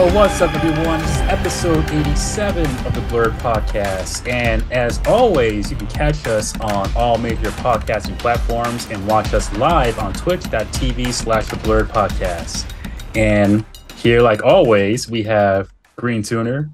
[0.00, 0.98] Yo, what's up, everyone?
[1.00, 4.26] This is episode 87 of the Blurred Podcast.
[4.26, 9.54] And as always, you can catch us on all major podcasting platforms and watch us
[9.58, 12.72] live on twitch.tv slash the Blurred Podcast.
[13.14, 13.62] And
[13.96, 16.70] here, like always, we have Green Tuner,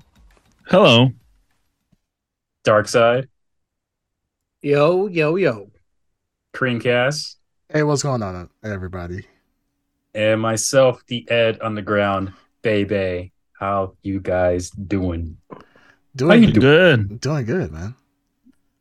[0.69, 1.09] Hello.
[2.63, 3.29] Dark Side,
[4.63, 5.73] Yo, yo, yo.
[6.55, 7.35] Creamcast,
[7.73, 9.27] Hey, what's going on, everybody?
[10.15, 12.33] and myself, the Ed Underground
[12.67, 13.33] Baby.
[13.53, 15.37] How you guys doing?
[16.17, 16.61] Doing you doing?
[16.61, 17.21] Good.
[17.21, 17.95] doing good, man.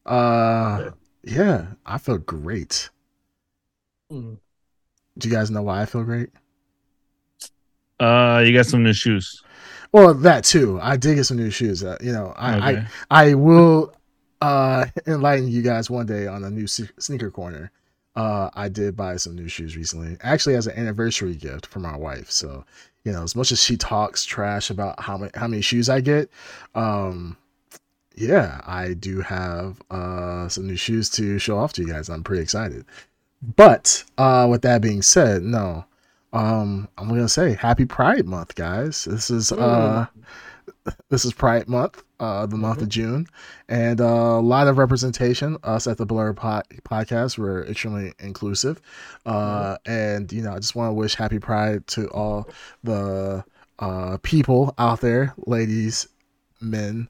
[0.07, 0.89] Uh,
[1.23, 2.89] yeah, I feel great.
[4.11, 4.39] Mm.
[5.19, 6.29] Do you guys know why I feel great?
[7.99, 9.43] Uh, you got some new shoes.
[9.91, 10.79] Well, that too.
[10.81, 11.83] I did get some new shoes.
[11.83, 12.87] Uh, you know, I, Okay.
[13.11, 13.93] I I will
[14.41, 17.71] uh enlighten you guys one day on a new sneaker corner.
[18.15, 21.95] Uh, I did buy some new shoes recently, actually as an anniversary gift for my
[21.95, 22.31] wife.
[22.31, 22.65] So,
[23.05, 26.01] you know, as much as she talks trash about how many how many shoes I
[26.01, 26.29] get,
[26.73, 27.37] um,
[28.15, 32.09] yeah, I do have uh some new shoes to show off to you guys.
[32.09, 32.83] I'm pretty excited.
[33.55, 35.85] But uh, with that being said, no,
[36.33, 39.05] um, I'm gonna say Happy Pride Month, guys.
[39.05, 40.07] This is uh,
[41.09, 43.27] this is Pride Month, uh, the month of June,
[43.69, 45.57] and uh, a lot of representation.
[45.63, 48.81] Us at the Blur Pod- Podcast, we're extremely inclusive,
[49.25, 52.49] uh, and you know, I just want to wish Happy Pride to all
[52.83, 53.43] the
[53.79, 56.07] uh, people out there, ladies,
[56.61, 57.09] men,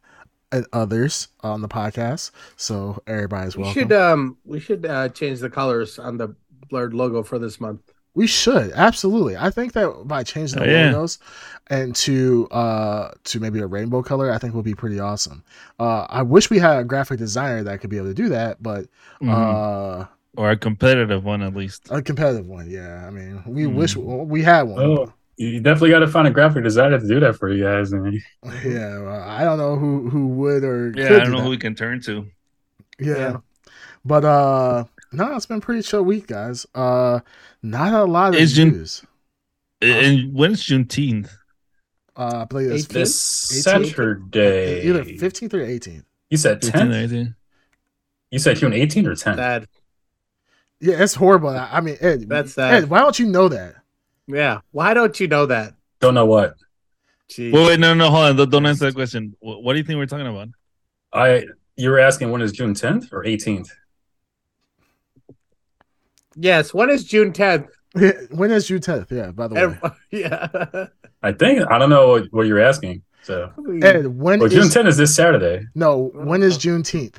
[0.51, 2.31] and others on the podcast.
[2.55, 3.81] So everybody's We welcome.
[3.83, 6.35] should um we should uh change the colors on the
[6.69, 7.81] blurred logo for this month.
[8.15, 9.35] We should absolutely.
[9.37, 10.89] I think that by changing the Oh, yeah.
[10.89, 11.19] logos
[11.67, 15.43] and to uh to maybe a rainbow color, I think would be pretty awesome.
[15.79, 18.63] Uh, I wish we had a graphic designer that could be able to do that,
[18.63, 18.87] but
[19.21, 19.61] Mhm.
[20.01, 20.05] uh,
[20.37, 21.89] or a competitive one at least.
[21.89, 23.05] a competitive one, yeah.
[23.05, 23.75] I mean, we Mm.
[23.75, 24.79] wish we had one.
[24.81, 27.91] Oh, you definitely got to find a graphic designer to do that for you guys.
[27.93, 28.21] man.
[28.63, 31.37] Yeah, well, I don't know who who would or Yeah, could I don't do know
[31.37, 31.43] that.
[31.43, 32.31] who we can turn to.
[32.99, 33.15] yeah.
[33.17, 33.37] Yeah.
[34.05, 36.65] But uh, no, it's been a pretty chill week, guys.
[36.75, 37.19] Uh,
[37.69, 39.03] not a lot of It's June- news.
[39.81, 41.29] And when's Juneteenth?
[42.15, 42.93] Uh, I believe it's 18th?
[42.93, 43.61] This 18th?
[43.63, 44.81] Saturday.
[44.87, 46.05] either fifteenth or eighteenth.
[46.29, 47.03] You said 15, 10th?
[47.03, 47.35] 18?
[48.31, 49.35] You said June 18th or 10th?
[49.35, 49.67] That
[50.79, 51.49] Yeah, it's horrible.
[51.49, 52.89] I I mean, Ed, That's Ed.
[52.89, 53.75] Why don't you know that?
[54.27, 54.61] yeah.
[54.71, 55.73] Why don't you know that?
[55.99, 56.55] Don't know what.
[57.29, 57.51] Jeez.
[57.51, 58.35] Wait, wait, no, no, hold on.
[58.35, 59.35] Don't- Don't answer that question.
[59.39, 60.49] What, what do you think we're talking about?
[61.13, 61.45] I
[61.75, 63.69] you were asking when is June 10th or 18th?
[66.35, 67.67] Yes, when is June 10th?
[68.31, 69.11] when is June tenth?
[69.11, 69.31] Yeah.
[69.31, 69.79] By the way, And-
[70.11, 70.87] yeah.
[71.23, 73.01] I think I don't know what, what you're asking.
[73.23, 73.51] So
[73.81, 75.65] Ed, when well, June is 10th is this Saturday.
[75.73, 76.11] no?
[76.13, 77.15] When is Juneteenth?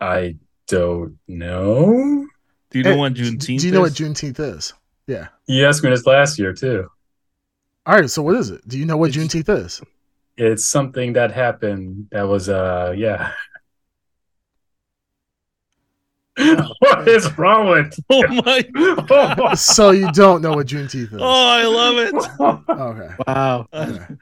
[0.00, 0.36] I
[0.68, 2.26] don't know.
[2.70, 3.98] Do you know Ed, what d- Juneteenth Do you know what is?
[3.98, 4.74] Juneteenth is?
[5.06, 5.28] Yeah.
[5.46, 6.88] You asked me this last year too.
[7.86, 8.08] All right.
[8.10, 8.66] So what is it?
[8.68, 9.80] Do you know what Juneteenth is?
[10.36, 13.32] It's something that happened that was uh yeah.
[16.78, 18.64] what is wrong with Oh my!
[18.74, 19.56] you?
[19.56, 21.20] so you don't know what Juneteenth is?
[21.20, 22.14] Oh, I love it.
[22.70, 23.14] Okay.
[23.26, 23.66] Wow.
[23.72, 24.14] okay.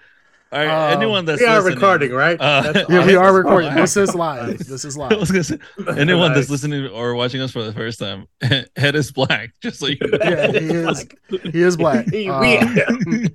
[0.52, 2.40] All right, Um, anyone that's We are listening- recording, right?
[2.40, 3.72] Uh, That's Yeah, we are recording.
[3.76, 4.58] This is live.
[4.58, 5.20] This is I live.
[5.20, 5.58] was gonna say,
[5.96, 9.50] anyone that's listening or watching us for the first time, head is black.
[9.60, 10.18] Just so you know.
[10.20, 11.06] Yeah, he is.
[11.52, 12.06] He is black.
[12.06, 12.66] We- Uh,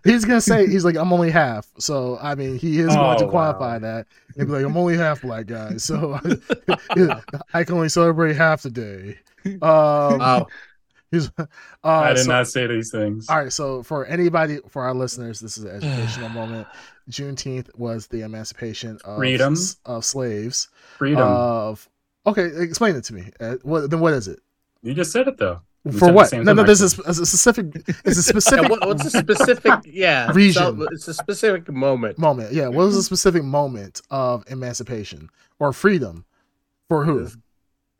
[0.03, 1.67] he's gonna say he's like I'm only half.
[1.79, 3.79] So I mean, he is going to qualify wow.
[3.79, 5.83] that and be like I'm only half black, guys.
[5.85, 6.19] So
[7.53, 9.19] I can only celebrate half the day.
[9.45, 10.47] Um, Wow.
[11.11, 11.31] he's.
[11.37, 11.45] Uh,
[11.83, 13.29] I did so- not say these things.
[13.29, 16.67] All right, so for anybody, for our listeners, this is an educational moment.
[17.09, 19.55] Juneteenth was the emancipation of Freedom.
[19.85, 20.69] of slaves.
[20.97, 21.21] Freedom.
[21.21, 21.87] Of
[22.25, 23.29] okay, explain it to me.
[23.39, 23.99] Uh, what then?
[23.99, 24.39] What is it
[24.81, 25.61] you just said it though.
[25.83, 26.11] We for?
[26.11, 26.31] What?
[26.33, 26.55] No, no.
[26.55, 27.67] thing, This is a specific.
[28.05, 30.53] It's a Yeah, specific what, what's a specific yeah Region.
[30.79, 32.17] so- it's a specific moment.
[32.17, 32.53] moment.
[32.53, 35.29] Yeah, what was a specific moment of emancipation
[35.59, 36.25] or freedom
[36.89, 37.19] for who?
[37.19, 37.37] Is-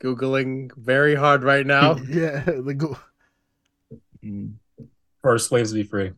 [0.01, 1.95] Googling very hard right now.
[2.09, 2.97] Yeah, the go-
[5.21, 6.11] for slaves to be free.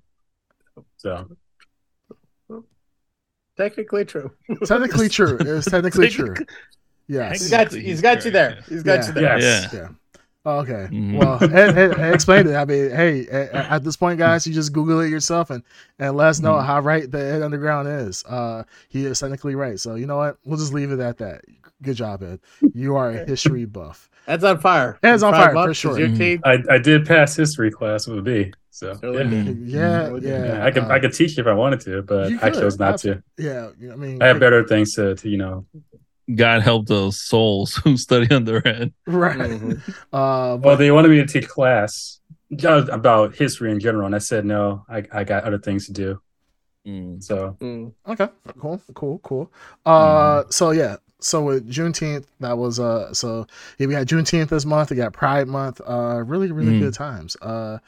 [0.97, 1.29] So
[3.57, 4.31] Technically true.
[4.65, 5.37] technically true.
[5.37, 6.27] It was technically true.
[6.35, 6.55] Technically-
[7.09, 7.39] Yes.
[7.39, 8.59] He's got you, he's got you there.
[8.67, 9.07] He's got Yeah.
[9.07, 9.39] you there.
[9.39, 9.73] yes.
[9.73, 9.79] Yeah.
[9.79, 9.87] Yeah.
[10.45, 10.87] Oh, okay.
[10.91, 11.17] Mhm.
[11.17, 12.55] Well, Ed, Ed, Ed explained it.
[12.55, 15.63] I mean, hey, at, at this point, guys, you just Google it yourself and
[15.99, 16.65] and let us know Mhm.
[16.65, 18.23] how right the Ed Underground is.
[18.25, 19.79] Uh, he is technically right.
[19.79, 20.37] So you know what?
[20.45, 21.41] We'll just leave it at that.
[21.81, 22.39] Good job, Ed.
[22.73, 24.09] You are a history buff.
[24.27, 24.99] Ed's on fire.
[25.01, 25.97] That's on fire, for sure.
[25.97, 26.17] Your Mhm.
[26.17, 26.41] team.
[26.43, 28.51] I, I did pass history class with a B.
[28.71, 29.09] So yeah.
[29.09, 30.21] Yeah, Mhm.
[30.21, 30.45] yeah.
[30.45, 32.53] Yeah, I could uh, I could teach you if I wanted to, but I could,
[32.61, 33.43] chose not abso- to.
[33.79, 35.65] Yeah, I mean, I have better things to, to you know.
[36.35, 38.91] God help those souls who study under it.
[39.07, 39.37] right.
[39.39, 39.79] Mhm.
[40.13, 42.19] Uh, Well, but they wanted me to teach class,
[42.65, 44.85] uh, about history in general, and I said no.
[44.89, 46.21] I, I got other things to do.
[46.85, 47.23] Mm.
[47.23, 47.93] So Mm.
[48.07, 48.27] Okay,
[48.59, 49.51] cool, cool, cool.
[49.85, 53.47] Uh, so yeah, so with Juneteenth, that was uh, so
[53.77, 54.89] yeah, we had Juneteenth this month.
[54.91, 55.81] We got Pride Month.
[55.87, 56.79] Uh, really, really Mm.
[56.79, 57.35] good times.
[57.41, 57.79] Uh,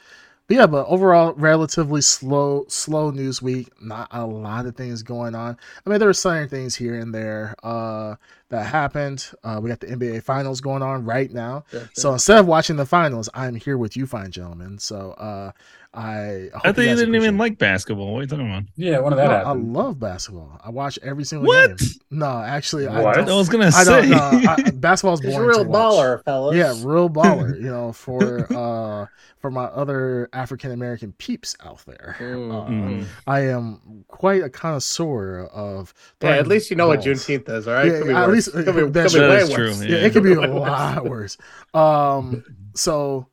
[0.48, 3.70] but yeah, but overall, relatively slow, slow news week.
[3.80, 5.56] Not a lot of things going on.
[5.86, 8.16] I mean, there were some things here and there uh
[8.50, 9.30] that happened.
[9.42, 11.64] Uh, we got the NBA Finals going on right now.
[11.72, 14.78] Yeah, So instead of watching the finals, I'm here with you, fine gentlemen.
[14.78, 15.52] So uh,
[15.92, 18.12] I hope I thought you guys didn't even appreciate- like basketball.
[18.12, 18.62] What are you talking about?
[18.76, 20.60] yeah, one of that no, I love basketball.
[20.62, 21.78] I watch every single What?
[21.78, 21.88] game.
[22.10, 23.18] No, actually, I What?
[23.18, 23.36] I don't.
[23.36, 23.84] was gonna I say.
[24.08, 24.40] don't know.
[24.56, 25.92] I, basketball's a boring real to watch.
[25.94, 26.56] baller, fellas.
[26.56, 27.56] Yeah, real baller.
[27.56, 29.06] You know, for uh
[29.38, 32.52] for my other African American peeps out there, Mm.
[32.52, 33.04] uh, Mm.
[33.26, 35.92] I am quite a connoisseur of.
[36.22, 37.06] Yeah, at least you know what balls.
[37.26, 37.86] Juneteenth is, all right?
[37.86, 38.08] Yeah, Could
[38.48, 38.66] be at worse.
[38.66, 39.28] least- could be, could that's be true.
[39.28, 39.78] way That is worse.
[39.78, 40.06] true, Yeah, Yeah.
[40.06, 41.36] it could be a lot worse.
[41.74, 42.44] Um,
[42.74, 43.26] so,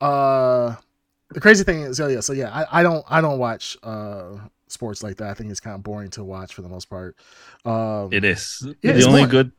[0.00, 0.74] uh,
[1.30, 4.38] the crazy thing is, oh yeah, so yeah, I, I don't, I don't watch uh
[4.68, 5.28] sports like that.
[5.30, 7.16] I think it's kind of boring to watch for the most part.
[7.64, 9.28] Um, It is Yeah, the only boring.
[9.30, 9.52] good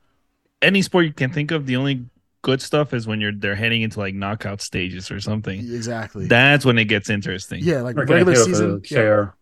[0.61, 1.65] any sport you can think of.
[1.65, 2.05] The only
[2.41, 5.59] good stuff is when you're they're heading into like knockout stages or something.
[5.59, 6.27] exactly.
[6.27, 7.63] That's when it gets interesting.
[7.63, 8.71] yeah, like We're regular season.
[8.71, 8.79] a Yeah.
[8.81, 9.33] chair.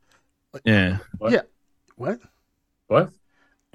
[0.66, 1.42] yeah.
[1.98, 2.20] What?
[2.88, 3.10] What?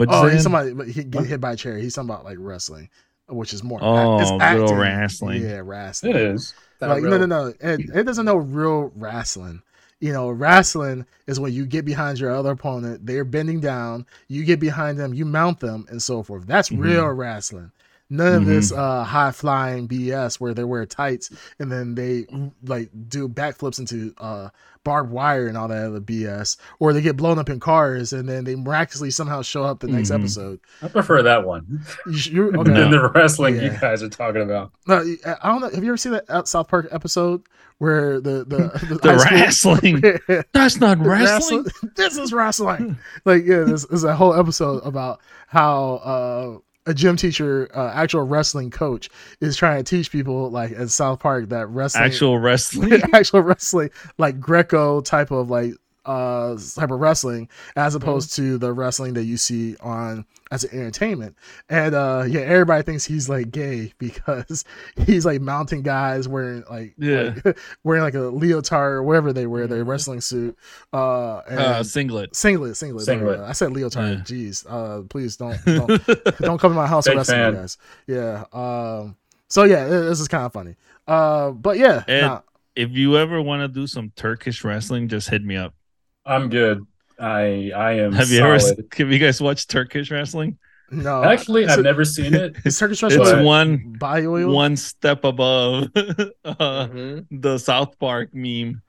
[0.08, 0.76] What Oh, you he's saying?
[0.76, 1.76] talking he get hit by a chair.
[1.78, 2.88] He's talking about like wrestling,
[3.28, 3.78] which is more.
[3.82, 4.76] Oh, it's good old acting.
[4.78, 5.42] wrestling.
[5.42, 6.10] Yeah, wrestling.
[6.14, 6.54] It is.
[6.80, 9.62] That like no real- no no it, it doesn't know real wrestling
[10.00, 14.42] you know wrestling is when you get behind your other opponent they're bending down you
[14.44, 16.80] get behind them you mount them and so forth that's Mhm.
[16.82, 17.70] real wrestling
[18.12, 18.46] none of Mhm.
[18.46, 22.26] this uh high flying bs where they wear tights and then they
[22.64, 24.48] like do backflips into uh
[24.84, 28.28] barbed wire and all that other bs or they get blown up in cars and
[28.28, 30.20] then they miraculously somehow show up the next Mhm.
[30.20, 34.42] episode I prefer that one you, you're okay than the wrestling you guys are talking
[34.42, 34.72] about.
[34.86, 34.96] no,
[35.42, 35.70] I don't know.
[35.70, 37.42] Have you ever seen that uh, South Park episode
[37.78, 40.44] where the the, The high school- wrestling.
[40.52, 41.64] That's not wrestling.
[41.96, 42.96] this is wrestling.
[43.24, 48.22] like yeah, there's, there's a whole episode about how uh, a gym teacher, uh, actual
[48.22, 49.08] wrestling coach,
[49.40, 52.92] is trying to teach people like at South Park that wrestling, Actual wrestling.
[53.12, 55.74] actual wrestling, like Greco type of like
[56.04, 60.70] uh type of wrestling as opposed to the wrestling that you see on as an
[60.78, 61.36] entertainment
[61.68, 64.64] and uh yeah everybody thinks he's like gay because
[65.06, 67.34] he's like mountain guys wearing like Yeah.
[67.44, 70.56] like, wearing like a leotard or whatever they wear their wrestling suit
[70.92, 72.34] uh and Uh, singlet.
[72.34, 73.38] singlet singlet, Singlet.
[73.40, 74.24] i said leotard Yeah.
[74.24, 77.54] jeez uh please don't don't don't come to my house Big wrestling fan.
[77.54, 77.78] guys
[78.08, 79.16] yeah um
[79.48, 80.74] so yeah it- this is kind of funny
[81.06, 82.40] uh but yeah Ed, nah,
[82.74, 85.74] if you ever want to do some Turkish wrestling, just hit me up.
[86.24, 86.86] I'm good.
[87.18, 88.62] I I am Have you solid.
[88.78, 88.82] ever?
[88.98, 90.58] Have you guys watched Turkish wrestling?
[90.90, 92.56] no Actually, Is I've it- never seen it.
[92.64, 93.22] Is Turkish wrestling?
[93.22, 94.52] It's wrestling one body oil?
[94.52, 95.84] one step above
[96.44, 98.82] uh, Mhm, the South Park meme.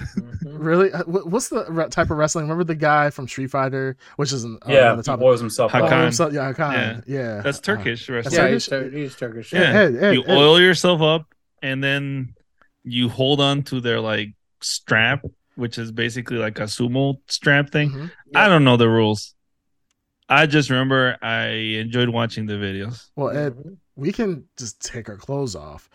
[0.00, 0.36] mhm.
[0.44, 0.92] Really?
[0.92, 2.44] Uh, What's the re- type of wrestling?
[2.44, 5.18] Remember the guy from Street Fighter, which is uh, yeah, on the he top.
[5.20, 5.82] boils himself Hakan.
[5.84, 5.92] up.
[5.92, 7.02] Oh, so- yeah, Hakan.
[7.06, 8.34] Yeah, That's Uh, Turkish wrestling.
[8.36, 9.52] Yeah, he's, Tur- he's Turkish.
[9.52, 9.60] Yeah.
[9.60, 10.30] Ed, Ed, you Ed.
[10.36, 11.26] oil yourself up
[11.62, 12.34] and then
[12.84, 15.24] you hold on to their like strap,
[15.56, 17.90] which is basically like a sumo strap thing.
[17.90, 18.10] Mhm.
[18.34, 19.34] I don't know the rules.
[20.28, 21.46] I just remember I
[21.78, 23.08] enjoyed watching the videos.
[23.16, 23.54] Well, Ed,
[23.94, 25.88] we can just take our clothes off.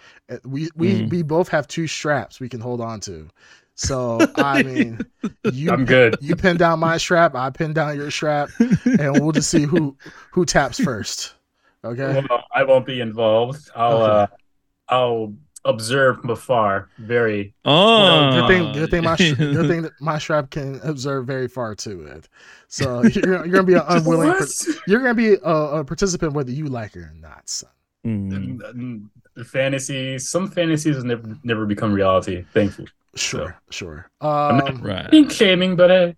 [0.45, 1.09] We we Mm.
[1.11, 3.27] we both have two straps we can hold on to.
[3.75, 5.05] So I mean,
[5.43, 6.17] you I'm good.
[6.21, 8.49] you pin down my strap, I pin down your strap,
[8.85, 9.97] and we'll just see who
[10.31, 11.33] who taps first.
[11.83, 12.23] Okay.
[12.29, 13.69] Well, I won't be involved.
[13.75, 14.11] I'll Okay.
[14.11, 14.27] uh,
[14.89, 15.33] I'll
[15.65, 16.89] observe from afar.
[16.99, 17.53] Very.
[17.65, 21.25] Oh, Well, good thing, good thing my sh- good thing that my strap can observe
[21.27, 22.27] very far too, It.
[22.67, 24.29] So you're, you're gonna be an unwilling.
[24.29, 24.49] What?
[24.87, 25.49] you're gonna be a,
[25.79, 27.69] a participant whether you like it or not, son.
[28.05, 29.07] Mm.
[29.45, 30.29] Fantasies.
[30.29, 32.43] Some fantasies never never become reality.
[32.53, 32.85] Thank you.
[33.15, 34.09] Sure, sure.
[34.21, 35.11] I'm not- Um, Right.
[35.11, 36.15] Pink shaming, but hey, hey,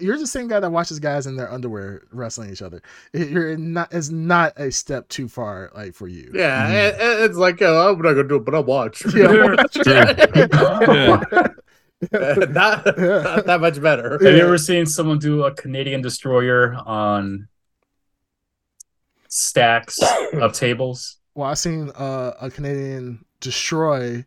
[0.00, 2.82] you're the same guy that watches guys in their underwear wrestling each other.
[3.12, 3.92] You're not.
[3.92, 6.30] It's not a step too far, like for you.
[6.34, 6.72] Yeah, Mhm.
[6.88, 9.02] it- it- it's like, uh, I'm not going to do it, but I'll watch.
[9.14, 9.56] Yeah.
[12.12, 12.44] Yeah.
[12.48, 14.12] not, not that much better.
[14.12, 17.46] have you ever seen someone do a Canadian destroyer on
[19.28, 19.98] stacks
[20.34, 21.18] of tables?
[21.34, 24.24] Well, I've seen uh, a Canadian destroy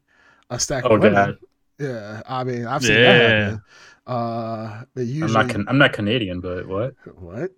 [0.50, 1.13] a stack Oh, of women.
[1.13, 1.38] God.
[1.79, 3.01] Yeah, I mean, I've seen Yeah.
[3.17, 3.62] that happen.
[4.05, 5.50] Uh, they I'm not.
[5.50, 6.93] Can- I'm not Canadian, but what?
[7.15, 7.51] what?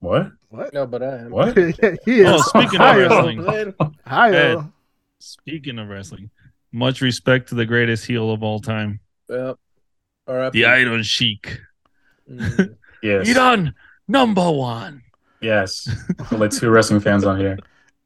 [0.00, 0.32] What?
[0.48, 0.72] What?
[0.72, 1.30] No, but I am.
[1.30, 1.56] What?
[1.82, 2.28] yeah, he is.
[2.28, 3.08] Oh, speaking of Hi-yo.
[3.08, 3.74] wrestling.
[4.06, 4.60] Hi-yo.
[4.60, 4.72] Ed.
[5.18, 6.30] Speaking of wrestling,
[6.72, 9.56] much respect to the greatest heel of all time, Yep.
[10.28, 10.52] All right.
[10.52, 11.58] the Iron Sheik.
[12.30, 12.76] Mm.
[13.02, 13.28] Yes.
[13.28, 13.74] Iran
[14.08, 15.02] number one.
[15.40, 15.88] Yes.
[16.32, 17.56] Only two wrestling fans on here.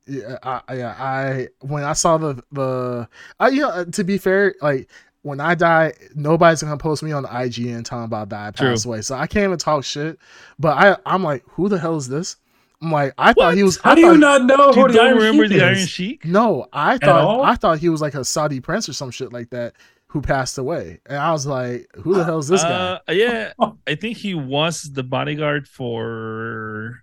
[0.07, 0.95] Yeah, I, yeah.
[0.99, 3.09] I when I saw the the,
[3.41, 4.91] I you know to be fair, like
[5.23, 8.71] when I die, nobody's gonna post me on the IGN talking about that I True.
[8.71, 9.03] passed away.
[9.03, 10.19] So I can't even talk shit.
[10.59, 12.37] But I, I'm like, who the hell is this?
[12.83, 13.79] I'm like, I thought he was.
[13.79, 15.87] How I do you not know You who the don't Iron remember the Iron?
[15.87, 16.25] Sheik?
[16.25, 19.51] No, I thought I thought he was like a Saudi prince or some shit like
[19.51, 19.75] that
[20.09, 22.99] who passed away, and I was like, who the hell is this guy?
[23.09, 23.53] Uh, yeah,
[23.87, 27.03] I think he was the bodyguard for.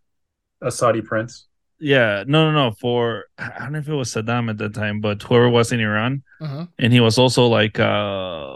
[0.62, 1.48] A Saudi prince.
[1.79, 2.71] Yeah, no, no, no.
[2.71, 5.79] For I don't know if it was Saddam at that time, but whoever was in
[5.79, 6.65] Iran, Uh-huh.
[6.77, 8.53] and he was also like uh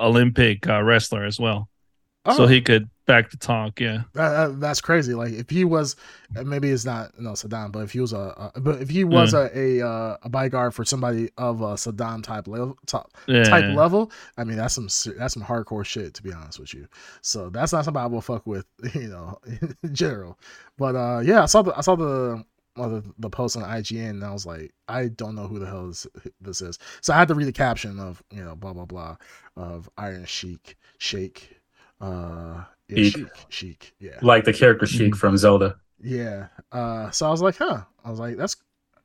[0.00, 1.68] Olympic uh, wrestler as well,
[2.34, 3.78] so Oh, he could back the talk.
[3.80, 5.14] Yeah, that- that- that's crazy.
[5.14, 5.94] Like if he was,
[6.30, 9.34] maybe it's not no Saddam, but if he was a, a but if he was
[9.34, 9.50] Mm.
[9.54, 13.44] a a, uh, a bodyguard for somebody of a Saddam type level, top, yeah.
[13.44, 14.88] type level, I mean that's some
[15.18, 16.88] that's some hardcore shit to be honest with you.
[17.22, 19.38] So that's not something I will fuck with, you know,
[19.84, 20.38] in general.
[20.76, 22.42] But uh, yeah, I saw the I saw the.
[22.76, 25.66] Uh, the, the post on IGN and I was like, I don't know who the
[25.66, 26.06] hell this,
[26.40, 26.78] this is.
[27.00, 29.16] So I had to read the caption of you know blah blah blah
[29.56, 31.60] of Iron Sheik Shake,
[32.00, 33.12] uh, yeah, Sheik.
[33.12, 35.76] Sheik Sheik, yeah, Like the character Sheik from Zelda.
[36.00, 36.48] yeah.
[36.72, 37.82] Uh, so I was like, huh.
[38.04, 38.56] I was like, that's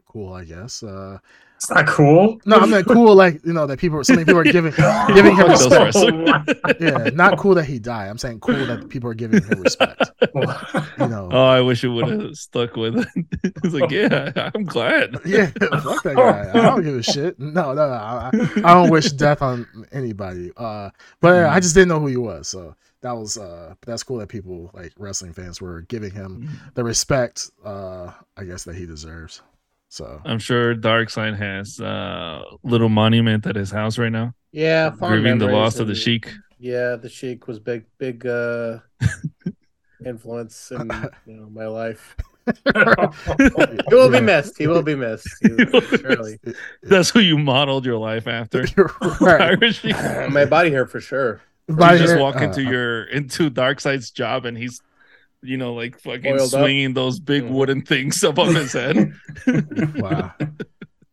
[0.07, 0.81] cool, I guess.
[0.83, 1.19] Uh,
[1.59, 2.39] It's not cool.
[2.45, 4.71] no, I mean cool, like you know that people, so many people are giving,
[5.13, 5.97] giving him respect.
[6.79, 8.09] Yeah, not cool that he died.
[8.09, 10.09] I'm saying cool that people are giving him respect.
[10.33, 11.27] You know.
[11.29, 13.07] Oh, I wish it would have stuck with it.
[13.43, 15.17] it's like, yeah, I'm glad.
[15.25, 16.49] Yeah, fuck that guy.
[16.49, 17.37] I don't give a shit.
[17.39, 17.93] No, no, no.
[17.93, 18.31] I,
[18.63, 20.53] I don't wish death on anybody.
[20.55, 22.47] Uh, but yeah, I just didn't know who he was.
[22.47, 26.85] So that was uh, that's cool that people like wrestling fans were giving him the
[26.85, 27.49] respect.
[27.65, 29.41] Uh, I guess that he deserves.
[29.89, 35.13] So I'm sure Darkseid has a little monument at his house right now, Yeah, fond
[35.13, 36.31] grieving the loss of the Sheik.
[36.59, 38.79] Yeah, the Sheik was big, big uh,
[40.05, 40.89] influence in
[41.25, 42.15] you know my life.
[43.87, 44.57] He will be missed.
[44.57, 45.27] He will be missed.
[45.41, 46.39] He will- surely.
[46.83, 48.65] That's who you modeled your life after.
[49.21, 49.59] Right.
[50.31, 51.41] My body hair for sure.
[51.67, 54.81] By you just the- walk uh, into your into Darkseid's job and he's
[55.41, 56.61] you know like fucking Oiled up.
[56.61, 59.13] swinging those big wooden things up on his head.
[59.95, 60.33] Wow.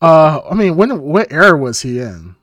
[0.03, 2.37] Uh, I mean, when what era was he in?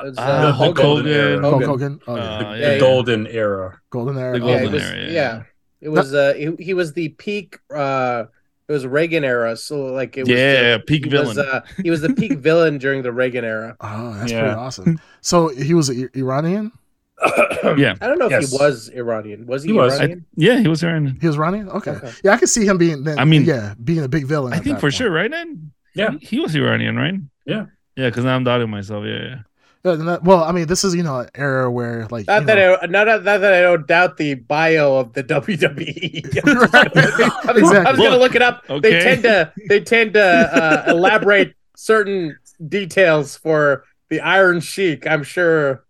[0.00, 1.20] It's, Uh, The Hulk golden Hogan.
[1.20, 1.40] era.
[1.42, 1.66] Hulk Hogan.
[1.66, 2.00] Hogan.
[2.06, 2.22] Oh, yeah.
[2.22, 2.78] Uh, the yeah, yeah.
[2.78, 3.80] golden era.
[3.90, 4.38] golden era.
[4.38, 5.10] the yeah, golden it was, era, yeah.
[5.12, 5.42] yeah.
[5.82, 8.24] It was uh he, he was the peak uh
[8.66, 11.28] it was Reagan era, so like it was Yeah, the- peak he villain.
[11.36, 13.76] Was, uh, he was the peak villain during the Reagan era.
[13.82, 14.40] Oh, that's Yeah.
[14.40, 15.00] pretty awesome.
[15.20, 16.72] So he was I- Iranian.
[17.76, 17.94] Yeah.
[18.00, 18.50] I don't know if Yes.
[18.50, 19.46] he was Iranian.
[19.46, 19.98] Was he, He was.
[19.98, 20.26] Iranian?
[20.36, 21.18] yeah, he was Iranian.
[21.20, 21.68] He was Iranian.
[21.70, 21.92] Okay.
[21.92, 22.12] Okay.
[22.22, 23.04] Yeah, I could see him being.
[23.04, 24.52] Then, I mean- yeah, being a big villain.
[24.52, 24.94] I think for point.
[24.94, 25.30] sure, right?
[25.30, 26.10] Then Yeah.
[26.20, 27.14] he, he was Iranian, right?
[27.46, 27.66] Yeah.
[27.96, 29.04] Yeah, because now I'm doubting myself.
[29.06, 29.36] Yeah, yeah.
[29.84, 32.46] Yeah, and that- well, I mean, this is you know an era where like Not
[32.46, 35.22] that know, I not, not that I don't doubt the bio of the
[35.78, 36.46] WWE.
[36.46, 36.96] I'm, Right.
[36.96, 38.64] I was, I was gonna look it up.
[38.68, 38.80] Okay.
[38.90, 42.36] They tend to they tend to uh, elaborate certain
[42.68, 45.06] details for the Iron Sheik.
[45.06, 45.83] I'm sure.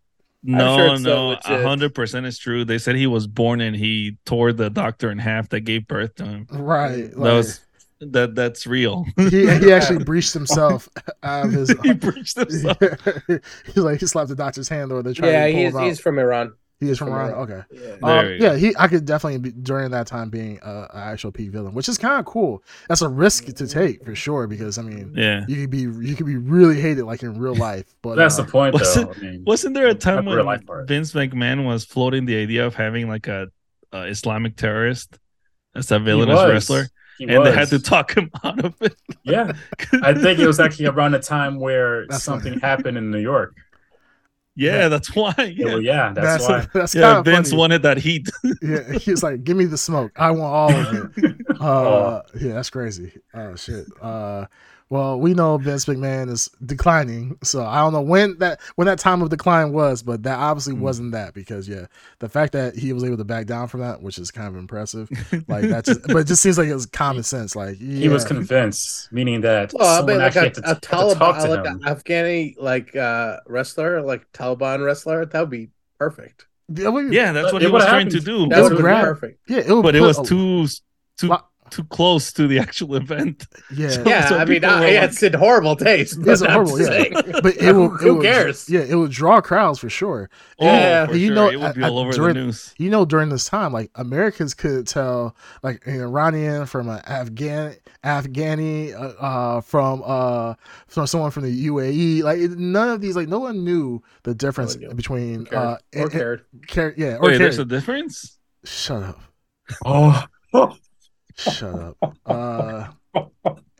[0.46, 2.64] No, sure no, a hundred percent is true.
[2.64, 6.14] They said he was born and he tore the doctor in half that gave birth
[6.16, 6.46] to him.
[6.50, 7.10] right.
[7.10, 7.60] That was
[8.00, 8.34] that.
[8.34, 9.06] That's real.
[9.16, 10.88] he he actually breached himself
[11.22, 11.70] out of his.
[11.82, 12.76] he preached himself.
[13.66, 15.76] he's like he slapped the doctor's hand or they tried Yeah, to pull he's him
[15.78, 15.84] out.
[15.86, 16.52] he's from Iran.
[16.80, 17.30] He is from from Iran.
[17.30, 17.42] Iran.
[17.42, 17.62] Okay.
[18.02, 18.08] Yeah.
[18.18, 18.74] Um, yeah, he.
[18.78, 21.96] I could definitely be during that time being a, a actual peak villain, which is
[21.98, 22.62] kind of cool.
[22.88, 25.44] That's a risk to take for sure because I mean, Yeah.
[25.48, 28.42] you could be you could be really hated like in real life, but That's uh,
[28.42, 29.12] the point, was though.
[29.16, 30.88] I mean, Wasn't there a time Not when real life part.
[30.88, 33.48] Vince McMahon was floating the idea of having like a,
[33.92, 35.18] a Islamic terrorist
[35.76, 36.88] as a villainous wrestler,
[37.18, 38.96] He and they had to talk him out of it?
[39.24, 39.52] Yeah,
[40.02, 42.60] I think it was actually around the time where That's something funny.
[42.60, 43.56] happened in New York.
[44.56, 45.34] Yeah, that's why.
[45.38, 46.66] Yeah, Yeah, well, yeah that's, that's why.
[46.80, 47.58] that's yeah kind of Vince funny.
[47.60, 48.28] wanted that heat.
[48.62, 50.12] Yeah, he was like, "Give me the smoke.
[50.16, 52.22] I want all of it." Uh, Oh.
[52.40, 53.12] yeah, that's crazy.
[53.32, 53.86] Oh shit.
[54.02, 54.46] Uh,
[54.94, 58.98] well, we know Vince McMahon is declining, so I don't know when that when that
[58.98, 60.80] time of decline was, but that obviously Hmm.
[60.80, 61.86] wasn't that because yeah,
[62.20, 64.56] the fact that he was able to back down from that, which is kind of
[64.56, 65.08] impressive.
[65.48, 67.56] Like that, just, but it just seems like it was common sense.
[67.56, 70.64] Like He was convinced, meaning that Well, I someone mean, like actually a, had to,
[70.64, 71.80] a had to talk Taliban, to like him.
[71.84, 76.46] an Afghani like uh, wrestler, like Taliban wrestler, that would be perfect.
[76.68, 78.46] Yeah, yeah, that's what It he was would've trying to do.
[78.48, 79.40] That would was be perfect.
[79.48, 80.66] yeah, it would but it was too
[81.18, 83.46] too lot- too close to the actual event.
[83.74, 84.02] yeah.
[84.06, 86.18] Yeah, So I mean, people I, were like- it's in horrible taste.
[86.22, 87.40] But It's I'm horrible, just yeah.
[87.42, 87.88] But it will.
[87.88, 88.68] Who it will- cares?
[88.68, 90.30] Yeah, it would draw crowds for sure.
[90.60, 91.34] Oh, Yeah, for you sure.
[91.34, 92.74] know, it would be all I- over during- the news.
[92.78, 97.74] you know during this time like americans could tell like an iranian from an afghan
[98.04, 100.54] afghani uh, uh from uh
[100.86, 104.76] from someone from the uae like none of these like no one knew the difference
[104.76, 104.94] No knew.
[104.94, 105.62] between Cared.
[105.62, 106.44] uh or and- cared.
[106.52, 108.38] and- care- yeah or Wait, there's a difference.
[108.64, 109.20] shut up
[109.84, 110.22] Oh,
[111.36, 112.86] shut up uh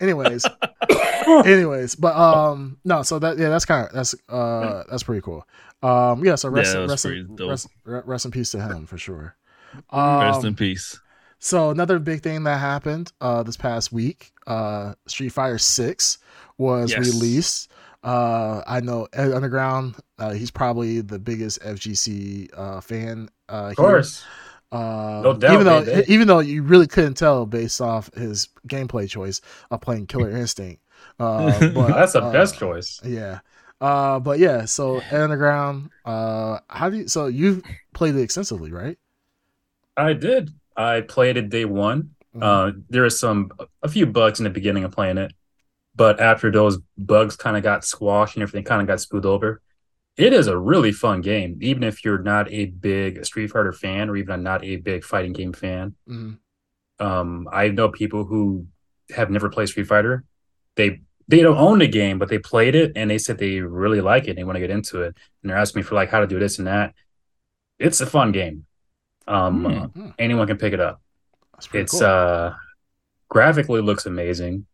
[0.00, 0.46] anyways
[1.26, 5.46] Anyways, but um, no, so that yeah, that's kind of that's uh that's pretty cool.
[5.82, 9.34] Um, yeah, so rest Yeah, rest, in, rest, rest in peace to him for sure.
[9.96, 11.00] Rest in Um, peace.
[11.38, 16.18] so another big thing that happened uh this past week, uh Street Fighter 6
[16.58, 17.00] was Yes.
[17.00, 17.70] released.
[18.02, 23.76] Uh I know Ed Underground, uh he's probably the biggest FGC uh fan uh Of
[23.76, 24.23] course.
[24.75, 26.04] Uh, No doubt, even though baby.
[26.12, 29.40] even though you really couldn't tell based off his gameplay choice
[29.71, 30.83] of playing Killer Instinct.
[31.19, 33.00] Uh, but, That's the uh, best choice.
[33.04, 33.40] Yeah.
[33.81, 37.62] Uh, but yeah, so Underground, uh, how do you, so you've
[37.93, 38.99] played it extensively, right?
[39.97, 40.50] I did.
[40.76, 42.11] I played it day one.
[42.35, 42.43] Mhm.
[42.43, 43.52] Uh, there are some
[43.83, 45.33] a few bugs in the beginning of playing it,
[45.95, 49.62] but after those bugs kind of got squashed and everything kind of got smoothed over,
[50.16, 51.59] it is a really fun game.
[51.61, 55.33] Even if you're not a big Street Fighter fan or even not a big fighting
[55.33, 56.38] game fan, Mhm.
[57.00, 58.66] um, I know people who
[59.14, 60.25] have never played Street Fighter.
[60.76, 64.02] They they don't own the game, but they played it and they said they really
[64.02, 64.30] like it.
[64.30, 66.26] and They want to get into it, and they're asking me for like how to
[66.26, 66.94] do this and that.
[67.78, 68.66] It's a fun game.
[69.26, 70.02] Um, Hmm.
[70.02, 71.00] uh, anyone can pick it up.
[71.73, 72.04] It's cool.
[72.04, 72.54] uh
[73.30, 74.66] graphically looks amazing.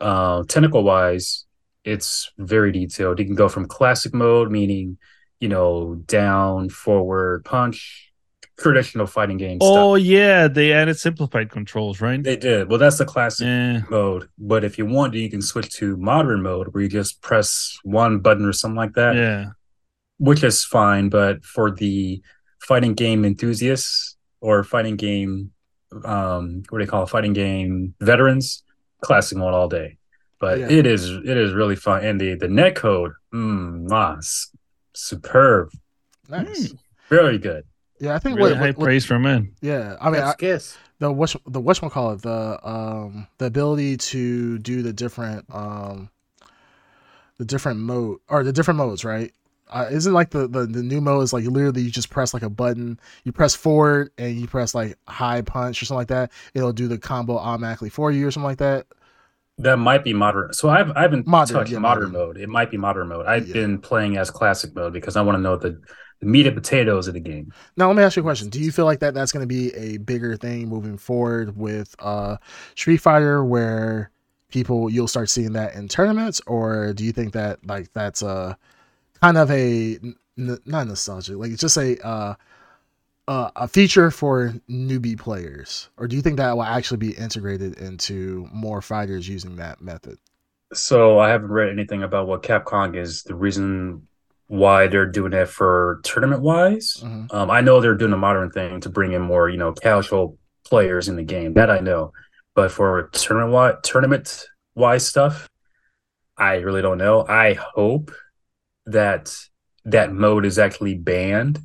[0.00, 1.45] Uh technical wise,
[1.86, 3.18] it's very detailed.
[3.18, 4.98] You can go from classic mode, meaning,
[5.40, 8.12] you know, down, forward, punch,
[8.58, 10.06] traditional fighting game Oh stuff.
[10.06, 12.22] yeah, they added simplified controls, right?
[12.22, 12.68] They did.
[12.68, 13.82] Well, that's the classic Yeah.
[13.90, 14.28] mode.
[14.38, 18.18] But if you want, you can switch to modern mode where you just press one
[18.18, 19.50] button or something like that, Yeah.
[20.18, 21.08] which is fine.
[21.08, 22.20] But for the
[22.60, 25.52] fighting game enthusiasts or fighting game,
[26.04, 27.10] um, what do they call it?
[27.10, 28.64] Fighting game veterans,
[29.02, 29.98] classic mode all day.
[30.38, 30.68] But Yeah.
[30.70, 34.50] it is it is really fun, and the the net code, mm, ah, s-
[34.94, 35.70] superb,
[36.28, 36.74] nice.
[37.08, 37.64] very good.
[37.98, 39.52] Yeah, I think Really what, high what, what- praise from men.
[39.62, 40.76] yeah, I mean, I, Let's kiss.
[40.98, 46.10] the what the what call it the um the ability to do the different um
[47.38, 49.32] the different mode or the different modes right
[49.68, 52.42] uh, isn't like the, the the new mode is like literally you just press like
[52.42, 56.30] a button you press forward and you press like high punch or something like that
[56.54, 58.86] it'll do the combo automatically for you or something like that
[59.58, 60.52] That might be modern.
[60.52, 62.26] So I've I haven't Modern, touched yeah, modern, modern.
[62.28, 62.36] mode.
[62.36, 63.26] It might be modern mode.
[63.26, 63.54] I've Yeah.
[63.54, 65.80] been playing as classic mode because I want to know the,
[66.20, 67.52] the meat and potatoes of the game.
[67.76, 69.46] now let me ask you a question do you feel like that that's going to
[69.46, 72.36] be a bigger thing moving forward with uh
[72.74, 74.10] street fighter where
[74.50, 78.56] people you'll start seeing that in tournaments or do you think that like that's a
[79.22, 79.98] kind of a
[80.38, 82.34] n- not nostalgic like just a uh
[83.28, 87.76] uh, a feature for newbie players or do you think that will actually be integrated
[87.78, 90.18] into more fighters using that method
[90.74, 94.06] So I haven't read anything about what Capcom is the reason
[94.48, 97.02] why they're doing that for tournament wise.
[97.04, 97.32] Mhm.
[97.34, 100.38] Um, I know they're doing a modern thing to bring in more, you know, casual
[100.64, 101.54] players in the game.
[101.54, 102.12] That I know.
[102.54, 105.48] But for tournament wise, tournament wise stuff,
[106.36, 107.24] I really don't know.
[107.28, 108.12] I hope
[108.86, 109.34] that
[109.84, 111.60] that mode is actually banned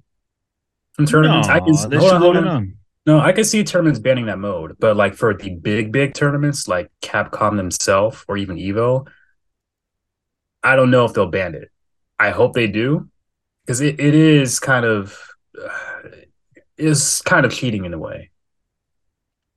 [1.08, 1.48] from tournaments.
[1.48, 2.48] I can hold on, hold on.
[2.48, 2.78] on.
[3.06, 6.68] No, I can see tournaments banning that mode, but like for the big, big tournaments
[6.68, 9.08] like Capcom themselves or even Evo,
[10.64, 11.70] I don't know if they'll ban it.
[12.20, 13.10] I hope they do
[13.66, 15.20] because it, it is kind of
[15.60, 16.10] uh,
[16.78, 18.30] is kind of cheating in a way.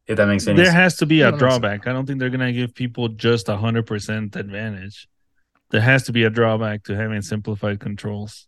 [0.06, 0.74] If that makes any There sense.
[0.74, 1.60] has to be Yeah, a that makes sense.
[1.60, 1.86] drawback.
[1.86, 5.08] I don't think they're gonna give people just a hundred percent advantage.
[5.70, 8.46] There has to be a drawback to having simplified controls.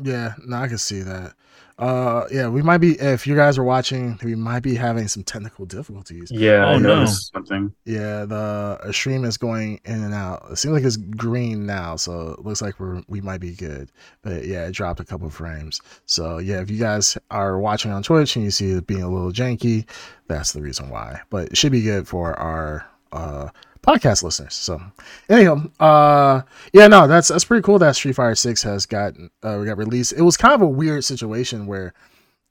[0.00, 1.32] yeah no i can see that
[1.78, 5.22] uh yeah we might be if you guys are watching we might be having some
[5.22, 7.04] technical difficulties Yeah, Oh, I no.
[7.06, 7.72] something.
[7.84, 10.44] Yeah, the stream is going in and out.
[10.50, 13.92] It seems like it's green now, so it looks like we're we might be good.
[14.22, 15.80] But yeah, it dropped a couple frames.
[16.06, 19.08] So yeah, if you guys are watching on Twitch and you see it being a
[19.10, 19.88] little janky,
[20.26, 21.20] that's the reason why.
[21.30, 23.48] But it should be good for our uh
[23.82, 24.54] podcast listeners.
[24.54, 24.80] So
[25.28, 29.58] anyhow, uh yeah, no, that's that's pretty cool that Street Fighter 6 has gotten uh
[29.64, 30.12] got released.
[30.12, 31.94] It was kind of a weird situation where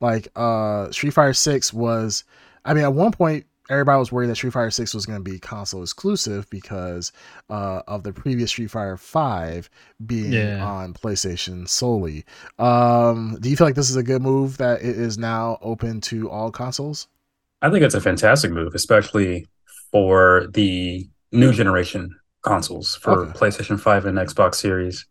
[0.01, 2.23] like uh Street Fighter 6 was
[2.65, 5.29] I mean at one point everybody was worried that Street Fighter 6 was going to
[5.29, 7.11] be console exclusive because
[7.49, 9.69] uh of the previous Street Fighter 5
[10.05, 10.65] being Yeah.
[10.65, 12.23] on PlayStation solely.
[12.59, 15.99] Um do you feel like this is a good move that it is now open
[16.01, 17.07] to all consoles?
[17.61, 19.47] I think it's a fantastic move, especially
[19.91, 23.31] for the new generation consoles for Okay.
[23.39, 25.05] PlayStation 5 and Xbox Series.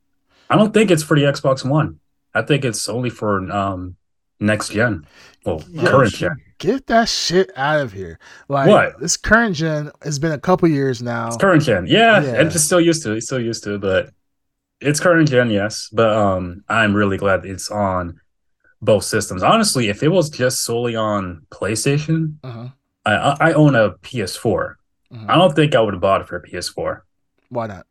[0.49, 1.99] I don't think it's for the Xbox One.
[2.35, 3.97] I think it's only for um
[4.41, 5.07] next gen.
[5.45, 6.37] Well, Yeah, current gen.
[6.59, 8.19] Get that shit out of here.
[8.49, 9.01] Like What?
[9.01, 11.29] this current gen has been a couple years now.
[11.29, 11.87] It's current gen.
[11.87, 12.41] Yeah, Yeah.
[12.41, 13.23] I'm just still used to it.
[13.23, 14.11] Still used to it, but
[14.81, 15.89] it's current gen, yes.
[15.93, 18.21] But um I'm really glad it's on
[18.83, 19.43] both systems.
[19.43, 22.69] Honestly, if it was just solely on PlayStation, Uh-huh.
[23.05, 24.75] I I I own a PS4
[25.13, 25.29] Mhm.
[25.31, 27.05] I don't think I would have bought it for a PS4.
[27.49, 27.87] Why not?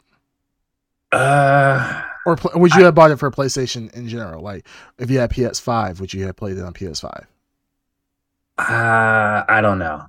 [1.12, 4.42] Uh, Or pl- would you have bought it for PlayStation in general?
[4.44, 7.26] Like, if you had PS5, would you have played it on PS5?
[8.58, 10.06] uh, I don't know.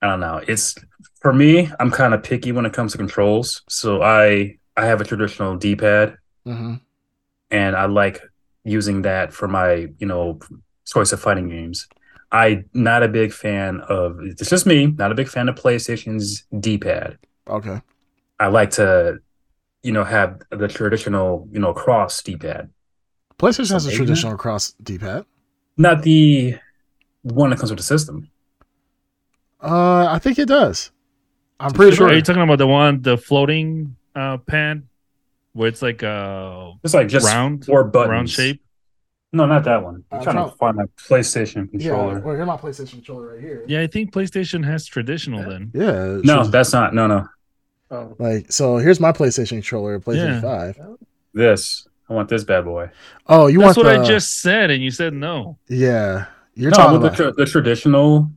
[0.00, 0.40] I don't know.
[0.48, 0.74] It's
[1.20, 1.70] for me.
[1.78, 3.62] I'm kind of picky when it comes to controls.
[3.68, 6.74] So I I have a traditional D-pad, Mm-hmm.
[7.50, 8.20] and I like
[8.64, 10.40] using that for my you know
[10.86, 11.86] choice of fighting games.
[12.32, 14.18] I'm not a big fan of.
[14.22, 14.86] It's just me.
[14.86, 17.18] Not a big fan of PlayStation's D-pad.
[17.46, 17.80] Okay.
[18.40, 19.18] I like to,
[19.82, 22.70] you know, have the traditional, you know, cross D-pad.
[23.38, 25.26] PlayStation has a maybe- traditional cross D-pad.
[25.76, 26.56] Not the
[27.22, 28.30] one that comes with the system.
[29.62, 30.90] Uh, I think it does.
[31.60, 32.08] I'm pretty sure.
[32.08, 34.82] Are you talking about the one, the floating uh, pad,
[35.52, 38.10] where it's like a It's like just round, four buttons.
[38.10, 38.62] round shape?
[39.34, 40.04] No, not that one.
[40.12, 40.50] I'm Uh, trying no.
[40.50, 41.78] to find my PlayStation controller.
[41.80, 41.88] Yeah.
[41.88, 42.20] controller.
[42.20, 43.64] Well, here's my PlayStation controller right here.
[43.66, 45.70] Yeah, I think PlayStation has traditional then.
[45.74, 46.20] Yeah.
[46.22, 46.94] No, just- that's not.
[46.94, 47.26] No, no.
[47.90, 48.76] Oh, like so.
[48.78, 50.74] Here's my PlayStation controller, PlayStation Yeah.
[50.74, 50.78] Five.
[51.34, 51.86] This.
[52.10, 52.90] I want this bad boy.
[53.26, 54.02] Oh, you That's want That's what the?
[54.02, 55.56] I just said, and you said no.
[55.68, 58.30] Yeah, you're no, talking with the, about tra- the traditional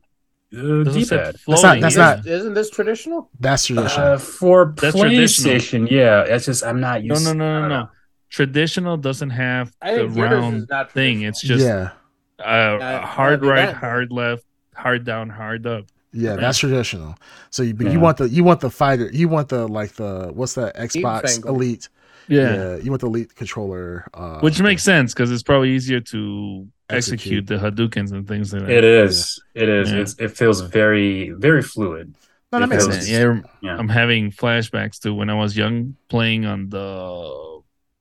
[0.56, 1.36] uh, Those D-pad.
[1.40, 2.02] said not- that's yeah.
[2.16, 3.30] not- isn't this traditional?
[3.40, 4.06] that's traditional.
[4.08, 5.56] Uh, for That's traditional.
[5.56, 6.22] PlayStation, yeah.
[6.24, 7.26] It's just I'm not No, used.
[7.26, 7.90] no, no, I no, no.
[8.38, 8.46] Know.
[8.46, 11.22] Traditional doesn't have I the think yours round not thing.
[11.22, 11.92] It's just yeah,
[12.40, 13.76] uh, Uh, hard that'd right, bad.
[13.76, 14.44] hard left,
[14.76, 15.86] hard down, hard up.
[16.14, 17.16] yeah, that's traditional.
[17.50, 17.94] So you, but Yeah.
[17.94, 19.10] you want the you want the fighter.
[19.12, 21.50] You want the like the what's that Xbox Fangle.
[21.50, 21.90] Elite?
[22.28, 24.08] Yeah, you want the Elite controller.
[24.14, 27.44] Uh, which makes sense because it's probably easier to Execute.
[27.44, 28.72] execute, the Hadoukens and things like that.
[28.72, 29.40] It is.
[29.54, 29.92] It is.
[29.92, 30.00] Yeah.
[30.00, 32.16] It's, it feels very, very fluid.
[32.52, 33.10] no, that it makes feels- sense.
[33.10, 33.78] Yeah, Yeah.
[33.78, 37.55] I'm having flashbacks to when I was young playing on the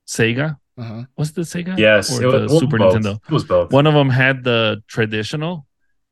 [0.06, 0.58] Sega.
[0.76, 1.04] Uh-huh.
[1.16, 1.78] Was it the Sega?
[1.78, 2.94] Yes, or it was the well, Super both.
[2.94, 3.14] Nintendo.
[3.28, 3.72] It was both.
[3.72, 5.66] One of them had the traditional,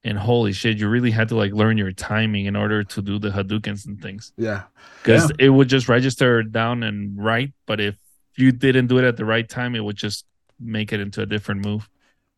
[0.05, 3.19] and holy shit, you really had to like learn your timing in order to do
[3.19, 4.63] the Hadoukens and things Yeah,
[5.03, 7.53] because it would just register down and right.
[7.67, 7.97] But if
[8.37, 10.27] you didn't do it at the right time, it would just
[10.61, 11.89] make it into a different move.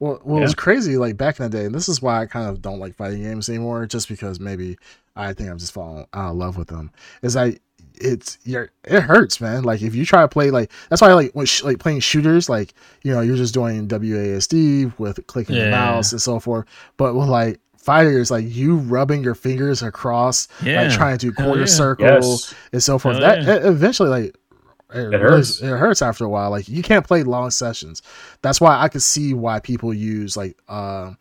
[0.01, 0.45] Well, well, Yeah.
[0.47, 0.97] it's crazy.
[0.97, 3.23] Like back in the day, and this is why I kind of don't like fighting
[3.23, 3.85] games anymore.
[3.87, 4.77] Just because maybe
[5.15, 6.91] I think I'm just falling out of love with them.
[7.23, 7.59] Is I,
[8.01, 9.63] it's you're, it hurts, man.
[9.63, 12.01] Like if you try to play, like that's why I like when sh- like playing
[12.01, 12.49] shooters.
[12.49, 16.67] Like you know, you're just doing WASD with clicking the mouse and so forth.
[16.97, 21.33] But with like fighters, like you rubbing your fingers across, Yeah, like trying to do
[21.33, 21.67] quarter yeah.
[21.67, 22.55] circle Yes.
[22.73, 23.17] and so forth.
[23.19, 23.55] Hell that yeah.
[23.57, 24.37] it eventually like it,
[24.95, 25.61] It really- hurts.
[25.61, 26.51] it hurts after a while.
[26.51, 28.03] Like you can't play long sessions.
[28.43, 31.13] That's why I could see why people use like uh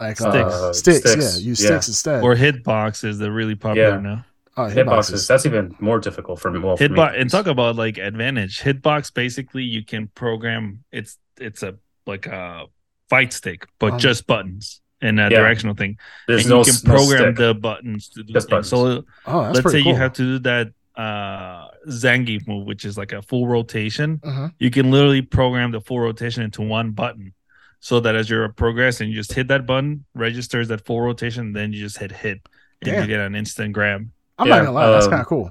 [0.00, 0.98] like uh, Sticks.
[0.98, 1.10] sticks.
[1.10, 1.40] Sticks.
[1.40, 1.66] Yeah, use Yeah.
[1.66, 2.22] sticks instead.
[2.22, 4.00] Or hitbox is the really popular Yeah.
[4.00, 4.24] now.
[4.58, 5.26] Uh, Hitboxes.
[5.28, 6.58] That's even more difficult for me.
[6.58, 6.76] Well.
[6.76, 8.60] Hitbox and talk about like advantage.
[8.60, 10.84] Hitbox basically you can program.
[10.92, 12.66] It's it's a like a
[13.08, 15.28] fight stick, but Um, just buttons and a Yeah.
[15.40, 15.98] directional thing.
[16.26, 18.68] There's and no you can s- no program the buttons to do Just things.
[18.68, 19.92] So Oh, that's let's say cool.
[19.92, 24.18] you have to do that uh Zangief move, which is like a full rotation.
[24.18, 24.52] Mhm.
[24.58, 27.34] You can literally program the full rotation into one button.
[27.80, 31.72] So that as you're progressing, you just hit that button, registers that full rotation, then
[31.72, 32.40] you just hit hit
[32.82, 33.02] and Damn.
[33.02, 34.08] you get an instant grab.
[34.38, 35.50] I'm Yeah, not gonna lie, that's um, kind of cool.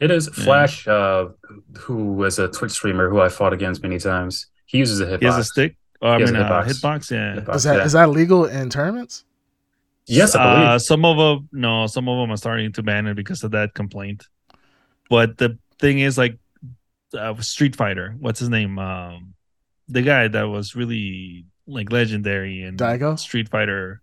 [0.00, 0.44] It is Yeah.
[0.44, 1.28] Flash, uh,
[1.78, 4.46] who is a Twitch streamer who I fought against many times.
[4.66, 5.20] He uses a hitbox.
[5.20, 5.76] He has a stick.
[6.00, 6.68] Oh, I He has mean, a uh, hitbox.
[6.68, 7.10] hitbox.
[7.10, 7.40] Yeah.
[7.40, 7.84] Hitbox, Is that yeah.
[7.84, 9.24] is that legal in tournaments?
[10.06, 10.68] Yes, I believe.
[10.68, 13.50] Uh, some of them, no, some of them are starting to ban it because of
[13.50, 14.26] that complaint.
[15.10, 16.38] But the thing is, like,
[17.12, 18.78] uh, Street Fighter, what's his name?
[18.78, 19.34] Um,
[19.88, 23.18] the guy that was really like legendary in Daigo?
[23.18, 24.00] Street Fighter,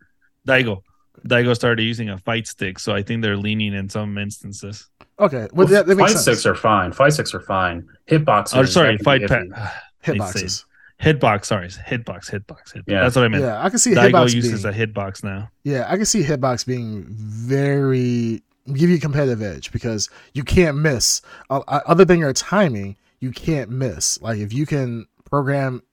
[0.47, 0.81] Daigo.
[1.27, 4.87] Daigo started using a fight stick, so I think they're leaning in some instances.
[5.19, 6.21] Okay, well, Well, that, that fight sense.
[6.21, 6.91] sticks are fine.
[6.91, 7.87] Fight sticks are fine.
[8.07, 8.55] Hitboxes.
[8.57, 9.47] Oh, sorry, that can fight be pad.
[9.49, 9.71] iffy.
[10.17, 10.65] Hitboxes.
[11.01, 12.83] Hitbox, sorry, hitbox, hitbox, hitbox.
[12.87, 13.01] Yeah.
[13.01, 13.43] That's what I meant.
[13.43, 15.49] Yeah, I can see Daigo hitbox uses being, a hitbox now.
[15.63, 18.41] Yeah, I can see hitbox being very
[18.73, 21.21] give you a competitive edge because you can't miss.
[21.49, 24.21] Uh, uh, other than your timing, you can't miss.
[24.21, 25.83] Like if you can program,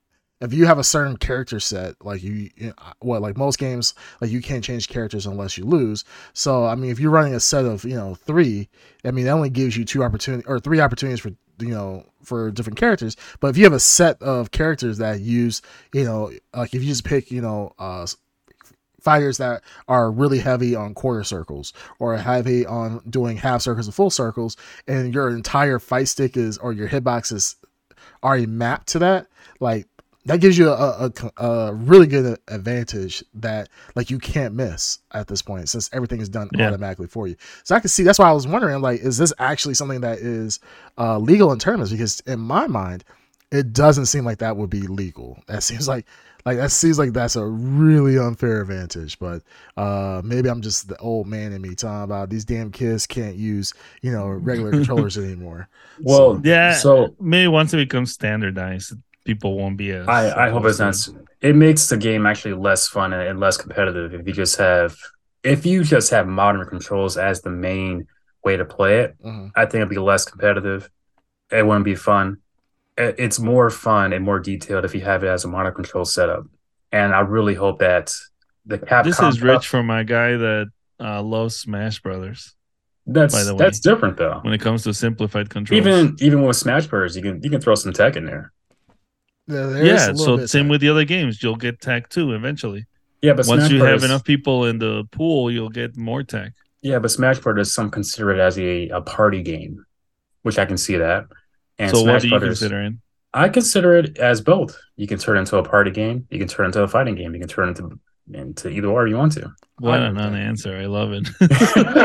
[0.43, 4.29] if you have a certain character set, like you, know, what like most games, like
[4.29, 6.03] you can't change characters unless you lose.
[6.33, 8.67] So I mean, if you're running a set of you know three,
[9.05, 12.51] I mean that only gives you two opportunities or three opportunities for you know for
[12.51, 13.15] different characters.
[13.39, 15.61] But if you have a set of characters that use
[15.93, 18.05] you know like if you just pick you know uh
[18.99, 23.93] fighters that are really heavy on quarter circles or heavy on doing half circles and
[23.93, 24.55] full circles
[24.87, 27.57] and your entire fight stick is or your hitbox is
[28.23, 29.27] already mapped to that
[29.59, 29.87] like
[30.25, 35.27] that gives you a, a, a really good advantage that like you can't miss at
[35.27, 36.67] this point since everything is done Yeah.
[36.67, 39.33] automatically for you so i can see that's why i was wondering like is this
[39.39, 40.59] actually something that is
[40.97, 43.03] uh, legal in terms because in my mind
[43.51, 46.05] it doesn't seem like that would be legal that seems like
[46.45, 49.43] Like that seems like that's a really unfair advantage, but
[49.77, 53.37] uh maybe I'm just the old man in me talking about these damn kids can't
[53.37, 55.69] use, you know, regular controllers anymore.
[56.01, 56.73] Well, Yeah.
[56.73, 58.91] So Maybe once it becomes standardized,
[59.25, 60.07] people won't be as.
[60.07, 60.95] I, I hope it's not.
[61.41, 64.95] It makes the game actually less fun and less competitive if you just have
[65.43, 68.07] if you just have modern controls as the main
[68.45, 69.15] way to play it.
[69.23, 69.51] Mhm.
[69.55, 70.89] I think it'd be less competitive.
[71.51, 72.37] It wouldn't be fun.
[72.97, 76.45] It's more fun and more detailed if you have it as a modern control setup.
[76.91, 78.13] And I really hope that
[78.65, 80.67] the Capcom This is rich for my guy that
[80.99, 82.55] uh, loves Smash Brothers.
[83.05, 83.57] That's by the way.
[83.65, 84.39] that's different though.
[84.43, 87.59] When it comes to simplified controls, Even even with Smash Bros, you can you can
[87.59, 88.52] throw some tech in there.
[89.47, 90.11] Yeah, there is a yeah.
[90.11, 90.69] little So bit same there.
[90.69, 92.85] with the other games, you'll get tech too eventually.
[93.21, 96.23] Yeah, but Once Smash you Bros, have enough people in the pool, you'll get more
[96.23, 96.53] tech.
[96.81, 99.85] Yeah, but Smash Brothers some consider it as a, a party game,
[100.41, 101.25] which I can see that.
[101.77, 102.93] And so Smash what do you Brothers, consider it?
[103.33, 104.77] I consider it as both.
[104.95, 107.15] You can turn it into a party game, you can turn it into a fighting
[107.15, 107.79] game, you can turn it
[108.27, 109.53] into into either or you want to.
[109.79, 110.39] What I an know that.
[110.39, 110.77] answer!
[110.77, 111.27] I love it.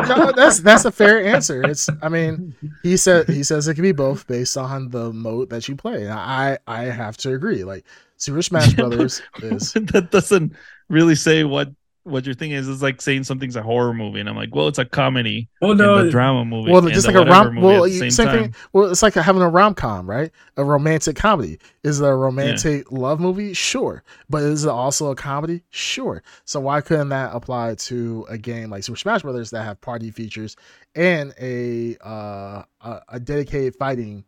[0.09, 1.62] no, that's that's a fair answer.
[1.62, 5.50] It's I mean, he said he says it can be both based on the mode
[5.50, 6.09] that you play.
[6.09, 7.64] I I have to agree.
[7.64, 7.85] Like
[8.16, 10.54] Super Smash Brothers is that doesn't
[10.88, 11.70] really say what
[12.09, 12.68] what your thing is.
[12.68, 15.73] It's like saying something's a horror movie, and I'm like, well, it's a comedy Well,
[15.73, 16.71] and no, the drama movie.
[16.73, 17.55] well, and just like a rom.
[17.55, 18.38] movie Well, at the same, same, time.
[18.44, 18.55] thing.
[18.73, 20.31] Well, it's like having a rom com, right?
[20.57, 21.59] A romantic comedy.
[21.85, 23.53] Is it a romantic love movie?
[23.55, 25.62] Sure, but is it also a comedy?
[25.71, 26.23] Sure.
[26.44, 30.11] So why couldn't that apply to a game like Super Smash Brothers that have party
[30.11, 30.57] features
[30.94, 34.25] and a uh, a, a dedicated fighting,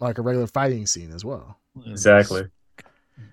[0.00, 1.58] like a regular fighting scene as well?
[1.86, 2.42] exactly.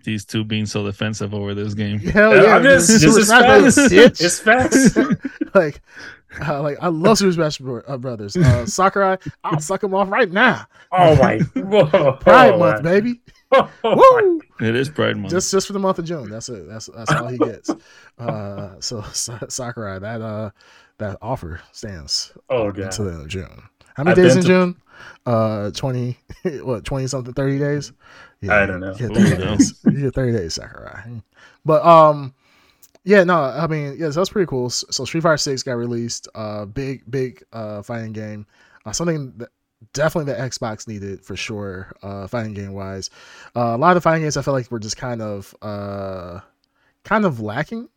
[0.04, 2.00] These two being so defensive over this game.
[2.00, 2.56] Hell Yeah, yeah!
[2.56, 4.22] I'm just- Super this is Smash Brothers, facts.
[4.22, 4.98] It's facts.
[5.56, 5.82] like,
[6.48, 8.36] uh, like I love Super Smash uh, Brothers.
[8.38, 10.66] Uh, Sakurai, I'll suck him off right now.
[10.92, 13.22] Oh my whoa, Pride oh, month, my- baby.
[13.84, 14.42] Woo!
[14.62, 15.32] It is Pride Month.
[15.32, 16.30] Just just for the month of June.
[16.30, 16.68] That's it.
[16.68, 17.70] That's that's all he gets.
[18.20, 20.52] Uh, so Sa- Sakurai, that uh,
[21.00, 22.86] that offer stands Oh god.
[22.86, 23.64] until the end of June.
[23.96, 24.76] How many I've days in to- June?
[25.26, 26.18] Uh, twenty.
[26.62, 27.34] What twenty something?
[27.34, 27.92] Thirty days.
[28.48, 28.92] I don't know.
[28.92, 29.80] Ooh, thirty days.
[29.86, 31.22] You get thirty days, Sakurai.
[31.66, 32.34] But um,
[33.04, 34.70] yeah, no, I mean, yeah, so that's pretty cool.
[34.70, 36.28] So Street Fighter Six got released.
[36.36, 38.46] Uh, big, big uh fighting game.
[38.86, 39.50] Uh, something that
[39.94, 41.94] definitely the Xbox needed for sure.
[42.02, 43.10] Uh, fighting game wise,
[43.56, 46.40] uh, a lot of the fighting games I felt like were just kind of uh,
[47.04, 47.90] kind of lacking.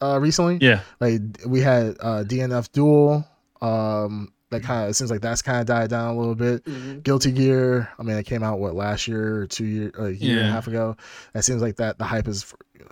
[0.00, 3.26] Uh, recently, yeah, like we had uh DNF Duel.
[3.60, 6.64] Um, that kind of it seems like that's kind of died down a little bit.
[6.64, 7.02] Mhm.
[7.02, 7.88] Guilty Gear.
[7.98, 10.52] I mean, it came out what last year or two year, a year and a
[10.52, 10.96] half ago.
[11.34, 12.46] That seems like that the hype has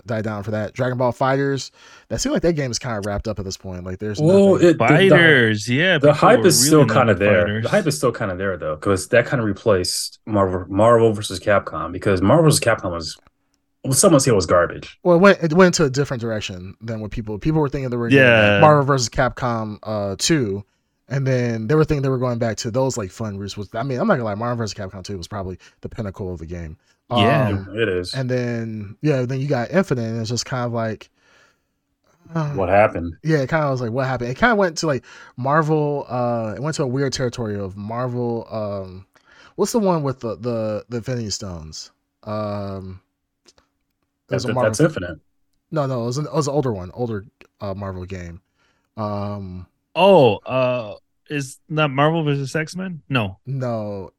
[0.07, 0.73] died down for that.
[0.73, 1.73] Dragon Ball Fighters.
[2.09, 3.85] That seems like that game is kind of wrapped up at this point.
[3.85, 4.69] Like there's Well, nothing.
[4.69, 5.69] it, the- the, fighters.
[5.69, 7.41] yeah, the hype is still really not kind of big there.
[7.43, 7.63] fighters.
[7.65, 11.13] The hype is still kind of there though, because that kind of replaced Marvel Marvel
[11.13, 11.93] versus Capcom.
[11.93, 13.17] Because Marvel versus Capcom was,
[13.85, 14.99] well, someone say it was garbage.
[15.03, 17.91] well, it went it went into a different direction than what people people were thinking
[17.91, 18.09] they were.
[18.09, 18.61] Yeah.
[18.61, 20.65] Marvel versus Capcom uh two.
[21.11, 23.57] And then they were thinking they were going back to those like fun roots.
[23.57, 24.75] Was I mean I'm not gonna lie, Marvel vs.
[24.75, 26.77] Capcom 2 was probably the pinnacle of the game.
[27.11, 27.49] Yeah.
[27.49, 28.15] Um, it is.
[28.15, 31.11] and then yeah, then you got Infinite, and it's just kind of like
[32.35, 33.17] uh, what happened?
[33.25, 34.31] Yeah, it kind of was like what happened.
[34.31, 35.05] It kind of went to like
[35.37, 36.07] Marvel.
[36.09, 38.47] Uh, it went to a weird territory of Marvel.
[38.51, 39.07] Um,
[39.57, 41.91] what's the one with the the the Infinity Stones?
[42.23, 43.01] Um,
[43.47, 43.53] it
[44.29, 44.71] That's, a Marvel.
[44.71, 45.19] that's infinite.
[45.73, 47.27] No, no, it was an, it was an older one, older
[47.61, 48.41] uh, Marvel game.
[48.97, 50.95] Um, Oh, uh,
[51.29, 53.03] is not Marvel versus X Men?
[53.09, 54.11] No, no,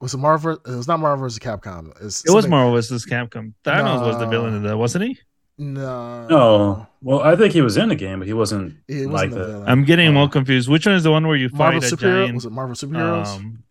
[0.00, 0.52] was it Marvel?
[0.52, 1.38] It was not Marvel vs.
[1.38, 1.92] Capcom.
[2.02, 3.52] It's it was Marvel versus Capcom.
[3.64, 5.18] Thanos was the villain of that, wasn't he?
[5.58, 9.30] No, No, well, I think he was in the game, but he wasn't it like
[9.30, 9.44] wasn't a the.
[9.52, 9.68] villain.
[9.68, 10.70] I'm getting Uh, more confused.
[10.70, 12.34] Which one is the one where you Marvel fight a giant?
[12.34, 13.26] Was it Marvel superheroes?
[13.36, 13.62] Um,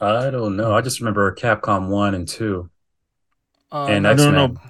[0.00, 0.72] I don't know.
[0.72, 2.70] I just remember Capcom one and two.
[3.72, 4.54] Uh, and no, I don't X-Men.
[4.54, 4.60] know.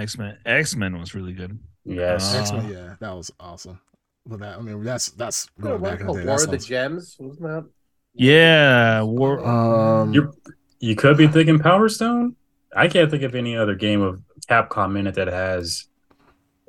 [0.00, 0.38] X Men.
[0.46, 1.58] X Men was really good.
[1.84, 2.34] Yes.
[2.34, 3.78] Uh, X-Men, yeah, that was awesome.
[4.26, 6.26] But that, I mean, that's that's What going was back it in the day.
[6.26, 7.68] War That of the Gems, wasn't that?
[8.14, 9.44] Yeah, War.
[9.44, 10.32] Um, You're,
[10.80, 12.36] you could be thinking Power Stone.
[12.74, 15.88] I can't think of any other game of Capcom in it that has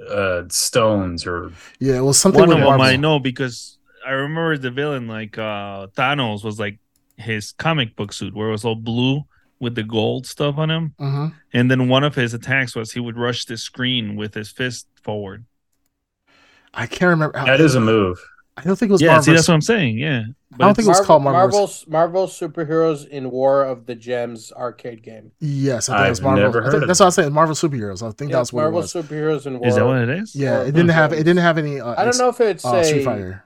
[0.09, 4.57] uh stones or yeah, well was something one of them I know because I remember
[4.57, 6.79] the villain like uh Thanos was like
[7.17, 9.21] his comic book suit where it was all blue
[9.59, 12.99] with the gold stuff on him, hmm and then one of his attacks was he
[12.99, 15.45] would rush the screen with his fist forward.
[16.73, 17.33] I can't remember.
[17.45, 18.19] that is a move.
[18.55, 19.23] I don't think it was yeah, Marvel.
[19.23, 19.97] see, that's what I'm saying.
[19.97, 21.39] Yeah, I don't think it was Marvel, called Marvel.
[21.41, 25.31] Marvel's Marvel superheroes in War of the Gems arcade game.
[25.39, 26.43] yes, I think it was I've Marvel.
[26.43, 27.33] never I think- heard of that's what I was saying.
[27.33, 28.07] Marvel superheroes.
[28.07, 28.93] I think Yeah, that's what Marvel it was.
[28.93, 29.67] superheroes in War.
[29.67, 30.35] is that what it is?
[30.35, 31.13] Yeah, War it didn't have.
[31.13, 31.79] It didn't have any.
[31.81, 32.83] Uh, I don't know if it's Uh, a.
[32.83, 33.43] Street Fighter.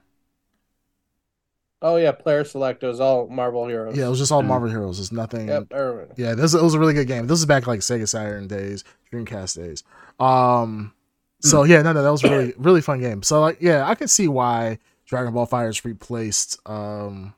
[1.81, 2.83] Oh yeah, player select.
[2.83, 3.95] It was all Marvel heroes.
[3.95, 4.47] Yeah, it was just all Mm.
[4.47, 4.99] Marvel Heroes.
[4.99, 5.47] It's nothing.
[5.47, 5.67] Yep.
[6.17, 7.27] Yeah, this it was a really good game.
[7.27, 9.83] This is back like Sega Saturn days, Dreamcast days.
[10.19, 10.91] Um,
[11.49, 13.23] so yeah, no, no, that was a really really fun game.
[13.23, 17.33] So like, yeah, I can see why Dragon Ball Fighters replaced um,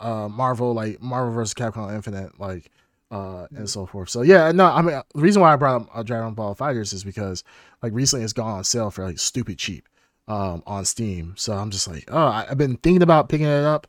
[0.00, 1.54] uh, Marvel like Marvel vs.
[1.54, 2.70] Capcom Infinite, like
[3.10, 4.08] uh, and so forth.
[4.08, 6.92] So yeah, no, I mean the reason why I brought up uh, Dragon Ball Fighters
[6.92, 7.44] is because
[7.82, 9.88] like recently it's gone on sale for like stupid cheap
[10.28, 11.34] um on Steam.
[11.36, 13.86] So I'm just like, oh, I've been thinking about picking it up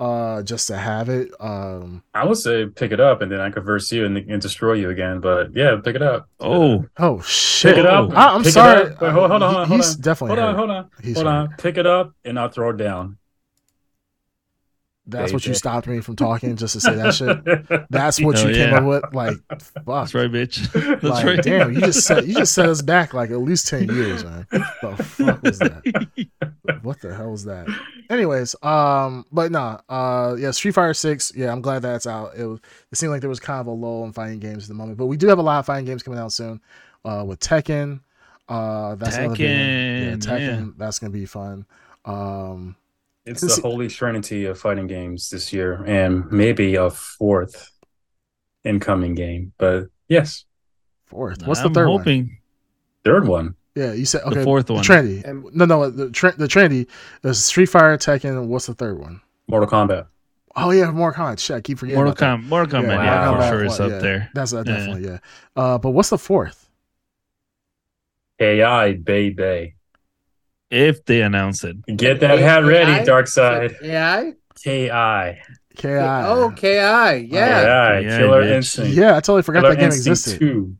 [0.00, 1.30] uh just to have it.
[1.40, 4.40] Um I would say pick it up and then I could verse you and, and
[4.42, 5.20] destroy you again.
[5.20, 6.28] But yeah, pick it up.
[6.40, 7.74] Oh, oh shit.
[7.76, 8.10] Pick it up.
[8.16, 8.82] I, am Pick it sorry.
[8.92, 9.00] up.
[9.00, 9.76] Wait, hold, hold on, He- hold on.
[9.76, 10.58] he's definitely Hold on, hurt.
[10.58, 11.32] hold on, He's hold hurt.
[11.32, 11.54] on.
[11.58, 13.18] Pick it up and I'll throw it down.
[15.10, 17.86] That's what you stopped me from talking just to say that shit.
[17.90, 18.78] That's what Hell you came yeah.
[18.78, 19.14] up with.
[19.14, 19.84] Like, fuck.
[19.86, 20.70] that's right, bitch.
[21.00, 21.42] That's like, right.
[21.42, 24.46] damn, you just set you just set us back like at least ten years, man.
[24.50, 26.28] What The fuck was that?
[26.82, 27.66] What the hell was that?
[28.08, 31.32] Anyways, um, but nah, uh, yeah, Street Fighter Six.
[31.34, 32.32] Yeah, I'm glad that's out.
[32.36, 32.60] It was.
[32.92, 34.96] It seemed like there was kind of a lull in fighting games at the moment,
[34.96, 36.60] but we do have a lot of fighting games coming out soon.
[37.04, 38.00] Uh, with Tekken.
[38.48, 39.56] Uh, that's another big one.
[39.56, 40.66] Yeah, Tekken, Tekken.
[40.66, 40.72] yeah.
[40.76, 41.66] That's gonna be fun.
[42.04, 42.76] Um,
[43.30, 47.70] It's the holy trinity of fighting games this year, and maybe a fourth
[48.64, 49.52] incoming game.
[49.58, 50.44] But yes,
[51.06, 51.46] fourth.
[51.46, 51.98] What's the I'm third one?
[51.98, 52.38] hoping
[53.04, 53.54] third one.
[53.76, 54.34] Yeah, you said okay.
[54.38, 54.82] the fourth one.
[54.82, 55.22] Trinity.
[55.24, 56.88] And- No, no, the tr- the Trinity.
[57.22, 58.30] There's Street Fighter, Tekken.
[58.30, 59.20] and What's the third one?
[59.48, 60.06] Mortal Kombat.
[60.56, 61.38] Oh yeah, Mortal Kombat.
[61.38, 61.94] Shit, I keep forgetting.
[61.96, 62.44] Mortal about that.
[62.44, 62.48] Kombat.
[62.48, 62.88] Mortal Kombat.
[62.88, 63.98] Yeah, Yeah, Mortal for sure is up yeah.
[63.98, 64.30] there.
[64.34, 64.62] That's uh, Yeah.
[64.64, 65.18] definitely yeah.
[65.54, 66.68] Uh, but what's the fourth?
[68.40, 69.74] AI baby.
[70.70, 71.76] If they announce it.
[71.96, 73.04] Get that hat ready, AI?
[73.04, 73.74] Dark Side.
[73.82, 74.34] AI.
[74.62, 74.88] KI.
[75.76, 75.88] Ki.
[75.88, 76.68] Oh, Ki.
[76.74, 77.12] Yeah.
[77.14, 78.54] Yeah, Yeah, Killer bitch.
[78.56, 78.92] Instinct.
[78.96, 80.38] yeah, I totally forgot Killer that game Instinct existed.
[80.40, 80.76] 2.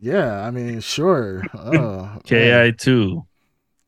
[0.00, 1.42] Yeah, I mean, sure.
[1.54, 3.24] Oh, KI two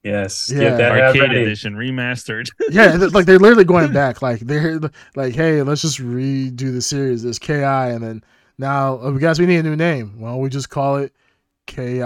[0.03, 0.51] Yes.
[0.53, 0.61] Yeah.
[0.61, 1.43] Get that arcade ready.
[1.43, 2.51] edition remastered.
[2.71, 4.21] yeah, th- like they're literally going back.
[4.21, 4.79] Like they're
[5.17, 7.23] like, hey, let's just redo the series.
[7.23, 8.25] There's Ki, and then
[8.59, 10.21] now, oh, guys, we need a new name.
[10.21, 11.15] Well, we just call it
[11.67, 12.01] Ki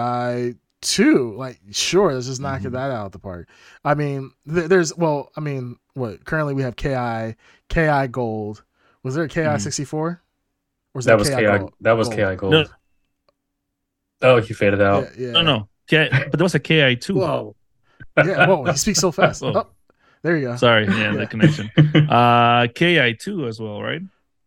[0.82, 1.34] two.
[1.36, 2.72] Like, sure, let's just knock Mhm.
[2.72, 3.48] that out of the park.
[3.84, 7.34] I mean, th- there's well, I mean, what currently we have Ki,
[7.68, 8.62] Ki Gold.
[9.02, 10.08] Was there a Ki sixty four?
[10.08, 10.20] Or
[10.94, 11.58] was That was KI KI.
[11.58, 11.72] Gold?
[11.80, 12.18] That was Gold?
[12.18, 12.52] KI Gold.
[12.52, 12.64] No.
[14.22, 15.04] Oh, he faded out.
[15.18, 15.32] Yeah, yeah.
[15.32, 15.68] No, no.
[15.88, 17.16] Ki, but there was a Ki two.
[17.16, 17.54] Whoa.
[18.16, 18.46] yeah.
[18.46, 19.42] Whoa, he speaks so fast.
[19.42, 19.52] Whoa.
[19.54, 19.66] Oh,
[20.22, 20.56] there you go.
[20.56, 21.16] Sorry, yeah, Yeah.
[21.16, 21.70] the connection.
[22.08, 24.00] Uh, Ki two as well, right?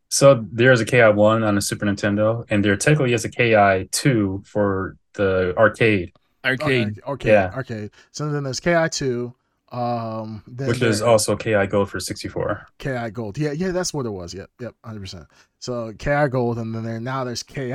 [0.10, 3.88] So there's a KI one on the Super Nintendo, and there technically is a KI
[3.92, 6.14] two for the arcade,
[6.46, 7.00] Arcade.
[7.06, 7.52] Oh, arcade, Yeah.
[7.54, 7.92] arcade.
[8.12, 9.34] So then there's Ki two.
[9.72, 12.66] Um, then which is also KI Gold for 64.
[12.80, 13.38] Ki Gold.
[13.38, 14.34] Yeah, yeah, that's what it was.
[14.34, 15.28] Yep, yep, hundred percent.
[15.60, 17.72] So Ki Gold, and then there now there's Ki,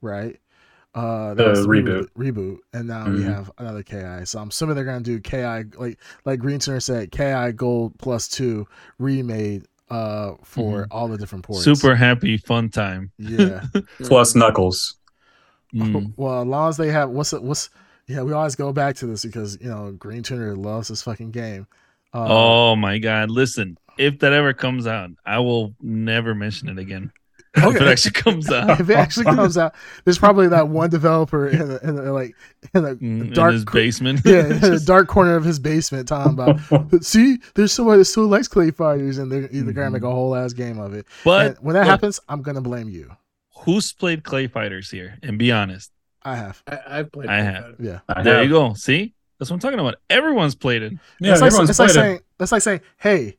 [0.00, 0.38] right?
[0.94, 2.08] Uh, The was reboot.
[2.16, 3.24] reboot, and now we Mhm.
[3.24, 4.24] have another Ki.
[4.24, 5.44] So I'm assuming they're gonna do Ki
[5.76, 8.66] like like Green Tuner said, Ki Gold plus two
[8.98, 11.64] remade uh for all the different ports.
[11.64, 13.12] Super happy, fun time.
[13.18, 13.64] Yeah.
[14.02, 14.96] Plus Knuckles.
[15.74, 16.12] Mm.
[16.16, 17.70] well, as long as they have what's what's
[18.06, 21.30] yeah, we always go back to this because you know Green Tuner loves this fucking
[21.30, 21.66] game.
[22.12, 23.30] Uh, oh my god!
[23.30, 27.12] Listen, if that ever comes out, I will never mention it again.
[27.56, 31.48] If it actually comes out if it actually comes out, there's probably that one developer
[31.48, 32.34] in the, in the like
[32.74, 34.20] in the dark in his basement.
[34.24, 36.58] yeah, in the dark corner of his basement talking about
[37.04, 39.70] see, there's somebody that still likes clay fighters and they're either mm-hmm.
[39.70, 41.06] gonna make a whole ass game of it.
[41.24, 43.10] but and when that look, happens, I'm gonna blame you.
[43.60, 45.18] who's played Clay Fighters here?
[45.22, 45.90] And be honest.
[46.22, 46.62] I have.
[46.66, 47.28] I, I've played.
[47.28, 47.44] I Ki.
[47.44, 47.74] have.
[47.78, 48.00] Yeah.
[48.08, 48.74] I There have- you go.
[48.74, 49.96] See, that's what I'm talking about.
[50.10, 50.92] Everyone's played it.
[51.20, 52.06] Yeah, it's like, everyone's it's like played it.
[52.06, 53.36] saying that's like saying, hey,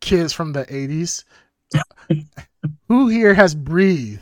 [0.00, 1.24] kids from the '80s,
[2.88, 4.20] who here has breathed?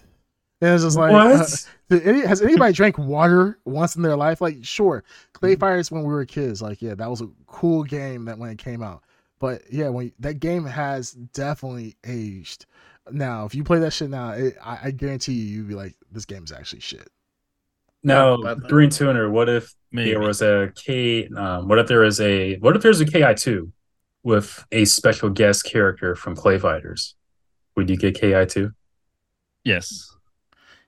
[0.60, 1.66] And it's just like, what?
[1.90, 4.40] uh, any, has anybody drank water once in their life?
[4.40, 8.24] Like, sure, Clay Fighters when we were kids, like, yeah, that was a cool game
[8.24, 9.02] that when it came out.
[9.38, 12.64] But yeah, when that game has definitely aged.
[13.10, 15.94] Now, if you play that shit now, it, I, I guarantee you, you'd be like,
[16.10, 17.08] this game's actually shit.
[18.02, 20.10] now, Yeah, but- Green Tuner, what if Maybe.
[20.10, 23.70] there was a K um, what if there is a what if there's a KI2
[24.22, 27.14] with a special guest character from Clay Fighters?
[27.76, 28.72] Would you get KI too?
[29.64, 30.12] yes.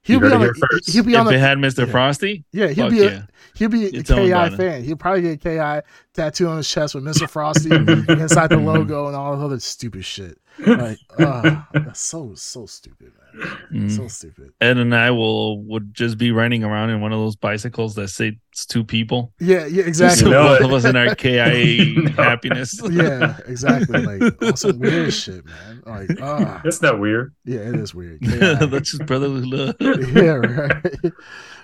[0.02, 0.90] He'll You be on it the, first.
[0.90, 1.84] he'll be on If the, it had Mr.
[1.86, 1.92] yeah.
[1.92, 3.22] Frosty, yeah, he'll fuck be a, yeah.
[3.54, 4.84] He'll be a You tell him KI about fan.
[4.84, 7.28] He'll probably get a KI tattoo on his chest with Mr.
[7.30, 10.38] Frosty inside the logo and all this other stupid shit.
[10.66, 13.58] Like, uh, that's so so stupid, man.
[13.72, 13.90] Mm.
[13.96, 14.52] So stupid.
[14.60, 18.08] Ed and I will would just be riding around in one of those bicycles that
[18.08, 19.32] say it's two people.
[19.38, 20.28] Yeah, yeah, exactly.
[20.28, 20.64] know both it.
[20.64, 22.10] of us in our KIA No.
[22.10, 22.80] happiness.
[22.90, 24.02] yeah, exactly.
[24.04, 25.82] Like all some weird shit, man.
[25.86, 27.32] Like, ah, That's not weird.
[27.44, 28.20] yeah, it is weird.
[28.22, 28.36] KI.
[28.66, 29.76] That's just brotherly love.
[29.80, 31.12] yeah, right.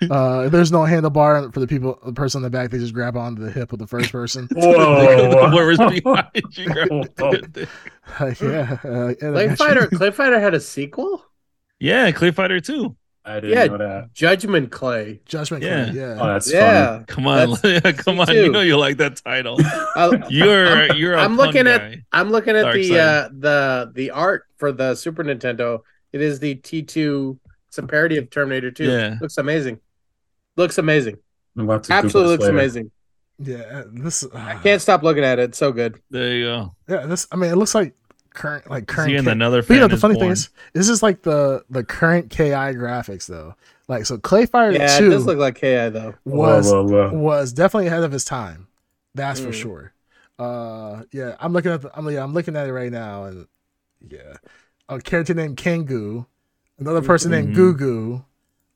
[0.08, 2.70] Uh, there's no handlebar for the people, the person in the back.
[2.70, 4.48] They just grab onto the hip of the first person.
[4.52, 4.72] Jackson.
[4.72, 5.48] Whoa.
[5.50, 6.00] Whoever's behind
[6.52, 6.70] you.
[7.18, 8.34] Whoa.
[8.40, 9.86] yeah, uh, Clay Fighter.
[9.88, 11.24] Clay Fighter had a sequel.
[11.80, 12.96] yeah, Clay Fighter too.
[13.26, 13.66] I didn't Yeah.
[13.66, 14.12] know that.
[14.12, 15.20] Judgment Clay.
[15.24, 15.86] Judgment Yeah.
[15.86, 15.94] Clay.
[15.98, 16.18] Yeah.
[16.20, 17.04] Oh, that's yeah.
[17.06, 18.28] Come on, come on.
[18.28, 19.56] me You know you like that title.
[19.96, 21.16] I- You're you're.
[21.16, 22.04] i I'm looking at- guy.
[22.12, 25.80] I'm looking at Dark the uh, the the art for the Super Nintendo.
[26.12, 27.38] It is the T2.
[27.68, 28.84] It's a parody of Terminator 2.
[28.84, 29.14] Yeah.
[29.20, 29.80] Looks amazing.
[30.56, 31.16] Looks amazing.
[31.56, 32.54] I'm about to Google Absolutely looks later.
[32.54, 32.90] amazing.
[33.38, 33.82] Yeah.
[33.86, 34.24] This.
[34.34, 35.42] I can't stop looking at it.
[35.50, 36.00] It's so good.
[36.10, 36.74] There you go.
[36.88, 37.06] Yeah.
[37.06, 37.26] This.
[37.32, 37.94] I mean, it looks like
[38.32, 39.10] current, like current.
[39.18, 41.64] See, K- another But you know the is funny thing is, this is like the
[41.70, 43.54] the current Ki graphics though.
[43.88, 46.14] Like so, Clay Fighter Yeah, Two it does look like KI though.
[46.24, 47.18] was Whoa, whoa, whoa.
[47.18, 48.66] was definitely ahead of his time.
[49.14, 49.54] That's for Mm.
[49.54, 49.92] sure.
[50.38, 53.46] Uh, yeah, I'm looking at the, I'm yeah, I'm looking at it right now, and
[54.08, 54.34] yeah,
[54.88, 56.26] a character named Kangoo,
[56.78, 57.76] another person named Mhm.
[57.76, 58.24] Gugu,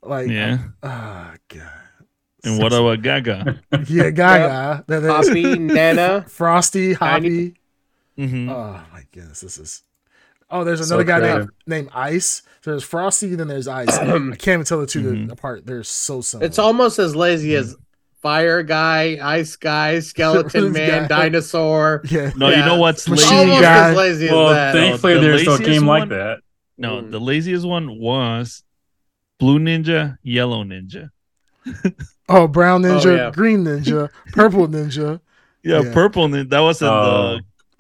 [0.03, 0.59] like Yeah.
[0.83, 1.71] ah god,
[2.45, 3.61] And what about Gaga?
[3.89, 6.25] yeah, Gaga, that is Poppy, Nana.
[6.29, 7.55] Frosty, Hoppy.
[8.17, 9.83] hmm Oh my goodness, this is.
[10.51, 12.43] Oh, there's So another guy named, named Ice.
[12.63, 13.89] So there's Frosty, then there's Ice.
[13.99, 15.33] I can't even tell the 2 Mhm.
[15.33, 15.67] apart.
[15.67, 16.47] They're so similar.
[16.47, 17.77] It's almost as lazy as
[18.23, 21.23] Fire Guy, Ice Guy, Skeleton Man, Guy.
[21.29, 22.03] dinosaur.
[22.09, 22.31] yeah.
[22.37, 23.41] No, you know what's Machine lazy?
[23.51, 23.91] Almost Guy.
[23.91, 24.73] as lazy as Well, that.
[24.75, 26.39] thankfully, the there's no laziest game like that.
[26.79, 27.11] No, Mm.
[27.11, 28.63] the laziest one was
[29.39, 31.11] Blue Ninja, Yellow Ninja.
[32.29, 33.31] Oh, brown ninja, Oh, yeah.
[33.31, 35.21] green ninja, purple ninja.
[35.63, 35.93] Yeah, Yeah.
[35.95, 36.51] Purple Ninja.
[36.51, 37.39] That was in Oh.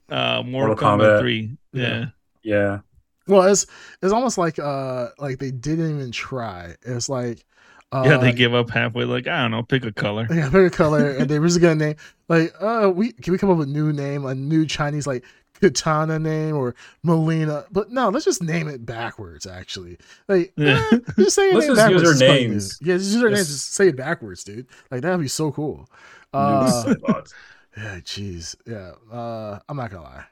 [0.08, 1.20] the uh, Mortal, Mortal Kombat, Kombat.
[1.20, 1.56] 3.
[1.72, 1.82] Yeah.
[1.82, 2.06] Yeah.
[2.42, 2.78] Yeah.
[3.26, 3.66] Well, it's
[4.02, 6.74] it's almost like uh like they didn't even try.
[6.82, 7.44] It's like
[7.92, 9.04] uh, Yeah, they give up halfway.
[9.04, 10.26] Like, I don't know, pick a color.
[10.30, 11.96] yeah, pick a color, and they were just gonna name
[12.30, 15.24] like uh we can we come up with a new name, a new Chinese like
[15.60, 19.46] Katana name or Mileena, but no, let's just name it backwards.
[19.46, 19.98] Actually,
[20.28, 20.84] like Yeah.
[20.92, 22.22] eh, just say your Let's name just use backwards.
[22.22, 22.78] our names.
[22.82, 23.38] Yeah, just use our names.
[23.48, 24.66] Just- Just say it backwards, dude.
[24.90, 25.88] Like that'd be so cool.
[26.32, 26.94] Uh,
[27.76, 28.92] yeah, jeez, yeah.
[29.14, 30.24] Uh, I'm not gonna lie.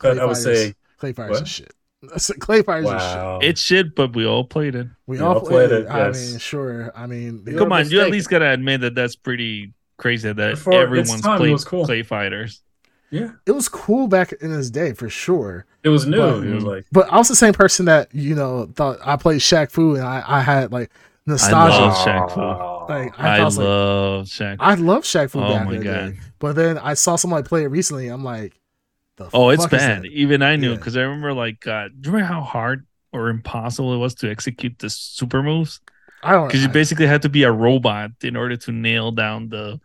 [0.00, 1.42] But I would Clay Fighter's- say- Clay Fighter's What?
[1.42, 1.74] a shit.
[2.40, 2.98] Clay Fighter's a shit.
[2.98, 3.38] wow.
[3.42, 4.86] It's shit, but we all played it.
[5.06, 5.86] We We all all played, played it.
[5.86, 6.30] it, I yes.
[6.30, 6.92] mean, sure.
[6.96, 10.70] I mean, Come on, you at least gotta admit that that's pretty crazy that For
[10.72, 11.84] its everyone's time, played cool.
[11.84, 12.62] Clay Fighters.
[13.10, 13.30] Yeah.
[13.46, 15.66] it was cool back in his day for sure.
[15.82, 16.18] It was new.
[16.18, 19.16] But- it was like But I was the same person that you know thought I
[19.16, 20.90] played Shaq Fu and I, I had like
[21.26, 21.74] nostalgia.
[21.76, 22.10] I nostalgia.
[22.10, 22.34] love Shaq
[22.86, 22.92] Fu.
[22.92, 24.56] Like I, I, thought, like, love Shaq.
[24.60, 26.12] I love Shaq Fu Oh back my in God.
[26.12, 26.18] day.
[26.38, 28.08] But then I saw somebody play it recently.
[28.08, 28.58] I'm like,
[29.16, 30.02] the Oh, it's is bad.
[30.02, 30.06] that?
[30.08, 30.76] Even I knew Yeah.
[30.76, 34.30] because I remember like, uh, do you remember how hard or impossible it was to
[34.30, 35.80] execute the super moves?
[36.22, 36.48] I don't.
[36.48, 39.80] Because you basically had to be a robot in order to nail down the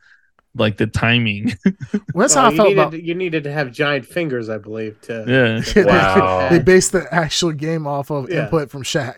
[0.56, 1.54] like the timing.
[1.66, 1.74] well,
[2.16, 3.04] that's Oh, how I you felt needed, about.
[3.04, 5.00] you needed to have giant fingers, I believe.
[5.02, 5.74] To yeah.
[5.84, 6.50] they- Wow.
[6.50, 8.46] They based the actual game off of Yeah.
[8.46, 9.18] input from Shaq.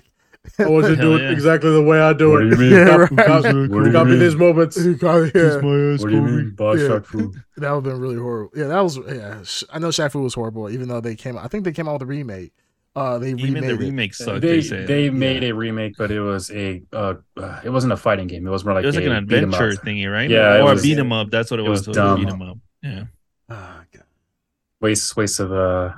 [0.60, 2.72] I want to do it exactly the way I do What do you mean?
[2.88, 3.10] Yeah, right.
[3.10, 4.20] copy- What do you copy mean?
[4.20, 4.78] these moments.
[4.78, 4.92] yeah.
[4.94, 6.52] What do you mean?
[6.56, 6.88] Boss Yeah.
[6.88, 7.34] Shaq Fu?
[7.58, 8.52] That would have been really horrible.
[8.56, 8.98] Yeah, that was.
[8.98, 11.38] Yeah, I know Shaq Fu was horrible, even though they came.
[11.38, 12.54] I think they came out with a remake.
[12.98, 13.80] Uh, they Even remade the it.
[13.80, 14.42] remake sucked.
[14.42, 17.98] They They, they made a remake, but it was a uh, uh, it wasn't a
[17.98, 18.48] fighting game.
[18.48, 19.60] It was more like it was like an beat 'em up.
[19.62, 20.30] adventure thingy, right?
[20.30, 21.30] Yeah, or was- a beat 'em up.
[21.30, 21.88] That's what it, it was.
[21.88, 22.20] was It dumb.
[22.20, 22.58] beat 'em up.
[22.82, 23.04] Yeah.
[23.50, 24.04] Ah, God.
[24.82, 25.94] Waste waste of uh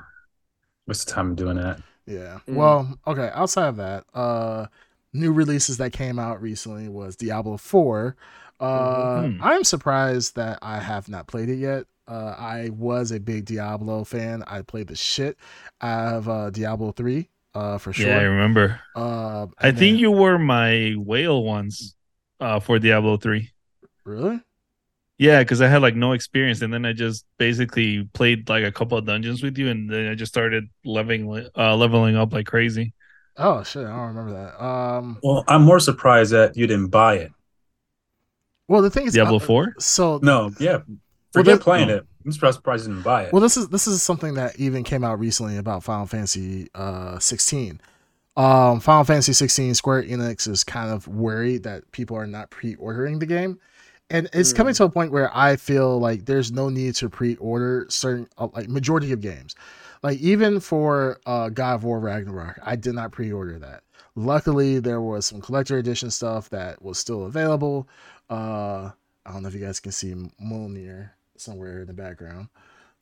[0.86, 1.80] waste of time doing that.
[2.06, 2.40] Yeah.
[2.48, 2.54] Mm.
[2.56, 3.30] Well, okay.
[3.34, 4.66] Outside of that, uh,
[5.14, 8.16] new releases that came out recently was Diablo Four.
[8.60, 9.38] Uh, Mhm.
[9.40, 11.86] I'm surprised that I have not played it yet.
[12.10, 14.42] Uh, I was a big Diablo fan.
[14.48, 15.36] I played the shit
[15.80, 18.08] out of uh, Diablo Three, uh, for sure.
[18.08, 18.80] Yeah, I remember.
[18.96, 21.94] Uh, I think then- you were my whale once
[22.40, 23.48] uh, for Diablo 3.
[24.04, 24.40] really.
[25.18, 28.72] Yeah, because I had like no experience, and then I just basically played like a
[28.72, 32.46] couple of dungeons with you, and then I just started leveling, uh, leveling up like
[32.46, 32.94] crazy.
[33.36, 34.64] Oh shit, I don't remember that.
[34.64, 37.32] Um, Well, I'm more surprised that you didn't buy it.
[38.66, 39.74] well, the thing is, Diablo uh, 4?
[39.78, 40.78] So No, yeah.
[41.34, 41.96] Well, Forget that- playing no.
[41.96, 42.06] it.
[42.24, 43.32] I'm surprised surprised you didn't buy it.
[43.32, 47.18] Well, this is this is something that even came out recently about Final Fantasy uh
[47.18, 47.80] 16.
[48.36, 53.18] Um, Final Fantasy 16, Square Enix is kind of worried that people are not pre-ordering
[53.18, 53.58] the game,
[54.08, 54.76] and it's coming Hmm.
[54.78, 58.68] to a point where I feel like there's no need to pre-order certain uh, like
[58.68, 59.54] majority of games.
[60.02, 63.82] Like even for uh, God of War Ragnarok, I did not pre-order that.
[64.14, 67.88] Luckily, there was some collector edition stuff that was still available.
[68.30, 68.90] Uh,
[69.26, 71.10] I don't know if you guys can see Mjolnir
[71.40, 72.48] somewhere in the background.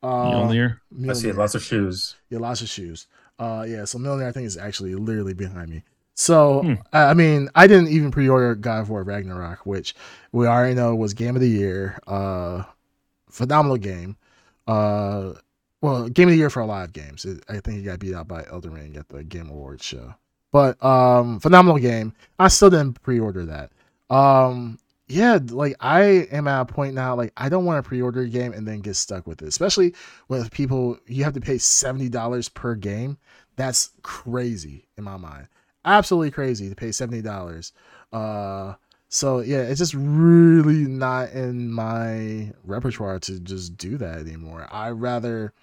[0.01, 0.79] Uh, Mjolnir?
[1.09, 2.15] I see lots of shoes.
[2.29, 3.07] Yeah, lots of shoes.
[3.37, 5.83] Uh, yeah, so Mjolnir, I think, is actually literally behind me.
[6.15, 6.73] So, Hmm.
[6.91, 9.95] I I mean, I didn't even pre-order God of War Ragnarok, which
[10.31, 11.99] we already know was Game of the Year.
[12.07, 12.63] Uh,
[13.29, 14.17] phenomenal game.
[14.67, 15.33] Uh,
[15.81, 17.23] well, Game of the Year for a lot of games.
[17.25, 20.13] It, I think it got beat out by Elden Ring at the Game Awards show.
[20.51, 22.13] But um, phenomenal game.
[22.37, 23.71] I still didn't pre-order that.
[24.13, 24.77] Um,
[25.09, 26.01] yeah, like I
[26.31, 28.79] am at a point now, like I don't want to pre-order a game and then
[28.79, 29.95] get stuck with it, especially
[30.27, 30.99] with people.
[31.07, 33.17] You have to pay seventy dollars per game.
[33.55, 35.47] That's crazy in my mind.
[35.83, 37.73] Absolutely crazy to pay seventy dollars.
[38.13, 38.75] Uh,
[39.09, 44.67] so yeah, it's just really not in my repertoire to just do that anymore.
[44.71, 45.53] I rather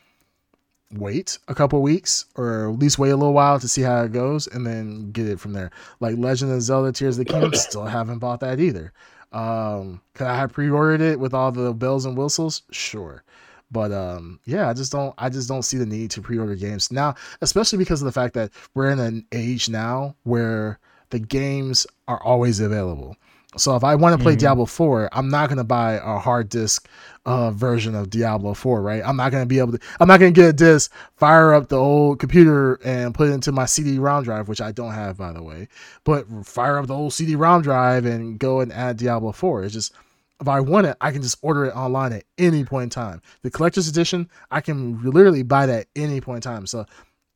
[0.92, 4.12] wait a couple weeks or at least wait a little while to see how it
[4.12, 5.70] goes and then get it from there.
[6.00, 8.92] Like Legend of Zelda Tears of the Kingdom, still haven't bought that either.
[9.36, 12.62] Um, could I have pre-ordered it with all the bells and whistles?
[12.70, 13.22] Sure.
[13.70, 16.90] But um, yeah, I just don't I just don't see the need to pre-order games
[16.90, 20.78] now, especially because of the fact that we're in an age now where
[21.10, 23.16] the games are always available.
[23.56, 24.40] So if I want to play mm-hmm.
[24.40, 26.88] Diablo 4, I'm not going to buy a hard disk
[27.24, 29.02] uh, version of Diablo 4, right?
[29.04, 31.52] I'm not going to be able to, I'm not going to get a disc, fire
[31.54, 35.16] up the old computer and put it into my CD-ROM drive, which I don't have,
[35.16, 35.68] by the way,
[36.04, 39.64] but fire up the old CD-ROM drive and go and add Diablo 4.
[39.64, 39.92] It's just,
[40.40, 43.22] if I want it, I can just order it online at any point in time.
[43.42, 46.66] The collector's edition, I can literally buy that at any point in time.
[46.66, 46.84] So,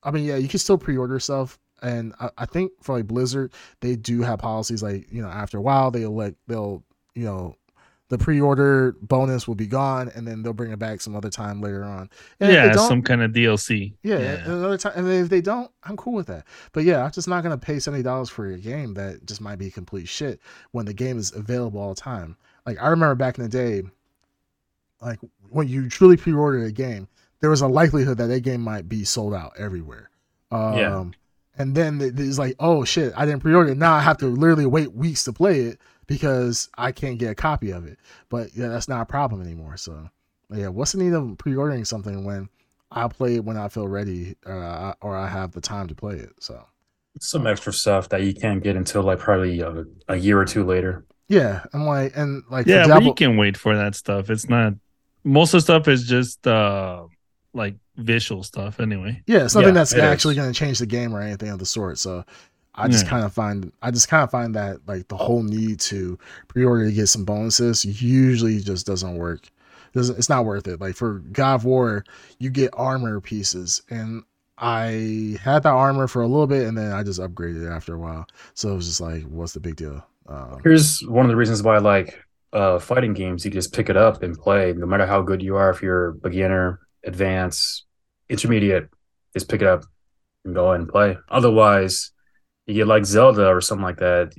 [0.02, 3.52] I mean, yeah, you can still pre-order stuff and I, I, think for like Blizzard,
[3.80, 6.82] they do have policies like you know after a while they'll like they'll
[7.14, 7.56] you know
[8.10, 11.60] the pre-order bonus will be gone and then they'll bring it back some other time
[11.60, 12.10] later on.
[12.40, 13.94] And yeah, some kind of DLC.
[14.02, 14.44] Yeah, yeah.
[14.46, 14.92] another time.
[14.96, 16.44] And if they don't, I'm cool with that.
[16.72, 19.56] But yeah, I'm just not gonna pay seventy dollars for a game that just might
[19.56, 20.40] be complete shit
[20.72, 22.36] when the game is available all the time.
[22.66, 23.84] Like I remember back in the day,
[25.00, 27.06] like when you truly pre-ordered a game,
[27.40, 30.10] there was a likelihood that that game might be sold out everywhere.
[30.50, 31.04] Um, yeah
[31.61, 33.78] and then it's like, oh shit, I didn't pre-order it.
[33.78, 37.34] Now I have to literally wait weeks to play it because I can't get a
[37.34, 37.98] copy of it.
[38.30, 39.76] But yeah, that's not a problem anymore.
[39.76, 40.08] So
[40.50, 42.48] yeah, what's the need of pre-ordering something when
[42.90, 46.16] I play it when I feel ready uh, or I have the time to play
[46.16, 46.32] it?
[46.40, 46.64] So
[47.20, 50.64] some extra stuff that you can't get until like probably a, a year or two
[50.64, 51.04] later.
[51.28, 54.30] Yeah, I'm like, and like, yeah, Diablo- but you can wait for that stuff.
[54.30, 54.72] It's not
[55.24, 57.04] most of the stuff is just uh
[57.52, 59.22] like visual stuff anyway.
[59.26, 61.98] Yeah, something yeah, that's actually going to change the game or anything of the sort.
[61.98, 62.24] So
[62.74, 63.11] I just yeah.
[63.11, 66.86] kind of find I just kind of find that like the whole need to pre-order
[66.86, 69.48] to get some bonuses usually just doesn't work.
[69.92, 70.80] Doesn't it's not worth it.
[70.80, 72.05] Like for God of War,
[72.38, 74.22] you get armor pieces, and
[74.57, 77.94] I had that armor for a little bit, and then I just upgraded it after
[77.94, 78.26] a while.
[78.55, 80.05] So it was just like, what's the big deal?
[80.28, 82.22] Um, Here's one of the reasons why I like
[82.53, 83.44] uh, fighting games.
[83.44, 85.70] You just pick it up and play, no matter how good you are.
[85.70, 87.84] If you're a beginner, advance,
[88.30, 88.88] intermediate,
[89.34, 89.84] just pick it up
[90.44, 91.18] and go ahead and play.
[91.28, 92.12] Otherwise,
[92.66, 94.32] you get like Zelda or something like that,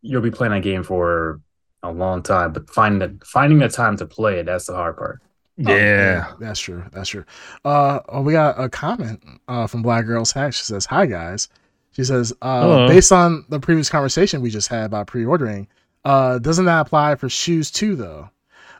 [0.00, 1.40] you'll be playing that game for
[1.82, 2.52] a long time.
[2.52, 5.20] But finding the finding the time to play it, that's the hard part.
[5.56, 5.70] Yeah.
[5.70, 6.84] Oh, yeah, that's true.
[6.92, 7.24] That's true.
[7.64, 10.54] Uh, oh, we got a comment uh, from Black Girls Hack.
[10.54, 11.48] She says, "Hi guys."
[11.92, 15.68] She says, uh, based on the previous conversation we just had about pre-ordering,
[16.06, 18.30] uh, doesn't that apply for shoes too, though?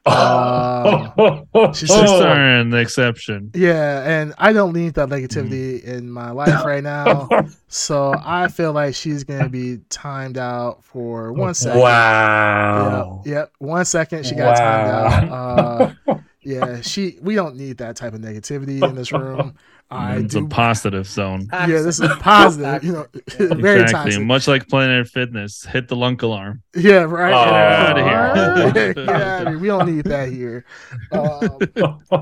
[0.04, 1.12] Uh,
[1.72, 3.50] she's just the exception.
[3.54, 5.84] Yeah, and I don't need that negativity mm.
[5.84, 7.28] in my life right now.
[7.68, 11.80] so I feel like she's gonna be timed out for one second.
[11.80, 13.22] Wow.
[13.24, 13.52] Yep, yep.
[13.58, 15.10] One second she got wow.
[15.10, 15.92] timed out.
[16.08, 17.18] Uh, yeah, she.
[17.22, 19.54] We don't need that type of negativity in this room.
[19.92, 20.44] I it's do.
[20.44, 21.48] a positive zone.
[21.52, 22.82] Yeah, this is positive.
[22.82, 23.06] you know,
[23.54, 24.12] very exactly.
[24.12, 24.26] Toxic.
[24.26, 26.62] Much like Planet Fitness, hit the lunk alarm.
[26.74, 27.32] Yeah, right.
[27.32, 27.44] Oh.
[27.44, 28.94] Get out of here.
[29.06, 30.64] yeah, we don't need that here.
[31.12, 31.58] Um,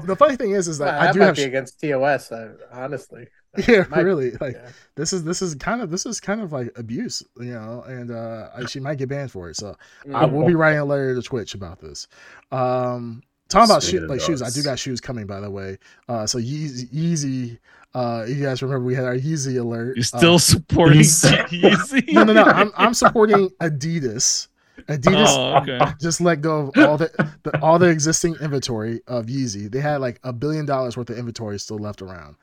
[0.05, 2.33] the funny thing is, is that I do have be against TOS.
[2.33, 3.29] Uh, honestly.
[3.67, 4.33] Yeah, might, really.
[4.33, 4.69] Like yeah.
[4.95, 8.11] this is this is kind of this is kind of like abuse, you know, and
[8.11, 9.57] uh she might get banned for it.
[9.57, 10.15] So mm-hmm.
[10.15, 12.07] I will be writing a letter to Twitch about this.
[12.53, 15.79] Um Talking about shoes, like shoes, I do got shoes coming by the way.
[16.09, 17.59] Uh, so Yeezy, Yeezy
[17.95, 19.97] uh, you guys remember we had our Yeezy alert.
[19.97, 22.13] You're still uh, supporting Yeezy?
[22.13, 22.43] No, no, no.
[22.45, 24.49] I'm I'm supporting Adidas.
[24.83, 25.93] Adidas oh, okay.
[26.01, 27.11] just let go of all the,
[27.43, 29.71] the, all the existing inventory of Yeezy.
[29.71, 32.37] They had like a billion dollars worth of inventory still left around,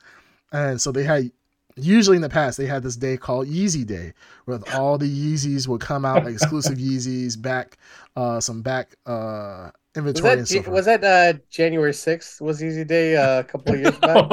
[0.52, 1.30] and so they had.
[1.80, 4.12] Usually in the past, they had this day called Yeezy Day,
[4.46, 7.78] where all the Yeezys would come out, like exclusive Yeezys, back,
[8.16, 10.36] uh, some back uh, inventory.
[10.36, 12.40] Was that, was that uh, January sixth?
[12.40, 14.26] Was Yeezy Day uh, a couple of years back?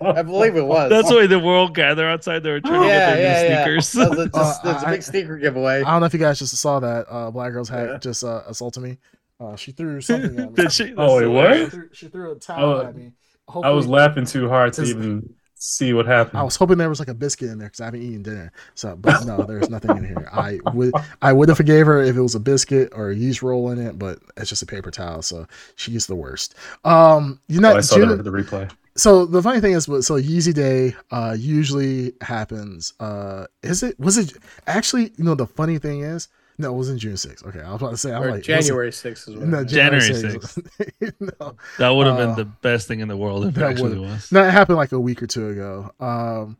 [0.00, 0.90] I believe it was.
[0.90, 3.64] That's why the world gather outside there trying to get their yeah, new yeah.
[3.64, 3.92] sneakers.
[3.92, 5.82] That's a, just, that's a big sneaker giveaway.
[5.82, 7.06] I don't know if you guys just saw that.
[7.08, 7.98] Uh, Black Girls Hack yeah.
[7.98, 8.98] just uh, assaulted me.
[9.40, 10.54] Uh, she threw something at me.
[10.54, 10.94] Did she?
[10.96, 11.58] Oh, it was.
[11.58, 13.12] She threw, she threw a towel oh, at me.
[13.48, 16.38] Hopefully, I was laughing too hard to even see what happened.
[16.38, 18.52] I was hoping there was like a biscuit in there because I haven't eaten dinner.
[18.74, 20.28] So, but no, there's nothing in here.
[20.32, 20.92] I would
[21.22, 23.78] I would have forgave her if it was a biscuit or a yeast roll in
[23.78, 25.22] it, but it's just a paper towel.
[25.22, 25.46] So
[25.76, 26.54] she's the worst.
[26.84, 28.70] Um, you know, oh, I saw June, that the replay.
[28.96, 32.92] So the funny thing is, so Yeezy Day uh, usually happens.
[33.00, 33.98] Uh, is it?
[33.98, 34.34] Was it
[34.66, 35.12] actually?
[35.16, 36.28] You know, the funny thing is,
[36.58, 37.44] No, it wasn't June 6th.
[37.48, 40.00] Okay, I was about to say, I'm Or like, January 6th is what No, January
[40.08, 41.12] January 6th.
[41.40, 43.70] no, That would have Uh, been the best thing in the world if it that
[43.70, 44.32] actually would've- was.
[44.32, 45.90] no, it happened like a week or two ago.
[45.98, 46.56] Um,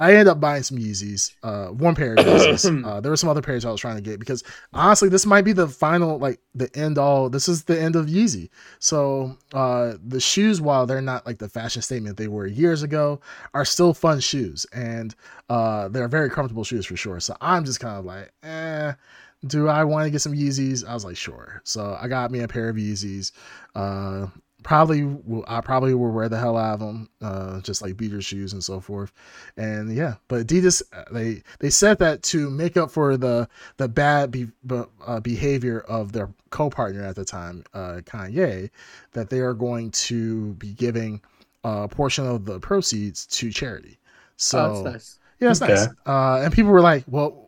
[0.00, 2.84] I ended up buying some Yeezys, uh, one pair of Yeezys.
[2.86, 5.42] uh, there were some other pairs I was trying to get because honestly, this might
[5.44, 7.28] be the final, like the end all.
[7.28, 8.48] This is the end of Yeezy.
[8.78, 13.20] So uh, the shoes, while they're not like the fashion statement they were years ago,
[13.54, 15.16] are still fun shoes and
[15.50, 17.18] uh, they're very comfortable shoes for sure.
[17.18, 18.92] So I'm just kind of like, eh.
[19.46, 20.86] Do I want to get some Yeezys?
[20.86, 21.60] I was like, sure.
[21.64, 23.32] So I got me a pair of Yeezys.
[23.74, 24.26] Uh,
[24.64, 28.20] probably will I probably will wear the hell out of them, uh, just like beater
[28.20, 29.12] shoes and so forth.
[29.56, 33.88] And yeah, but Adidas uh, they they said that to make up for the the
[33.88, 38.70] bad be, be- uh, behavior of their co-partner at the time, uh, Kanye,
[39.12, 41.20] that they are going to be giving
[41.62, 43.98] a portion of the proceeds to charity.
[44.36, 45.18] So oh, that's nice.
[45.40, 45.72] yeah, it's Okay.
[45.74, 45.88] nice.
[46.06, 47.47] Uh, and people were like, "Well,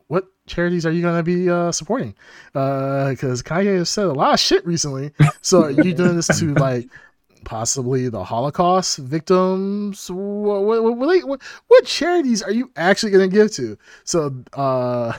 [0.51, 2.13] charities are you going to be uh, supporting?"
[2.53, 5.11] Because Kanye has said a lot of shit recently.
[5.41, 6.87] So are you doing this to like
[7.43, 10.09] possibly the Holocaust victims?
[10.11, 13.77] What, what, what, what charities are you actually going to give to?
[14.03, 15.17] So uh,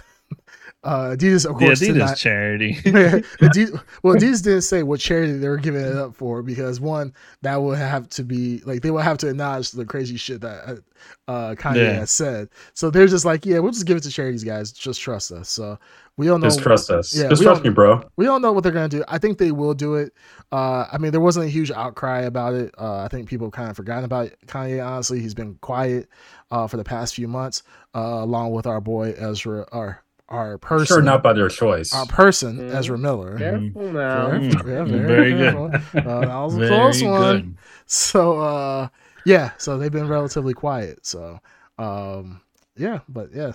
[0.85, 2.75] uh, Adidas, of course, did Adidas not- charity.
[2.85, 7.13] Adidas, well, Adidas didn't say what charity they were giving it up for because one,
[7.43, 10.83] that would have to be like they would have to acknowledge the crazy shit that
[11.29, 11.93] uh, Kanye Yeah.
[11.95, 12.49] has said.
[12.75, 14.73] So they're just like, yeah, we'll just give it to charities, guys.
[14.73, 15.49] Just trust us.
[15.49, 15.79] So
[16.17, 16.47] we don't know.
[16.49, 17.15] Just trust us.
[17.17, 18.03] Yeah, Just trust me, bro.
[18.17, 19.05] We don't know what they're gonna do.
[19.09, 20.13] I think they will do it.
[20.51, 22.75] Uh, I mean, there wasn't a huge outcry about it.
[22.77, 24.85] Uh, I think people kind of forgotten about Kanye.
[24.85, 26.09] Honestly, he's been quiet
[26.51, 27.63] uh, for the past few months,
[27.95, 30.03] uh, along with our boy Ezra, our
[30.33, 31.93] our person, Sure, not by their choice.
[31.93, 32.75] our person Mhm.
[32.75, 33.39] Ezra Miller.
[33.39, 34.29] Careful now.
[34.31, 35.55] Very, Mm, yeah, very very, good.
[35.55, 37.59] Uh, that was a Very close one.
[37.87, 38.89] So uh
[39.25, 41.05] yeah, so they've been relatively quiet.
[41.07, 41.39] So
[41.79, 42.41] um
[42.77, 43.53] yeah, but yeah.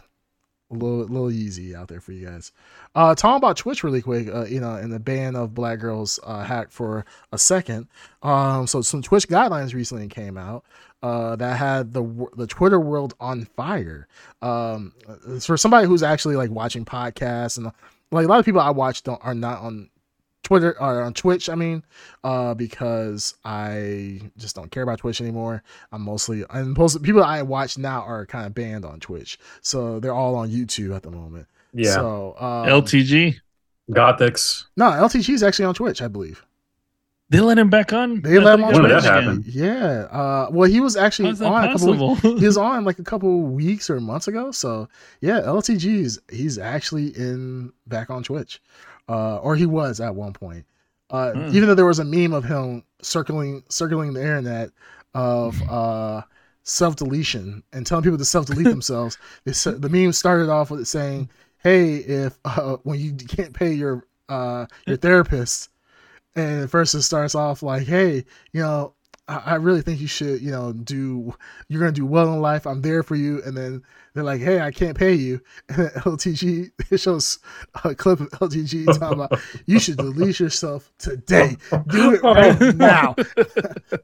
[0.70, 2.52] A little little easy out there for you guys.
[2.94, 6.20] Uh talking about Twitch really quick, uh, you know, and the ban of black girls
[6.24, 7.88] uh hacked for a second.
[8.22, 10.66] Um so some Twitch guidelines recently came out
[11.02, 14.10] uh that had the the Twitter world on fire.
[14.42, 14.92] Um
[15.40, 17.72] for somebody who's actually like watching podcasts and
[18.12, 19.90] like a lot of people I watch don't are not on
[20.48, 21.84] Twitter or on Twitch, I mean,
[22.24, 25.62] uh, because I just don't care about Twitch anymore.
[25.92, 30.00] I'm mostly and most people I watch now are kind of banned on Twitch, so
[30.00, 31.48] they're all on YouTube at the moment.
[31.74, 31.94] yeah.
[31.96, 33.36] So um, LTG.
[33.92, 34.66] Gothics.
[34.76, 36.44] no, LTG is actually on Twitch, I believe.
[37.30, 38.22] They let him back on.
[38.22, 39.40] They I let him on he When got did that happen?
[39.40, 39.44] again.
[39.48, 40.08] Yeah.
[40.12, 41.88] Uh, well, he was actually How's that on a couple.
[41.92, 42.40] Weeks, possible?
[42.40, 44.52] he was on like a couple weeks or months ago.
[44.52, 44.88] So
[45.20, 48.62] yeah, LTG is he's actually in back on Twitch,
[49.10, 50.66] uh, or he was at one point.
[51.10, 51.56] Uh, Hmm.
[51.56, 54.72] Even though there was a meme of him circling circling the internet
[55.14, 56.22] of uh,
[56.64, 59.18] self deletion and telling people to self delete themselves.
[59.46, 61.30] They the meme started off with it saying,
[61.60, 65.70] "Hey, if uh, when you can't pay your uh, your therapist."
[66.36, 68.94] And first it starts off like, hey, you know,
[69.30, 71.36] I, really think you should, you know, do,
[71.68, 72.66] you're going to do well in life.
[72.66, 73.42] I'm there for you.
[73.44, 75.42] And then they're like, hey, I can't pay you.
[75.70, 77.40] And then LTG, it shows
[77.84, 81.58] a clip of LTG talking about, you should delete yourself today.
[81.88, 83.16] Do it right now.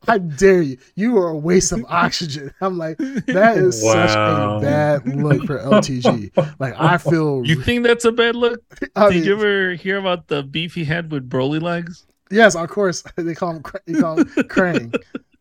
[0.10, 0.78] I dare you.
[0.96, 2.54] You are a waste of oxygen.
[2.60, 6.32] I'm like, that is such a bad look for LTG.
[6.60, 8.62] Like, I feel, You think that's a bad look?
[8.96, 12.06] I Did mean, you ever hear about the beef he had with Brolylegs?
[12.34, 13.04] Yes, of course.
[13.16, 14.96] They call him they call him Krang.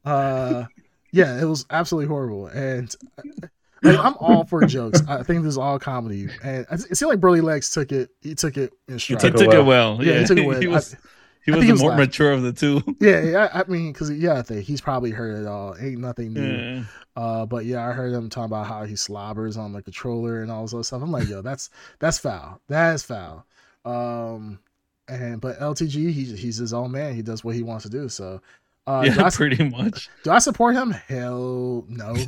[0.05, 0.65] Uh,
[1.13, 2.95] yeah, it was absolutely horrible, and
[3.83, 5.03] like, I'm all for jokes.
[5.09, 8.11] I think this is all comedy, and it seemed like Brolylegs took it.
[8.21, 9.21] He took it in He stride.
[9.21, 10.03] took took it well.
[10.03, 10.61] Yeah, he took it well.
[10.63, 10.97] He was,
[11.45, 12.83] he was he the more mature of the two.
[13.01, 13.49] yeah, yeah.
[13.53, 15.75] I mean, because yeah, I think he's probably heard it all.
[15.81, 16.41] Ain't nothing new.
[16.47, 16.85] Yeah.
[17.17, 20.53] Uh, but yeah, I heard him talking about how he slobbers on the controller and
[20.53, 21.03] all this other stuff.
[21.03, 22.61] I'm like, yo, that's that's foul.
[22.69, 23.45] That is foul.
[23.85, 24.61] Um,
[25.21, 27.15] and but LTG, he, he's his own man.
[27.15, 28.09] He does what he wants to do.
[28.09, 28.41] So,
[28.87, 30.09] uh, do, yeah, I, pretty much.
[30.25, 30.91] do I support him?
[30.91, 32.17] Hell no.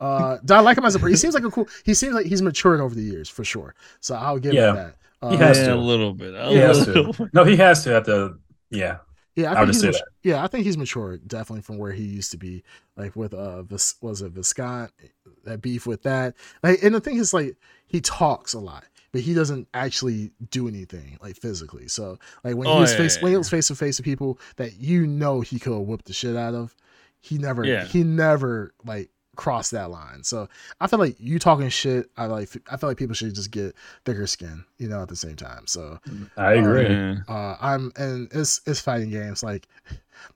[0.00, 1.08] Uh, do I like him as a?
[1.08, 1.68] He seems like a cool.
[1.84, 3.74] He seems like he's matured over the years for sure.
[4.00, 4.68] So I'll give Yeah.
[4.70, 4.94] him that.
[5.20, 5.74] Uh, He has yeah, to.
[5.74, 6.34] a little bit.
[6.34, 7.28] A He has little to.
[7.34, 8.38] No, he has to have to.
[8.70, 9.00] Yeah.
[9.36, 10.04] Yeah, I I think would he's say mat- that.
[10.22, 12.62] yeah, I think he's matured definitely from where he used to be.
[12.96, 14.90] Like with uh, Vis- was it Viscant
[15.44, 16.34] that beef with that?
[16.62, 17.56] Like, and the thing is, like
[17.86, 21.88] he talks a lot, but he doesn't actually do anything like physically.
[21.88, 23.98] So like when he Oh, was yeah, face yeah, when he was face to face
[23.98, 26.74] with people that you know he could whip the shit out of,
[27.20, 27.84] he never Yeah.
[27.84, 30.22] he never like crossed that line.
[30.22, 30.48] So
[30.80, 32.10] I feel like you talking shit.
[32.16, 35.16] I like I feel like people should just get thicker skin, you know, at the
[35.16, 35.66] same time.
[35.66, 35.98] So
[36.36, 36.88] I agree.
[36.88, 37.16] Yeah.
[37.28, 39.42] uh, I'm and it's it's fighting games.
[39.42, 39.66] Like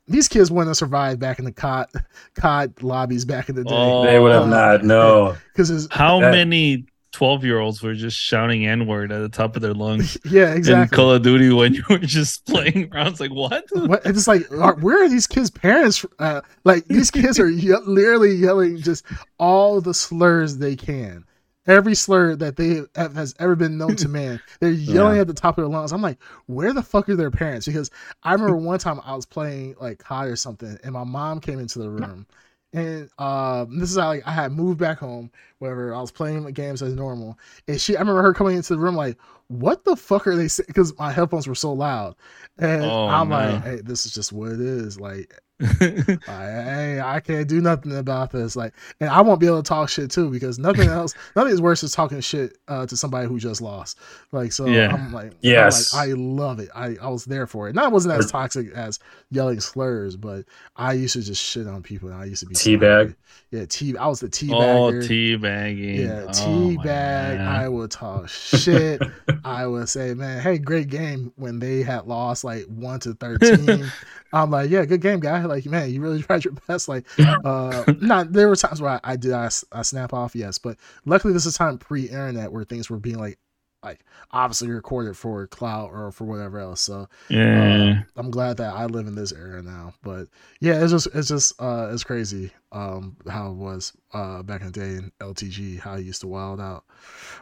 [0.08, 1.88] these kids wouldn't have survived back in the COD
[2.34, 4.82] COD lobbies back in the day Oh, They would have not.
[4.84, 5.36] No.
[5.52, 9.28] because it's How That- many 12 year olds were just shouting N word at the
[9.28, 10.82] top of their lungs yeah, exactly.
[10.82, 10.88] in.
[10.88, 13.06] Call of Duty when you were just playing around.
[13.06, 13.64] It's like, what?
[13.74, 16.04] What, it's like, are- where are these kids' parents?
[16.18, 19.04] Uh, like these kids are ye- literally yelling just
[19.38, 21.24] all the slurs they can.
[21.66, 25.32] Every slur that they have, has ever been known to man, they're yelling at the
[25.34, 25.92] top of their lungs.
[25.92, 27.64] I'm like, where the fuck are their parents?
[27.66, 27.90] Because
[28.22, 31.58] I remember one time I was playing like high or something, and my mom came
[31.60, 32.26] into the room,
[32.74, 35.30] and um, this is how like I had moved back home.
[35.58, 38.80] Whatever, I was playing games as normal, and she, I remember her coming into the
[38.80, 39.16] room like,
[39.48, 40.66] what the fuck are they saying?
[40.66, 42.16] Because my headphones were so loud,
[42.58, 43.36] and Oh, I'm no.
[43.36, 45.00] like, hey, this is just what it is.
[45.00, 45.32] Like,
[46.26, 48.56] Hey, I can't do nothing about this.
[48.56, 51.60] Like, and I won't be able to talk shit too because nothing else, nothing is
[51.60, 53.98] worse than talking shit uh, to somebody who just lost.
[54.32, 54.92] Like, so Yeah.
[54.94, 55.94] I'm like, I'm Yes.
[55.94, 56.68] like, I love it.
[56.74, 57.74] I, I was there for it.
[57.74, 58.98] Now it wasn't as toxic as
[59.30, 60.44] yelling slurs, but
[60.76, 62.08] I used to just shit on people.
[62.10, 63.14] And I used to be Teabag?
[63.50, 63.96] Yeah, tea.
[63.96, 65.02] I was the tea oh, bagger.
[65.06, 66.00] tea bagging.
[66.06, 67.38] Yeah, Oh, tea my bag.
[67.38, 67.46] man.
[67.48, 69.00] I would talk shit.
[69.44, 73.86] I would say, man, hey, great game when they had lost like one to thirteen.
[74.32, 75.43] I'm like, yeah, good game, guy.
[75.54, 76.88] Like, man, you really tried your best.
[76.88, 77.06] Like,
[77.44, 79.48] uh, not there were times where I, I did I
[79.82, 83.38] snap off, yes, but luckily this is a time pre-internet where things were being like,
[83.84, 84.00] like
[84.32, 86.80] obviously recorded for cloud or for whatever else.
[86.80, 88.04] So Yeah.
[88.14, 89.94] uh, I'm glad that I live in this era now.
[90.02, 90.28] But
[90.60, 94.68] yeah, it's just it's just uh it's crazy um how it was uh back in
[94.68, 96.84] the day in LTG how I used to wild out.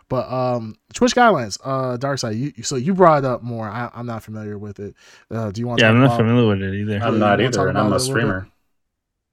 [0.08, 3.68] But um Twitch guidelines, uh Darkside, you you- so you brought it up more.
[3.68, 4.94] I, I'm not familiar with it.
[5.30, 6.98] Uh do you want to yeah, talk I'm not about familiar with it either.
[7.00, 8.36] I'm not wanna either, and I'm a a little bit?
[8.38, 8.48] streamer.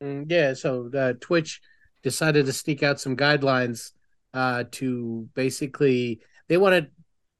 [0.01, 1.61] Mm, Yeah, so uh, Twitch
[2.03, 3.91] decided to sneak out some guidelines
[4.33, 6.91] uh, to basically they want to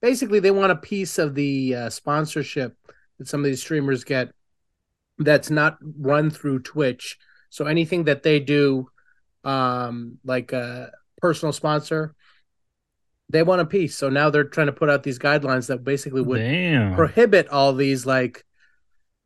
[0.01, 2.75] basically they want a piece of the uh, sponsorship
[3.17, 4.31] that some of these streamers get
[5.17, 7.17] that's not run through Twitch.
[7.49, 8.89] So anything that they do,
[9.43, 12.15] um, like a personal sponsor,
[13.29, 13.95] they want a piece.
[13.95, 16.95] So now they're trying to put out these guidelines that basically would Damn.
[16.95, 18.45] prohibit all these like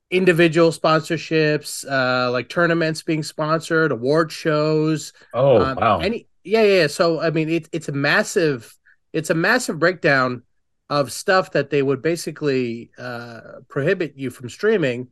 [0.10, 5.14] individual sponsorships, uh, like tournaments being sponsored, award shows.
[5.34, 6.00] Oh um, wow!
[6.00, 6.82] Any yeah, yeah.
[6.82, 6.88] yeah.
[6.88, 8.76] So I mean, it's it's a massive,
[9.14, 10.44] it's a massive breakdown
[10.90, 15.08] of stuff that they would basically uh, prohibit you from streaming,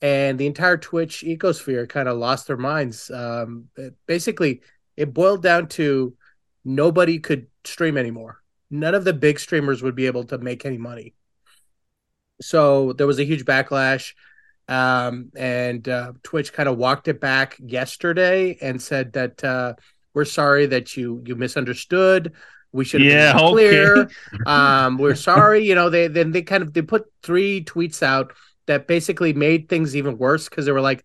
[0.00, 3.10] and the entire Twitch ecosphere kind of lost their minds.
[3.10, 4.62] Um, it- basically,
[4.96, 6.14] it boiled down to
[6.64, 8.42] nobody could stream anymore.
[8.70, 11.14] None of the big streamers would be able to make any money.
[12.40, 14.14] So there was a huge backlash,
[14.68, 19.74] um, and uh, Twitch kind of walked it back yesterday and said that uh,
[20.14, 22.32] we're sorry that you you misunderstood.
[22.72, 23.90] We should have Yeah, been more okay.
[23.90, 24.10] clear.
[24.46, 25.66] Um, we're sorry.
[25.66, 28.32] You know, they then they kind of they put three tweets out
[28.66, 31.04] that basically made things even worse because they were like,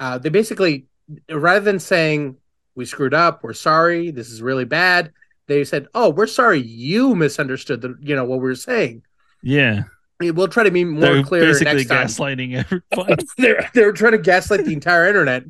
[0.00, 0.86] uh, they basically
[1.30, 2.36] rather than saying
[2.74, 5.12] we screwed up, we're sorry, this is really bad.
[5.46, 9.04] They said, "Oh, we're sorry, you misunderstood the you know what we were saying.
[9.42, 9.84] Yeah.
[10.20, 13.26] We'll try to be more They're clear basically next time." gaslighting everybody.
[13.36, 15.44] they're they're trying to gaslight the entire internet,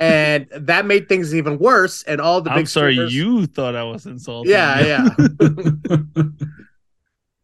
[0.00, 2.02] and that made things even worse.
[2.04, 4.50] And all the I'm big sorry, streamers- you thought I was insulting.
[4.52, 5.08] yeah, yeah.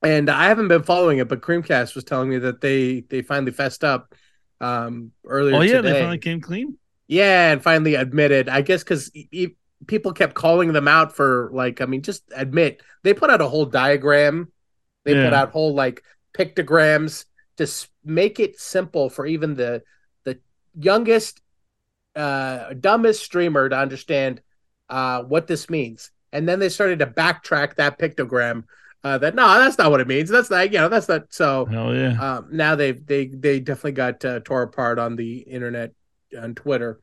[0.03, 3.53] and I haven't been following it, but Creamcast was telling me that they they finally
[3.53, 4.15] fessed up
[4.61, 5.93] um earlier Oh yeah, today.
[5.93, 6.77] they finally came clean.
[7.09, 8.49] Yeah, and finally admitted.
[8.49, 9.11] I guess because
[9.87, 13.49] people kept calling them out for like, I mean, just admit they put out a
[13.49, 14.51] whole diagram.
[15.05, 16.03] They put out whole like
[16.33, 17.25] pictograms
[17.57, 17.67] to
[18.05, 19.83] make it simple for even the
[20.25, 20.39] the
[20.79, 21.41] youngest,
[22.17, 24.41] uh, dumbest streamer to understand
[24.89, 26.11] uh, what this means.
[26.33, 28.65] And then they started to backtrack that pictogram.
[29.05, 30.31] Uh, that no, that's not what it means.
[30.31, 32.37] That's not you know that's not so Hell yeah.
[32.37, 35.93] um, now they've they they definitely got uh, tore apart on the internet
[36.41, 37.01] on Twitter.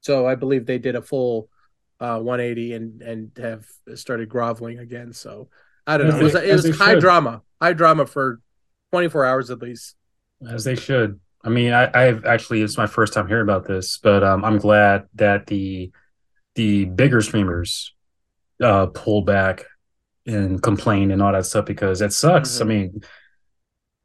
[0.00, 1.48] So I believe they did a full
[2.00, 5.12] uh, 180 and and have started groveling again.
[5.12, 5.48] So
[5.86, 6.20] I don't As know.
[6.20, 7.00] It was, they- it was high should.
[7.00, 8.40] drama, high drama for
[8.90, 9.94] 24 hours at least.
[10.48, 11.20] As they should.
[11.48, 14.58] I mean, I, I've actually it's my first time hearing about this, but um, I'm
[14.58, 15.90] glad that the
[16.56, 17.94] the bigger streamers
[18.62, 19.64] uh pull back
[20.26, 22.58] and complain and all that stuff because it sucks.
[22.58, 22.60] Mhm.
[22.60, 23.00] I mean,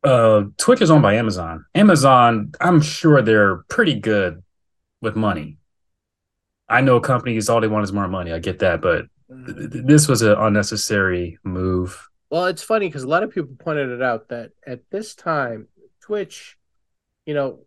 [0.06, 1.66] uh, Twitch is owned by Amazon.
[1.76, 4.42] Amazon, I'm sure they're pretty good
[5.02, 5.58] with money.
[6.70, 8.32] I know companies all they want is more money.
[8.32, 12.08] I get that, but th- th- this was an unnecessary move.
[12.30, 15.68] Well, it's funny because a lot of people pointed it out that at this time,
[16.00, 16.58] Twitch,
[17.26, 17.60] you know,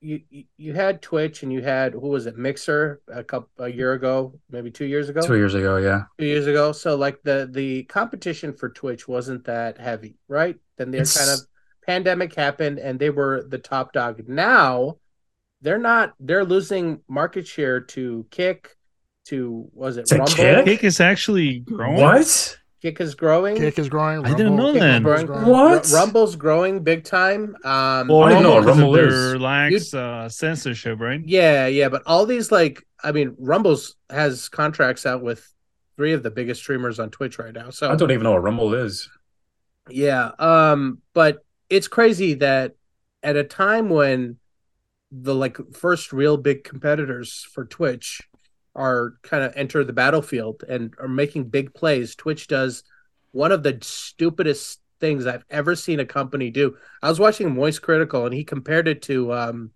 [0.00, 3.68] you you- you had Twitch and you had who was it, Mixer, a couple a
[3.68, 5.20] year ago, maybe two years ago.
[5.20, 6.04] Two years ago, yeah.
[6.18, 6.72] two years ago.
[6.72, 10.56] So like the the competition for Twitch wasn't that heavy, right?
[10.76, 11.46] Then their It's- kind of
[11.86, 14.26] pandemic happened and they were the top dog.
[14.28, 14.98] Now
[15.60, 18.76] they're not they're losing market share to Kick,
[19.26, 20.32] to was it To Rumble?
[20.32, 20.64] Kick?
[20.64, 21.96] Kick is actually growing.
[22.00, 22.56] What?
[22.82, 23.56] Kick is growing.
[23.56, 24.24] Kick is growing.
[24.24, 25.02] I didn't know that.
[25.02, 25.26] Rumble's Growing.
[25.26, 25.46] growing.
[25.46, 25.92] What?
[25.92, 27.54] R- Rumble's growing big time.
[27.62, 29.94] Um, Well, I didn't know Rumble, what Rumble because is.
[29.94, 31.20] of their uh, censorship, right?
[31.24, 35.46] yeah, yeah, but all these like, I mean, Rumble's has contracts out with
[35.96, 37.68] three of the biggest streamers on Twitch right now.
[37.68, 39.10] So I don't even know what Rumble is.
[39.90, 40.30] Yeah.
[40.38, 42.76] Um, but it's crazy that
[43.22, 44.38] at a time when
[45.12, 48.22] the like first real big competitors for Twitch
[48.74, 52.84] are kind of enter the battlefield and are making big plays, Twitch does
[53.32, 56.76] one of the stupidest things I've ever seen a company do.
[57.02, 59.70] I was watching Moist Critical and he compared it to um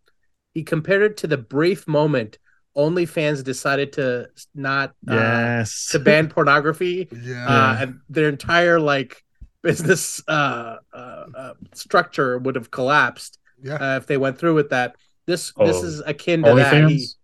[0.53, 2.39] he compared it to the brief moment
[2.77, 7.47] OnlyFans decided to not uh, to ban pornography Yeah.
[7.47, 9.23] uh, and their entire like
[9.63, 13.75] business uh, uh, uh, structure would have collapsed yeah.
[13.77, 14.97] uh, if they went through with that.
[15.27, 16.89] This this Oh, is akin to that.
[16.89, 17.15] He, OnlyFans?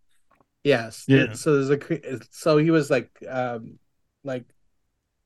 [0.65, 1.05] Yes.
[1.09, 1.33] Yeah.
[1.33, 3.79] So there's a so he was like um
[4.25, 4.45] like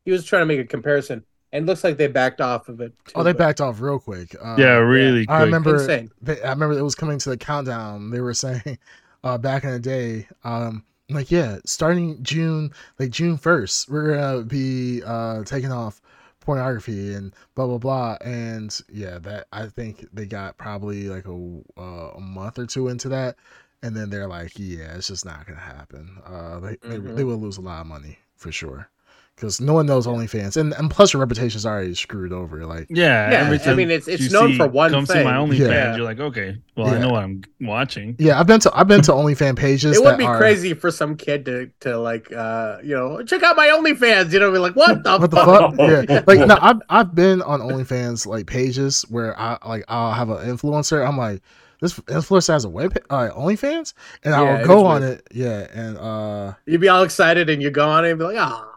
[0.04, 1.24] he was trying to make a comparison
[1.54, 2.92] and it looks like they backed off of it.
[3.06, 4.34] Too, oh, they but backed off real quick.
[4.42, 5.44] Uh, yeah, really I quick.
[5.46, 5.74] remember.
[5.76, 6.10] Insane.
[6.20, 8.10] They, I remember it was coming to the countdown.
[8.10, 8.78] They were saying
[9.22, 14.42] uh, back in the day, um, like yeah, starting June, like June first, we're gonna
[14.42, 16.02] be uh, taking off
[16.40, 18.16] pornography and blah blah blah.
[18.20, 22.88] And yeah, that I think they got probably like a uh, a month or two
[22.88, 23.36] into that,
[23.84, 26.18] and then they're like, yeah, it's just not gonna happen.
[26.26, 27.16] Uh, they they, Mhm.
[27.16, 28.88] they will lose a lot of money for sure.
[29.36, 32.64] Because no one knows OnlyFans, and and plus your reputation is already screwed over.
[32.64, 35.18] Like, yeah, Yeah, every I mean, it's- it's known see for one Comes thing.
[35.18, 35.96] to my OnlyFans, Yeah.
[35.96, 38.14] you're like, okay, well, I know what I'm watching.
[38.20, 39.96] yeah, I've been to I've been to OnlyFans pages.
[39.96, 43.42] It would be are- crazy for some kid to to like uh you know check
[43.42, 44.32] out my OnlyFans.
[44.32, 45.74] You know, be like, what the what the fuck?
[45.74, 46.08] fuck?
[46.08, 50.30] Yeah, like no, I've I've been on OnlyFans like pages where I like I'll have
[50.30, 51.04] an influencer.
[51.04, 51.42] I'm like,
[51.84, 53.92] this influencer has a web uh, OnlyFans,
[54.24, 55.18] and I'll go on weird.
[55.18, 55.28] it.
[55.32, 58.36] Yeah, and uh, You'd be all excited and you go on it and be like,
[58.38, 58.70] ah.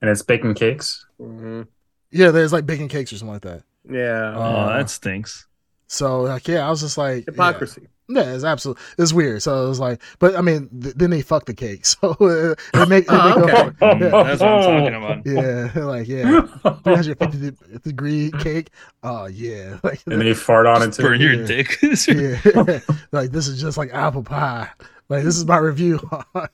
[0.00, 1.06] And it's baking cakes.
[1.20, 1.66] Mhm.
[2.10, 3.62] yeah, there's like baking cakes or something like that.
[3.88, 4.32] Yeah.
[4.34, 5.46] Oh, Uh, that stinks.
[5.88, 7.26] So like, yeah, I was just like.
[7.26, 7.82] Hypocrisy.
[7.82, 9.42] Yeah, it's absolutely it's weird.
[9.42, 12.58] So it was like, but I mean, th- then they fuck the cake, so it,
[12.74, 13.70] it make, it Oh, make okay.
[13.80, 15.26] Mm, That's what I'm talking about.
[15.76, 16.42] yeah, like yeah,
[16.82, 18.70] 350 degree cake.
[19.02, 21.02] Oh yeah, like and they fart on it too.
[21.02, 21.46] Burn your Yeah.
[21.46, 21.78] dick.
[21.82, 22.80] yeah,
[23.12, 24.68] like this is just like apple pie.
[25.08, 25.98] Like this is my review
[26.34, 26.48] on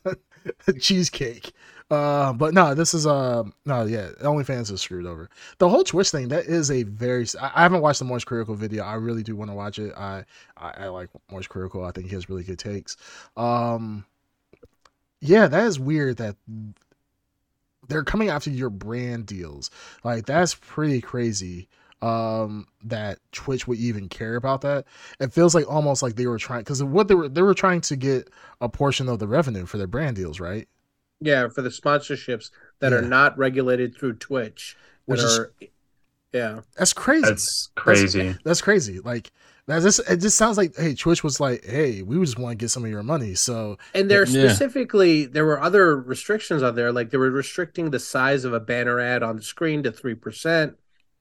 [0.81, 1.53] cheesecake.
[1.89, 5.31] Uh, but no, this is uh no, yeah, OnlyFans is screwed over.
[5.59, 7.27] The whole Twitch thing that is a very.
[7.41, 8.83] I, haven't watched the Moist Critical video.
[8.83, 9.95] I really do want to watch it.
[9.97, 10.25] I,
[10.57, 11.85] I I like Moist Critical.
[11.85, 12.97] I think he has really good takes.
[13.37, 14.05] Um,
[15.21, 16.35] yeah, that is weird that
[17.89, 19.71] they're coming after your brand deals.
[20.03, 21.69] Like that's pretty crazy
[22.03, 24.85] um that twitch would even care about that
[25.19, 27.81] it feels like almost like they were trying because what they were they were trying
[27.81, 28.29] to get
[28.61, 30.69] a portion of the revenue for their brand deals right
[31.21, 32.51] Yeah, for the sponsorships
[32.81, 34.77] that are not regulated through Twitch.
[35.07, 35.53] That Which is- are,
[36.33, 36.61] yeah.
[36.77, 38.37] that's crazy That's crazy.
[38.45, 39.31] that's crazy like
[39.69, 42.63] that just it just sounds like hey twitch was like hey we just want to
[42.63, 44.49] get some of your money so And there Yeah.
[44.49, 46.93] specifically, there were other restrictions on there.
[46.93, 50.15] Like they were restricting the size of a banner ad on the screen to three
[50.15, 50.77] percent.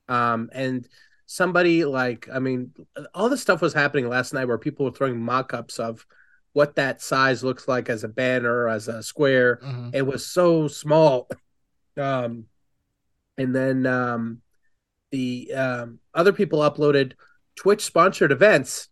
[0.09, 0.87] Um, and
[1.27, 2.71] somebody like, I mean,
[3.15, 6.05] all this stuff was happening last night where people were throwing mock-ups of
[6.55, 9.59] what that size looks like as a banner, as a square.
[9.61, 9.93] mhm.
[9.93, 11.27] It was so small.
[11.97, 12.45] Um,
[13.37, 14.41] and then um,
[15.11, 17.11] the um, other people uploaded
[17.57, 18.87] Twitch sponsored events,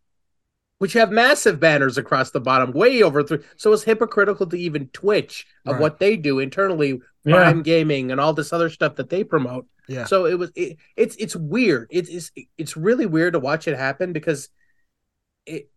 [0.80, 3.40] which have massive banners across the bottom, way over three.
[3.56, 5.82] So it's hypocritical to even Twitch of Right.
[5.82, 7.36] what they do internally, Yeah.
[7.36, 9.66] Prime Gaming and all this other stuff that they promote.
[9.88, 11.88] yeah So it was it, it's it's weird.
[11.92, 14.50] It's it's really weird to watch it happen because
[15.46, 15.70] it.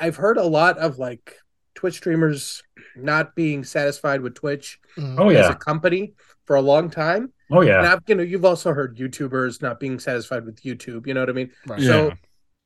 [0.00, 1.34] I've heard a lot of like
[1.74, 2.62] Twitch streamers
[2.96, 5.16] not being satisfied with Twitch Mhm.
[5.18, 5.52] Oh as yeah.
[5.52, 7.32] a company for a long time.
[7.50, 7.80] Oh yeah.
[7.82, 11.06] Now, you know, you've also heard YouTubers not being satisfied with YouTube.
[11.06, 11.50] You know what I mean?
[11.66, 11.80] Right.
[11.80, 11.88] Yeah.
[11.88, 12.12] So,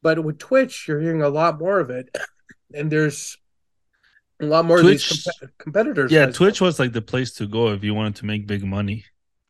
[0.03, 2.09] but with Twitch, you're hearing a lot more of it,
[2.75, 3.37] and there's
[4.41, 6.11] a lot more Twitch- of these compe- competitors.
[6.11, 8.65] Yeah, as- Twitch was like the place to go if you wanted to make big
[8.65, 9.05] money.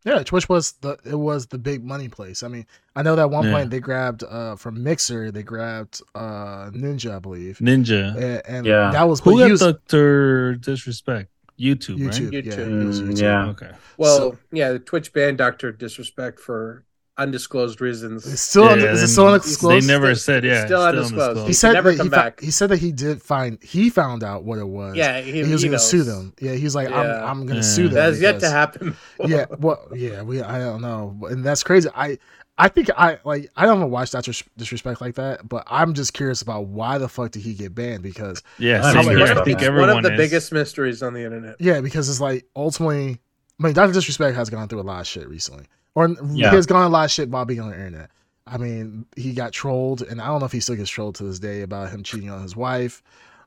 [0.04, 2.42] Yeah, Twitch was the it was the big money place.
[2.42, 3.52] I mean, I know that one Yeah.
[3.52, 7.58] point they grabbed uh from Mixer, they grabbed uh Ninja, I believe.
[7.58, 8.14] Ninja.
[8.16, 8.90] And, and Yeah.
[8.92, 10.54] that was Who got he was- Dr.
[10.56, 11.28] Disrespect?
[11.60, 12.06] YouTube, YouTube.
[12.06, 12.32] right?
[12.32, 12.92] Yeah, YouTube.
[12.94, 13.20] he Mm, YouTube.
[13.20, 13.46] yeah.
[13.50, 13.70] Okay.
[13.96, 16.84] Well, So- yeah, Twitch banned Doctor Disrespect for
[17.22, 18.26] undisclosed reasons.
[18.30, 19.82] It's still Yeah, un- yeah, is it still undisclosed?
[19.84, 20.64] They never Still- said, yeah.
[20.66, 21.40] still it's undisclosed.
[21.40, 22.40] He He said can never that he, come fou- back.
[22.40, 24.96] he said that he did find he found out what it was.
[24.96, 26.34] yeah, he, he was gonna sue them.
[26.40, 27.00] Yeah, he's like, Yeah.
[27.24, 27.66] I'm I'm gonna Yeah.
[27.66, 27.94] sue them.
[27.94, 28.96] That has yet to happen.
[29.26, 31.88] yeah, well, yeah, we I don't know, and that's crazy.
[31.94, 32.18] I
[32.58, 36.12] I think I like I don't watch that dis- disrespect like that, but I'm just
[36.12, 38.02] curious about why the fuck did he get banned?
[38.02, 39.18] Because Yeah, I'm same.
[39.22, 39.66] I think that.
[39.66, 40.18] everyone one of the is.
[40.18, 41.56] biggest mysteries on the internet.
[41.60, 43.18] yeah, because it's like ultimately,
[43.58, 45.64] I mean, Doctor Disrespect has gone through a lot of shit recently,
[45.94, 46.50] or Yeah.
[46.50, 48.10] he has gone a lot of shit while being on the internet.
[48.46, 51.24] I mean, he got trolled, and I don't know if he still gets trolled to
[51.24, 53.02] this day about him cheating on his wife.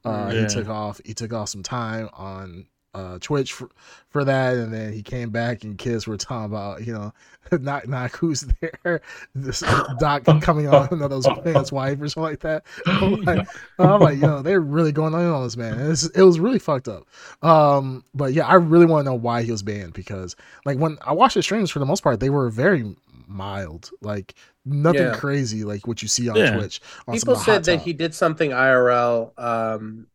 [0.06, 0.42] Uh, Yeah.
[0.42, 1.02] He took off.
[1.04, 2.66] He took off some time on
[2.96, 3.70] uh, Twitch for,
[4.10, 7.14] for that, and then he came back, and kids were talking about, you know,
[7.60, 9.02] knock knock who's there,
[9.36, 9.62] this
[10.00, 12.64] Doc coming on another man's wife or something like that.
[12.88, 15.80] I'm like, I'm like, yo, they're really going on on this man.
[15.92, 17.06] It's, it was really fucked up.
[17.44, 20.36] Um, but yeah, I really want to know why he was banned because,
[20.66, 22.96] like, when I watched the streams, for the most part, they were very
[23.28, 24.36] mild, like
[24.66, 25.12] nothing Yeah.
[25.12, 26.52] crazy like what you see on Yeah.
[26.56, 26.80] Twitch.
[27.08, 27.86] On People said that top.
[27.86, 29.34] he did something IRL.
[29.38, 30.08] Um,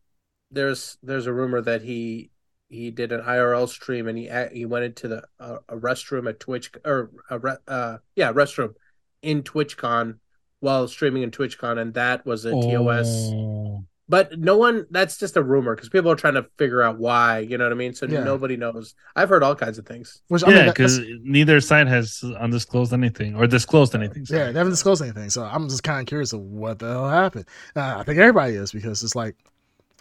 [0.49, 2.30] there's there's a rumor that he
[2.71, 6.39] he did an IRL stream and he he went into the uh, a restroom at
[6.39, 8.73] Twitch or a re, uh yeah restroom
[9.21, 10.17] in TwitchCon
[10.61, 13.07] while streaming in TwitchCon and that was a TOS.
[13.33, 13.83] Oh.
[14.09, 17.39] But no one that's just a rumor because people are trying to figure out why.
[17.39, 17.93] You know what I mean?
[17.93, 18.23] So Yeah.
[18.23, 18.93] nobody knows.
[19.15, 20.21] I've heard all kinds of things.
[20.27, 24.25] Which I mean, Yeah, that- that's- because neither side has undisclosed anything or disclosed anything.
[24.29, 24.51] Yeah, sorry.
[24.53, 27.45] they haven't disclosed anything, so I'm just kind of curious of what the hell happened.
[27.75, 29.35] Uh, I think everybody is because it's like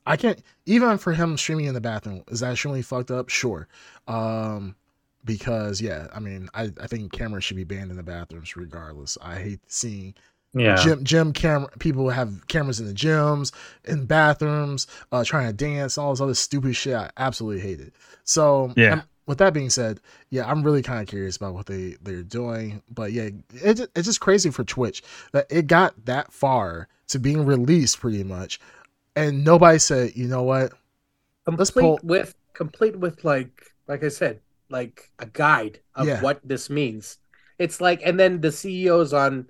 [0.07, 2.25] I can't even for him streaming in the bathroom.
[2.29, 3.29] Is that extremely fucked up?
[3.29, 3.69] Sure,
[4.09, 4.75] um,
[5.25, 9.19] because yeah, I mean, I, I think cameras should be banned in the bathrooms regardless.
[9.23, 10.15] I hate seeing
[10.55, 10.75] Yeah.
[10.77, 13.53] gym gym camera people have cameras in the gyms
[13.85, 17.95] in bathrooms uh trying to dance all this other stupid shit i absolutely hate it
[18.25, 18.95] so Yeah.
[18.95, 22.25] um, with that being said yeah i'm really kind of curious about what they they're
[22.25, 27.21] doing but yeah it, it's just crazy for twitch that it got that far to
[27.21, 28.59] being released pretty much
[29.21, 30.73] and nobody said you know what
[31.47, 36.21] Let's Complete pull- with complete with like like I said, like a guide of Yeah.
[36.23, 37.19] what this means.
[37.59, 39.49] It's like and then the CEOs on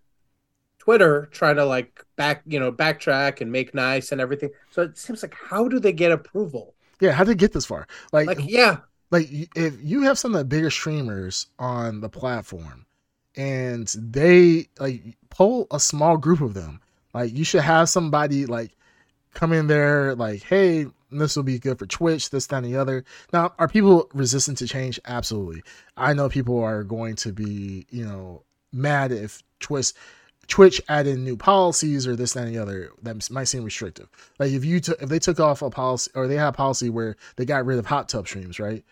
[0.78, 4.50] Twitter trying to like back you know backtrack and make nice and everything.
[4.70, 6.74] So it seems like how do they get approval?
[7.00, 8.78] yeah how did it get this far like Like yeah,
[9.10, 12.84] like if you have some of the bigger streamers on the platform
[13.36, 16.78] and they like pull a small group of them
[17.14, 18.72] like you should have somebody like
[19.34, 22.76] come in there like hey this will be good for twitch this that and the
[22.76, 23.04] other.
[23.32, 25.00] Now are people resistant to change?
[25.06, 25.62] Absolutely.
[25.96, 29.92] I know people are going to be you know mad if twitch
[30.46, 34.08] twitch add in new policies or this that and the other that might seem restrictive.
[34.38, 36.90] Like if you took if they took off a policy or they had a policy
[36.90, 38.84] where they got rid of hot tub streams right?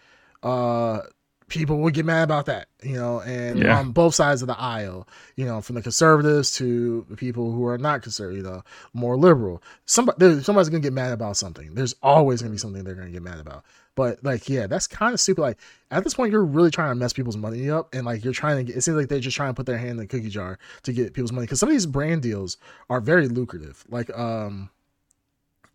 [0.42, 1.00] Uh
[1.48, 3.78] people would get mad about that you know and Yeah.
[3.78, 7.66] on both sides of the aisle you know from the conservatives to the people who
[7.66, 9.62] are not conservative you know more liberal.
[9.86, 11.74] Somebody somebody's gonna get mad about something.
[11.74, 13.64] There's always gonna be something they're gonna get mad about.
[13.94, 15.40] But like yeah that's kind of stupid.
[15.42, 15.58] Like
[15.90, 18.58] at this point you're really trying to mess people's money up and like you're trying
[18.58, 20.28] to get it seems like they're just trying to put their hand in the cookie
[20.28, 22.58] jar to get people's money because some of these brand deals
[22.90, 23.84] are very lucrative.
[23.88, 24.70] Like um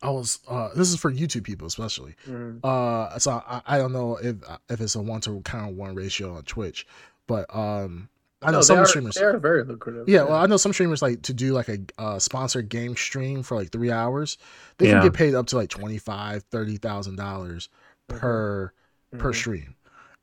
[0.03, 2.13] I was uh this is for YouTube people especially.
[2.27, 2.59] Mm.
[2.63, 4.35] Uh so I, I don't know if
[4.69, 6.85] if it's a one to kind of one ratio on Twitch,
[7.25, 8.09] but um
[8.41, 10.09] I know No, some are, streamers they are very lucrative.
[10.09, 13.41] yeah, well, I know some streamers like to do like a uh, sponsored game stream
[13.41, 14.37] for like three hours.
[14.77, 14.95] They Yeah.
[14.95, 17.69] can get paid up to like twenty five, thirty thousand dollars
[18.09, 18.73] per
[19.17, 19.35] per Mhm.
[19.35, 19.75] stream.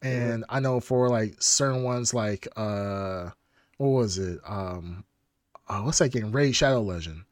[0.02, 3.30] And I know for like certain ones, like uh,
[3.78, 4.40] what was it?
[4.46, 5.04] Um,
[5.68, 6.30] uh, what's that game?
[6.32, 7.22] Raid Shadow Legend.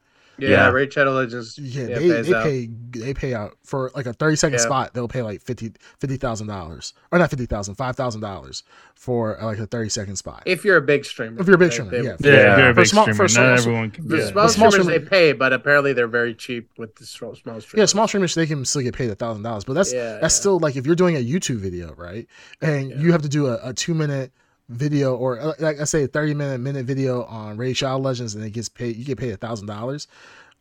[0.41, 0.69] Yeah, Yeah.
[0.69, 1.57] Raid Shadow Legends.
[1.57, 2.43] Yeah, Yeah, they pays they out.
[2.43, 4.65] pay they pay out for like a thirty second Yeah.
[4.65, 4.93] spot.
[4.93, 8.63] They'll pay like fifty fifty thousand dollars, or not fifty thousand, five thousand dollars
[8.95, 10.43] for uh, like a thirty second spot.
[10.45, 12.15] If you're a big streamer, If you're a big streamer, they- yeah.
[12.19, 12.53] Yeah, Yeah.
[12.53, 13.15] if you're a For small- streamer.
[13.17, 14.09] for Not small- everyone can.
[14.09, 14.25] For Yeah.
[14.31, 17.59] small, small streamers, streamer- they pay, but apparently they're very cheap with the small, small
[17.61, 17.79] streamers.
[17.81, 20.35] Yeah, small streamers they can still get paid a thousand dollars, but that's Yeah, that's
[20.35, 20.39] yeah.
[20.39, 22.27] still like if you're doing a YouTube video, right?
[22.61, 22.97] And Yeah.
[22.99, 24.31] you have to do a, a two minute
[24.69, 28.35] video or uh, like I say, a thirty minute minute video on Raid Shadow Legends,
[28.35, 28.95] and it gets paid.
[28.95, 30.07] You get paid a thousand dollars.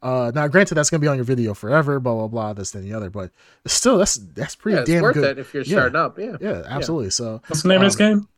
[0.01, 2.85] Uh, now, granted, that's gonna be on your video forever, blah blah blah, this and
[2.85, 3.31] the other, but
[3.67, 5.39] still, that's that's pretty Yeah, it's damn worth good.
[5.39, 5.73] it if you're Yeah.
[5.79, 6.19] starting up.
[6.19, 7.11] Yeah, Yeah, absolutely.
[7.11, 8.29] So What's the name of this Um, game?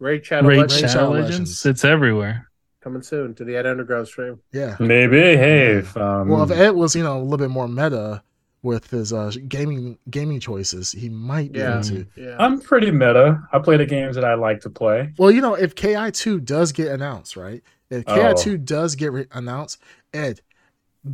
[0.00, 1.30] Raid Shadow Raid Legends Shadow Shadow Legends.
[1.30, 1.66] Legends.
[1.66, 2.44] It's everywhere.
[2.80, 4.38] coming soon to the Ed Underground stream.
[4.52, 4.76] yeah.
[4.80, 5.18] Maybe.
[5.18, 8.22] Hey, if, um, Well, if Ed was you know a little bit more meta
[8.62, 11.74] with his uh gaming gaming choices, he might be Yeah.
[11.74, 12.06] able to.
[12.16, 13.40] Yeah, I'm pretty meta.
[13.52, 15.12] I play the games that I like to play.
[15.18, 17.62] Well, you know, if KI two does get announced, right?
[17.90, 19.80] If KI two does get re- announced,
[20.12, 20.40] Ed,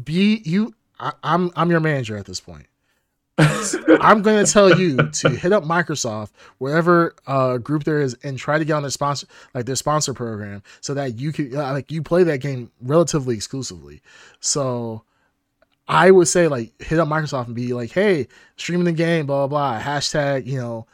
[0.05, 0.74] be you.
[0.99, 2.66] I, I'm I'm your manager at this point.
[3.38, 8.38] I'm going to tell you to hit up Microsoft, wherever uh, group there is, and
[8.38, 11.72] try to get on their sponsor, like their sponsor program, so that you can uh,
[11.72, 14.03] like you play that game relatively exclusively.
[14.38, 15.03] So,
[15.87, 19.47] I would say like hit up Microsoft and be like, hey, streaming the game, blah
[19.47, 20.87] blah blah, hashtag you know,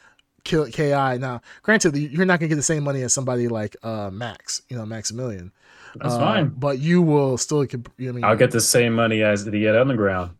[0.43, 0.89] kill Ki.
[0.89, 4.77] Now, granted, you're not gonna get the same money as somebody like uh Max, you
[4.77, 5.51] know, Maximilian.
[5.95, 6.47] That's Uh, fine.
[6.49, 7.65] but you will still.
[7.67, 10.31] comp- I mean, I'll get the same money as the Get Underground.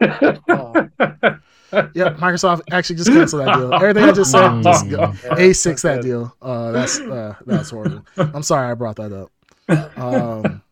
[0.00, 0.88] Oh.
[1.92, 3.74] Yeah, Microsoft actually just canceled that deal.
[3.74, 6.34] Everything I just said, just go, a six that deal.
[6.40, 8.06] Uh, that's uh, that's horrible.
[8.16, 9.30] I'm sorry I brought that up.
[9.98, 10.62] Um,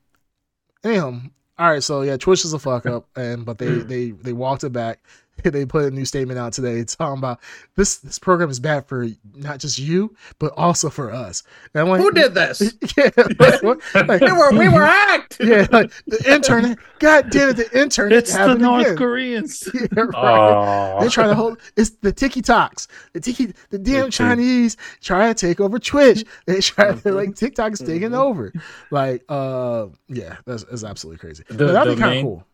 [0.82, 1.20] anyhow,
[1.58, 1.82] all right.
[1.82, 3.88] So yeah, Twitch is a fuck up, and but they mm.
[3.88, 5.00] they they walked it back.
[5.46, 7.40] They put a new statement out today talking about
[7.76, 7.98] this.
[7.98, 11.42] This program is bad for not just you, but also for us.
[11.74, 12.60] And like, Who did this?
[12.96, 13.62] Yeah, like.
[14.08, 15.36] Like, We were we were hacked.
[15.40, 16.78] yeah, like the internet.
[16.98, 18.18] God damn it, the internet.
[18.18, 18.96] It's the North again.
[18.96, 19.68] Koreans.
[19.74, 20.98] Yeah, right.
[21.00, 22.88] They try to hold it's the Tiki Talks.
[23.12, 24.10] The Tiki the damn Tiki.
[24.16, 26.24] Chinese try to take over Twitch.
[26.46, 28.52] They try to like TikTok is taking over.
[28.90, 31.44] Like uh yeah, that's, that's absolutely crazy.
[31.48, 32.44] The- but that'd be kind of main- cool.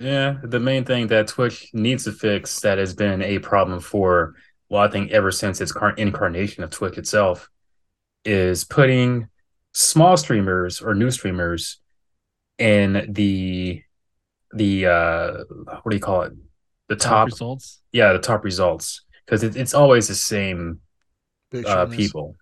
[0.00, 4.34] Yeah, the main thing that Twitch needs to fix that has been a problem for,
[4.70, 7.50] well, I think ever since its car- incarnation of Twitch itself,
[8.24, 9.28] is putting
[9.72, 11.80] small streamers or new streamers
[12.58, 13.82] in the
[14.52, 15.32] the uh
[15.82, 16.32] what do you call it?
[16.88, 17.80] The Top top, results.
[17.92, 20.80] yeah, the top results because it, it's always the same
[21.66, 22.36] uh, people.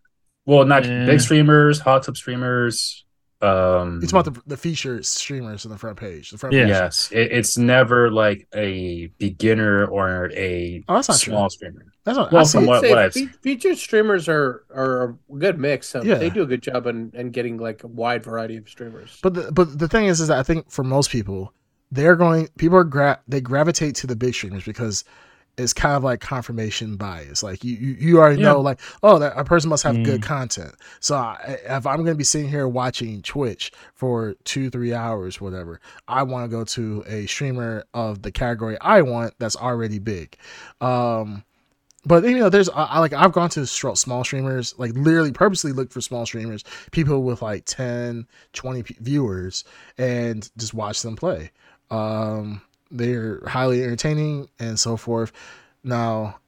[0.47, 1.07] Well, not Eh.
[1.07, 3.05] big streamers, hot tub streamers.
[3.41, 6.31] Um, It's about the the feature streamers in the front page.
[6.33, 6.63] The front Yeah.
[6.65, 6.71] page.
[6.71, 11.51] Yes, it, it's never like a beginner or a Oh, that's not small true.
[11.57, 11.85] streamer.
[12.03, 12.67] That's not Well, I from see.
[12.67, 15.95] what- I'd say I've- fe- featured streamers are are a good mix.
[15.95, 16.17] Of, Yeah.
[16.17, 19.19] They do a good job in, in getting like a wide variety of streamers.
[19.23, 21.53] But the, but the thing is, is that I think for most people,
[21.93, 22.49] they're going.
[22.59, 25.05] People are gra- they gravitate to the big streamers because
[25.59, 27.43] it's kind of like confirmation bias.
[27.43, 28.53] Like you you, you already Yeah.
[28.53, 30.25] know, like oh, that a person must have good Mm.
[30.25, 30.75] content.
[31.01, 35.41] So I, if I'm going to be sitting here watching Twitch for two three hours,
[35.41, 39.99] whatever, I want to go to a streamer of the category I want that's already
[39.99, 40.37] big.
[40.81, 41.45] Um,
[42.07, 45.73] but you know, there's I, I like I've gone to small streamers, like literally purposely
[45.73, 49.65] look for small streamers, people with like 10, 20 p- viewers,
[49.99, 51.51] and just watch them play.
[51.91, 55.33] Um, they're highly entertaining and so forth.
[55.85, 56.39] Now,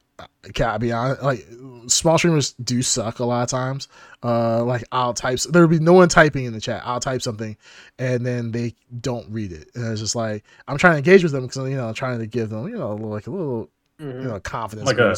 [0.52, 1.22] can I be honest?
[1.22, 1.46] Like
[1.86, 3.88] small streamers do suck a lot of times.
[4.22, 6.82] Uh, like I'll type, there will be no one typing in the chat.
[6.84, 7.56] I'll type something,
[7.98, 11.32] and then they don't read it, and it's just like I'm trying to engage with
[11.32, 13.70] them because you know I'm trying to give them you know like a little
[14.00, 14.22] Mhm.
[14.22, 15.14] you know, confidence Like a-.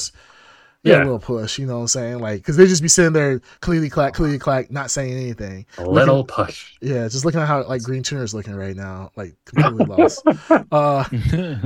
[0.83, 2.19] yeah, a little push, you know what I'm saying?
[2.19, 5.65] Like, because they just be sitting there, clearly clack, clearly clack, not saying anything.
[5.79, 6.75] A little push.
[6.81, 10.23] Yeah, just looking at how like Green Tuner's looking right now, like completely lost.
[10.71, 11.21] Uh, you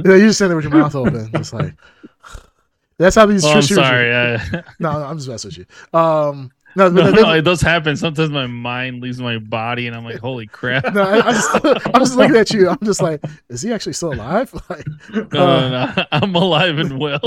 [0.04, 1.74] you're just sitting there with your mouth open, just like.
[2.98, 4.10] That's how these well, I'm sorry.
[4.14, 4.38] Uh,
[4.78, 5.98] No, no, I'm just messing with you.
[5.98, 7.97] Um, no, no, no, it does happen.
[7.97, 11.64] Sometimes my mind leaves my body, and I'm like, "Holy crap!" no, I, I just,
[11.87, 12.68] I'm just looking at you.
[12.68, 14.53] I'm just like, is he actually still alive?
[14.70, 15.47] Like, No, no,
[15.77, 17.20] uh, no, I'm alive and well.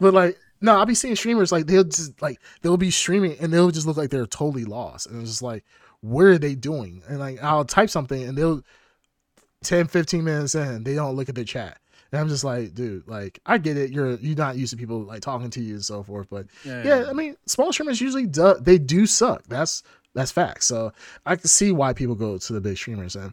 [0.00, 3.52] but like no i'll be seeing streamers like they'll just like they'll be streaming and
[3.52, 5.64] they'll just look like they're totally lost and it's just like
[6.00, 8.62] what are they doing and like i'll type something and they'll
[9.62, 11.78] 10 15 minutes in they don't look at their chat
[12.12, 13.90] and i'm just like dude like i get it.
[13.90, 16.46] You're you're not used to people like talking to you and so forth but
[16.84, 19.44] yeah i mean small streamers usually do they do suck.
[19.48, 19.82] That's
[20.14, 20.64] that's fact.
[20.64, 20.92] so
[21.26, 23.32] i can see why people go to the big streamers and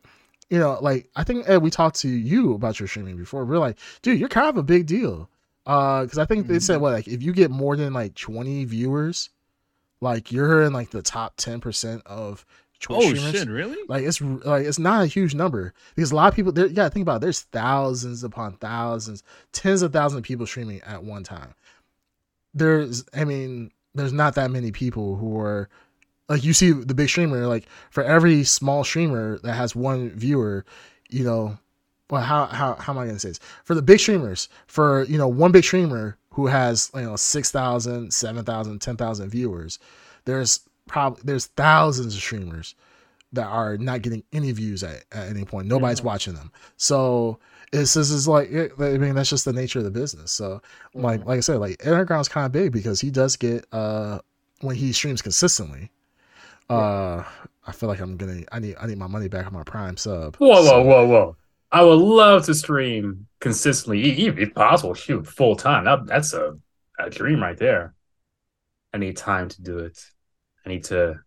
[0.50, 3.46] you know like i think Ed, we talked to you about your streaming before.
[3.46, 5.30] We're like dude you're kind of a big deal.
[5.66, 8.66] Uh because i think they said what like if you get more than like 20
[8.66, 9.30] viewers
[10.00, 12.46] like you're in like the top 10% of
[12.80, 13.32] Twitch Oh streamers.
[13.32, 13.48] shit!
[13.48, 13.78] Really?
[13.88, 16.68] Like it's like it's not a huge number because a lot of people there.
[16.68, 20.82] You gotta think about it, there's thousands upon thousands, tens of thousands of people streaming
[20.82, 21.54] at one time.
[22.54, 25.70] There's, I mean, there's not that many people who are
[26.30, 27.48] like you see the big streamer.
[27.48, 30.66] Like for every small streamer that has one viewer,
[31.10, 31.58] you know,
[32.10, 33.40] well, how how how am I gonna say this?
[33.64, 38.14] For the big streamers, for you know, one big streamer who has you know 6,000,
[38.14, 39.80] 7,000, 10,000 viewers,
[40.26, 42.76] there's probably there's thousands of streamers
[43.34, 45.68] that are not getting any views at, at any point.
[45.68, 46.51] Nobody's watching them.
[46.77, 47.39] So
[47.73, 50.31] it's this is like it- I mean that's just the nature of the business.
[50.31, 50.61] So
[50.93, 54.19] like like I said, like Underground's kind of big because he does get uh
[54.61, 55.91] when he streams consistently.
[56.69, 57.23] Uh,
[57.65, 59.97] I feel like I'm gonna I need I need my money back on my Prime
[59.97, 60.35] sub.
[60.38, 61.35] Whoa, So- whoa, whoa, whoa!
[61.72, 64.93] I would love to stream consistently, even if possible.
[64.93, 65.85] Shoot, full time.
[65.85, 66.57] That, that's a,
[66.99, 67.93] a dream right there.
[68.93, 69.99] I need time to do it.
[70.68, 71.18] I need to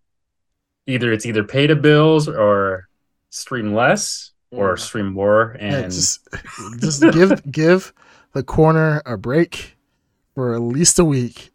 [0.86, 2.88] either it's either pay the bills or
[3.30, 4.78] stream less or Mhm.
[4.78, 5.56] stream more.
[5.58, 6.28] Yeah, And just
[6.78, 7.94] just give give
[8.34, 9.78] the corner a break
[10.34, 11.52] for at least a week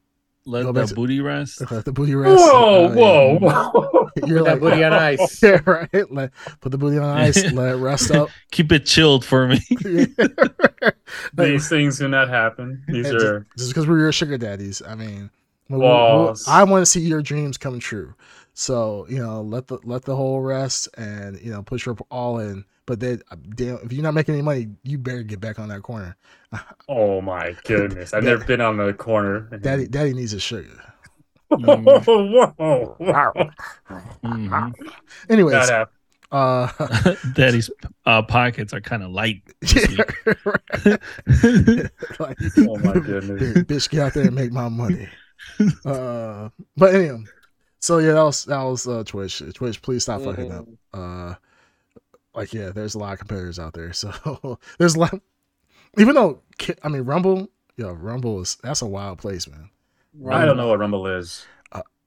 [0.48, 1.60] let Go the to- booty rest.
[1.72, 2.38] Let the booty rest.
[2.40, 4.10] Whoa, Uh, whoa, whoa!
[4.28, 5.44] You're Put that booty on ice.
[5.44, 6.12] Yeah, right.
[6.12, 6.32] Let
[6.62, 7.52] put the booty on ice.
[7.52, 8.30] let it rest up.
[8.52, 9.60] Keep it chilled for me.
[9.84, 10.96] Like,
[11.36, 12.84] These things do not happen.
[12.88, 14.82] These and are just because we're your sugar daddies.
[14.88, 15.30] I mean,
[15.70, 16.48] we- we- Walls.
[16.48, 18.14] I want to see your dreams come true.
[18.54, 22.40] So you know, let the let the whole rest and you know push your all
[22.40, 22.64] in.
[22.88, 25.70] But then, uh, damn, if you're not making any money, you better get back on
[25.70, 26.16] that corner.
[26.88, 28.14] oh my goodness!
[28.14, 29.42] I've never been on the corner.
[29.62, 30.70] Daddy, daddy needs a sugar.
[31.50, 33.34] whoa, whoa, wow!
[34.24, 34.74] Mhm.
[35.30, 35.90] Anyways, That
[36.32, 36.68] uh,
[37.34, 37.70] Daddy's
[38.06, 39.42] uh, pockets are kind of light.
[39.62, 40.04] yeah,
[40.46, 41.00] right.
[42.20, 43.64] Like, Oh my goodness.
[43.64, 45.08] Bitch, get out there and make my money.
[45.86, 47.24] Uh, but anyway,
[47.80, 49.42] so yeah, that was that was uh, Twitch.
[49.54, 50.66] Twitch, please stop fucking up.
[50.94, 51.36] Uh
[52.36, 55.20] like yeah there's a lot of competitors out there so there's a lot
[55.98, 56.42] even though
[56.84, 59.70] i mean rumble yo rumble is that's a wild place man
[60.30, 61.46] I don't know what Rumble is.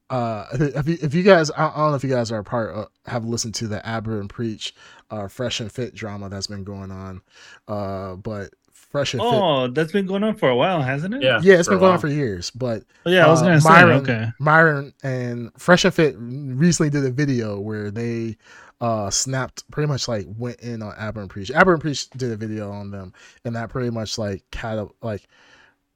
[0.09, 2.44] uh if you, if you guys I, I don't know if you guys are a
[2.44, 4.74] part of, have listened to the Aba and preach
[5.10, 7.20] uh fresh and fit drama that's been going on
[7.66, 8.55] uh but
[8.90, 11.23] fresh and fit Oh, that's been going on for a while, hasn't it?
[11.23, 13.43] Yeah, yeah it's for been a going on for years but Oh, yeah, I was
[13.43, 13.69] uh, gonna say.
[13.69, 14.28] Myron, Okay.
[14.39, 18.36] Myron and Fresh and Fit recently did a video where they
[18.81, 21.51] uh snapped pretty much like went in on Aba and Preach.
[21.52, 23.12] Aba and Preach did a video on them
[23.44, 25.27] and that pretty much like kind of like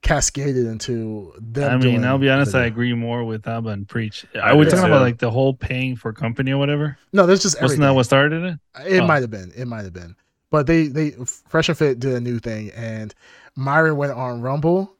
[0.01, 1.71] cascaded into them.
[1.71, 2.53] I mean, I'll be a honest.
[2.55, 4.25] I agree more with Aba and Preach.
[4.41, 4.91] Are we do talking too.
[4.91, 6.97] about like the whole paying for company or whatever?
[7.13, 7.81] No, that's just Wasn't everything.
[7.83, 8.59] that what started it?
[8.85, 9.07] It Oh.
[9.07, 9.51] might have been.
[9.55, 10.15] It might have been.
[10.53, 11.13] But they they
[11.49, 13.11] Fresh and Fit did a new thing, and
[13.55, 14.95] Myron went on Rumble,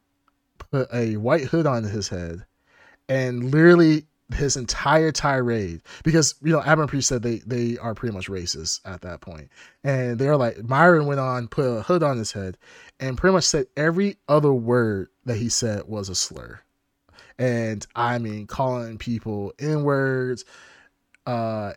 [0.58, 2.44] put a white hood on his head,
[3.08, 7.94] and literally his entire tirade because you know Aba and Preach said they they are
[7.94, 9.52] pretty much racist at that point,
[9.84, 12.58] and they're like Myron went on put a hood on his head,
[13.00, 16.62] and pretty much said every other word that he said was a slur,
[17.38, 20.46] and I mean calling people n words,
[21.28, 21.74] uh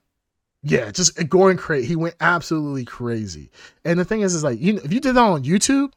[0.62, 1.86] yeah, just going crazy.
[1.86, 3.50] He went absolutely crazy.
[3.84, 5.92] And the thing is, is like you if you did that on YouTube,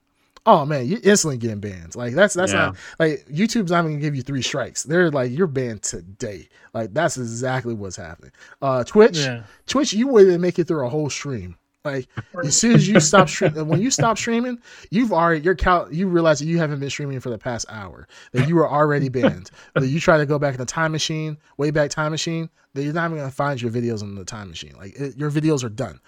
[0.45, 1.95] oh man, you're instantly getting banned.
[1.95, 2.59] Like that's that's Yeah.
[2.67, 4.83] not like YouTube's not even gonna give you three strikes.
[4.83, 6.49] They're like you're banned today.
[6.73, 8.31] Like that's exactly what's happening.
[8.61, 9.43] Uh, Twitch, Yeah.
[9.67, 11.57] Twitch, you wouldn't make it through a whole stream.
[11.85, 12.09] Like
[12.43, 14.59] as soon as you stop streaming, when you stop streaming,
[14.91, 15.93] you've already your count.
[15.93, 18.07] You realize that you haven't been streaming for the past hour.
[18.33, 19.49] That you were already banned.
[19.75, 22.49] that you try to go back in the time machine, way back time machine.
[22.73, 24.73] That you're not even gonna find your videos in the time machine.
[24.77, 25.99] Like it, your videos are done.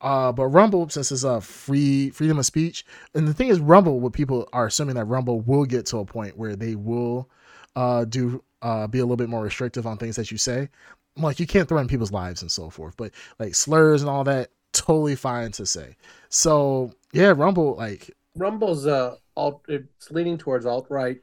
[0.00, 2.84] Uh, but Rumble, since it's a free freedom of speech,
[3.14, 6.04] and the thing is, Rumble, what people are assuming that Rumble will get to a
[6.04, 7.30] point where they will
[7.74, 10.68] uh, do uh, be a little bit more restrictive on things that you say.
[11.16, 14.50] Like you can't threaten people's lives and so forth, but like slurs and all that,
[14.80, 15.96] totally fine to say.
[16.28, 21.18] So yeah, Rumble, like Rumble's uh alt it's leaning towards alt right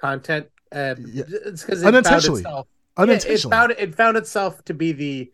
[0.00, 1.24] content and Yeah.
[1.28, 2.40] it's because it found Unintentionally.
[2.40, 2.66] itself
[2.98, 3.52] yeah, it unintentionally.
[3.56, 5.32] found it found itself to be the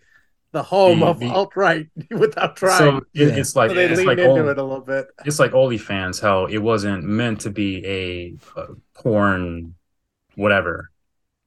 [0.52, 2.78] the home The- of the- alt right without trying.
[2.78, 3.36] So it, Yeah.
[3.36, 5.06] it's like So they it's leaned like into Only, it a little bit.
[5.24, 6.20] it's like OnlyFans.
[6.20, 9.74] How it wasn't meant to be a, uh porn,
[10.34, 10.90] whatever.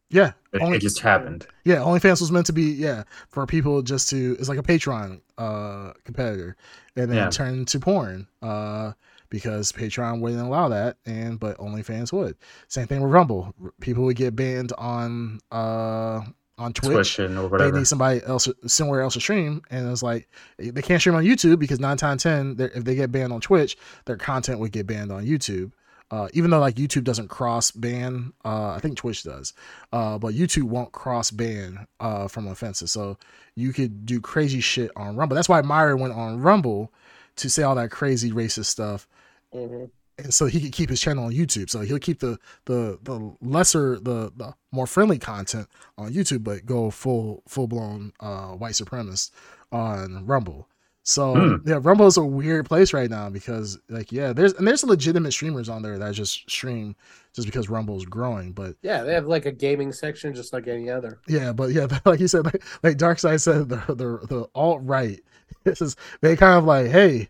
[0.09, 1.45] yeah, It, Only- it just happened.
[1.63, 1.77] yeah.
[1.77, 5.93] OnlyFans was meant to be yeah for people just to it's like a Patreon uh
[6.05, 6.55] competitor,
[6.95, 7.29] and then Yeah.
[7.29, 8.93] turn into porn uh
[9.29, 12.35] because Patreon wouldn't allow that, and but OnlyFans would.
[12.67, 13.53] Same thing with Rumble.
[13.79, 16.21] People would get banned on uh
[16.57, 17.15] on Twitch.
[17.15, 20.27] Twitch or they need somebody else somewhere else to stream and it's like
[20.57, 23.77] they can't stream on youtube because 9 times 10 if they get banned on twitch
[24.03, 25.71] their content would get banned on youtube
[26.11, 29.53] uh, even though like youtube doesn't cross ban uh, i think twitch does
[29.93, 33.17] uh, but youtube won't cross ban uh, from offenses so
[33.55, 36.91] you could do crazy shit on rumble that's why Myron went on rumble
[37.37, 39.07] to say all that crazy racist stuff
[39.53, 39.89] Mhm.
[40.17, 41.69] and so he could keep his channel on YouTube.
[41.69, 45.67] So he'll keep the the the lesser the, the more friendly content
[45.97, 49.31] on YouTube, but go full full blown uh, white supremacist
[49.71, 50.67] on Rumble.
[51.09, 51.55] So Hmm.
[51.65, 55.31] yeah, Rumble is a weird place right now because like yeah, there's and there's legitimate
[55.33, 56.95] streamers on there that just stream
[57.33, 60.89] just because Rumble's growing, but Yeah, they have like a gaming section just like any
[60.89, 61.21] other.
[61.27, 65.19] yeah, but yeah, like you said, like, like Darkseid said, the the the alt right,
[65.63, 67.29] this is they kind of like, hey,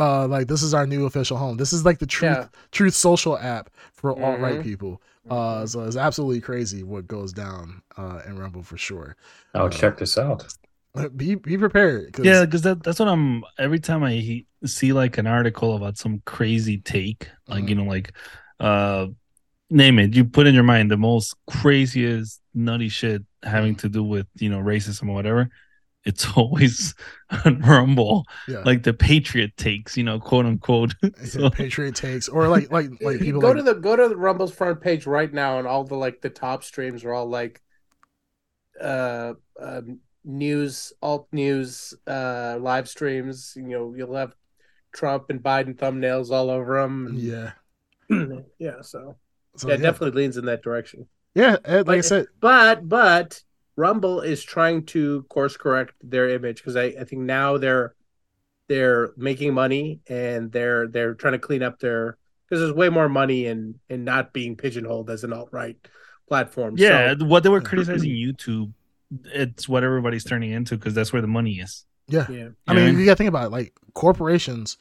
[0.00, 1.56] uh, like this is our new official home.
[1.58, 2.48] This is like the truth Yeah.
[2.72, 5.02] truth social app for alt right people.
[5.30, 9.16] Uh, so it's absolutely crazy what goes down uh in Rumble for sure.
[9.54, 10.46] Oh, uh, check this out.
[11.16, 12.12] Be be prepared.
[12.12, 13.42] 'cause- Yeah, because that, that's what I'm.
[13.58, 18.12] Every time I see like an article about some crazy take, like you know, like
[18.60, 19.08] uh,
[19.70, 20.14] name it.
[20.14, 24.48] You put in your mind the most craziest nutty shit having to do with you
[24.48, 25.50] know racism or whatever.
[26.06, 26.94] it's always
[27.44, 28.58] on Rumble, Yeah.
[28.64, 30.94] like the Patriot takes, you know, quote unquote.
[31.24, 34.16] So, Patriot takes or like like like people go like, to the go to the
[34.16, 37.60] Rumble's front page right now, and all the like the top streams are all like
[38.80, 43.54] uh, um news, alt news, uh, live streams.
[43.56, 44.34] You know, you'll have
[44.92, 47.14] Trump and Biden thumbnails all over them.
[47.16, 47.52] yeah.
[48.58, 48.80] yeah.
[48.82, 49.16] So,
[49.56, 51.06] So, yeah, it definitely leans in that direction.
[51.34, 53.42] Yeah, and like I said, But but
[53.76, 57.94] Rumble is trying to course correct their image because I, I think now they're
[58.68, 62.16] they're making money and they're they're trying to clean up their
[62.48, 65.76] because there's way more money in in not being pigeonholed as an alt right
[66.28, 66.76] platform.
[66.76, 68.72] yeah, So, what they were criticizing YouTube,
[69.26, 71.84] it's what everybody's turning into because that's where the money is.
[72.08, 72.26] yeah.
[72.30, 72.48] yeah.
[72.66, 73.50] I mean, you gotta think about it.
[73.50, 74.76] Like corporations,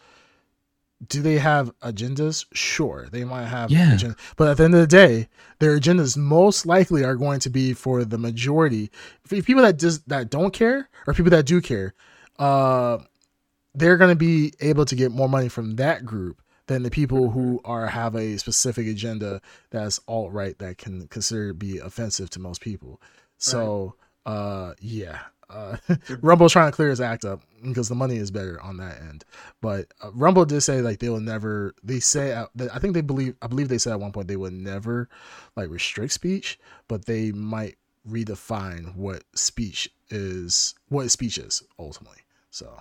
[1.08, 2.46] do they have agendas?
[2.54, 3.72] Sure, they might have.
[3.72, 3.94] Yeah.
[3.96, 5.28] agenda- but at the end of the day,
[5.60, 8.90] their agendas most likely are going to be for the majority.
[9.26, 11.94] For people that just that don't care, or people that do care,
[12.40, 13.00] uh,
[13.76, 17.32] they're going to be able to get more money from that group than the people
[17.32, 19.42] who are have a specific agenda
[19.72, 23.02] that's alt right that can consider be offensive to most people.
[23.38, 23.96] So,
[24.26, 25.20] uh, yeah.
[25.50, 25.78] Uh,
[26.22, 29.24] Rumble's trying to clear his act up because the money is better on that end.
[29.62, 31.76] But uh, Rumble did say like they will never.
[31.84, 33.36] They say uh, I think they believe.
[33.42, 35.10] I believe they said at one point they would never
[35.56, 37.78] like restrict speech, but they might
[38.10, 40.76] redefine what speech is.
[40.90, 42.20] What speech is ultimately.
[42.50, 42.72] So,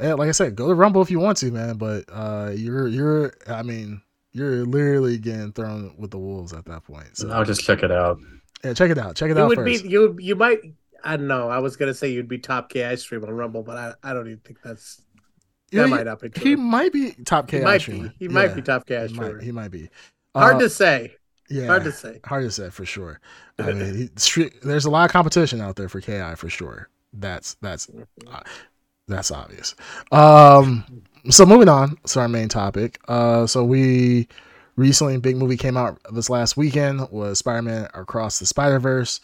[0.00, 1.76] yeah, like I said, go to Rumble if you want to, man.
[1.76, 3.34] But uh, you're you're.
[3.46, 4.02] I mean,
[4.32, 7.16] you're literally getting thrown with the wolves at that point.
[7.16, 8.18] So I'll just check it out.
[8.64, 9.16] Yeah, check it out.
[9.16, 9.84] Check it You out would first.
[9.84, 10.58] be you you might
[11.04, 11.48] I don't know.
[11.48, 14.26] I was gonna say you'd be top KI stream on Rumble, but I, I don't
[14.26, 15.00] even think that's
[15.70, 16.44] Yeah, that he- might not be True.
[16.50, 18.08] He might be top He KI might streamer.
[18.08, 18.14] be.
[18.18, 19.34] He might be top KI He streamer.
[19.34, 19.88] might, he might be.
[20.34, 21.14] Hard Uh, to say.
[21.48, 22.20] yeah, Hard to say.
[22.24, 23.20] hard to say for sure.
[23.58, 26.88] I mean, he, street, there's a lot of competition out there for Ki for sure.
[27.12, 27.88] That's that's
[28.30, 28.40] uh,
[29.06, 29.74] that's obvious.
[30.12, 30.84] Um,
[31.30, 32.98] so moving on to our main topic.
[33.08, 34.28] Uh, so we
[34.78, 39.20] recently big movie came out this last weekend was Spider-Man Across the Spider-Verse.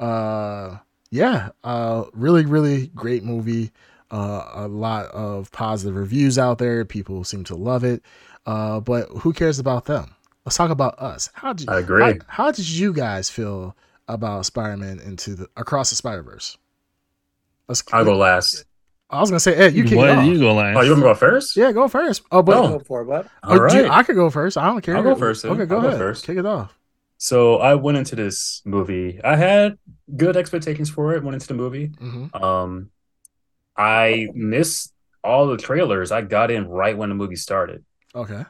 [0.00, 0.78] Uh,
[1.10, 3.70] yeah, uh, really really great movie.
[4.10, 6.84] Uh, a lot of positive reviews out there.
[6.84, 8.02] People seem to love it.
[8.46, 10.14] Uh, but who cares about them?
[10.44, 11.30] Let's talk about us.
[11.34, 12.02] How did I agree.
[12.02, 13.76] How, how did you guys feel
[14.08, 16.58] about Spider-Man into the across the Spider-Verse?
[17.68, 17.82] Let's.
[17.92, 18.64] I'll go last.
[19.10, 20.24] I was gonna say, Ed, you kick it Why off.
[20.24, 20.76] do you go last?
[20.76, 21.56] Oh, you want to go first?
[21.56, 22.22] Yeah, go first.
[22.32, 22.78] Oh, but Oh.
[22.78, 23.28] Go for it, bud.
[23.44, 23.90] oh, All do you- right.
[23.90, 24.56] I could go first.
[24.56, 24.96] I don't care.
[24.96, 25.52] I'll go first, then.
[25.52, 25.98] Okay, go I'll go ahead.
[26.00, 26.24] first.
[26.26, 26.76] Kick it off.
[27.18, 29.20] So I went into this movie.
[29.22, 29.78] I had
[30.16, 31.22] good expectations for it.
[31.22, 31.86] Went into the movie.
[31.98, 32.90] hmm Um,
[33.76, 36.10] I missed all the trailers.
[36.10, 38.44] I got in right when the movie started, Okay.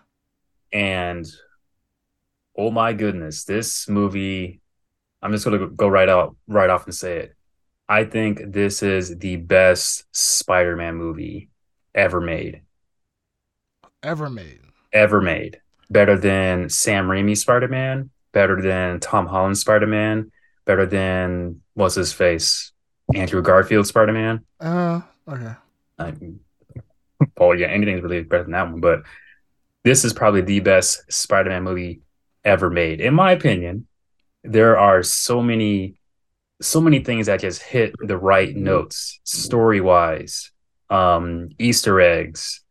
[0.72, 1.26] and
[2.56, 4.60] oh my goodness, this movie!
[5.22, 7.34] I'm just gonna go right out, right off and say it.
[7.88, 11.50] I think this is the best Spider-Man movie
[11.94, 12.62] ever made.
[14.02, 14.60] Ever made.
[14.92, 15.60] Ever made.
[15.90, 18.10] Better than Sam Raimi Spider-Man.
[18.32, 20.32] Better than Tom Holland Spider-Man.
[20.64, 22.72] Better than what's his face,
[23.14, 24.44] Andrew Garfield Spider-Man.
[24.60, 25.02] Uh.
[25.28, 25.54] Okay.
[25.98, 26.12] I,
[27.38, 29.02] well, yeah, anything's really better than that one, but
[29.84, 32.00] this is probably the best Spider-Man movie
[32.44, 33.86] ever made, in my opinion.
[34.42, 35.96] There are so many,
[36.60, 40.50] so many things that just hit the right notes, story-wise,
[40.90, 42.62] um, Easter eggs,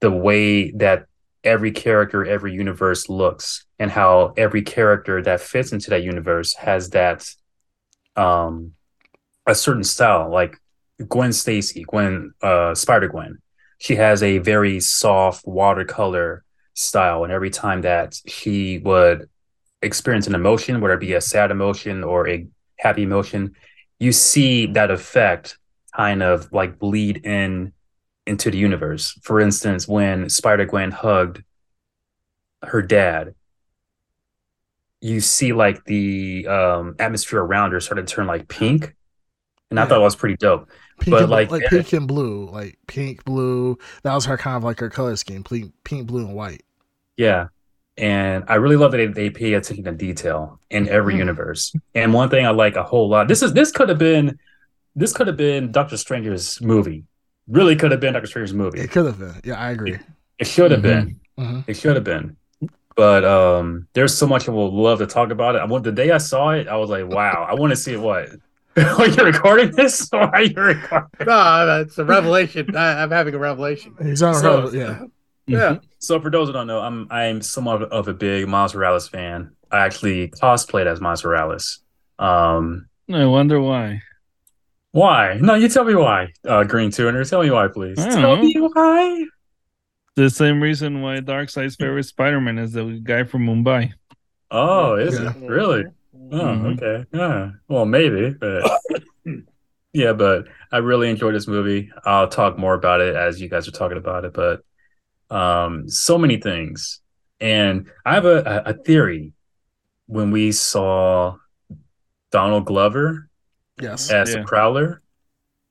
[0.00, 1.06] the way that
[1.44, 6.90] every character, every universe looks, and how every character that fits into that universe has
[6.90, 7.28] that,
[8.16, 8.72] um,
[9.46, 10.56] a certain style, like
[11.08, 13.38] Gwen Stacy, Gwen uh Spider Gwen.
[13.78, 16.42] She has a very soft watercolor
[16.72, 19.28] style, and every time that she would
[19.82, 22.46] experience an emotion, whether it be a sad emotion or a
[22.78, 23.54] happy emotion,
[23.98, 25.58] you see that effect
[25.94, 27.72] kind of like bleed in
[28.26, 29.18] into the universe.
[29.22, 31.42] For instance, when Spider Gwen hugged
[32.62, 33.34] her dad,
[35.00, 38.94] you see like the um atmosphere around her started to turn like pink.
[39.70, 40.68] And I thought it was pretty dope.
[41.00, 43.76] Pink But, and, like, like pink and blue, like pink, blue.
[44.02, 46.62] That was her kind of like her color scheme: pink, pink, blue, and white.
[47.16, 47.48] Yeah.
[47.98, 51.18] And I really love that they, they pay attention to detail in every Mhm.
[51.18, 51.74] universe.
[51.94, 53.26] And one thing I like a whole lot.
[53.28, 54.38] This is this could have been
[54.94, 57.04] this could have been Doctor Strange's movie.
[57.48, 58.80] Really could have been Doctor Strange's movie.
[58.80, 59.34] It could have been.
[59.44, 59.98] Yeah, I agree.
[60.38, 60.82] It should have Mhm.
[60.82, 61.20] been.
[61.38, 62.36] hmm It should have been.
[62.96, 65.58] But um there's so much I would love to talk about it.
[65.60, 67.92] I want the day I saw it, I was like, wow, I want to see
[67.94, 68.28] it what.
[68.76, 70.06] Are you recording this?
[70.12, 71.08] Or are you recording?
[71.26, 72.76] No, it's a revelation.
[72.76, 73.94] I, I'm having a revelation.
[74.02, 75.04] He's on So- yeah.
[75.46, 75.78] Yeah.
[75.98, 79.52] So for those who don't know, I'm I'm somewhat of a big Miles Morales fan.
[79.70, 81.80] I actually cosplayed as Miles Morales.
[82.18, 84.02] Um I wonder why.
[84.92, 85.38] Why?
[85.40, 86.32] No, you tell me why.
[86.44, 87.96] Uh, Green Tuner, tell me why, please.
[87.96, 88.36] Tell know.
[88.42, 89.26] me why.
[90.14, 93.92] The same reason why Darkseid's favorite Spider-Man is the guy from Mumbai.
[94.50, 95.30] Oh, is Yeah.
[95.36, 95.84] it really?
[96.32, 96.76] Oh, Mhm.
[96.82, 97.04] okay.
[97.12, 97.50] Yeah.
[97.68, 98.80] Well, maybe, but
[99.92, 101.90] yeah, but I really enjoyed this movie.
[102.06, 104.62] I'll talk more about it as you guys are talking about it, but
[105.30, 107.00] um, so many things.
[107.40, 109.32] And I have a, a a theory.
[110.08, 111.36] When we saw
[112.30, 113.28] Donald Glover
[113.80, 114.10] Yes.
[114.10, 114.40] as Yeah.
[114.40, 115.02] the Prowler,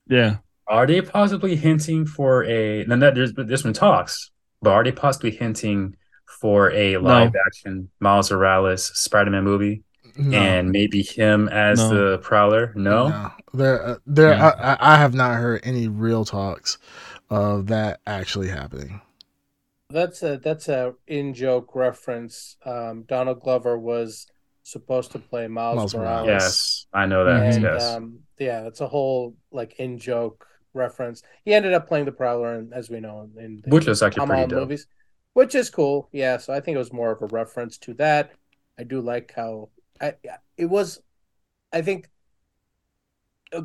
[0.08, 0.36] Yeah.
[0.66, 2.84] are they possibly hinting for a?
[2.84, 4.30] Now that there's there's been talks,
[4.62, 5.96] but are they possibly hinting
[6.40, 9.82] for a live action Miles Morales Spider-Man movie?
[10.18, 10.38] No.
[10.38, 11.88] and maybe him as No.
[12.12, 12.72] the prowler.
[12.74, 14.30] No, No, there, uh, there.
[14.30, 14.48] Yeah.
[14.48, 16.78] I, I- I have not heard any real talks
[17.28, 19.02] of that actually happening.
[19.90, 22.56] That's a that's a in joke reference.
[22.64, 24.26] Um, Donald Glover was
[24.62, 26.26] supposed to play Miles, Miles Morales.
[26.26, 26.42] Morales.
[26.42, 27.54] yes, I know that.
[27.54, 31.22] and yes, um, yeah, it's a whole like in joke reference.
[31.44, 34.26] He ended up playing the Prowler, and as we know, in the which is actually
[34.26, 34.60] pretty dope.
[34.60, 34.88] movies,
[35.34, 36.08] which is cool.
[36.12, 38.32] Yeah, so I think it was more of a reference to that.
[38.78, 40.14] I do like how I,
[40.56, 41.00] it was.
[41.72, 42.08] I think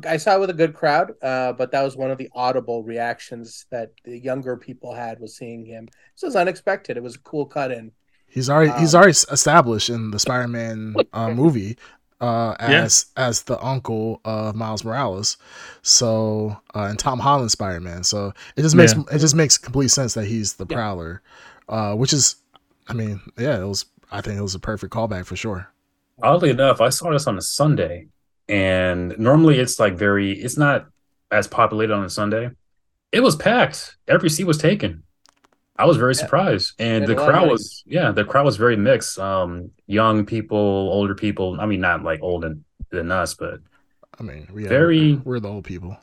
[0.06, 2.84] I saw it with a good crowd, uh, but that was one of the audible
[2.84, 5.86] reactions that the younger people had was seeing him.
[6.14, 6.96] This was unexpected.
[6.96, 7.92] It was a cool cut in.
[8.26, 11.76] He's already he's Um, already established in the Spider-Man uh, movie
[12.20, 12.88] uh, Yeah.
[12.88, 15.36] as as the uncle of Miles Morales.
[15.82, 18.04] So uh, and Tom Holland Spider-Man.
[18.04, 19.02] So it just makes Yeah.
[19.12, 20.76] it just makes complete sense that he's the Yeah.
[20.76, 21.20] Prowler,
[21.68, 22.36] uh, which is,
[22.88, 23.84] I mean, yeah, it was.
[24.10, 25.68] I think it was a perfect callback for sure.
[26.22, 28.08] Oddly enough, I saw this on a Sunday,
[28.48, 30.86] and normally it's like very, it's not
[31.30, 32.50] as populated on a Sunday.
[33.12, 33.96] It was packed.
[34.08, 35.02] Every seat was taken.
[35.76, 36.20] I was very Yeah.
[36.20, 39.18] surprised, and the a lot of crowd was, yeah, the crowd was very mixed.
[39.18, 41.58] Um, young people, older people.
[41.60, 43.60] I mean, not like older than, than us, but
[44.20, 45.96] I mean, we Very- we're the old people.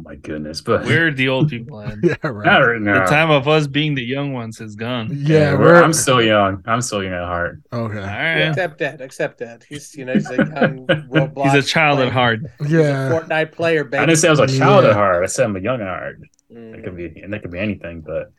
[0.00, 2.60] Oh my goodness, but We're the old people, and Yeah, not right.
[2.66, 3.04] right now.
[3.04, 5.08] the time of us being the young ones is gone.
[5.12, 6.62] Yeah, we're- we're I'm still young.
[6.66, 7.60] I'm still young at heart.
[7.72, 7.98] All okay.
[7.98, 8.48] right.
[8.48, 11.44] Except that, Accept that he's you know he's a young Roblox.
[11.52, 12.10] He's a child at player.
[12.12, 12.40] heart.
[12.60, 13.84] He's Yeah, a Fortnite player.
[13.84, 14.02] Baby.
[14.02, 14.90] I didn't say I was a child Yeah.
[14.90, 15.22] at heart.
[15.22, 16.18] I said I'm a young at heart.
[16.52, 16.74] Mm.
[16.78, 18.00] It could be, and that could be anything.
[18.00, 18.32] But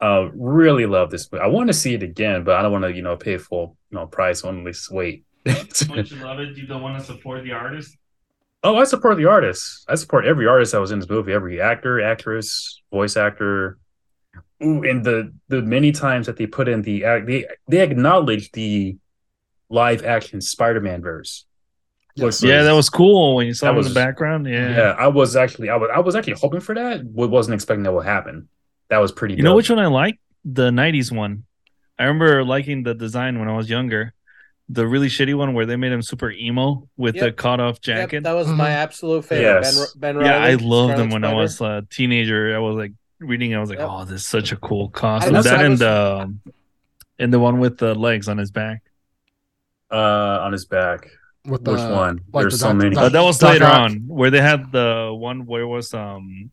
[0.00, 1.30] uh, really love this.
[1.32, 1.42] movie.
[1.42, 3.76] I want to see it again, but I don't want to, you know, pay full,
[3.90, 4.44] you know, price.
[4.44, 5.24] I want to at least wait.
[5.46, 6.56] Don't you love it?
[6.56, 7.96] You don't want to support the artist?
[8.66, 9.84] Oh, I support the artists.
[9.88, 11.32] I support every artist that was in this movie.
[11.32, 13.78] Every actor, actress, voice actor.
[14.62, 18.50] Ooh, and the the many times that they put in the act, they they acknowledge
[18.52, 18.96] the
[19.68, 21.44] live action Spider-Man verse.
[22.14, 22.42] Yes.
[22.42, 24.46] Yeah, that was cool when you saw That him in was- the background.
[24.46, 24.70] Yeah.
[24.70, 27.14] Yeah, I was actually, I was, I was actually hoping for that.
[27.14, 28.48] but wasn't expecting that would happen.
[28.88, 29.34] That was pretty.
[29.34, 30.18] You know which one I like?
[30.44, 31.44] The '90s one.
[31.98, 34.14] I remember liking the design when I was younger.
[34.68, 37.36] The really shitty one where they made him super emo with the Yep.
[37.36, 38.24] cut off Yep, jacket.
[38.24, 38.74] that was my Mhm.
[38.84, 39.62] absolute favorite.
[39.62, 39.94] Yes.
[39.94, 40.62] Ben, ben yeah, I loved
[40.94, 42.54] Scarlet them when I was a teenager.
[42.54, 43.54] I was like reading.
[43.54, 43.88] I was like, Yep.
[43.90, 45.34] oh, this is such a cool costume.
[45.34, 46.34] was- that I and was- the
[47.18, 48.82] and the one with the legs on his back.
[49.92, 51.08] uh, on his back.
[51.44, 52.20] With Which one?
[52.32, 52.94] like There's the so doc- many.
[52.96, 53.78] doc- Uh, that was Doc later Ock.
[53.78, 56.50] on, where they had the one where it was um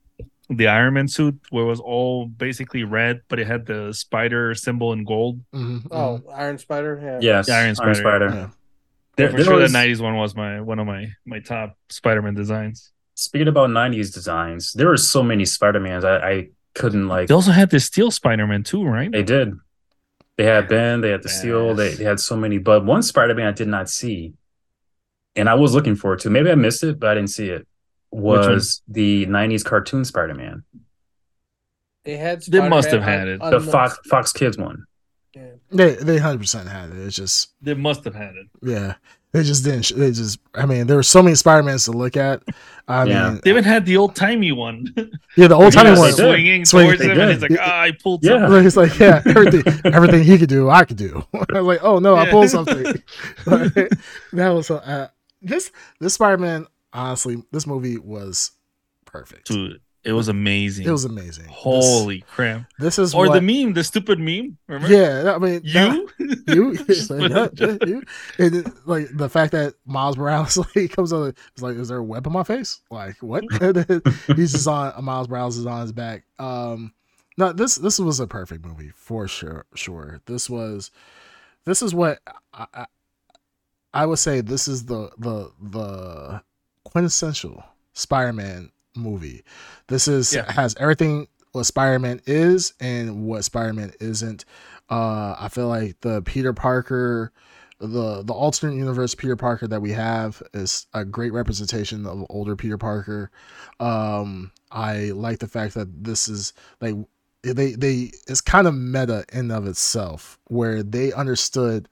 [0.49, 4.53] the Iron Man suit, where it was all basically red, but it had the spider
[4.55, 5.41] symbol in gold.
[5.53, 6.21] Mhm, Oh.
[6.33, 6.99] Iron Spider.
[7.01, 7.19] Yeah.
[7.21, 7.93] Yes, Iron Iron Spider.
[7.95, 8.25] Spider.
[8.29, 8.49] Yeah.
[9.15, 11.77] There, for there sure, was- the '90s one was my one of my my top
[11.89, 12.91] Spider-Man designs.
[13.15, 16.03] Speaking about '90s designs, there were so many Spider Mans.
[16.03, 17.27] I, I couldn't like.
[17.27, 19.11] They also had the Steel Spider-Man too, right?
[19.11, 19.53] They did.
[20.35, 21.01] They had Ben.
[21.01, 21.75] They had the Steel.
[21.75, 22.57] They, they had so many.
[22.57, 24.33] But one Spider Man I did not see,
[25.35, 26.31] and I was looking forward to.
[26.31, 27.67] Maybe I missed it, but I didn't see it.
[28.13, 28.39] One?
[28.39, 30.63] Was the '90s cartoon Spider Man,
[32.05, 32.41] They had.
[32.43, 33.39] They must have had it.
[33.41, 34.85] the Fox Fox Kids one?
[35.35, 35.51] Yeah.
[35.71, 36.97] They they hundred percent had it.
[36.97, 38.47] It's just They must have had it.
[38.61, 38.95] yeah.
[39.31, 39.81] They just didn't.
[39.85, 40.37] sh- They just.
[40.53, 42.43] I mean, there were so many Spider Mans to look at.
[42.87, 43.31] I Yeah.
[43.31, 44.93] mean, They even had the old timey one.
[45.35, 46.11] yeah, the old timey Yes, one.
[46.11, 48.41] they swinging Swing- towards they him, and he's like, "Ah, I pulled Yeah.
[48.41, 51.25] something." It's like yeah, everything everything he could do, I could do.
[51.33, 52.83] I was like, oh no, I pulled something.
[53.47, 53.73] Like,
[54.33, 55.07] that was uh,
[55.41, 56.67] this this Spider Man.
[56.93, 58.51] Honestly, this movie was
[59.05, 59.47] perfect.
[59.47, 60.85] Dude, it was amazing.
[60.85, 61.45] It was amazing.
[61.49, 62.65] holy crap!
[62.77, 64.57] This, this is Or what, the meme, the stupid meme.
[64.67, 64.93] Remember?
[64.93, 66.09] Yeah, I mean, that-
[66.47, 66.73] you, you,
[67.09, 68.03] like, you.
[68.37, 72.03] And like the fact that Miles Morales like comes on, it's like, is there a
[72.03, 72.81] web on my face?
[72.91, 73.43] Like what?
[74.35, 76.25] He's just on Miles Morales is on his back.
[76.37, 76.93] Um,
[77.37, 79.65] no, this this was a perfect movie for sure.
[79.73, 80.91] Sure, this was,
[81.65, 82.19] this is what
[82.53, 82.85] I, I,
[83.93, 84.41] I would say.
[84.41, 86.41] This is the the the
[86.93, 87.63] quintessential
[87.93, 89.43] Spider-Man movie.
[89.87, 90.49] This is Yeah.
[90.51, 94.45] has everything what Spider-Man is and what Spider-Man isn't.
[94.89, 97.31] Uh, I feel like the Peter Parker
[97.79, 102.55] the the alternate universe Peter Parker that we have is a great representation of older
[102.55, 103.29] Peter Parker.
[103.79, 106.95] Um, I like the fact that this is like
[107.41, 111.89] they they it's kind of meta in of itself where they understood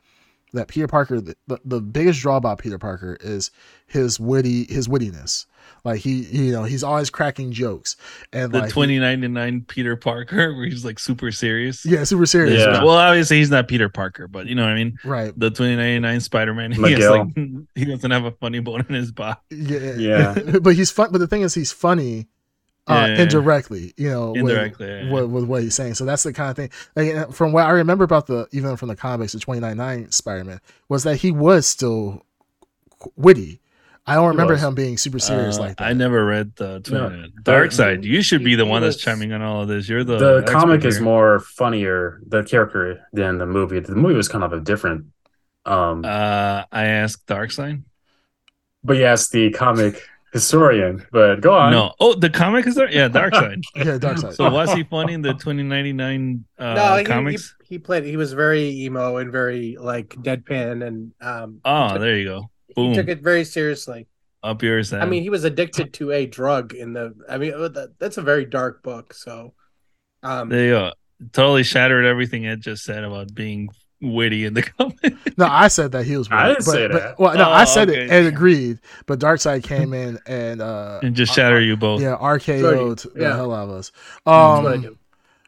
[0.53, 3.52] that Peter Parker the, the biggest draw about Peter Parker is
[3.88, 5.45] his witty his wittiness.
[5.84, 7.95] Like he you know he's always cracking jokes
[8.34, 11.86] and the like he- 2099 Peter Parker, where he's like super serious.
[11.86, 12.65] yeah super serious Yeah.
[12.68, 14.98] right, Well, obviously he's not Peter Parker, but you know what I mean.
[15.06, 17.28] right The 2099 Spider Man, he, has, like,
[17.76, 19.40] he doesn't have a funny bone in his body.
[19.52, 19.94] yeah
[20.36, 20.60] Yeah.
[20.61, 22.28] but he's fun but the thing is he's funny
[22.92, 23.22] uh, Yeah.
[23.22, 25.12] indirectly you know with- Indirectly, yeah.
[25.12, 27.72] with, with what he's saying so that's the kind of thing like, from what I
[27.72, 30.60] remember about the even from the comics the twenty nine nine Spider-Man
[30.90, 32.26] was that he was still
[33.16, 33.60] witty
[34.08, 37.28] I don't remember him being super serious Uh, like that I never read the No,
[37.44, 38.04] Darkseid.
[38.04, 39.88] You should be the one that's chiming on all of this.
[39.88, 43.80] You're the the expert comic is more funnier, the character, than the movie.
[43.80, 45.06] The movie was kind of a different.
[45.68, 47.84] Um, Uh, I asked Darkseid.
[48.84, 50.02] but yes, the comic
[50.32, 51.06] historian.
[51.12, 51.72] But go on.
[51.72, 52.90] No, oh, the comic is there.
[52.91, 53.64] Yeah, Darkseid.
[53.76, 57.56] yeah Darkseid So was he funny in the 2099 uh, no, he, comics?
[57.64, 58.03] he he played.
[58.03, 62.52] He was very emo and very like deadpan, and um, oh, there you go.
[62.76, 64.08] he took it very seriously.
[64.44, 64.91] Up yours.
[64.91, 67.14] I mean, he was addicted to a drug in the.
[67.30, 69.14] I mean, uh, that's a very dark book.
[69.14, 69.53] So,
[70.24, 70.91] um, there you go.
[71.32, 73.70] Totally shattered everything Ed just said about being
[74.02, 75.38] witty in the comic.
[75.38, 76.28] No, I said that he was.
[76.32, 77.19] I didn't but, say but- that.
[77.19, 78.02] well, no, Oh, I said okay.
[78.06, 78.80] it and agreed.
[79.06, 82.02] But Darkseid came in and uh and just shatter you both.
[82.02, 83.36] yeah RKO'd Sorry, the yeah.
[83.36, 83.91] hell out of us.
[84.26, 84.99] that's what I Um,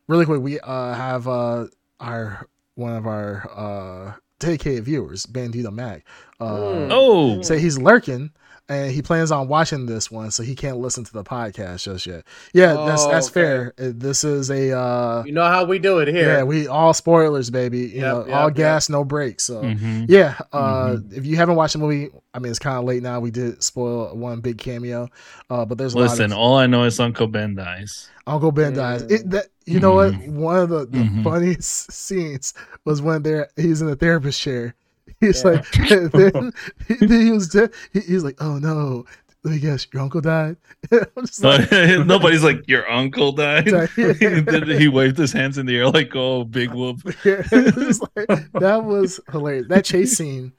[0.08, 1.66] really quick, we uh have uh
[2.00, 6.06] our one of our uh dedicated viewers, Bandito Mac.
[6.40, 6.88] Uh, Mm.
[6.92, 8.32] Oh, say he's lurking.
[8.74, 12.06] And he plans on watching this one, so he can't listen to the podcast just
[12.08, 12.24] yet.
[12.54, 13.34] Yeah, that's Oh, that's okay.
[13.34, 13.74] fair.
[13.80, 16.38] Uh, This is a uh, You know how we do it here.
[16.38, 17.80] yeah, we all spoilers, baby.
[17.80, 18.56] You Yep, know, yep, all yep.
[18.56, 19.44] gas, no brakes.
[19.44, 20.06] So Mhm.
[20.10, 23.20] yeah, uh, if you haven't watched the movie, I mean, it's kind of late now.
[23.20, 25.10] We did spoil one big cameo,
[25.50, 26.32] uh, but there's a listen.
[26.32, 28.10] lot of All I know is Uncle Ben dies.
[28.26, 29.04] Uncle Ben dies.
[29.04, 30.14] It, that you know what?
[30.14, 30.34] Mhm.
[30.34, 31.24] One of the, the Mhm.
[31.24, 32.54] funniest scenes
[32.86, 34.76] was when they're he's in the therapist chair.
[35.20, 35.52] He's Yeah.
[35.52, 35.72] like,
[36.12, 36.54] then,
[36.88, 37.72] he, then he was dead.
[37.94, 39.06] He, he's like, oh no.
[39.46, 40.56] Let me guess, your uncle died.
[41.42, 41.70] Like,
[42.06, 43.66] Nobody's like your uncle died.
[43.66, 43.90] Died.
[43.98, 47.42] Then he waved his hands in the air like, "Oh, big whoop." yeah,
[47.76, 49.68] was like, that was hilarious.
[49.68, 50.54] That chase scene,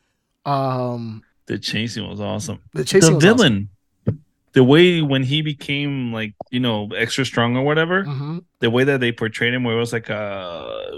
[0.45, 2.59] um, The chasing was awesome.
[2.75, 3.37] the chase the scene was awesome.
[3.39, 4.19] villain,
[4.53, 8.45] the way when he became like you know extra strong or whatever, Mhm.
[8.61, 10.91] the way that they portrayed him, where it was like a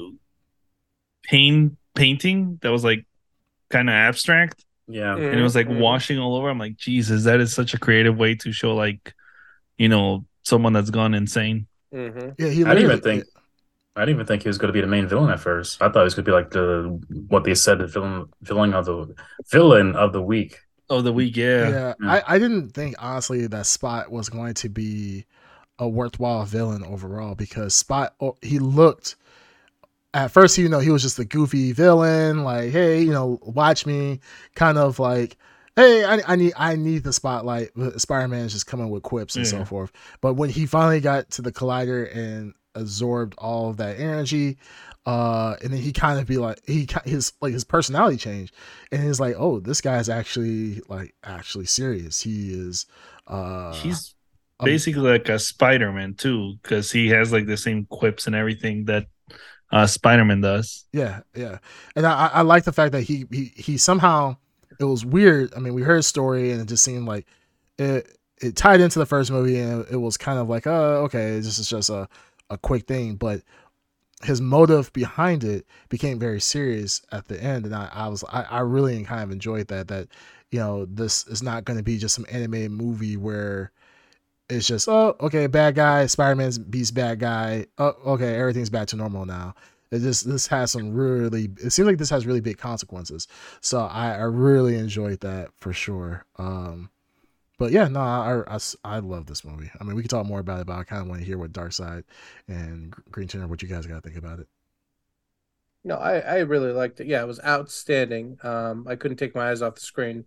[1.23, 3.05] pain painting that was like
[3.70, 5.16] kind of abstract, Yeah.
[5.16, 5.80] and it was like Mhm.
[5.80, 6.48] washing all over.
[6.48, 9.14] I'm like, Jesus, that is such a creative way to show like,
[9.78, 11.66] you know, someone that's gone insane.
[11.93, 12.34] Mhm.
[12.38, 13.24] Yeah, he I didn't even think.
[13.97, 15.80] I didn't even think he was going to be the main villain at first.
[15.80, 18.74] I thought he was going to be like the what they said the villain villain
[18.74, 19.14] of the
[19.51, 20.59] villain of the week.
[20.90, 21.68] Oh, the week, yeah.
[21.68, 22.12] Yeah, Yeah.
[22.12, 25.24] I, I didn't think honestly that Spot was going to be
[25.78, 29.16] a worthwhile villain overall because Spot oh, he looked
[30.16, 33.84] at first you know he was just a goofy villain like hey you know watch
[33.84, 34.18] me
[34.55, 35.36] kind of like
[35.76, 37.68] hey I, I need I need the spotlight
[37.98, 39.51] Spider Man is just coming with quips and Yeah.
[39.51, 39.93] so forth.
[40.22, 44.59] But when he finally got to the collider and absorbed all of that energy
[45.05, 48.55] uh and then he kind of be like he his like his personality changed.
[48.90, 52.22] And he's like oh this guy's actually like actually serious.
[52.22, 52.86] He is
[53.26, 54.14] uh He's
[54.60, 58.86] um, basically like a Spider-Man too, because he has like the same quips and everything
[58.86, 59.09] that
[59.72, 60.84] uh Spider-Man does.
[60.93, 61.59] Yeah, yeah,
[61.94, 64.36] and I, I like the fact that he he he somehow
[64.78, 65.55] it was weird.
[65.55, 67.26] I mean, we heard his story and it just seemed like
[67.78, 71.36] it it tied into the first movie and it was kind of like, oh, okay,
[71.38, 72.09] this is just a
[72.51, 73.43] a quick thing, but
[74.22, 78.43] his motive behind it became very serious at the end, and I, I was I,
[78.43, 80.09] I really kind of enjoyed that that
[80.51, 83.72] you know this is not going to be just some animated movie where
[84.48, 88.97] it's just oh okay bad guy Spider-Man's beats bad guy oh okay everything's back to
[88.97, 89.55] normal now
[89.90, 93.27] it just this has some really it seems like this has really big consequences
[93.60, 96.90] so i i really enjoyed that for sure um
[97.59, 100.40] but yeah no i i, I love this movie i mean we can talk more
[100.40, 102.05] about it but i kind of want to hear what Darkseid
[102.48, 104.48] and green Channel, what you guys got to think about it
[105.85, 107.06] No, I, I really liked it.
[107.06, 108.39] Yeah, it was outstanding.
[108.43, 110.24] Um, I couldn't take my eyes off the screen.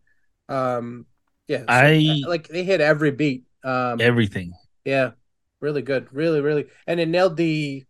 [0.48, 1.06] Um,
[1.48, 3.46] yeah, so, I- like they hit every beat.
[3.64, 4.54] Um, Everything.
[4.86, 5.12] yeah,
[5.60, 7.84] really good, really, really, and it nailed the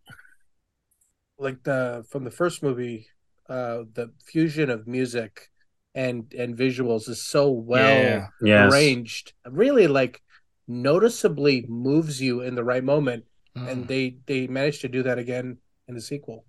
[1.38, 3.06] like the from the first movie.
[3.48, 5.48] Uh, the fusion of music
[5.94, 8.26] and and visuals is so well Yeah.
[8.42, 8.72] Yes.
[8.72, 9.32] arranged.
[9.44, 10.22] Really, like
[10.68, 13.24] noticeably moves you in the right moment,
[13.56, 13.68] Mm.
[13.68, 16.44] and they they managed to do that again in the sequel.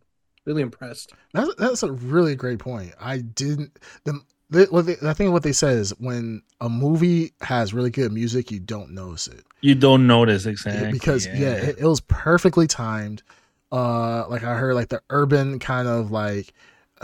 [0.45, 1.13] really impressed.
[1.33, 2.93] That's that's a really great point.
[2.99, 4.19] I didn't the,
[4.51, 8.11] the what they, I think what they said is when a movie has really good
[8.11, 12.01] music, you don't notice it You don't notice Yeah, exactly because yeah, it, it was
[12.01, 13.23] perfectly timed.
[13.71, 16.53] Uh, like I heard like the urban kind of like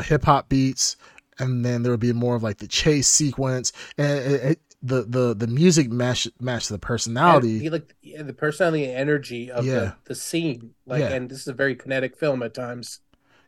[0.02, 0.98] hip hop beats,
[1.40, 5.04] and then there would be more of like the chase sequence, and it, it, the
[5.04, 7.60] the the music match matched the personality.
[7.60, 9.74] he, like yeah, the personality and energy of Yeah.
[9.74, 10.72] the, the scene.
[10.86, 11.14] Like, Yeah.
[11.14, 13.00] and this is a very kinetic film at times.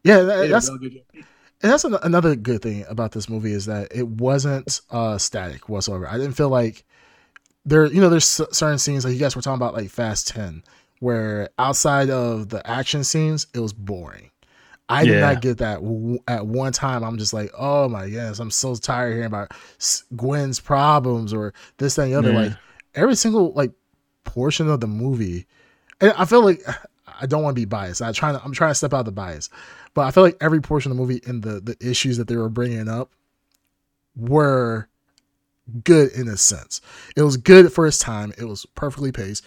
[0.03, 1.25] yeah, that, that's really good job.
[1.61, 5.69] And that's an, another good thing about this movie is that it wasn't uh static
[5.69, 6.07] whatsoever.
[6.07, 6.83] I didn't feel like
[7.65, 10.63] there, you know, there's certain scenes like you guys were talking about, like Fast Ten,
[10.99, 14.31] where outside of the action scenes, it was boring.
[14.87, 15.33] I did Yeah.
[15.33, 15.77] not get that
[16.27, 17.03] at one time.
[17.03, 19.51] I'm just like, oh my goodness, I'm so tired hearing about
[20.15, 22.31] Gwen's problems or this, that, and the other.
[22.31, 22.39] Yeah.
[22.39, 22.53] Like
[22.95, 23.71] every single like
[24.23, 25.45] portion of the movie,
[26.01, 26.61] and I feel like
[27.21, 28.01] I don't want to be biased.
[28.01, 29.49] I trying to, I'm trying to step out the bias,
[29.99, 32.37] but I feel like every portion of the movie and the the issues that they
[32.37, 33.11] were bringing up
[34.15, 34.87] were
[35.83, 36.79] good in a sense.
[37.17, 38.31] It was good for its time.
[38.37, 39.43] It was perfectly paced.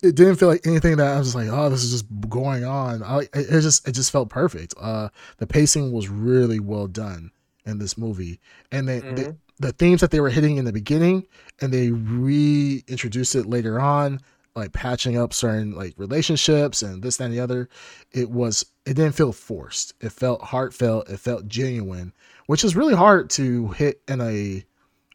[0.00, 2.64] It didn't feel like anything that I was just like, oh, this is just going
[2.64, 3.02] on.
[3.02, 4.74] I, it it just it just felt perfect.
[4.80, 5.08] Uh,
[5.38, 7.32] the pacing was really well done
[7.64, 8.38] in this movie,
[8.70, 9.36] and then the, Mhm.
[9.58, 11.26] the themes that they were hitting in the beginning,
[11.60, 14.20] and they reintroduced it later on,
[14.56, 17.68] like patching up certain like relationships and this that, and the other.
[18.12, 19.94] It was it didn't feel forced.
[20.00, 21.08] It felt heartfelt.
[21.10, 22.12] It felt genuine,
[22.46, 24.64] which is really hard to hit in a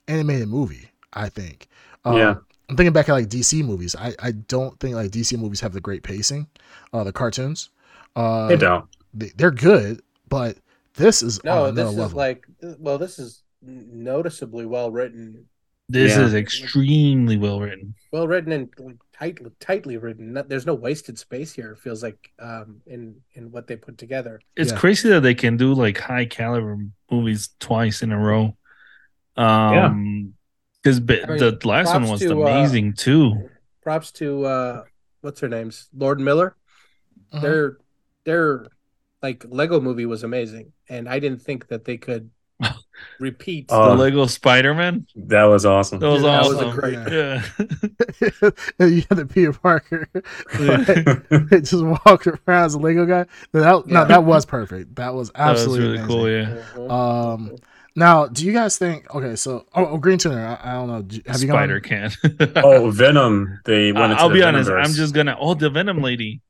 [0.07, 0.89] animated movie.
[1.13, 1.67] I think.
[2.05, 2.35] Um, Yeah.
[2.69, 3.97] I'm thinking back at like DC movies.
[3.97, 6.47] I, I don't think like DC movies have the great pacing,
[6.93, 7.69] uh, the cartoons.
[8.15, 8.85] Uh, They don't.
[9.13, 10.57] They, they're good, but
[10.95, 12.17] this is No, on this is level.
[12.17, 12.47] like,
[12.79, 15.47] well, this is noticeably well written,
[15.89, 16.23] This Yeah.
[16.25, 17.93] is extremely well written.
[18.11, 20.33] Well written and like, tightly, tightly written.
[20.47, 21.71] There's no wasted space here.
[21.73, 24.41] It feels like um, in in what they put together.
[24.55, 24.77] It's Yeah.
[24.77, 26.77] crazy that they can do like high caliber
[27.09, 28.57] movies twice in a row.
[29.37, 30.33] Um,
[30.83, 33.49] because I mean, the last one was to, uh, amazing too.
[33.83, 34.83] Props to uh,
[35.21, 36.55] what's her name's Lord Miller.
[37.33, 37.41] Mhm.
[37.41, 37.77] Their
[38.25, 38.67] their
[39.21, 42.31] like Lego movie was amazing, and I didn't think that they could
[43.19, 43.65] repeat.
[43.69, 45.05] Oh, the Lego Spider Man.
[45.15, 45.99] That was awesome.
[45.99, 46.69] That was That was awesome.
[46.69, 47.43] a great- Yeah.
[48.87, 50.07] you had the Peter Parker
[50.59, 51.19] Yeah.
[51.51, 53.25] like, just walk around as a Lego guy.
[53.53, 54.95] No, that, no, that was perfect.
[54.95, 56.63] That was that was absolutely really amazing.
[56.75, 56.87] cool.
[56.87, 57.31] Yeah.
[57.33, 57.55] Um,
[57.95, 59.13] Now, do you guys think?
[59.13, 61.21] Okay, so oh, oh Green Tuner, I, I don't know.
[61.31, 61.57] Have you gone?
[61.57, 62.11] Spider can.
[62.55, 63.59] oh, Venom.
[63.65, 64.69] They went into I'll the be honest.
[64.69, 65.35] I'm just gonna.
[65.39, 66.41] Oh, the Venom lady.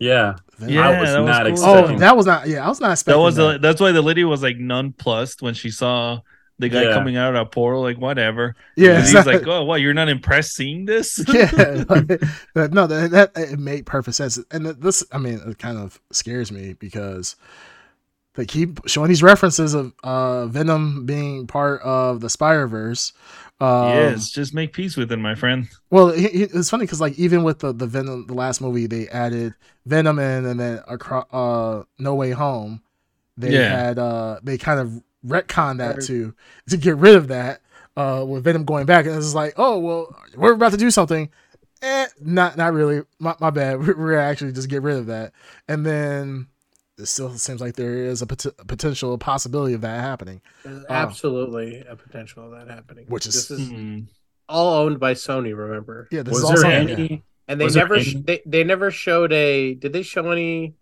[0.00, 0.36] Yeah.
[0.58, 0.74] Venom?
[0.74, 1.64] Yeah, I was that was not cool.
[1.64, 1.98] Oh, expecting.
[2.00, 2.48] that was not.
[2.48, 3.52] Yeah, I was not That was that.
[3.52, 6.20] the, that's why the lady was like nonplussed when she saw
[6.58, 6.92] the guy Yeah.
[6.92, 7.80] coming out of that portal.
[7.80, 8.54] Like whatever.
[8.76, 9.80] yeah, And he's like, oh, what?
[9.80, 11.24] You're not impressed seeing this?
[11.32, 11.84] yeah,
[12.54, 15.98] like, no, that, that it made perfect sense, and this, I mean, it kind of
[16.12, 17.36] scares me because
[18.34, 23.12] they keep showing these references of uh, Venom being part of the Spider Verse.
[23.60, 25.68] Um, yes, just make peace with it, my friend.
[25.90, 28.86] Well, he, he- it's funny because like even with the the Venom, the last movie,
[28.86, 29.54] they added
[29.86, 32.82] Venom in, and then across uh, No Way Home,
[33.36, 33.68] they Yeah.
[33.68, 36.04] had uh they kind of retconned that Right.
[36.06, 36.34] to
[36.70, 37.60] to get rid of that
[37.96, 41.28] uh with Venom going back, and it's like, oh well, we're about to do something.
[41.82, 43.02] Eh, not not really.
[43.18, 43.78] My, my bad.
[43.86, 45.32] We're, we're actually just get rid of that,
[45.68, 46.46] and then
[47.00, 50.40] it still seems like there is a pot- potential possibility of that happening.
[50.64, 50.92] There's Oh.
[50.92, 53.06] absolutely a potential of that happening.
[53.08, 54.00] Which is- this is Hmm.
[54.48, 55.56] all owned by Sony.
[55.56, 57.22] Remember, Yeah, this Was is there also any?
[57.48, 59.74] and they Was never sh- any- they they never showed a.
[59.74, 60.74] Did they show any?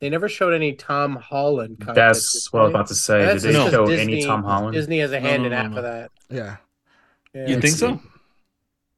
[0.00, 1.78] They never showed any Tom Holland.
[1.80, 3.24] content, That's what I was about to say.
[3.24, 4.74] That's Did they just show Disney, any Tom Holland?
[4.74, 6.10] Disney has a No, hand no, in no, half of that.
[6.30, 6.56] yeah.
[7.34, 7.48] Yeah.
[7.48, 8.00] You think so?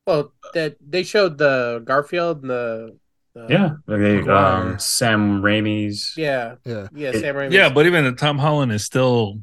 [0.07, 2.97] Well, that they showed the Garfield and the,
[3.35, 3.71] the yeah.
[3.87, 4.37] They, Maguire.
[4.73, 6.15] um, Sam Raimi's.
[6.17, 7.13] yeah, Yeah, yeah.
[7.13, 7.53] Sam Raimi.
[7.53, 9.43] Yeah, but even the Tom Holland is still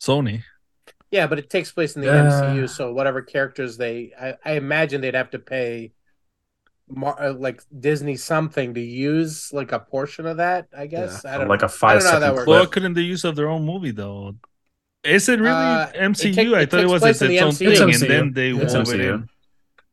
[0.00, 0.42] Sony.
[1.10, 4.52] yeah, but it takes place in the Uh, MCU, so whatever characters they, I, I
[4.56, 5.92] imagine they'd have to pay,
[6.88, 10.68] Mar- uh, like Disney something to use like a portion of that.
[10.76, 11.66] I guess I don't Like know.
[11.66, 12.46] a five know how that second works.
[12.46, 14.36] Well, couldn't the use of their own movie though?
[15.02, 16.34] Is it really Uh, it MCU?
[16.34, 17.76] take- I thought it takes was place its, own MCU.
[17.78, 18.08] thing, It's and MCU.
[18.08, 19.14] then they It's wove it MCU.
[19.14, 19.28] in.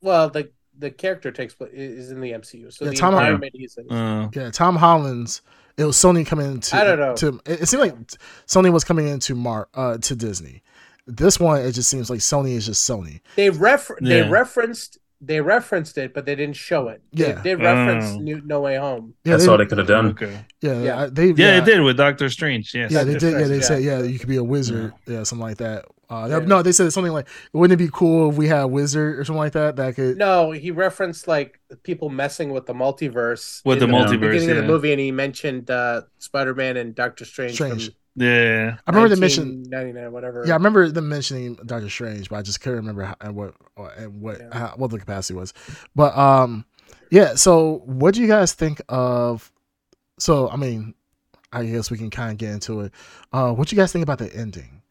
[0.01, 0.51] Well, the
[0.81, 3.89] the character takes place is in the MCU, so Yeah, the Tom environment he's in.
[3.89, 5.41] Uh, Yeah, Tom Holland's.
[5.77, 6.75] It was Sony coming into.
[6.75, 7.15] I don't know.
[7.15, 7.95] To it, it seemed like
[8.45, 10.63] Sony was coming into Mar uh to Disney.
[11.07, 13.21] This one, it just seems like Sony is just Sony.
[13.35, 17.01] They refer they referenced they referenced it, but they didn't show it.
[17.11, 17.33] Yeah.
[17.33, 18.19] They did reference Oh.
[18.19, 19.13] New, No Way Home.
[19.23, 20.07] Yeah, That's they, all they could have done.
[20.07, 20.45] Okay.
[20.61, 21.09] Yeah, Yeah.
[21.11, 22.73] They Yeah, it did with Doctor Strange.
[22.73, 22.91] Yes.
[22.91, 23.33] Yeah, they did.
[23.33, 23.61] Yeah, they yeah.
[23.61, 24.93] said yeah, you could be a wizard.
[25.07, 25.85] Yeah, something like that.
[26.09, 26.39] Uh, Yeah.
[26.39, 29.23] No, they said something like, "Wouldn't it be cool if we had a wizard or
[29.23, 33.79] something like that that could?" No, he referenced like people messing with the multiverse With
[33.79, 37.23] the in multiverse, beginning of the movie, and he mentioned uh, Spider Man and Doctor
[37.25, 37.53] Strange.
[37.53, 37.85] Strange.
[37.85, 38.75] From Yeah.
[38.85, 40.43] I remember the mission 1999, whatever.
[40.45, 43.53] Yeah, I remember them mentioning Doctor Strange, but I just couldn't remember how, and what
[43.97, 44.57] and what Yeah.
[44.57, 45.53] how, what the capacity was.
[45.95, 46.65] But um,
[47.09, 47.35] yeah.
[47.35, 49.51] So, what do you guys think of?
[50.19, 50.93] So, I mean,
[51.53, 52.91] I guess we can kind of get into it.
[53.33, 54.81] Uh, what do you guys think about the ending?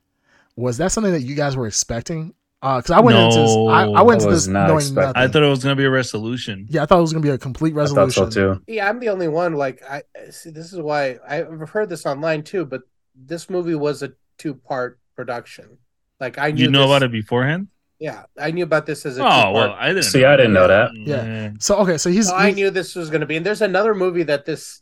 [0.56, 2.34] Was that something that you guys were expecting?
[2.62, 5.02] Uh, because I went into this, I, I went I into this not knowing expecting-
[5.02, 5.22] nothing.
[5.22, 6.66] I thought it was gonna be a resolution.
[6.68, 8.30] yeah, I thought it was gonna be a complete I thought resolution.
[8.32, 8.62] so too.
[8.66, 9.54] Yeah, I'm the only one.
[9.54, 10.50] Like, I see.
[10.50, 12.66] This is why I've heard this online too.
[12.66, 12.82] But
[13.26, 15.78] this movie was a two part production.
[16.20, 17.68] Like, I knew You know this- about it beforehand?
[17.98, 19.54] Yeah, I knew about this as a Oh two-part.
[19.54, 20.04] well, I didn't.
[20.04, 20.90] See, I didn't know that.
[20.96, 21.50] Yeah.
[21.58, 23.94] So okay, so he's, So I knew this was going to be, and there's another
[23.94, 24.80] movie that this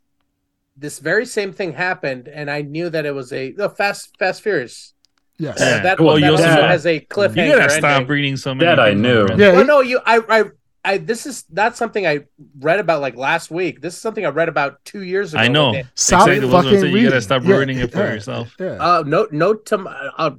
[0.77, 4.43] this very same thing happened, and I knew that it was a the Fast Fast
[4.43, 4.94] Furious.
[5.36, 5.56] yes.
[5.59, 5.81] Yeah.
[5.82, 7.47] that Well, that you also also- has a cliffhanger.
[7.48, 8.09] You gotta stop ending.
[8.09, 8.66] reading so many.
[8.66, 9.23] That I knew.
[9.23, 9.40] my friend.
[9.40, 10.44] Yeah, Well, no, you, I, I,
[10.89, 10.98] I.
[10.98, 12.24] This is not something I
[12.60, 13.81] read about like last week.
[13.81, 15.43] This is something I read about two years ago.
[15.43, 15.70] I know.
[15.70, 17.98] when they- Stop Exactly I was fucking say, you gotta stop Yeah, ruining it for
[17.98, 18.55] yeah, yourself.
[18.59, 19.78] Yeah, Uh, note, note to.
[19.78, 20.31] my- Uh,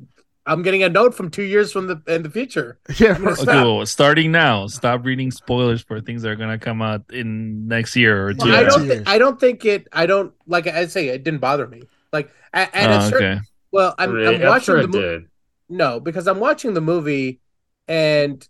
[0.45, 2.79] I'm getting a note from two years from the in the future.
[2.97, 3.13] yeah.
[3.15, 7.03] I'm Okay, well, starting now, stop reading spoilers for things that are gonna come out
[7.13, 8.45] in next year or two.
[8.49, 8.79] Well, I don't.
[8.81, 9.03] Two Thi- years.
[9.05, 9.87] I don't think it.
[9.93, 10.65] I don't like.
[10.65, 11.83] I say it didn't bother me.
[12.11, 13.31] Like at, at a Oh, certain.
[13.37, 13.41] okay.
[13.71, 14.35] Well, I'm, Really?
[14.37, 15.25] I'm I'm watching sure the movie.
[15.69, 17.39] No, because I'm watching the movie,
[17.87, 18.47] and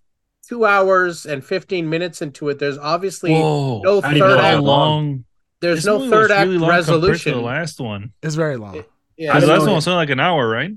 [0.50, 3.82] two hours and fifteen minutes into it, there's obviously Whoa.
[3.84, 4.62] no third act.
[4.64, 5.24] long?
[5.62, 7.34] There's This no third act really long compared to resolution.
[7.34, 8.12] The last one.
[8.24, 8.84] It's very long.
[9.18, 10.72] Yeah, I Because the last one was only like an hour, right?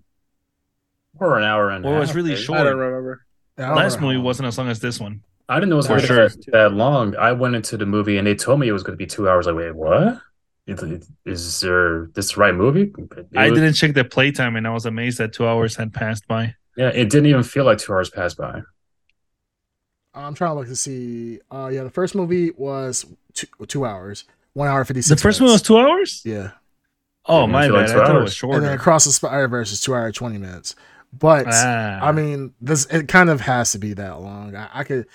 [1.19, 2.43] Or an hour and a Or it was really maybe.
[2.43, 2.61] short.
[2.61, 3.25] I don't remember.
[3.59, 5.23] I Last movie wasn't as long as this one.
[5.49, 6.29] I didn't know it was For going to sure.
[6.31, 7.15] be that long.
[7.17, 9.29] I went into the movie and they told me it was going to be two
[9.29, 9.47] hours.
[9.47, 10.19] Like, wait, what?
[10.67, 12.93] Is, is there this the right movie?
[12.97, 15.93] It I was- didn't check the playtime, and I was amazed that two hours had
[15.93, 16.55] passed by.
[16.77, 18.63] Yeah, it didn't even feel like two hours passed by.
[20.15, 21.41] I'm trying to look to see.
[21.51, 25.23] Uh, yeah, the first movie was two, two hours, one hour fifty The six.
[25.23, 26.23] first one was two hours.
[26.25, 26.51] yeah,
[27.27, 27.81] Oh Didn't my feel bad!
[27.81, 28.59] like I two thought it was shorter.
[28.59, 30.75] and then Across the Spider Verse is two hour twenty minutes.
[31.19, 32.01] But Ah.
[32.03, 34.55] I mean, this it kind of has to be that long.
[34.57, 35.07] I, I could.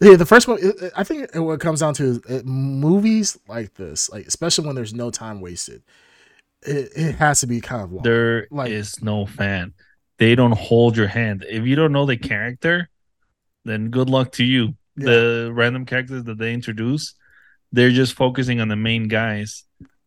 [0.00, 0.58] Yeah, the first one.
[0.58, 4.08] It, it- I think it, what it comes down to is it, movies like this,
[4.10, 5.82] like especially when there's no time wasted.
[6.62, 8.02] It, it has to be kind of long.
[8.02, 8.50] there is
[8.96, 9.74] like- no fan.
[10.18, 11.44] They don't hold your hand.
[11.48, 12.88] If you don't know the character,
[13.64, 14.74] then good luck to you.
[14.96, 17.14] The random characters that they introduce,
[17.72, 19.64] they're just focusing on the main guys.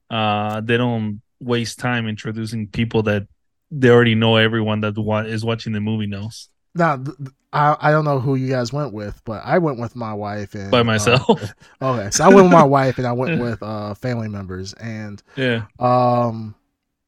[0.10, 3.28] Uh, they don't waste time introducing people that
[3.72, 4.36] they already know.
[4.36, 7.04] Everyone that wa- is watching the movie knows Now,
[7.52, 10.54] I I don't know who you guys went with, but I went with my wife
[10.54, 11.54] and by uh, myself.
[11.82, 15.24] okay, so I went with my wife and I went with uh family members and
[15.36, 15.66] yeah.
[15.80, 16.56] um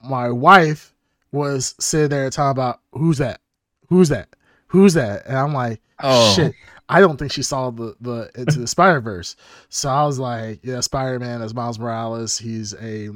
[0.01, 0.93] my wife
[1.31, 3.41] was sitting there talking about who's that
[3.89, 4.30] who's that
[4.67, 6.53] who's that and i'm like Oh, shit
[6.89, 9.35] i don't think she saw the the into the spider verse
[9.69, 13.09] so i was like yeah spider-man is miles morales he's a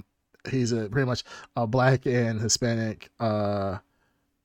[0.49, 1.23] he's a pretty much
[1.55, 3.77] a black and hispanic uh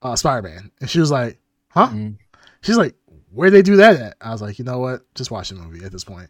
[0.01, 1.37] uh spider-man and she was like
[1.69, 2.17] huh Mm.
[2.61, 2.95] she's like
[3.31, 5.83] where they do that at i was like you know what just watch the movie
[5.85, 6.29] at this point.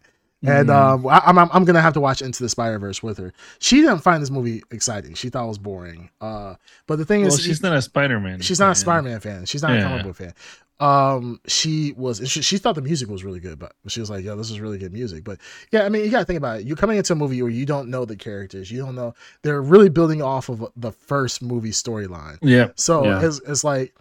[0.58, 3.16] and um, I, I'm I'm I'm gonna have to watch Into the Spider Verse with
[3.18, 3.32] her.
[3.58, 5.14] She didn't find this movie exciting.
[5.14, 6.10] She thought it was boring.
[6.20, 6.54] Uh,
[6.86, 8.40] but the thing well, is, she's not a Spider Man.
[8.42, 9.46] she's not a Spider Man fan.
[9.46, 10.34] She's not a comic book fan.
[10.78, 14.24] Um, she was she, she thought the music was really good, but she was like,
[14.24, 15.38] "Yeah, this is really good music." But
[15.72, 16.66] yeah, I mean, you gotta think about it.
[16.66, 18.70] You're coming into a movie where you don't know the characters.
[18.70, 22.36] You don't know they're really building off of the first movie storyline.
[22.42, 22.68] Yeah.
[22.76, 23.24] So Yeah.
[23.26, 23.94] it's, it's like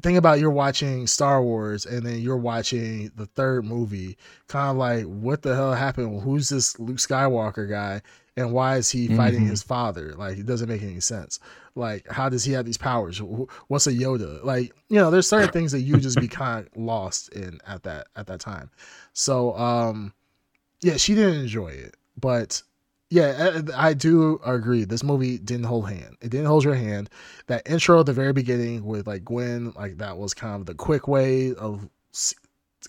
[0.00, 4.16] think about you're watching Star Wars and then you're watching the third movie,
[4.46, 6.22] kind of like what the hell happened?
[6.22, 8.02] Who's this Luke Skywalker guy
[8.38, 9.50] and why is he fighting Mhm.
[9.50, 10.14] his father?
[10.16, 11.38] Like it doesn't make any sense.
[11.74, 13.18] Like how does he have these powers?
[13.68, 14.42] What's a Yoda?
[14.44, 17.82] Like you know, there's certain things that you just be kind of lost in at
[17.82, 18.70] that at that time.
[19.12, 20.12] So um,
[20.80, 22.62] yeah, she didn't enjoy it, but
[23.10, 24.84] yeah, I, I do agree.
[24.84, 26.16] This movie didn't hold hand.
[26.20, 27.08] It didn't hold your hand.
[27.46, 30.74] That intro at the very beginning with like Gwen, like that was kind of the
[30.74, 31.88] quick way of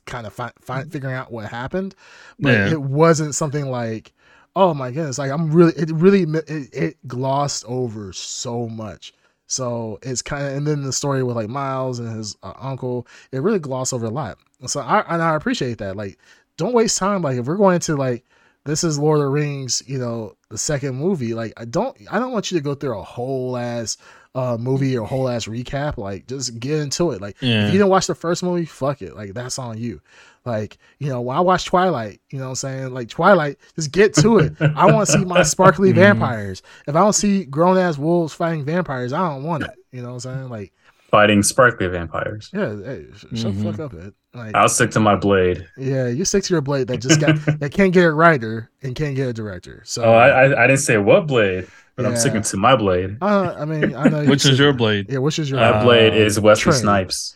[0.05, 1.95] kind of fi- fi- figuring out what happened,
[2.39, 2.69] but Yeah.
[2.71, 4.13] it wasn't something like,
[4.59, 9.13] oh my goodness, like I'm really, it really, it, it glossed over so much.
[9.47, 13.07] So it's kind of, and then the story with like Miles and his uh, uncle,
[13.31, 14.37] it really glossed over a lot.
[14.67, 15.95] So I, and I appreciate that.
[15.95, 16.19] Like,
[16.57, 17.21] don't waste time.
[17.21, 18.25] Like, if we're going to like,
[18.65, 21.33] this is Lord of the Rings, you know, the second movie.
[21.33, 23.97] Like, I don't, I don't want you to go through a whole ass
[24.35, 27.19] uh movie or whole ass recap, like just get into it.
[27.19, 27.61] Like Yeah.
[27.65, 29.15] if you didn't watch the first movie, fuck it.
[29.15, 30.01] Like that's on you.
[30.45, 32.93] Like, you know, when I watch Twilight, you know what I'm saying?
[32.93, 34.53] Like Twilight, just get to it.
[34.59, 35.95] I want to see my sparkly Mhm.
[35.95, 36.61] vampires.
[36.87, 39.71] If I don't see grown ass wolves fighting vampires, I don't want it.
[39.91, 40.49] You know what I'm saying?
[40.49, 40.71] Like,
[41.11, 42.51] Fighting sparkly vampires.
[42.53, 44.13] yeah, hey, sh- shut the fuck up, Ed.
[44.35, 45.65] Like, I'll stick to my blade.
[45.75, 48.95] yeah, you stick to your blade that just got that can't get a writer and
[48.95, 49.81] can't get a director.
[49.85, 53.17] So Oh, I, I I didn't say what blade, but I'm sticking to my blade.
[53.23, 54.23] uh, I mean, I know.
[54.29, 55.07] Which is your blade?
[55.09, 55.59] Yeah, which is your?
[55.59, 56.79] My Uh, blade is Wesley Trey.
[56.79, 57.35] Snipes.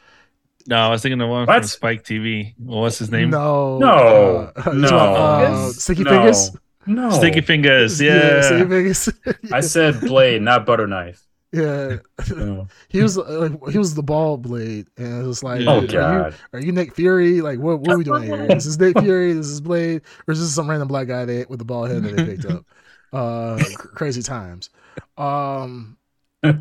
[0.68, 1.60] No, I was thinking the one What?
[1.62, 2.54] from Spike TV.
[2.58, 3.30] Well, what's his name?
[3.30, 4.88] No, No, uh, no.
[4.98, 6.10] uh, Sticky No.
[6.12, 6.52] Fingers.
[6.86, 8.02] No, Sticky Fingers.
[8.02, 8.42] Yeah.
[8.42, 9.10] Sticky Fingers.
[9.52, 11.22] I said blade, not butter knife.
[11.52, 11.98] yeah,
[12.36, 12.68] No.
[12.90, 15.70] he was uh, like he was the ball blade, and it was like, Yeah.
[15.72, 16.36] Oh are you, god.
[16.54, 17.42] are you Nick Fury?
[17.42, 18.42] Like, what, what are we doing here?
[18.46, 19.32] Is this is Nick Fury?
[19.32, 21.86] Is This is Blade, or is this some random black guy they, with the ball
[21.86, 22.66] head that they picked up?
[23.14, 24.72] Uh, cr- crazy times.
[25.20, 25.98] Um,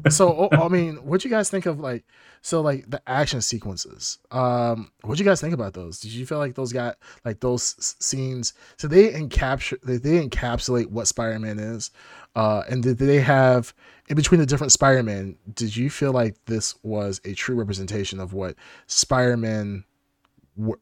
[0.09, 2.05] so oh, I mean, what you guys think of like
[2.41, 4.19] so like the action sequences?
[4.31, 6.01] Um, what you guys think about those?
[6.01, 8.55] Did you feel like those got like those s- scenes?
[8.79, 11.91] So they encapture they, they encapsulate what Spider Man is,
[12.37, 13.75] uh, and did they have
[14.09, 15.37] in between the different Spider Man?
[15.55, 18.57] Did you feel like this was a true representation of what
[18.87, 19.85] Spider Man?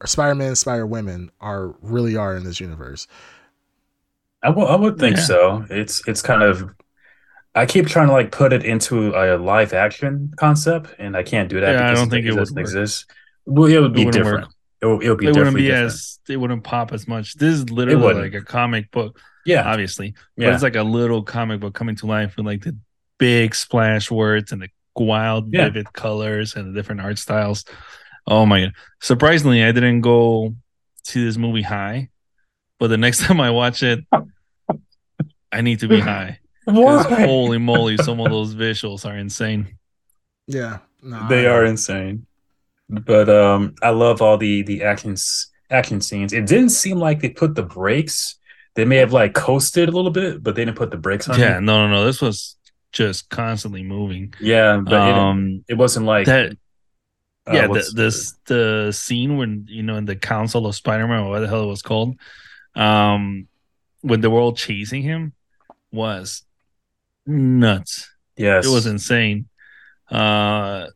[0.05, 3.07] Spider Man, Spider Women are really are in this universe.
[4.43, 5.23] I would I would think Yeah.
[5.23, 5.65] so.
[5.69, 6.69] It's it's kind of
[7.53, 11.49] I keep trying to like put it into a live action concept, and I can't
[11.49, 12.61] do that Yeah, I don't think it would doesn't work.
[12.61, 13.11] exist.
[13.45, 14.45] Well, it would be wouldn't different.
[14.47, 14.53] work.
[14.81, 15.85] It will, it would be It wouldn't be different.
[15.87, 17.35] as it wouldn't pop as much.
[17.35, 20.13] This is literally like a comic book, yeah, obviously.
[20.37, 22.75] But it's like a little comic book coming to life with like the
[23.19, 25.65] big splash words and the wild, Yeah.
[25.65, 27.65] vivid colors and the different art styles.
[28.27, 28.73] Oh my god.
[29.01, 30.55] Surprisingly, I didn't go
[31.05, 32.09] to this movie high,
[32.79, 33.99] but the next time I watch it,
[35.51, 36.39] I need to be high.
[36.71, 39.77] 'Cause holy moly, some of those visuals are insane.
[40.47, 42.25] Yeah, no, They are insane.
[42.89, 46.33] But um I love all the the actions action scenes.
[46.33, 48.37] It didn't seem like they put the brakes.
[48.75, 51.39] They may have like coasted a little bit, but they didn't put the brakes on.
[51.39, 51.61] Yeah, it.
[51.61, 52.05] no, no, no.
[52.05, 52.57] This was
[52.91, 54.33] just constantly moving.
[54.39, 56.53] Yeah, but um, it, it wasn't like that
[57.47, 61.27] uh, yeah, the, what's- this the scene when you know in the Council of Spider-Man,
[61.27, 62.15] what the hell it was called,
[62.75, 63.47] um,
[64.01, 65.33] when they were all chasing him,
[65.91, 66.43] was
[67.25, 68.09] nuts.
[68.37, 69.47] yes, It was insane.
[70.09, 70.87] Uh,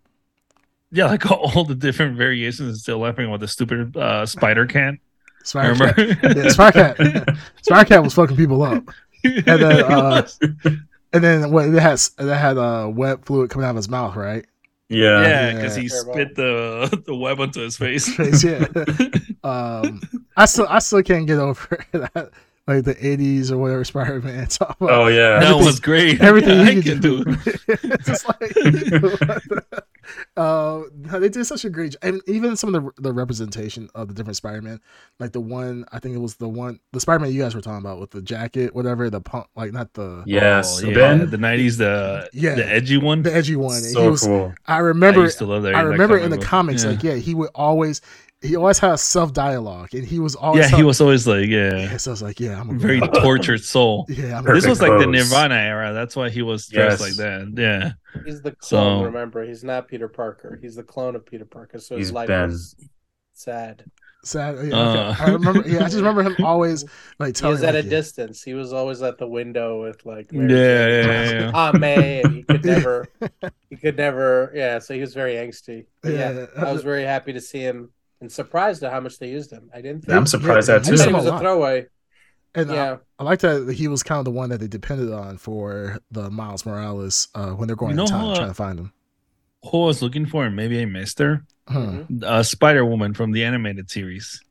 [0.92, 2.60] yeah, like all the different variations.
[2.70, 4.96] and Still laughing about the stupid uh, spider cat.
[5.44, 6.16] Spider Remember?
[6.16, 6.38] Cat.
[6.38, 7.38] Yeah, Spider Cat.
[7.62, 8.84] Spider Cat was fucking people up.
[9.24, 10.28] and then, uh,
[11.14, 14.16] And then what it has it had uh, web fluid coming out of his mouth,
[14.16, 14.46] right?
[14.90, 15.22] yeah.
[15.22, 18.08] yeah, because he spit the the web onto his face.
[18.16, 18.68] Face, yeah.
[19.44, 20.02] Um,
[20.38, 22.32] I still I still can't get over that,
[22.68, 24.78] like the '80s or whatever Spider Man about.
[24.82, 25.40] Oh yeah.
[25.40, 26.22] that was great.
[26.22, 27.24] Everything I he can can do.
[27.26, 27.38] do.
[27.68, 29.62] it's just like,
[30.38, 30.82] uh,
[31.20, 32.00] they did such a great job.
[32.04, 34.80] And even some of the the representation of the different Spider-Man,
[35.20, 37.80] like the one I think it was the one the Spider-Man you guys were talking
[37.80, 40.82] about with the jacket, whatever the punk, like not the yes.
[40.84, 42.56] Oh, yeah, Ben, the nineties, the Yeah.
[42.56, 43.22] the edgy one.
[43.24, 43.76] the edgy one.
[43.78, 44.54] And he so was, cool.
[44.68, 45.76] I I remember used to love that.
[45.76, 46.90] I remember in the comics, Yeah.
[46.92, 48.02] like yeah, he would always
[48.42, 51.48] he always had a self dialogue, and he was always yeah, he was always like,
[51.48, 54.06] yeah, Yeah, so I was like, yeah, I'm a very good- tortured soul.
[54.10, 55.08] yeah, I'm a This was like the.
[55.08, 55.94] Nirvana era.
[55.94, 57.02] That's why he was dressed Yes.
[57.02, 57.54] like that.
[57.58, 58.22] Yeah.
[58.26, 59.00] He's the clone.
[59.02, 60.60] So- remember, he's not Peter Parker.
[60.62, 61.80] He's the clone of Peter Parker.
[61.80, 62.50] So his He's life Ben.
[62.52, 62.76] is
[63.34, 63.84] sad.
[64.24, 64.56] sad.
[64.68, 65.12] Yeah, Uh.
[65.12, 65.24] okay.
[65.24, 65.68] I remember.
[65.68, 66.86] Yeah, I just remember him always
[67.20, 67.90] like He was at like, a yeah.
[67.90, 68.44] distance.
[68.44, 71.36] He was always at the window with like Yeah, Mary Jane.
[71.36, 71.52] yeah, yeah.
[71.54, 73.08] Aunt May, and he could never,
[73.70, 74.52] he could never.
[74.54, 75.86] Yeah, so he was very angsty.
[76.04, 76.46] Yeah, Yeah.
[76.68, 77.90] I was very happy to see him
[78.22, 79.70] and surprised at how much they used him.
[79.74, 81.04] I didn't Yeah, I'm surprised yeah, at that too.
[81.04, 81.42] he was a a lot.
[81.42, 81.88] throwaway.
[82.56, 85.12] And I- Yeah, I, like that he was kind of the one that they depended
[85.12, 88.36] on for the Miles Morales uh, when they're going You in know time what?
[88.38, 88.94] trying to find him.
[89.72, 91.44] Who I was looking for, and maybe I missed her.
[91.68, 92.04] Hmm.
[92.24, 94.42] Uh, Spider Woman from the animated series.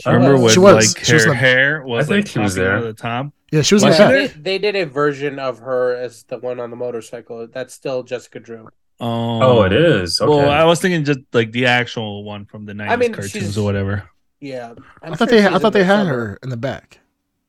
[0.00, 0.42] She Remember was.
[0.42, 0.94] with She was.
[0.96, 2.76] like She was her hair was I think like she was there.
[2.76, 3.26] of the top.
[3.50, 4.08] Yeah, she was, Was in she that.
[4.10, 4.28] there?
[4.28, 7.46] they, they did a version of her as the one on the motorcycle.
[7.52, 8.68] That's still Jessica Drew.
[9.02, 10.20] Oh, Oh, it is.
[10.20, 10.30] Okay.
[10.30, 13.64] Well, I was thinking just like the actual one from the nineties mean, cartoons or
[13.64, 14.08] whatever.
[14.40, 15.46] Yeah, I'm I thought sure they.
[15.46, 16.18] I thought they had somewhere.
[16.18, 17.00] her in the back.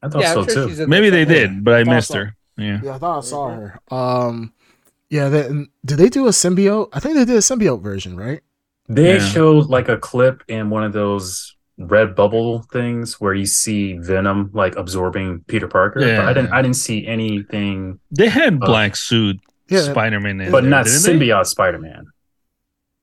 [0.02, 0.68] I thought Yeah, so sure too.
[0.70, 2.18] she's in Maybe they there did, but I I missed so.
[2.20, 2.36] her.
[2.58, 2.80] Yeah.
[2.84, 3.80] Yeah, I thought I saw her.
[3.90, 4.54] Um,
[5.10, 5.30] yeah.
[5.30, 5.44] They,
[5.86, 6.90] did they do a symbiote?
[6.94, 8.42] I think they did a symbiote version, right?
[8.90, 9.26] They Yeah.
[9.26, 14.52] showed like a clip in one of those red bubble things where you see Venom
[14.54, 16.00] like absorbing Peter Parker.
[16.02, 19.40] But I didn't I didn't see anything They had Uh, black suit
[19.74, 22.06] Yeah, Spider Man in but there, not symbiote Spider Man.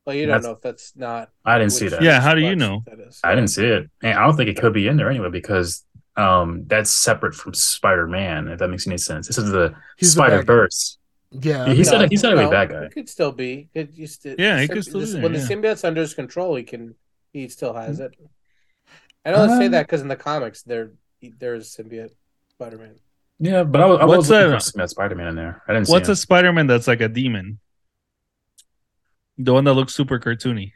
[0.07, 1.31] Well, you don't That's- know if that's not.
[1.45, 2.03] I didn't see that.
[2.03, 2.83] Yeah, how do you know?
[2.87, 3.21] That is.
[3.23, 3.91] I didn't see it.
[4.03, 5.85] And I don't think it could be in there anyway because
[6.17, 9.27] um that's separate from Spider Man, if that makes any sense.
[9.29, 10.99] This is the He's the Spider bad- Verse.
[11.33, 12.83] Yeah, He I said No, he's not a no, bad guy.
[12.85, 13.69] He could still be.
[13.73, 16.13] It used to, Yeah, he could still this- be when there, the symbiote's under his
[16.15, 16.95] control, he can.
[17.33, 18.13] He still has it.
[19.25, 20.91] I know they say Uh, that because in the comics, there
[21.39, 22.11] there's symbiote
[22.49, 22.97] Spider-Man.
[23.43, 24.57] Yeah, but I was, I What's was looking that?
[24.63, 25.63] for some Spider-Man in there.
[25.67, 26.17] I didn't What's see a.
[26.17, 27.59] Spider-Man that's like a demon?
[29.39, 30.73] The one that looks super cartoony.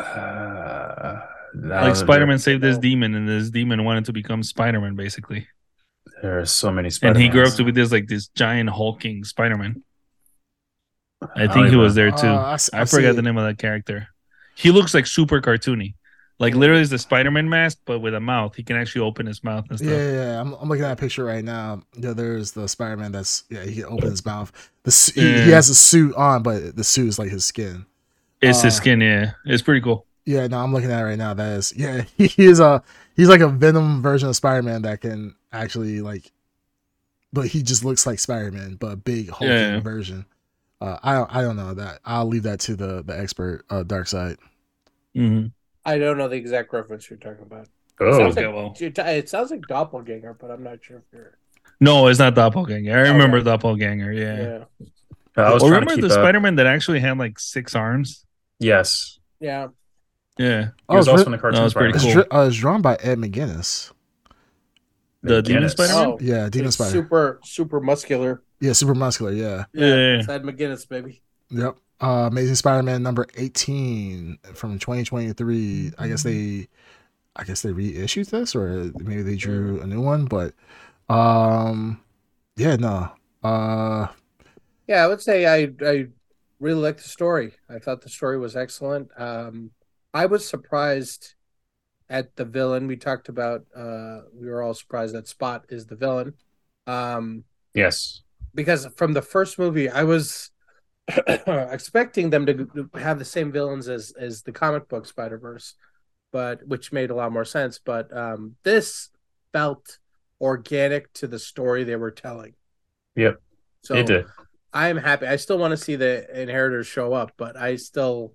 [0.00, 1.20] Uh,
[1.54, 2.82] like Spider-Man saved this no.
[2.82, 5.46] demon, and this demon wanted to become Spider-Man, basically.
[6.06, 7.22] There, there are so many And Spider-Man.
[7.22, 9.82] he grew up to be this like this giant hulking Spider-Man.
[11.36, 12.26] I don't think he was there too.
[12.26, 14.08] Uh, I s- I, I forgot the name of that character.
[14.56, 15.94] He looks like super cartoony.
[16.38, 18.54] Like literally it's the Spider-Man mask, but with a mouth.
[18.54, 19.88] He can actually open his mouth and stuff.
[19.88, 20.40] Yeah, yeah, yeah.
[20.40, 21.82] I'm, I'm looking at a picture right now.
[21.96, 23.64] Yeah, there's the Spider-Man that's yeah.
[23.64, 24.52] He can open his mouth.
[24.84, 27.86] The he, he has a suit on, but the suit is like his skin.
[28.40, 29.32] It's his Uh, skin, yeah.
[29.44, 30.06] It's pretty cool.
[30.24, 31.34] Yeah, no, I'm looking at it right now.
[31.34, 32.02] That is yeah.
[32.16, 32.82] He is a
[33.16, 36.30] he's like a Venom version of Spider-Man that can actually like,
[37.32, 39.80] but he just looks like Spider-Man, but a big hulking Yeah.
[39.80, 40.26] version.
[40.80, 42.00] Uh, I don't I don't know that.
[42.04, 44.38] I'll leave that to the the expert, uh, Darkseid.
[45.14, 45.52] hmm
[45.88, 47.62] I don't know the exact reference you're talking about.
[48.00, 48.74] It Oh, sounds okay, like, well.
[49.08, 51.38] it sounds like doppelganger, but I'm not sure if you're.
[51.80, 52.92] No, it's not Doppelganger.
[52.92, 53.44] I remember Okay.
[53.44, 54.64] Doppelganger, yeah.
[55.36, 56.20] Yeah, I was Or trying remember the up.
[56.20, 58.24] Spider-Man that actually had like six arms?
[58.58, 59.68] Yes, yeah.
[60.38, 60.70] Yeah.
[60.90, 62.18] he was it's also writ- in the cartoon No, it's pretty Spider-Man.
[62.18, 63.92] It's, dr- uh, it's drawn by Ed McGuinness.
[65.22, 66.06] The Demon Spider-Man?
[66.06, 66.90] Oh, Yeah, Demon it's Spider.
[66.90, 68.42] super super muscular.
[68.60, 69.32] Yeah, super muscular.
[69.32, 69.64] Yeah.
[69.72, 70.18] Yeah.
[70.18, 71.22] it's Ed McGuinness, baby.
[71.50, 71.76] Yep.
[72.00, 75.92] Uh, Amazing Spider-Man number 18 from 2023.
[75.98, 76.68] I guess they
[77.36, 80.54] I guess they reissued this or maybe they drew a new one, but
[81.08, 82.00] um
[82.56, 83.12] yeah, no.
[83.42, 84.08] Uh
[84.86, 86.08] Yeah, I would say I I
[86.60, 87.54] really liked the story.
[87.68, 89.10] I thought the story was excellent.
[89.20, 89.72] Um,
[90.14, 91.34] I was surprised
[92.10, 92.88] at the villain.
[92.88, 93.66] We talked about.
[93.76, 96.34] Uh, we were all surprised that Spot is the villain.
[96.86, 97.44] Um,
[97.74, 98.22] Yes,
[98.54, 100.50] because from the first movie, I was
[101.46, 105.74] expecting them to have the same villains as as the comic book Spider Verse,
[106.32, 107.80] but which made a lot more sense.
[107.82, 109.08] But um, this
[109.52, 109.98] felt
[110.40, 112.54] organic to the story they were telling.
[113.16, 113.40] Yep,
[113.82, 114.26] So it did.
[114.72, 115.26] I am happy.
[115.26, 118.34] I still want to see the inheritors show up, but I still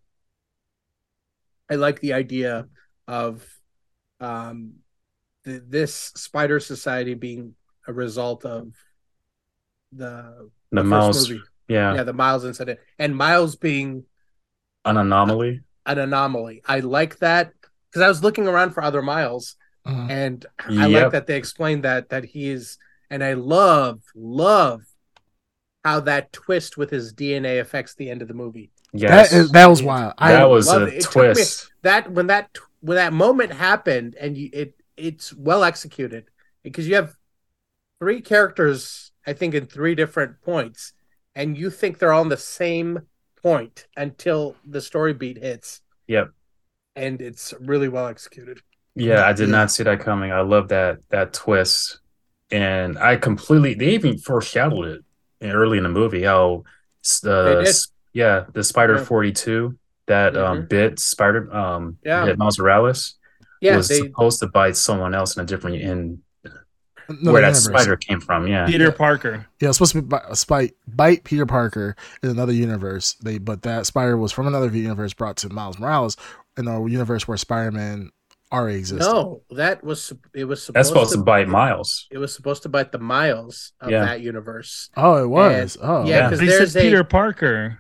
[1.70, 2.68] I like the idea
[3.08, 3.46] of
[4.20, 4.74] um
[5.46, 7.56] th- this spider society being
[7.88, 8.74] a result of
[9.92, 11.44] the, The first mouse, movie.
[11.74, 12.80] Yeah, Yeah, the Miles incident.
[13.00, 14.06] And Miles being
[14.86, 15.62] an anomaly.
[15.86, 16.62] an anomaly.
[16.66, 17.54] I like that
[17.90, 19.56] because I was looking around for other Miles
[19.88, 20.10] mhm.
[20.10, 22.78] and I like that they explained that that he is
[23.10, 24.82] and I love love
[25.84, 28.72] how that twist with his DNA affects the end of the movie.
[28.94, 30.14] Yes, that is that was wild.
[30.18, 30.94] I that was a it.
[30.94, 31.72] It took me- twist.
[31.82, 36.26] That when that when that moment happened and you it it's well executed
[36.64, 37.16] because you have
[38.00, 40.94] three characters I think in three different points
[41.36, 43.00] and you think they're all on the same
[43.42, 46.32] point until the story beat hits Yep.
[46.96, 48.62] and it's really well executed.
[48.96, 50.32] Yeah, I did not see that coming.
[50.32, 52.00] I love that that twist,
[52.52, 53.74] and I completely.
[53.74, 55.04] They even foreshadowed
[55.42, 56.24] it early in the movie.
[56.24, 56.64] How
[57.04, 59.04] s- They the yeah the Spider Yeah.
[59.06, 60.70] Forty Two that um Mhm.
[60.70, 62.26] bit Spider um Yeah.
[62.26, 63.16] bit Miles Morales
[63.62, 66.22] Yeah, was they supposed to bite someone else in a different in
[67.22, 68.48] no, where that spider came from.
[68.48, 68.92] Yeah, Peter Yeah.
[68.92, 69.46] Parker.
[69.60, 73.14] Yeah, it's supposed to be bi- a spite bite Peter Parker in another universe.
[73.22, 76.18] They but that spider was from another universe brought to Miles Morales
[76.58, 78.12] in a universe where Spider-Man
[78.52, 79.04] already existed.
[79.12, 82.08] no that was it was supposed that's supposed to, to bite Miles.
[82.12, 84.06] it was supposed to bite the miles of Yeah.
[84.06, 84.90] that universe.
[84.96, 85.76] Oh, it was.
[85.82, 87.80] oh, yeah, because They there's said a Peter Parker.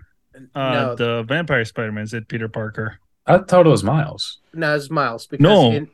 [0.56, 2.98] Uh, no, The Vampire Spider-Man said Peter Parker.
[3.28, 4.40] I thought it was Miles.
[4.54, 5.72] no, it's Miles because No.
[5.72, 5.90] in,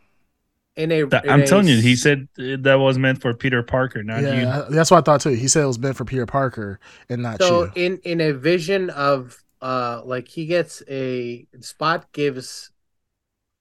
[0.80, 3.62] in a That- in I'm a telling you, he said that was meant for Peter
[3.64, 4.28] Parker, not you.
[4.28, 5.30] yeah, that's what I thought too.
[5.32, 6.80] He said it was meant for Peter Parker
[7.10, 7.72] and not so you.
[7.76, 12.72] in in a vision of uh like he gets a spot gives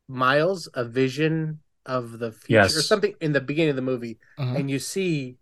[0.09, 4.57] miles a vision of the future or something in the beginning of the movie Mhm.
[4.61, 5.36] and you see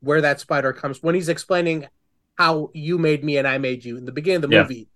[0.00, 1.86] where that spider comes when he's explaining
[2.36, 4.62] how you made me and i made you in the beginning of the Yeah.
[4.62, 4.88] movie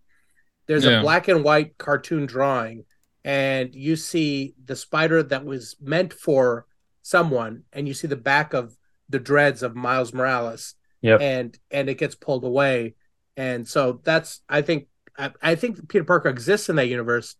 [0.66, 0.98] there's Yeah.
[0.98, 2.84] a black and white cartoon drawing
[3.24, 6.66] and you see the spider that was meant for
[7.02, 8.76] someone and you see the back of
[9.08, 11.20] the dreads of miles morales Yep.
[11.20, 12.94] and and it gets pulled away
[13.36, 14.86] and so that's i think
[15.18, 17.36] I, I think peter parker exists in that universe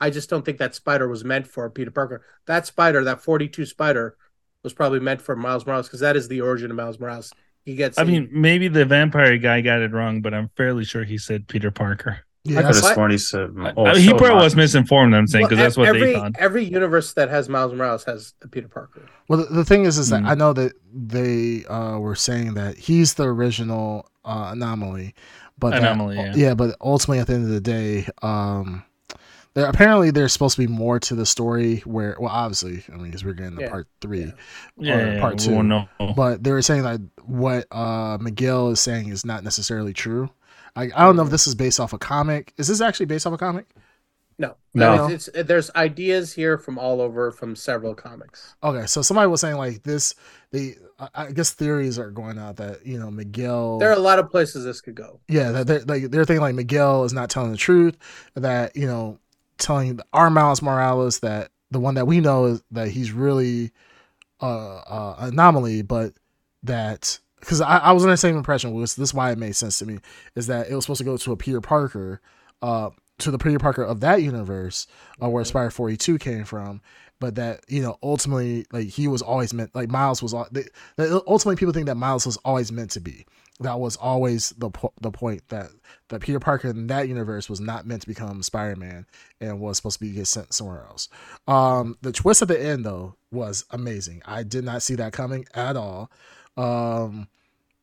[0.00, 3.66] i just don't think that spider was meant for peter parker that spider that 42
[3.66, 4.16] spider
[4.64, 7.32] was probably meant for miles morales because that is the origin of miles morales
[7.64, 11.02] he gets I mean, maybe the vampire guy got it wrong, but I'm fairly sure
[11.02, 12.20] he said Peter Parker.
[12.46, 13.50] Yeah, I could have sworn he said.
[13.76, 14.44] Oh, I- he so probably much.
[14.44, 15.14] was misinformed.
[15.14, 16.32] I'm saying because Well, that's what every they thought.
[16.38, 19.02] every universe that has Miles Morales has a Peter Parker.
[19.28, 20.28] well, the, the thing is, is that Mm.
[20.28, 25.14] I know that they uh, were saying that he's the original uh, anomaly,
[25.58, 26.52] but that- Anomaly, yeah.
[26.54, 28.82] but ultimately at the end of the day, um,
[29.54, 31.78] there apparently there's supposed to be more to the story.
[31.86, 33.70] Where, well, obviously, I mean, because we're getting to Yeah.
[33.70, 34.32] part three,
[34.76, 35.54] Yeah, or yeah, part we two.
[35.54, 40.28] won't but they were saying that what uh, Miguel is saying is not necessarily true.
[40.76, 42.52] I, I don't know if this is based off a comic.
[42.56, 43.66] Is this actually based off a comic?
[44.36, 45.06] No, No.
[45.06, 48.56] It's, it's there's ideas here from all over from several comics.
[48.64, 50.14] Okay, so somebody was saying like this.
[50.50, 53.78] The I- I guess theories are going out that you know Miguel.
[53.78, 55.20] There are a lot of places this could go.
[55.28, 57.96] yeah, that they're like they're thinking like Miguel is not telling the truth.
[58.34, 59.20] That you know,
[59.58, 63.70] telling our Miles Morales that the one that we know is that he's really
[64.42, 66.12] uh, uh anomaly, but
[66.64, 69.54] that because I, I was under the same impression was this is why it made
[69.54, 69.98] sense to me
[70.34, 72.20] is that it was supposed to go to a Peter Parker,
[72.62, 74.86] uh, to the Peter Parker of that universe,
[75.22, 76.80] uh, where Spider Forty Two came from.
[77.20, 80.34] But that you know, ultimately, like he was always meant, like Miles was.
[80.50, 80.64] They,
[80.98, 83.24] ultimately, people think that Miles was always meant to be.
[83.60, 85.68] That was always the po- the point that
[86.08, 89.06] that Peter Parker in that universe was not meant to become Spider Man
[89.40, 91.08] and was supposed to be get sent somewhere else.
[91.46, 94.22] Um, the twist at the end though was amazing.
[94.26, 96.10] I did not see that coming at all.
[96.56, 97.28] Um,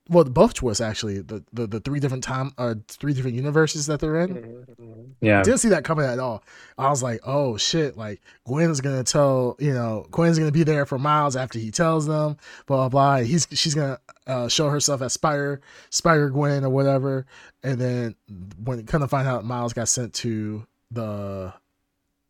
[0.10, 1.22] well, both twists actually.
[1.22, 4.34] The, the the three different time, uh, three different universes that they're in.
[4.36, 5.08] Mhm.
[5.22, 5.42] Yeah.
[5.44, 6.44] Didn't see that coming at all.
[6.78, 7.96] I was like, oh shit!
[7.98, 12.08] Like Gwen's gonna tell you know Gwen's gonna be there for Miles after he tells
[12.08, 12.36] them
[12.66, 12.90] blah blah.
[12.90, 13.16] blah.
[13.18, 15.62] and He's she's gonna uh, show herself as spire
[15.92, 17.26] spire Gwen or whatever,
[17.64, 18.16] and then
[18.64, 21.54] when kind of find out Miles got sent to the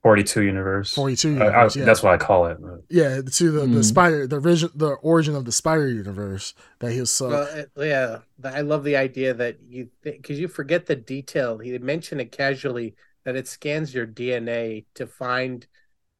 [0.03, 0.93] 42 universe.
[0.95, 1.85] 42 I- I- universe, yeah.
[1.85, 2.57] That's what I call it.
[2.89, 3.83] yeah to the, the Mhm.
[3.83, 8.19] Spider the origin the origin of the Spider universe that he was so Well, yeah,
[8.43, 11.59] I love the idea that you because you forget the detail.
[11.59, 12.95] He mentioned it casually
[13.25, 15.67] that it scans your DNA to find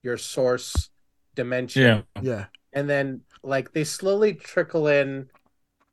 [0.03, 0.89] your source
[1.35, 5.29] dimension, Yeah, yeah and then like they slowly trickle in.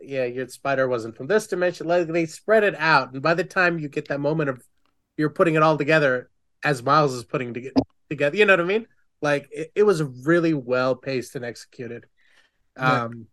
[0.01, 1.89] Yeah, your spider wasn't from this dimension.
[1.89, 4.62] Like they spread it out, and by the time you get that moment of
[5.16, 6.31] you're putting it all together,
[6.64, 7.70] as Miles is putting to
[8.10, 8.86] together, you know what I mean?
[9.20, 12.06] Like it, it was really well paced and executed.
[12.76, 13.05] Yeah.
[13.05, 13.26] Um,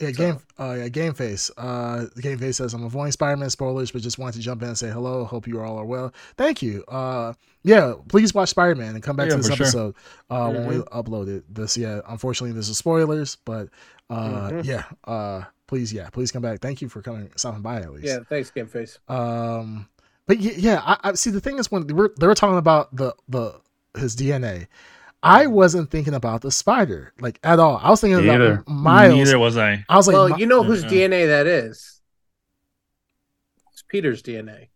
[0.00, 0.38] Yeah, So- game.
[0.58, 1.50] Uh, yeah, Game Face.
[1.56, 4.78] Uh, Game Face says I'm avoiding Spider-Man spoilers, but just wanted to jump in and
[4.78, 5.24] say hello.
[5.24, 6.14] Hope you all are well.
[6.36, 6.84] Thank you.
[6.86, 7.32] Uh,
[7.64, 9.66] yeah, please watch Spider-Man and come back Yeah, to this for sure.
[9.66, 9.94] episode
[10.30, 11.52] uh, when we upload it.
[11.52, 13.70] This, yeah, unfortunately, this is spoilers, but
[14.08, 14.64] uh, Mhm.
[14.64, 16.60] yeah, uh, please, yeah, please come back.
[16.60, 18.06] Thank you for coming, stopping by at least.
[18.06, 19.00] yeah, thanks, Game Face.
[19.08, 19.88] Um,
[20.28, 21.30] but y- yeah, I, I see.
[21.30, 23.60] The thing is, when they were, they were talking about the the
[23.96, 24.68] his DNA,
[25.22, 27.80] I wasn't thinking about the spider like at all.
[27.82, 28.52] I was thinking Neither.
[28.60, 29.14] about Miles.
[29.16, 29.84] neither was I.
[29.88, 30.90] I was like, well, you know whose Yeah.
[30.90, 32.00] DNA that is.
[33.72, 34.68] It's Peter's DNA.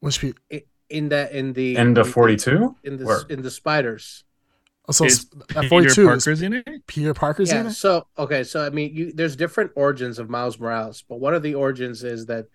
[0.00, 2.76] which pe- I- In that, in the End of in the- 42?
[2.84, 3.20] in the Where?
[3.28, 4.24] in the spiders.
[4.88, 6.86] Oh, so Is at uh, Peter 42 is Parker's in it?
[6.86, 7.60] Peter Parker's yeah.
[7.60, 7.72] in it.
[7.72, 11.42] So okay, so I mean, you, there's different origins of Miles Morales, but one of
[11.42, 12.46] the origins is that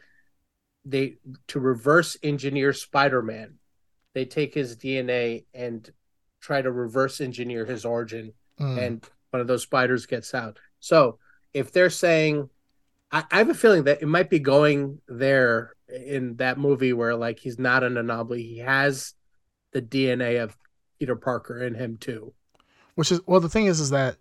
[0.86, 1.16] they
[1.48, 3.56] to reverse engineer Spider-Man,
[4.14, 5.92] they take his DNA and
[6.40, 8.78] try to reverse engineer his origin Mm.
[8.82, 10.60] and one of those spiders gets out.
[10.80, 11.20] So
[11.54, 12.50] if they're saying,
[13.12, 17.16] I, I have a feeling that it might be going there in that movie where
[17.16, 19.14] like he's not an anomaly, he has
[19.72, 20.56] the DNA of
[21.00, 22.34] Peter Parker in him too.
[22.96, 24.16] Which is well, the thing is, is that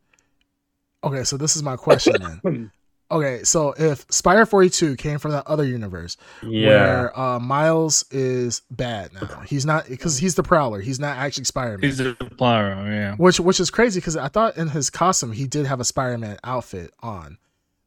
[1.04, 1.22] okay?
[1.22, 2.72] So this is my question then.
[3.14, 6.68] Okay, so if Spider Forty Two came from that other universe Yeah.
[6.70, 10.80] where uh, Miles is bad now, he's not because he's the Prowler.
[10.80, 11.88] He's not actually Spider Man.
[11.88, 13.14] He's a Prowler, yeah.
[13.16, 16.18] Which which is crazy because I thought in his costume he did have a Spider
[16.18, 17.38] Man outfit on.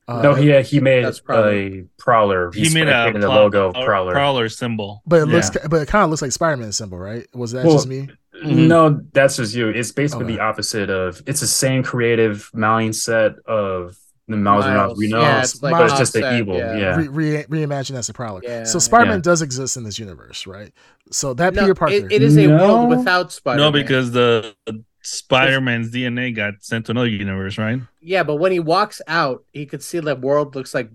[0.07, 1.51] Uh, no, he he made That's Prowler.
[1.51, 2.51] a prowler.
[2.53, 4.13] He made a painted the plow- logo of prowler.
[4.13, 5.01] Prowler symbol.
[5.05, 5.33] but it Yeah.
[5.35, 7.27] looks but it kind of looks like Spider Man symbol, right?
[7.35, 8.07] Was that Well, just me?
[8.45, 8.67] Mhm.
[8.67, 9.67] No, that's just you.
[9.67, 10.35] It's basically Okay.
[10.35, 11.21] the opposite of.
[11.25, 13.97] It's the same creative mindset of
[14.27, 16.57] the Miles Morales we know, Yeah, it's like but it's just the evil.
[16.57, 16.75] yeah.
[16.77, 16.95] Yeah.
[16.97, 18.41] Re- re- reimagine as a Prowler.
[18.43, 19.21] Yeah, so Spider Man yeah.
[19.21, 20.71] does exist in this universe, right?
[21.11, 21.93] So that No, Peter Parker.
[21.93, 22.57] it, it is a No.
[22.57, 23.57] world without Spider.
[23.59, 24.53] No, because the
[25.01, 27.79] Spider Man's DNA got sent to another universe, right?
[28.01, 30.89] yeah, but when he walks out, he could see that world looks like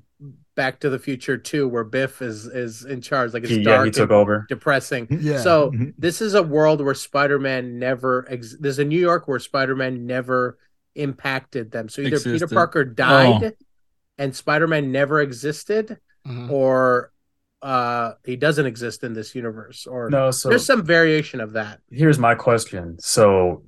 [0.54, 3.32] Back to the Future too, where Biff is is in charge.
[3.32, 4.44] Like it's He, yeah, dark he took and over.
[4.50, 5.06] depressing.
[5.22, 5.38] yeah.
[5.40, 5.94] So Mhm.
[5.96, 8.26] this is a world where Spider-Man never.
[8.28, 10.58] Ex- There's a New York where Spider-Man never
[10.94, 11.88] impacted them.
[11.88, 13.54] So either Peter Parker died,
[14.18, 16.50] and Spider-Man never existed, Mhm.
[16.50, 17.10] or
[17.62, 19.86] uh he doesn't exist in this universe.
[19.86, 21.80] Or No, so there's some variation of that.
[21.90, 22.96] here's my question.
[22.98, 23.64] So,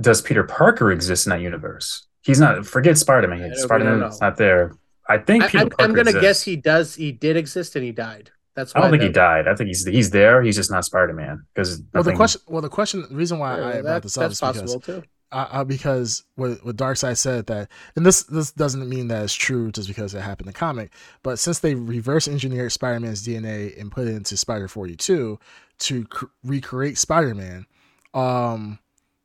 [0.00, 2.06] does Peter Parker exist in that universe?
[2.22, 2.66] He's not.
[2.66, 3.40] Forget Spider Man.
[3.50, 4.72] don't- Spider Man's not there.
[5.08, 6.20] I think I, Peter I'm, I'm gonna exists.
[6.22, 6.94] guess he does.
[6.96, 8.30] He did exist, and he died.
[8.56, 9.46] That's I don't think he died.
[9.46, 10.42] I think he's he's there.
[10.42, 12.40] He's just not Spider Man because Well, the question.
[12.48, 13.02] Well, the question.
[13.08, 15.02] The reason why Yeah, I that- brought this up that's is because possible too.
[15.36, 19.70] Uh, because what what Darkseid said that, and this this doesn't mean that it's true
[19.70, 20.92] just because it happened in the comic,
[21.22, 25.38] but since they reverse engineered Spider Man's DNA and put it into Spider Forty Two
[25.80, 27.66] to cr- recreate Spider Man,
[28.14, 28.78] um,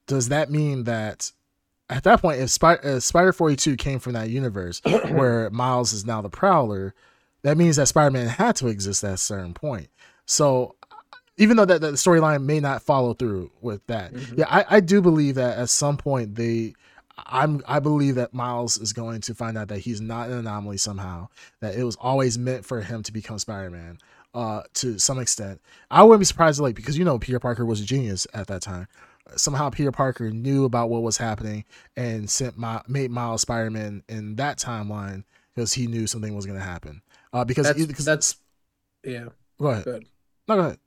[0.07, 1.31] does that mean that
[1.89, 5.93] at that point, if, Spy- if Spider Forty Two came from that universe where Miles
[5.93, 6.93] is now the Prowler,
[7.43, 9.89] that means that Spider Man had to exist at a certain point.
[10.25, 10.75] So
[11.41, 14.37] even though that, that storyline may not follow through with that, Mhm.
[14.37, 16.73] yeah, I, I do believe that at some point they,
[17.17, 20.77] I'm I believe that Miles is going to find out that he's not an anomaly
[20.77, 21.27] somehow.
[21.59, 23.97] That it was always meant for him to become Spider Man,
[24.33, 25.61] uh, to some extent.
[25.91, 28.61] I wouldn't be surprised, like because you know Peter Parker was a genius at that
[28.61, 28.87] time.
[29.35, 31.63] Somehow Peter Parker knew about what was happening
[31.95, 35.23] and sent my made Miles Spider Man in that timeline
[35.53, 37.01] because he knew something was going to happen.
[37.33, 38.35] Uh, because That's because that's
[39.03, 39.25] yeah.
[39.59, 39.83] go ahead.
[39.85, 40.05] good.
[40.47, 40.77] No, go ahead.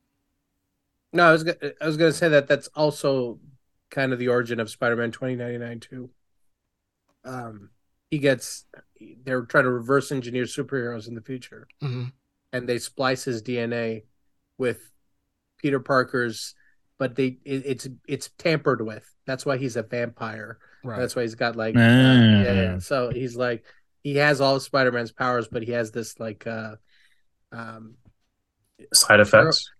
[1.14, 3.38] No, I was I was going to say that that's also
[3.90, 6.10] kind of the origin of Spider-Man 2099 too.
[7.24, 7.70] Um,
[8.10, 8.66] he gets
[9.24, 12.04] they're trying to reverse engineer superheroes in the future, hmm
[12.52, 14.04] and they splice his DNA
[14.58, 14.92] with
[15.58, 16.54] Peter Parker's,
[16.98, 19.08] but they it, it's it's tampered with.
[19.26, 20.58] That's why he's a vampire.
[20.84, 21.00] Right.
[21.00, 22.42] That's why he's got like uh, Ah.
[22.42, 22.78] yeah, yeah.
[22.78, 23.64] So he's like
[24.02, 26.76] he has all of Spider-Man's powers, but he has this like uh
[27.52, 27.94] um
[28.92, 29.70] side effects.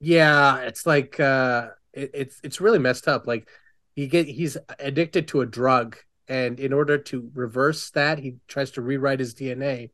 [0.00, 3.26] Yeah, it's like uh it, it's it's really messed up.
[3.26, 3.48] Like
[3.94, 5.96] he get he's addicted to a drug
[6.28, 9.90] and in order to reverse that, he tries to rewrite his DNA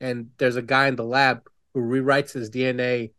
[0.00, 1.42] and there's a guy in the lab
[1.74, 3.12] who rewrites his DNA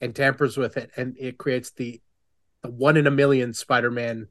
[0.00, 2.00] and tampers with it and it creates the
[2.62, 4.28] the one in a million Spider-Man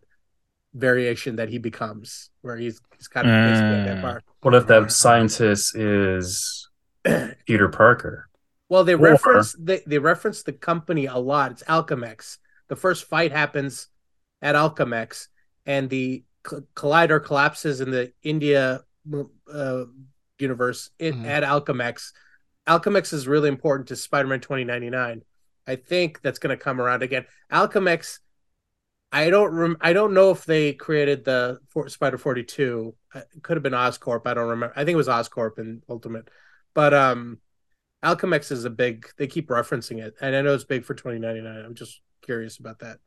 [0.73, 3.85] variation that he becomes where he's he's kind of basically a Ah.
[3.85, 4.23] vampire.
[4.41, 6.67] What if that scientist is
[7.45, 8.27] Peter Parker?
[8.69, 11.51] Well, they Or- reference they, they reference the company a lot.
[11.51, 12.37] It's Alchemax.
[12.67, 13.87] The first fight happens
[14.41, 15.27] at Alchemax,
[15.65, 18.81] and the collider collapses in the India
[19.53, 19.85] uh,
[20.39, 21.25] universe in, Mhm.
[21.25, 22.11] at Alchemax.
[22.67, 25.23] Alchemax is really important to Spider-Man 2099.
[25.67, 27.25] I think that's going to come around again.
[27.51, 28.19] Alchemax.
[29.11, 32.95] I don't rem- I don't know if they created the for- Spider 42.
[33.13, 34.23] It could have been Oscorp.
[34.25, 34.73] I don't remember.
[34.75, 36.29] I think it was Oscorp in Ultimate.
[36.73, 37.39] But um
[38.03, 40.15] Alchemax is a big they keep referencing it.
[40.21, 41.65] And I know it's big for 2099.
[41.65, 42.97] I'm just curious about that.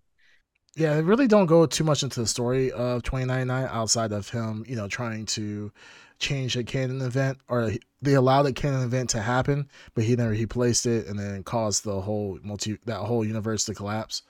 [0.77, 4.65] Yeah, they really don't go too much into the story of 2099 outside of him,
[4.69, 5.73] you know, trying to
[6.19, 10.33] change a canon event or they allowed a canon event to happen, but he never
[10.33, 14.23] he placed it and then caused the whole multi that whole universe to collapse.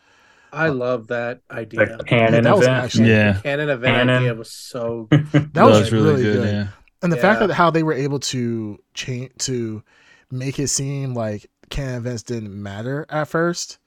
[0.53, 1.81] I Uh, love that idea.
[1.81, 2.85] Like canon that was event.
[2.85, 3.33] actually- Yeah.
[3.33, 4.17] The canon event Canon.
[4.17, 6.37] idea was so That That was, was really, really good.
[6.43, 6.53] good.
[6.53, 6.67] Yeah.
[7.03, 9.83] And the fact that how they were able to change to
[10.31, 13.79] make it seem like canon events didn't matter at first,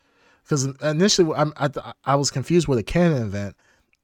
[0.44, 1.70] because initially I'm, I
[2.06, 3.56] I was confused with a canon event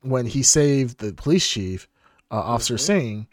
[0.01, 1.87] when he saved the police chief,
[2.31, 2.79] uh, Officer Mhm.
[2.79, 3.27] Singh,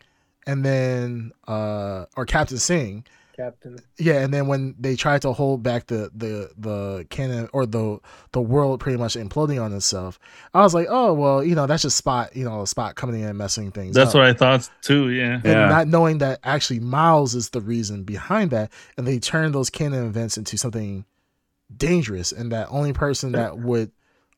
[0.47, 3.05] and then uh or Captain Singh,
[3.36, 3.77] Captain.
[3.98, 7.98] yeah, and then when they tried to hold back the the the canon or the
[8.32, 10.19] the world pretty much imploding on itself,
[10.52, 13.28] I was like, oh well, you know that's just spot, you know, spot coming in
[13.28, 13.94] and messing things.
[13.94, 15.11] That's up what I thought too.
[15.11, 15.35] Yeah.
[15.35, 15.69] and Yeah.
[15.69, 20.06] not knowing that actually Miles is the reason behind that, and they turn those canon
[20.06, 21.05] events into something
[21.77, 23.90] dangerous, and that only person that would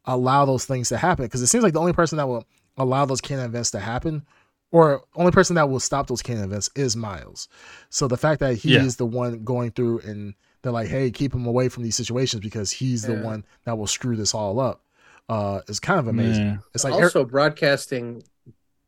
[0.04, 2.44] allow those things to happen, because it seems like the only person that will
[2.78, 4.24] allow those canon events to happen,
[4.72, 7.48] or only person that will stop those canon events is Miles.
[7.90, 8.82] So the fact that he Yeah.
[8.82, 12.42] is the one going through, and they're like, "Hey, keep him away from these situations
[12.42, 14.82] because he's the one that will screw this all up,"
[15.28, 16.44] uh, is kind of amazing.
[16.46, 16.56] Yeah.
[16.74, 18.22] It's like also broadcasting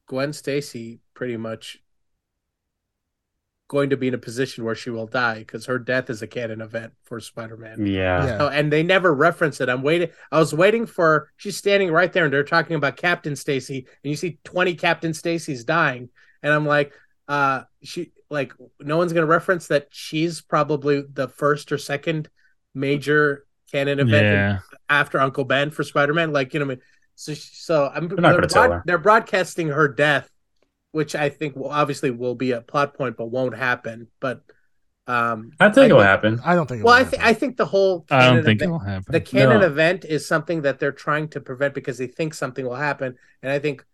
[0.06, 1.80] Gwen Stacy pretty much
[3.68, 6.26] going to be in a position where she will die because her death is a
[6.26, 7.84] canon event for Spider-Man.
[7.86, 8.24] Yeah.
[8.26, 9.68] yeah, Oh, and they never reference it.
[9.68, 10.08] I'm waiting.
[10.32, 11.30] I was waiting for.
[11.36, 15.12] She's standing right there, and they're talking about Captain Stacy, and you see 20 Captain
[15.12, 16.08] Stacys dying,
[16.42, 16.92] and I'm like,
[17.28, 22.28] uh, she like no one's gonna reference that she's probably the first or second
[22.74, 24.58] major canon event Yeah.
[24.88, 26.32] after Uncle Ben for Spider-Man.
[26.32, 26.82] Like you know, what I mean,
[27.16, 28.82] so so I'm They're not gonna tell her.
[28.86, 30.28] they're broadcasting her death,
[30.92, 34.08] which I think will obviously will be a plot point, but won't happen.
[34.20, 34.42] But
[35.06, 36.40] um, I think it'll think- happen.
[36.44, 36.80] I don't think.
[36.80, 37.24] it Well, will I think.
[37.24, 39.12] I think the whole I don't think event- it'll happen.
[39.12, 39.66] the canon No.
[39.66, 43.50] event is something that they're trying to prevent because they think something will happen, and
[43.52, 43.84] I think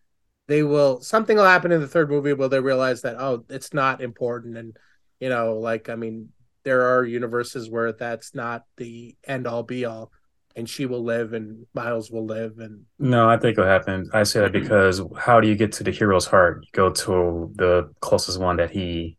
[0.48, 3.72] they will something will happen in the third movie where they realize that oh it's
[3.72, 4.76] not important and
[5.18, 6.28] you know like I mean
[6.64, 10.10] there are universes where that's not the end all be all,
[10.56, 14.08] and she will live and Miles will live and No, I think it'll happen.
[14.12, 16.62] I say that because how do you get to the hero's heart?
[16.62, 19.16] You go to the closest one that he,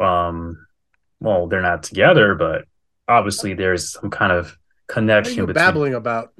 [0.00, 0.66] um,
[1.20, 2.64] well, they're not together, but
[3.08, 6.32] obviously there's some kind of What are connection you between babbling about?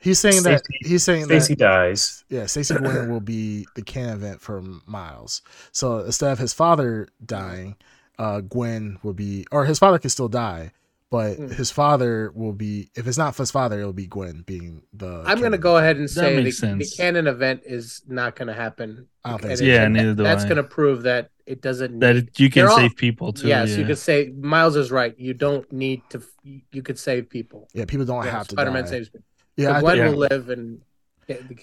[0.00, 2.24] He's saying that he's saying Stacy that dies.
[2.28, 5.42] yeah, Stacy Gwen will be the can event for Miles.
[5.72, 7.74] So instead of his father dying,
[8.16, 10.70] uh, Gwen will be, or his father can still die,
[11.10, 11.48] but Hmm.
[11.48, 12.90] his father will be.
[12.94, 15.22] If it's not his father, it'll be Gwen being the.
[15.26, 18.48] I'm going to go ahead and say the, makes the canon event is not going
[18.48, 19.06] to happen.
[19.24, 19.64] I don't think so.
[19.64, 20.48] Yeah, and neither do That's I.
[20.48, 21.98] going to prove that it doesn't.
[22.00, 23.48] that need- you can They're all- save people too.
[23.48, 23.78] yes, yeah.
[23.78, 25.18] you could say Miles is right.
[25.18, 26.22] You don't need to.
[26.44, 27.68] You could save people.
[27.74, 29.24] Yeah, people don't Yeah, have to Spider-Man saves people.
[29.56, 30.10] Yeah, I Gwen think, yeah.
[30.10, 30.80] will live, and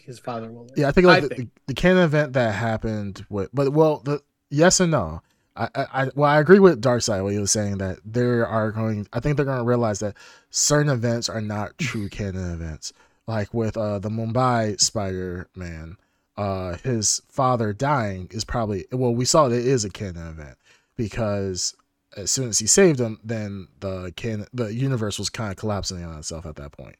[0.05, 0.71] his father will live.
[0.77, 1.53] yeah, I think I like the, think.
[1.55, 5.21] the, the canon event that happened with, but well, the yes and no.
[5.57, 9.07] I, I, well, I agree with Darkseid what he was saying that there are going.
[9.13, 10.15] I think they're going to realize that
[10.49, 12.91] certain events are not true canon events.
[13.27, 15.97] Like with uh the Mumbai Spider-Man,
[16.37, 20.57] uh, his father dying is probably well, we saw that it is a canon event
[20.97, 21.75] because
[22.17, 26.03] as soon as he saved him, then the can the universe was kind of collapsing
[26.03, 26.97] on itself at that point.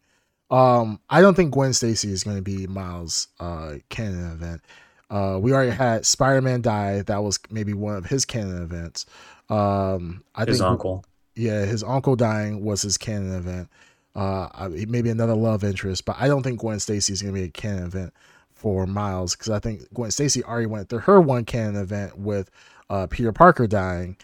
[0.50, 4.62] Um, I don't think Gwen Stacy is going to be Miles' uh canon event.
[5.10, 7.02] Uh, we already had Spider-Man die.
[7.04, 9.06] That was maybe one of his canon events.
[9.50, 11.06] Um, I His think uncle.
[11.36, 13.70] yeah, his uncle dying was his canon event.
[14.16, 17.46] Uh, maybe another love interest, but I don't think Gwen Stacy is going to be
[17.46, 18.14] a canon event
[18.54, 22.50] for Miles because I think Gwen Stacy already went through her one canon event with
[22.90, 24.16] uh, Peter Parker dying,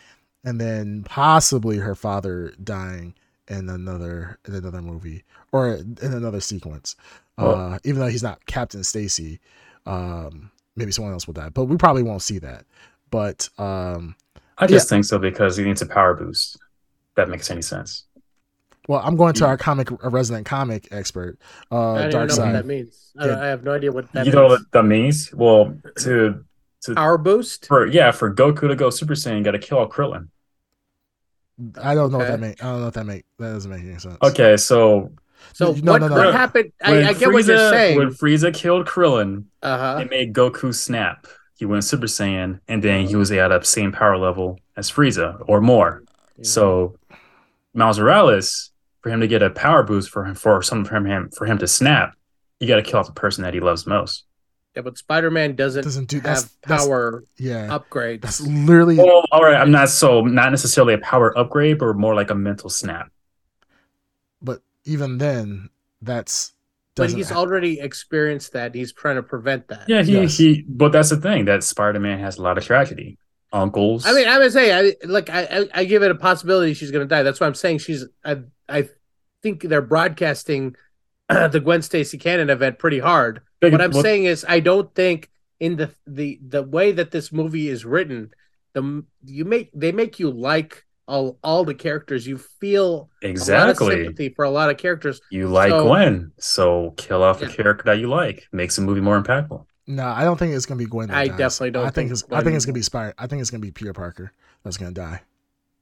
[0.46, 3.14] and then possibly her father dying
[3.50, 6.96] in another in another movie or in another sequence.
[7.38, 9.40] Well- uh, even though he's not Captain Stacy,
[9.86, 12.66] um, maybe someone else will die, but we probably won't see that.
[13.10, 14.16] But um,
[14.58, 16.58] I just think so because he needs a power boost.
[17.16, 18.06] That makes any sense.
[18.88, 21.38] well, I'm going to our comic a resident comic expert,
[21.72, 22.66] I uh, don't Dark know what that Side.
[22.66, 23.12] means.
[23.20, 24.36] I, don't- I have no idea what that you means.
[24.36, 25.34] know what that means?
[25.34, 26.46] Well, to
[26.84, 27.68] to Power boost.
[27.68, 30.30] for yeah, for Goku to go Super Saiyan, got to kill all Krillin.
[31.82, 32.64] I don't know what that make.
[32.64, 33.26] I don't know what that make.
[33.38, 34.18] That doesn't make any sense.
[34.24, 35.12] Okay, so
[35.54, 36.16] So No, what, no, no.
[36.16, 36.72] what happened?
[36.84, 37.98] I, when I get what you're Frieza- saying.
[37.98, 40.00] When Frieza killed Krillin, Uh huh.
[40.02, 41.28] it made Goku snap.
[41.58, 45.44] He went Super Saiyan, and then he was at a same power level as Frieza
[45.48, 46.04] or more.
[46.42, 46.96] So
[47.74, 51.30] Miles Morales, for him to get a power boost for him for something from him
[51.38, 52.14] for him to snap,
[52.60, 54.26] you got to kill off the person that he loves most.
[54.76, 57.68] yeah, but Spider-Man doesn't, Doesn't do have that's that's power yeah.
[57.68, 58.22] upgrades.
[58.22, 62.16] That's literally Well, all right, I'm not so not necessarily a power upgrade, but more
[62.16, 63.12] like a mental snap.
[64.86, 65.70] But even then,
[66.02, 66.54] that's
[66.96, 68.76] but doesn't he's ha- already experienced that.
[68.76, 69.88] He's trying to prevent that.
[69.88, 70.38] Yeah, he Yes.
[70.38, 70.66] he.
[70.68, 73.18] But that's the thing that Spider-Man has a lot of tragedy.
[73.54, 74.06] Uncles.
[74.06, 76.90] I mean, I would say, I like, I, I, I give it a possibility she's
[76.92, 77.22] going to die.
[77.24, 78.06] That's why I'm saying she's.
[78.24, 78.38] I,
[78.70, 78.88] I
[79.44, 80.76] think they're broadcasting
[81.30, 83.42] the Gwen Stacy canon event pretty hard.
[83.60, 85.30] Big- what I'm well, saying is, I don't think
[85.60, 88.32] in the the the way that this movie is written,
[88.74, 92.26] the you make they make you like all all the characters.
[92.26, 93.96] You feel a lot of exactly.
[94.04, 95.22] sympathy for a lot of characters.
[95.30, 97.48] You like So- Gwen, so kill off Yeah.
[97.48, 98.48] the character that you like.
[98.52, 99.66] Makes the movie more impactful.
[99.88, 101.10] No, I don't think it's gonna be Gwen.
[101.10, 101.38] That I dies.
[101.38, 102.24] definitely don't I think, think it's.
[102.32, 103.14] I think it's gonna be Spider.
[103.18, 104.32] I think it's gonna be Peter Parker
[104.64, 105.22] that's gonna die.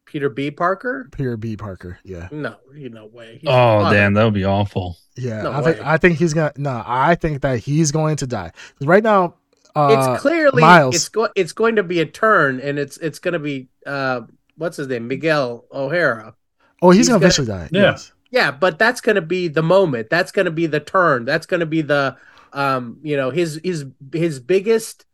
[0.05, 0.49] Peter B.
[0.49, 1.07] Parker?
[1.11, 1.55] Peter B.
[1.55, 1.99] Parker.
[2.03, 3.37] Yeah, No, you no way.
[3.41, 3.51] He's Oh
[3.81, 3.95] father.
[3.95, 4.97] damn, that would be awful.
[5.15, 5.43] yeah.
[5.43, 5.85] No I think.
[5.85, 6.51] I think he's gonna.
[6.57, 8.51] No, I think that he's going to die.
[8.81, 9.35] Right now,
[9.75, 10.95] uh, it's clearly Miles.
[10.95, 14.21] it's go, it's going to be a turn and it's it's going to be uh
[14.59, 16.35] what's his name Miguel O'Hara.
[16.81, 17.69] oh, he's, he's gonna gonna- eventually die.
[17.71, 17.81] Yeah.
[17.91, 18.11] Yes.
[18.31, 20.11] Yeah, but that's going to be the moment.
[20.11, 21.25] That's going to be the turn.
[21.25, 22.15] That's going to be the
[22.53, 25.05] um you know his his his biggest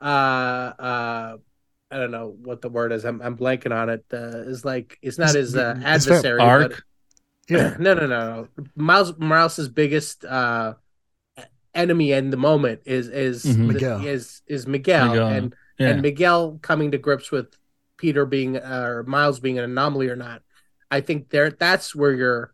[0.00, 0.04] uh
[0.78, 1.36] uh
[1.90, 3.04] I don't know what the word is.
[3.04, 4.04] I'm I'm blanking on it.
[4.12, 6.38] Uh, is like it's not His- his uh, his fam- adversary.
[6.38, 6.84] but- Arc.
[7.50, 7.76] Yeah.
[7.78, 8.18] no, no, no,
[8.56, 8.64] no.
[8.74, 10.74] Miles Morales' biggest uh,
[11.74, 13.66] enemy in the moment is is Mhm.
[13.72, 14.06] Miguel.
[14.06, 15.88] is is Miguel, Miguel, and Yeah.
[15.88, 17.48] and Miguel coming to grips with
[18.02, 20.42] Peter being uh, or Miles being an anomaly or not.
[20.90, 22.52] I think there that's where your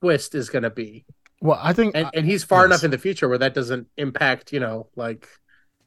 [0.00, 1.04] twist is going to be,
[1.42, 1.94] Well, I think.
[1.94, 2.66] and and he's far Yes.
[2.66, 5.28] enough in the future where that doesn't impact you know like.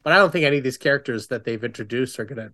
[0.04, 2.52] But I don't think any of these characters that they've introduced are gonna.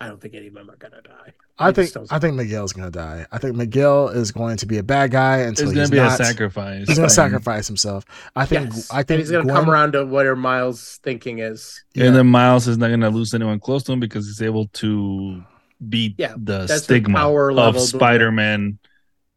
[0.00, 1.32] I don't think any of them are gonna die.
[1.58, 1.92] I I think.
[2.10, 3.24] I think Miguel's gonna die.
[3.30, 6.08] I think Miguel is going to be a bad guy until It's he's gonna be
[6.08, 6.18] not.
[6.20, 6.88] a sacrifice.
[6.88, 8.04] He's gonna sacrifice himself.
[8.34, 8.70] I think.
[8.74, 8.90] Yes.
[8.90, 11.84] I and think he's gonna Gwen- come around to whatever Miles' thinking is.
[11.94, 12.06] Yeah.
[12.06, 15.44] And then Miles is not gonna lose anyone close to him because he's able to
[15.88, 18.78] beat Yeah, the that's the stigma power of Spider-Man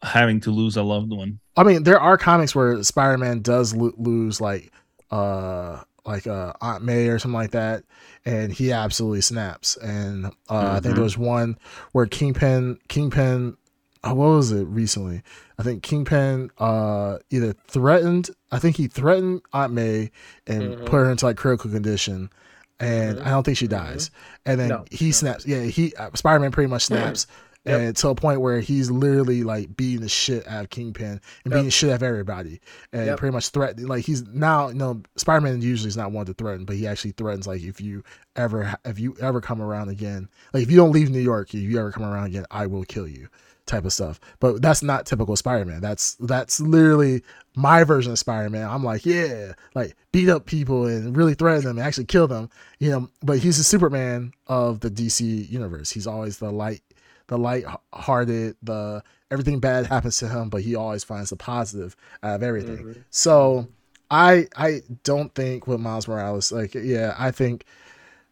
[0.01, 1.39] having to lose a loved one.
[1.57, 4.71] I mean, there are comics where Spider-Man does lo- lose like
[5.11, 7.83] uh like uh Aunt May or something like that,
[8.25, 9.75] and he absolutely snaps.
[9.77, 10.95] And uh, I think Mhm.
[10.95, 11.57] there was one
[11.93, 13.57] where Kingpin Kingpin
[14.03, 15.23] uh, what was it recently?
[15.57, 20.11] I think Kingpin uh either threatened I think he threatened Aunt May
[20.45, 20.85] and Mhm.
[20.85, 22.29] put her into like critical condition.
[22.79, 23.25] And Mhm.
[23.25, 23.71] I don't think she Mhm.
[23.71, 24.11] dies.
[24.45, 25.11] And then No, he no.
[25.11, 25.45] snaps.
[25.47, 27.25] Yeah, he uh, Spider Man pretty much snaps
[27.65, 27.79] Yep.
[27.81, 31.19] and to a point where he's literally like beating the shit out of Kingpin and
[31.45, 31.51] Yep.
[31.53, 32.59] beating the shit out of everybody,
[32.93, 33.17] and Yep.
[33.17, 33.87] pretty much threatening.
[33.87, 36.85] Like he's now, you know, Spider Man usually is not one to threaten, but he
[36.85, 38.03] actually threatens like if you
[38.35, 41.61] ever if you ever come around again, like if you don't leave New York, if
[41.61, 43.29] you ever come around again, I will kill you,
[43.65, 44.19] type of stuff.
[44.39, 45.81] But that's not typical Spider Man.
[45.81, 47.23] That's that's literally
[47.55, 48.67] my version of Spider Man.
[48.69, 52.49] I'm like, yeah, like beat up people and really threaten them and actually kill them,
[52.79, 53.09] you know.
[53.23, 55.91] But he's the Superman of the DC universe.
[55.91, 56.81] He's always the light,
[57.27, 62.35] the light-hearted, the everything bad happens to him, but he always finds the positive out
[62.35, 62.77] of everything.
[62.77, 63.03] Mhm.
[63.09, 63.67] So
[64.11, 67.65] I I don't think with Miles Morales, like yeah, I think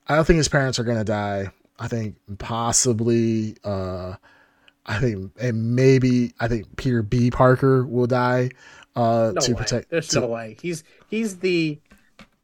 [0.07, 1.49] I don't think his parents are gonna die.
[1.79, 4.15] I think possibly uh
[4.85, 7.31] I think and maybe I think Peter B.
[7.31, 8.49] Parker will die
[8.95, 9.57] uh No to way.
[9.57, 10.57] protect There's to- no way.
[10.61, 11.79] He's he's the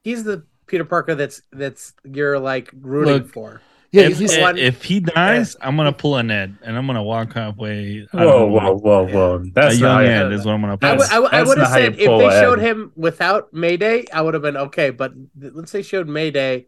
[0.03, 3.61] he's the Peter Parker that's that's you're like rooting Look, for.
[3.91, 6.85] yeah, if, he's if- one- if he dies, I'm gonna pull a Ned and I'm
[6.87, 8.07] gonna walk halfway.
[8.13, 9.35] I Whoa, don't whoa, know, whoa, whoa!
[9.35, 10.05] A That's young not.
[10.05, 10.97] Ed is what I'm gonna I pull.
[10.97, 12.39] would, I, would- I would have not how you said if pull they Ed.
[12.41, 14.91] showed him without Mayday, I would have been okay.
[14.91, 16.67] But th- let's say showed Mayday,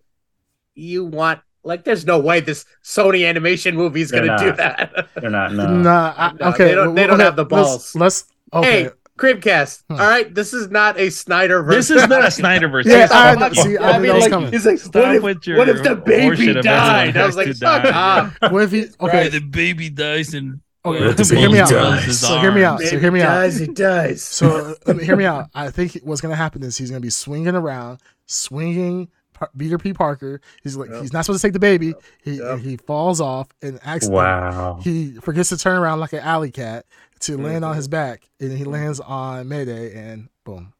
[0.76, 5.08] you want like there's no way this Sony animation movie is gonna do that.
[5.16, 5.54] They're not.
[5.54, 5.78] No.
[5.78, 6.66] Nah, I, No, okay.
[6.66, 7.96] they don't- they don't okay, have the let's- balls.
[7.96, 8.84] Let's, okay.
[8.84, 9.84] Hey, Creepcast.
[9.88, 9.94] Hmm.
[10.02, 12.86] All right, this is not a Snyder This is not a Snyder Snyderverse.
[12.90, 14.52] Yeah, Stop I with see, I I knew mean, like, coming.
[14.52, 17.18] he's like, Stop what if, with your what if the baby horseshit of everyone died?
[17.18, 18.38] I was like, to fuck off.
[18.52, 18.82] What if he?
[18.82, 21.14] Right, Okay, the baby dies and okay.
[21.14, 21.68] the So hear me out.
[21.68, 22.80] So hear me out.
[22.82, 23.26] So hear me out.
[23.28, 24.24] dies, he dies.
[24.24, 25.50] So hear me out.
[25.54, 29.12] I think what's gonna happen is he's gonna be swinging around, swinging Par-
[29.58, 29.94] Peter B.
[29.94, 30.42] Parker.
[30.64, 31.02] He's like Yep.
[31.02, 31.94] he's not supposed to take the baby.
[32.24, 32.60] He Yep.
[32.60, 34.80] he falls off and accidentally Wow.
[34.84, 36.86] he forgets to turn around like an alley cat
[37.22, 40.74] to land on his back, and he lands on Mayday, and boom.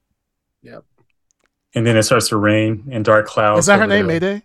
[0.64, 0.84] Yep.
[1.76, 3.60] And then it starts to rain and dark clouds.
[3.60, 4.20] Is that her name, there.
[4.20, 4.44] Mayday?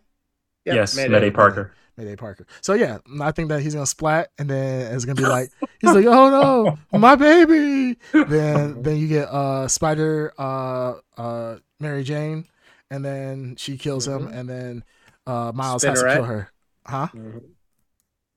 [0.67, 1.09] Yep, yes, Mayday.
[1.09, 1.73] Mayday Parker.
[1.97, 2.47] Mayday Parker.
[2.61, 5.95] So yeah, I think that he's gonna splat, and then it's gonna be like he's
[5.95, 12.45] like, "Oh no, my baby!" Then then you get uh Spider uh uh Mary Jane,
[12.91, 14.35] and then she kills him, Mhm.
[14.35, 14.85] and then
[15.27, 16.51] uh Miles has to kill her.
[16.87, 17.09] Huh?
[17.15, 17.43] Mhm.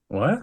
[0.08, 0.40] What?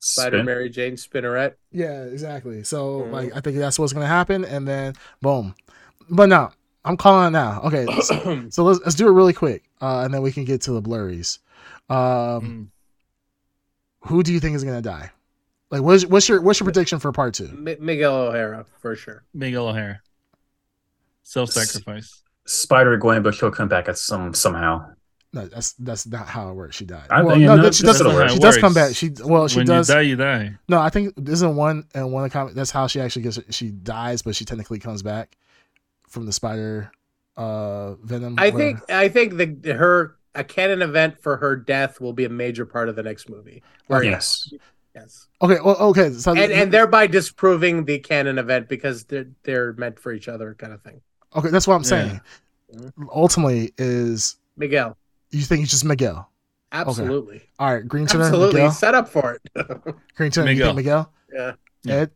[0.00, 1.54] Spider Spin- Mary Jane Spinneret.
[1.72, 2.62] Yeah, exactly.
[2.62, 3.10] So Mhm.
[3.12, 5.54] like I think that's what's gonna happen, and then boom.
[6.10, 6.50] But no,
[6.84, 7.62] I'm calling it now.
[7.62, 10.60] Okay, so, so let's let's do it really quick, uh, and then we can get
[10.62, 11.38] to the blurries.
[11.88, 12.68] Um, Mm.
[14.08, 15.10] who do you think is gonna die?
[15.70, 17.48] Like, what's what's your what's your prediction for part two?
[17.48, 19.24] Mi- Miguel O'Hara for sure.
[19.32, 20.00] Miguel O'Hara.
[21.22, 22.22] Self-sacrifice.
[22.46, 24.86] Spider Gwen, but she'll come back at some somehow.
[25.32, 26.76] No, that's that's not how it works.
[26.76, 27.06] She died.
[27.10, 28.00] I well, think- no, no, that- she does.
[28.00, 28.94] not how She does come back.
[28.94, 29.88] She well, she when does.
[29.88, 30.50] you die, you die.
[30.68, 32.54] No, I think this isn't one and one of the comic.
[32.54, 33.40] That's how she actually gets.
[33.50, 35.36] She dies, but she technically comes back
[36.08, 36.92] from the spider
[37.36, 38.36] uh venom.
[38.38, 38.58] I whatever.
[38.58, 42.64] think I think the her a canon event for her death will be a major
[42.64, 43.62] part of the next movie.
[43.88, 44.52] Where- Yes.
[44.94, 45.26] Yes.
[45.42, 45.56] Okay.
[45.64, 46.12] Well, okay.
[46.12, 50.54] So And and thereby disproving the canon event because they're they're meant for each other
[50.54, 51.00] kind of thing.
[51.34, 51.48] Okay.
[51.50, 51.88] That's what I'm Yeah.
[51.88, 52.20] saying.
[53.14, 54.96] Ultimately, is Miguel.
[55.30, 56.28] you think he's just Miguel?
[56.72, 57.42] Absolutely.
[57.58, 58.54] All right, Green Turner, Absolutely.
[58.62, 58.72] Miguel.
[58.72, 59.94] Set up for it.
[60.16, 60.66] Green Turner, you Miguel.
[60.68, 61.12] think Miguel?
[61.32, 61.52] yeah.
[61.84, 61.94] Yeah.
[61.94, 62.10] Ed,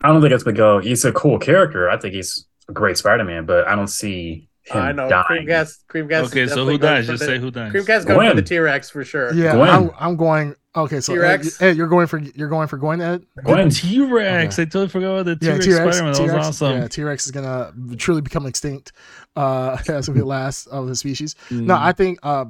[0.00, 0.78] I don't think it's Miguel.
[0.78, 1.90] He's a cool character.
[1.90, 5.08] I think he's a great Spider Man, but I don't see him I know.
[5.08, 5.46] dying.
[5.46, 7.06] Creamcast Creamcast Okay, is so who going dies?
[7.06, 7.72] Just the- say who dies.
[7.72, 8.36] Creamcast going for Gwen.
[8.36, 9.34] the T Rex for sure.
[9.34, 9.68] yeah, Gwen.
[9.68, 10.54] I'm, I'm going.
[10.76, 11.60] Okay, so T-Rex?
[11.60, 13.00] Ed, you're going for you're going for Gwen.
[13.00, 13.68] Ed, Gwen.
[13.68, 14.58] The T-Rex.
[14.58, 15.96] I totally forgot about the T-Rex, yeah, T-Rex.
[15.96, 16.12] Spider-Man.
[16.12, 16.76] That T-Rex, awesome.
[16.82, 18.92] Yeah, T-Rex is gonna truly become extinct.
[19.34, 21.34] Uh, as we last of the species.
[21.48, 21.62] Mm.
[21.62, 22.44] No, I think uh,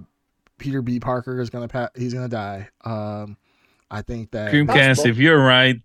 [0.59, 1.01] Peter B.
[1.01, 2.69] Parker is gonna pa- he's gonna die.
[2.85, 3.37] Um,
[3.91, 4.67] I think that Creamcast,
[4.97, 5.11] Possible.
[5.11, 5.81] if you're right,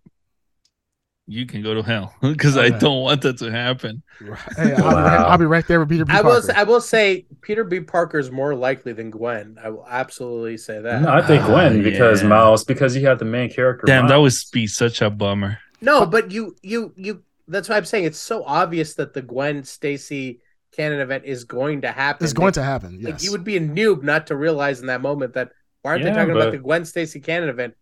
[1.27, 4.03] you can go to hell because I don't want that to happen.
[4.19, 6.13] Hey, I'll, be right, I'll be right there with Peter B.
[6.13, 6.47] I will Parker.
[6.47, 7.79] say, I will say Peter B.
[7.79, 9.57] Parker is more likely than Gwen.
[9.63, 11.01] I will absolutely say that.
[11.01, 12.27] No, I think Ah, Gwen because yeah.
[12.29, 13.85] Miles because you have the main character.
[13.87, 14.45] Damn, that Miles.
[14.45, 15.57] would be such a bummer.
[15.81, 19.63] No, but you you you that's why I'm saying it's so obvious that the Gwen
[19.63, 20.41] Stacy
[20.75, 22.23] canon event is going to happen.
[22.23, 22.95] it's going Like- to happen.
[23.01, 23.23] like Yes.
[23.23, 26.09] you would be a noob not to realize in that moment that why aren't Yeah,
[26.11, 27.75] they talking but- about the Gwen Stacy canon event?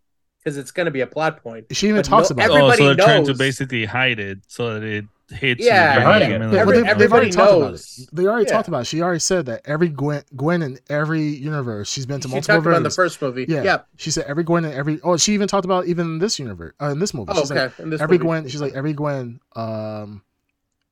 [0.44, 1.66] Because it's going to be a plot point.
[1.72, 2.64] she even but talks no- about every- it.
[2.64, 5.64] oh, so they're trying to basically hide it so that it hits.
[5.64, 6.46] Yeah, you They're hiding in it.
[6.48, 8.08] the Yeah, Every- well, they've, they've already everybody talked about it.
[8.12, 8.52] They already Yeah.
[8.52, 8.84] talked about it.
[8.84, 12.56] She already said that every Gwen, Gwen in every universe, she's been to She multiple
[12.56, 13.46] talked about in the first movie.
[13.48, 13.62] Yeah.
[13.62, 13.78] Yeah.
[13.96, 15.00] She said every Gwen in every.
[15.02, 17.32] Oh, she even talked about even in this universe, uh, in this movie.
[17.34, 17.62] Oh, she's okay.
[17.64, 18.26] like in this every movie.
[18.26, 18.48] Gwen.
[18.48, 20.22] She's like every Gwen, um,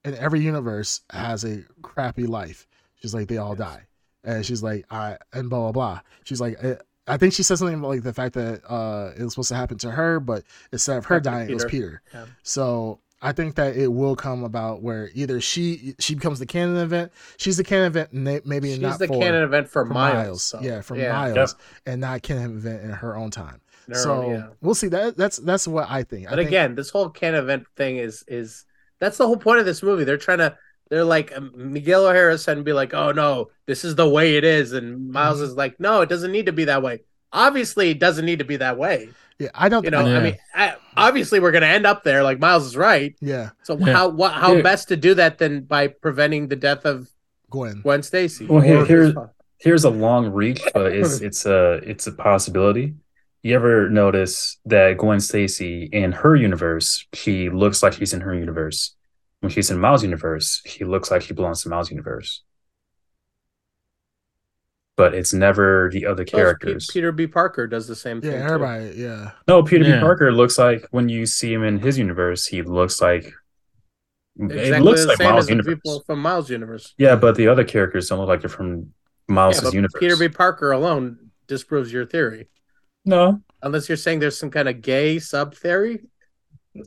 [0.02, 2.66] in every universe has a crappy life.
[3.02, 3.82] She's like they all die,
[4.24, 6.00] and she's like I and blah blah blah.
[6.24, 6.56] She's like.
[6.62, 6.76] eh,
[7.06, 9.56] I think she said something about like the fact that uh, it was supposed to
[9.56, 12.02] happen to her, but instead of her Happened to dying, it was Peter.
[12.10, 12.24] Peter.
[12.26, 12.26] Yeah.
[12.42, 16.76] So I think that it will come about where either she she becomes the canon
[16.76, 19.92] event, she's the canon event, and maybe She's not the for, canon event for, for
[19.92, 20.14] Miles.
[20.14, 21.12] Miles, so, yeah, for yeah.
[21.12, 21.56] Miles,
[21.86, 23.60] and not canon event in her own time.
[23.88, 24.46] No, so yeah.
[24.60, 24.88] we'll see.
[24.88, 26.28] That that's that's what I think.
[26.28, 28.64] But I think, again, this whole can event thing is is
[28.98, 30.04] that's the whole point of this movie.
[30.04, 30.56] They're trying to
[30.90, 34.36] they're like um, Miguel O'Hara said and be like, oh no, this is the way
[34.36, 35.44] it is, and Miles Mhm.
[35.44, 37.00] is like, no, it doesn't need to be that way.
[37.32, 39.09] Obviously, it doesn't need to be that way.
[39.38, 39.84] yeah, I don't.
[39.84, 40.18] You know, Yeah.
[40.18, 42.22] I mean, I, obviously, we're gonna end up there.
[42.22, 43.14] Like Miles is right.
[43.20, 43.92] yeah, So Yeah.
[43.92, 44.62] how what how Yeah.
[44.62, 47.09] best to do that than by preventing the death of
[47.50, 47.80] Gwen.
[47.82, 48.46] Gwen Stacy?
[48.46, 52.06] Well, here- or his here- fa- Here's a long reach, but it's it's a it's
[52.09, 52.94] a possibility.
[53.44, 58.34] You ever notice that Gwen Stacy in her universe, she looks like she's in her
[58.34, 58.94] universe.
[59.43, 62.44] When she's in Miles' universe, he looks like he belongs to Miles' universe.
[64.97, 66.89] But it's never the other Well, Pe- characters.
[66.93, 67.27] Peter B.
[67.27, 68.32] Parker does the same thing.
[68.35, 68.93] Yeah, too.
[68.94, 69.97] Yeah, No, Peter Yeah.
[69.97, 70.01] B.
[70.01, 73.35] Parker looks like when you see him in his universe, he looks like
[74.39, 75.74] it looks the like same as Miles' the universe.
[75.74, 76.94] people from Miles' universe.
[76.98, 78.93] Yeah, but the other characters don't look like they're from
[79.28, 79.98] Miles' Yeah, universe.
[79.98, 80.28] Peter B.
[80.28, 82.48] Parker alone disproves your theory.
[83.05, 86.05] No, Unless you're saying there's some kind of gay sub theory.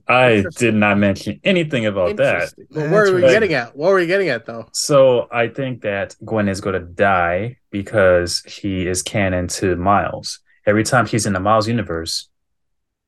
[0.08, 2.36] I did not mention anything about that.
[2.36, 2.68] Interesting.
[2.72, 3.30] Well, where are we Interesting.
[3.36, 3.76] getting at?
[3.76, 4.68] What were we getting at though?
[4.74, 10.40] So I think that Gwen is going to die because he is canon to Miles.
[10.66, 12.30] Every time she's in the Miles universe,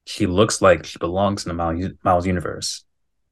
[0.06, 2.84] she looks like she belongs in the Miles, Miles universe.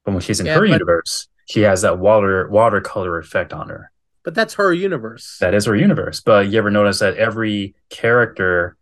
[0.03, 3.69] But when she's in Yeah, her but- universe, she has that water watercolor effect on
[3.69, 3.91] her.
[4.23, 5.37] But that's her universe.
[5.39, 6.19] That is her universe.
[6.19, 8.75] But you ever notice that every character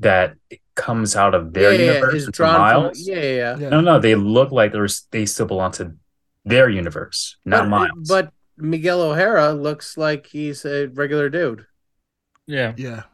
[0.00, 0.36] that
[0.74, 2.98] comes out of their yeah, yeah, yeah, universe drawn Miles?
[3.04, 3.14] from.
[3.14, 3.58] Yeah, yeah, yeah.
[3.58, 3.68] yeah.
[3.68, 5.94] No, no, they look like they're they still belong to
[6.44, 8.08] their universe, not but, Miles.
[8.08, 11.66] But Miguel O'Hara looks like he's a regular dude.
[12.46, 12.74] Yeah.
[12.76, 13.04] yeah.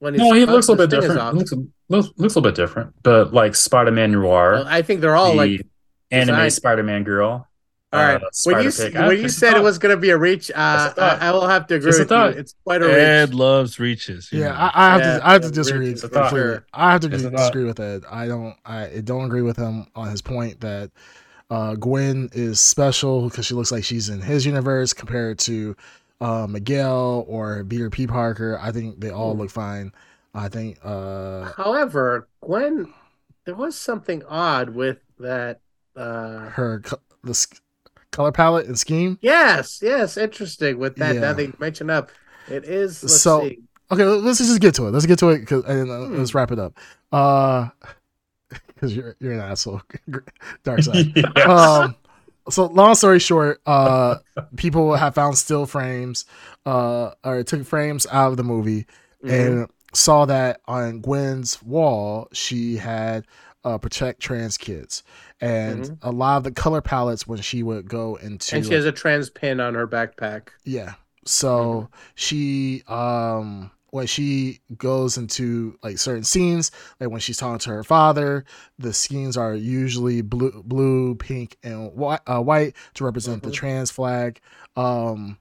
[0.00, 1.38] When no, he looks a little bit his thing is different.
[1.38, 1.52] Looks,
[1.88, 2.94] looks looks a little bit different.
[3.02, 5.66] But like Spider Man Noir, Well, I think they're all the like.
[6.10, 7.47] anime designed- Spider Man girl.
[7.92, 8.22] All right.
[8.22, 8.96] uh, when you Spider-Pig.
[8.96, 10.98] s- I- when you said it was going to be a reach, uh, Just.
[10.98, 12.18] I, I will have to agree Just with you.
[12.40, 12.94] It's quite a reach.
[12.96, 14.30] Ed loves reaches.
[14.30, 14.54] you Yeah.
[14.54, 15.26] I, I have Yeah, to.
[15.28, 15.90] I have to disagree.
[15.90, 16.62] it's a thought.
[16.74, 18.04] I have to It's disagree with Ed.
[18.10, 18.54] I don't.
[18.66, 20.90] I don't agree with him on his point that
[21.50, 25.74] uh, Gwen is special because she looks like she's in his universe compared to
[26.20, 28.06] uh, Miguel or Peter B.
[28.06, 28.58] Parker.
[28.60, 29.92] I think they all look fine.
[30.34, 30.78] I think.
[30.84, 32.92] Uh, However, Gwen,
[33.46, 35.60] there was something odd with that.
[35.96, 37.48] Uh, her co- the s-
[38.12, 39.18] color palette and scheme.
[39.20, 41.14] yes, yes, interesting with that.
[41.16, 41.20] Yeah.
[41.20, 42.10] Now they mention up,
[42.48, 43.02] it is.
[43.02, 43.58] Let's So- see.
[43.90, 44.90] Okay, let's just get to it.
[44.90, 46.18] Let's get to it 'cause- and uh, Hmm.
[46.18, 46.76] let's wrap it up.
[47.10, 47.68] Uh,
[48.68, 49.80] because you're you're an asshole,
[50.64, 51.12] Darkseid.
[51.36, 51.48] Yes.
[51.48, 51.94] um
[52.50, 54.16] so long story short uh
[54.56, 56.24] people have found still frames
[56.64, 58.86] uh or took frames out of the movie
[59.22, 59.30] Mhm.
[59.30, 63.26] and saw that on gwen's wall she had
[63.64, 65.02] uh protect trans kids
[65.40, 65.98] and Mhm.
[66.02, 68.92] a lot of the color palettes when she would go into and she has a
[68.92, 70.48] trans pin on her backpack.
[70.64, 70.94] yeah
[71.24, 76.70] so she um when she goes into like certain scenes
[77.00, 78.44] like when she's talking to her father
[78.78, 83.54] the scenes are usually blue blue pink and white, uh, white to represent the Mhm.
[83.54, 84.40] trans flag
[84.76, 85.38] um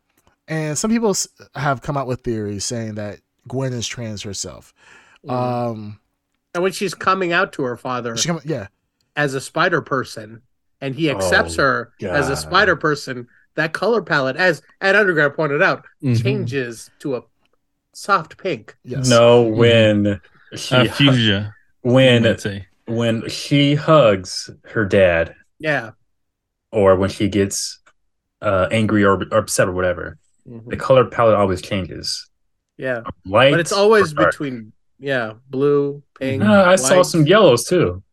[0.47, 1.13] and some people
[1.55, 4.73] have come out with theories saying that gwen is trans herself
[5.25, 5.31] Mhm.
[5.31, 5.99] um
[6.53, 8.67] and when she's coming out to her father she come, yeah
[9.17, 10.41] as a spider person,
[10.79, 15.33] and he accepts Oh, her as a spider person, that color palette, as Ed Underground
[15.33, 16.21] pointed out, Mhm.
[16.23, 17.21] changes to a
[17.93, 18.77] soft pink.
[18.83, 20.21] yes No, when
[20.55, 21.53] she Uh, fuchsia.
[21.81, 22.23] when
[22.85, 25.91] when she hugs her dad, Yeah.
[26.71, 27.79] or when she gets
[28.39, 30.69] uh, angry or, or upset or whatever, Mhm.
[30.69, 32.29] the color palette always changes.
[32.77, 33.01] Yeah.
[33.25, 36.43] Light, But it's always between yeah, blue, pink.
[36.43, 38.03] Uh, I saw some yellows too.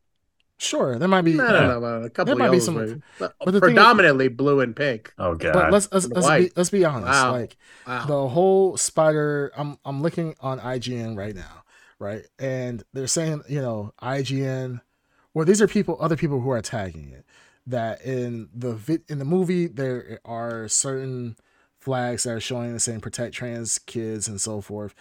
[0.65, 3.03] Sure there might be I don't know, a couple There might be some- maybe.
[3.19, 5.13] But but the thing is- predominantly blue and pink.
[5.19, 5.53] Oh god.
[5.53, 7.33] but let's let's, let's be let's be honest Wow.
[7.33, 8.07] like Wow.
[8.07, 11.63] the whole spider i'm i'm looking on ign right now
[11.99, 14.81] right and they're saying you know ign
[15.35, 17.25] well these are people other people who are tagging it
[17.67, 21.37] that in the vi- in the movie there are certain
[21.79, 24.95] flags that are showing the same protect trans kids and so forth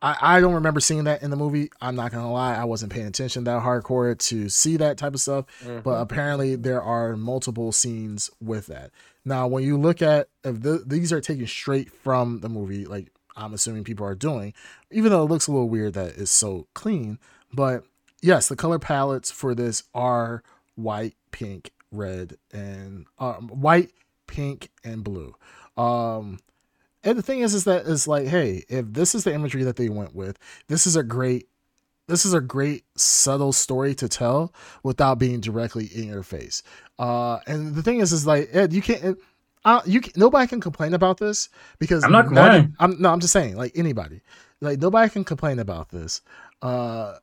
[0.00, 1.70] I, I don't remember seeing that in the movie.
[1.80, 5.20] I'm not gonna lie, I wasn't paying attention that hardcore to see that type of
[5.20, 5.82] stuff Mhm.
[5.82, 8.90] but apparently there are multiple scenes with that.
[9.24, 13.10] Now, when you look at if the, these are taken straight from the movie, like
[13.36, 14.54] I'm assuming people are doing,
[14.90, 17.18] even though it looks a little weird that it's so clean,
[17.52, 17.84] but
[18.22, 20.42] yes, the color palettes for this are
[20.76, 23.92] white, pink, red, and um, white,
[24.26, 25.34] pink, and blue.
[25.76, 26.38] Um,
[27.08, 29.76] and the thing is, is that it's like, hey, if this is the imagery that
[29.76, 31.48] they went with, this is a great
[32.06, 34.52] this is a great subtle story to tell
[34.82, 36.62] without being directly in your face.
[36.98, 39.18] Uh, and the thing is, is like Ed, you can't.
[39.64, 41.48] Uh, you can, nobody can complain about this
[41.78, 42.74] because I'm not complaining.
[42.78, 44.22] I'm no, I'm just saying, like anybody,
[44.60, 46.22] like nobody can complain about this.
[46.62, 47.16] Uh,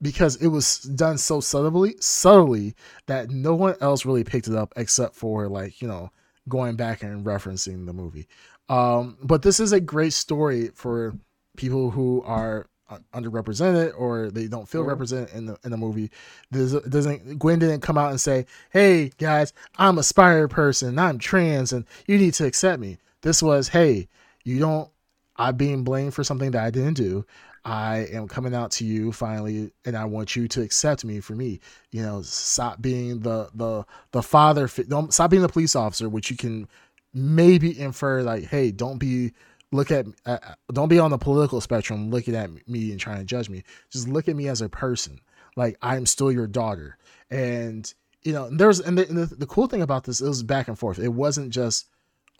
[0.00, 2.74] because it was done so subtly, subtly
[3.06, 6.10] that no one else really picked it up except for like you know
[6.48, 8.26] going back and referencing the movie.
[8.68, 11.14] Um, but this is a great story for
[11.56, 12.66] people who are
[13.12, 16.10] underrepresented or they don't feel represented in the in the movie.
[16.50, 21.18] There's, doesn't Gwen didn't come out and say, "Hey guys, I'm a spider person, I'm
[21.18, 24.08] trans, and you need to accept me." This was, "Hey,
[24.44, 24.88] you don't.
[25.36, 27.24] I'm being blamed for something that I didn't do.
[27.64, 31.34] I am coming out to you finally, and I want you to accept me for
[31.34, 31.60] me.
[31.92, 34.68] You know, stop being the the the father.
[34.88, 36.68] Don't stop being the police officer, which you can
[37.14, 39.32] maybe infer like, hey, don't be
[39.72, 40.38] look at uh,
[40.72, 43.62] don't be on the political spectrum looking at me and trying to judge me.
[43.90, 45.20] Just look at me as a person.
[45.56, 46.98] Like I'm still your daughter,
[47.30, 47.92] and
[48.22, 50.68] you know, there's and the, and the, the cool thing about this it was back
[50.68, 50.98] and forth.
[50.98, 51.88] It wasn't just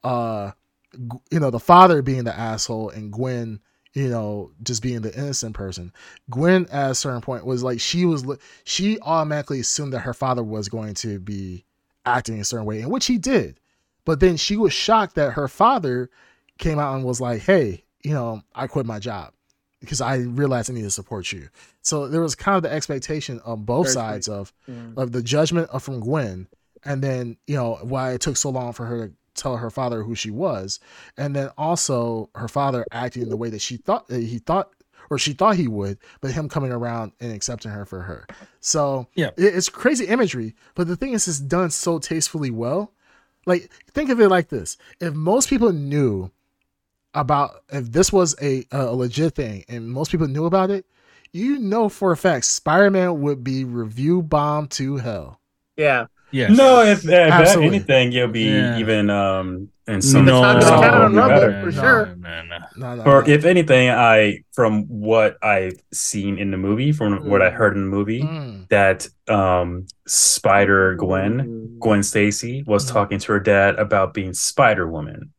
[0.03, 0.51] uh
[1.31, 3.61] you know the father being the asshole and Gwen
[3.95, 5.93] you know, just being the innocent person.
[6.29, 8.27] Gwen, at a certain point, was like she was
[8.65, 11.65] she automatically assumed that her father was going to be
[12.05, 13.61] acting a certain way, in which he did.
[14.05, 16.11] But then she was shocked that her father
[16.59, 19.33] came out and was like, "Hey, you know, I quit my job
[19.81, 21.49] because I realized I need to support you."
[21.83, 24.97] So there was kind of the expectation on both Very sides of mm.
[24.97, 26.49] of the judgment of from Gwen,
[26.85, 30.03] and then you know why it took so long for her to tell her father
[30.03, 30.81] who she was,
[31.17, 34.71] and then also her father acting the way that she thought he thought
[35.11, 38.27] or she thought he would, but him coming around and accepting her for her.
[38.61, 42.93] So yeah, it's crazy imagery, but the thing is, it's done so tastefully well.
[43.47, 46.31] Like think of it like this: if most people knew
[47.15, 50.87] about if this was a, a legit thing and most people knew about it,
[51.33, 55.41] you know for a fact Spider-Man would be review bomb to hell.
[55.77, 56.07] Yeah.
[56.31, 56.57] Yes.
[56.57, 58.79] No, if, if anything, you'll be yeah.
[58.79, 62.17] even um in some no, no, no, for sure.
[62.77, 67.25] No, or if anything, I from what I've seen in the movie, from mm.
[67.25, 68.67] what I heard in the movie, mm.
[68.71, 72.93] that um Spider Gwen, Gwen Stacy, was mm.
[72.93, 75.34] talking to her dad about being Spider Woman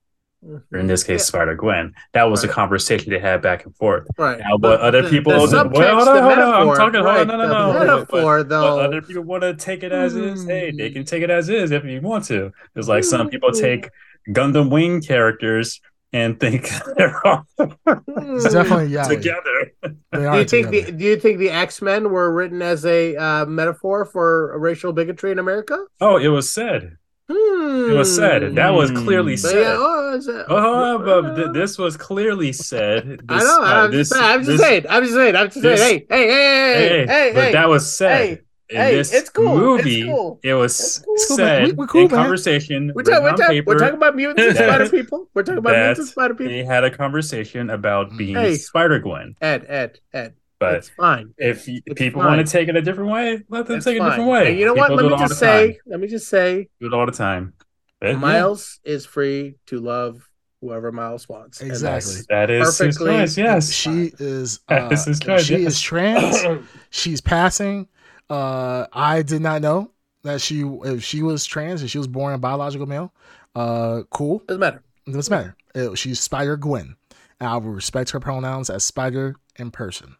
[0.71, 1.25] or in this case, yeah.
[1.25, 1.93] Spider Gwen.
[2.13, 2.51] That was right.
[2.51, 4.07] a conversation they had back and forth.
[4.17, 4.39] Right.
[4.39, 6.69] Now, but, but other the, people, the subtext, well, hold on, hold on.
[6.69, 7.01] I'm talking.
[7.01, 7.17] Right.
[7.17, 7.79] Hold on, no, no, no.
[7.79, 8.75] Metaphor, but, though.
[8.77, 10.33] But other people want to take it as mm.
[10.33, 10.45] is.
[10.45, 12.51] Hey, they can take it as is if you want to.
[12.75, 13.07] It's like mm.
[13.07, 13.61] some people hmm.
[13.61, 13.89] take
[14.29, 15.81] Gundam Wing characters
[16.13, 19.71] and think they're all definitely yeah together.
[19.83, 20.85] do you think together.
[20.85, 24.93] the Do you think the X Men were written as a uh, metaphor for racial
[24.93, 25.85] bigotry in America?
[25.99, 26.97] Oh, it was said.
[27.27, 27.91] Hmm.
[27.91, 28.55] It was said.
[28.55, 29.37] That was clearly hmm.
[29.37, 29.55] said.
[29.55, 33.21] Yeah, oh, uh, but th- this was clearly said.
[33.23, 33.61] This, I know.
[33.63, 34.85] I'm, uh, this, just, I'm just this, saying.
[34.87, 35.35] I'm just saying.
[35.35, 36.05] I'm just this, saying.
[36.09, 38.45] Hey, hey, hey, hey, hey, But that was said.
[38.67, 39.55] In hey, this it's cool.
[39.55, 40.39] movie, it's cool.
[40.41, 41.17] it was cool.
[41.37, 42.19] said we, cool, in man.
[42.19, 42.91] conversation.
[42.95, 45.29] We're, talk, we're, talk, we're, talking about mutants and spider people.
[45.35, 46.51] We're talking about mutants and spider people.
[46.51, 49.35] They had a conversation about being hey, Spider Gwen.
[49.39, 50.33] Ed, Ed, Ed.
[50.59, 51.33] But it's fine.
[51.37, 52.37] If it's people fine.
[52.37, 54.51] want to take it a different way, let them it's take it a different way.
[54.51, 55.03] And you know people what?
[55.03, 55.67] Let me just say.
[55.67, 55.77] Time.
[55.85, 56.69] Let me just say.
[56.79, 57.53] Do it all the time.
[57.99, 58.93] But, Miles yeah.
[58.93, 60.29] is free to love
[60.61, 61.61] whoever Miles wants.
[61.61, 62.21] Exactly.
[62.29, 63.17] That is perfectly.
[63.17, 63.71] His choice, yes.
[63.71, 64.59] She is.
[64.69, 65.73] Uh, is choice, she yes.
[65.73, 66.65] is trans.
[66.89, 67.87] She's passing.
[68.29, 69.91] Uh, I did not know
[70.23, 73.13] that she if she was trans and she was born a biological male.
[73.55, 74.39] Uh, cool.
[74.47, 74.83] Doesn't matter.
[75.05, 75.55] Doesn't matter.
[75.75, 76.95] It, she's Spider Gwen.
[77.39, 80.15] And I will respect her pronouns as Spider in person.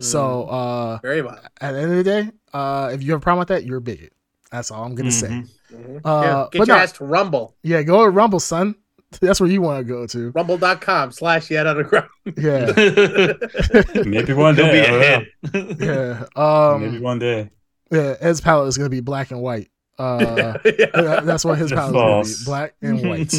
[0.00, 0.52] So mm.
[0.52, 1.42] uh very much.
[1.60, 3.78] At the end of the day, uh if you have a problem with that, you're
[3.78, 4.12] a bigot.
[4.50, 5.44] That's all I'm gonna mm-hmm.
[5.44, 5.50] say.
[5.74, 6.06] Mm-hmm.
[6.06, 7.56] Uh, yeah, get your no, ass to Rumble.
[7.62, 8.76] Yeah, go to Rumble, son.
[9.20, 10.30] That's where you want to go to.
[10.30, 12.08] Rumble.com slash Ed Underground.
[12.36, 12.72] Yeah.
[14.04, 14.72] Maybe one day.
[14.72, 15.26] Be ahead.
[15.80, 16.24] yeah.
[16.36, 17.50] Um, Maybe one day.
[17.90, 19.70] Yeah, Ed's palette is gonna be black and white.
[19.98, 21.20] Uh, yeah.
[21.20, 22.44] that's what his palette is gonna be.
[22.44, 23.34] Black and white.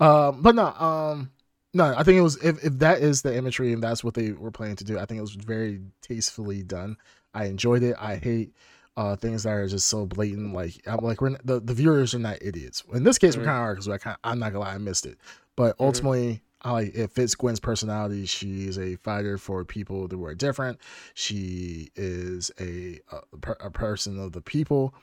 [0.00, 1.30] um, but no, um,
[1.74, 4.32] no, I think it was if, if that is the imagery and that's what they
[4.32, 6.96] were planning to do, I think it was very tastefully done.
[7.34, 7.96] I enjoyed it.
[7.98, 8.54] I hate
[8.96, 10.54] uh, things that are just so blatant.
[10.54, 12.84] Like I'm like we're the, the viewers are not idiots.
[12.92, 13.40] In this case, mm-hmm.
[13.42, 15.18] we're kind of are because I kind I'm not gonna lie, I missed it.
[15.56, 15.84] But mm-hmm.
[15.84, 16.68] ultimately, mm-hmm.
[16.68, 18.24] I like it fits Gwen's personality.
[18.26, 20.78] She's a fighter for people who are different.
[21.14, 24.94] She is a a, a person of the people.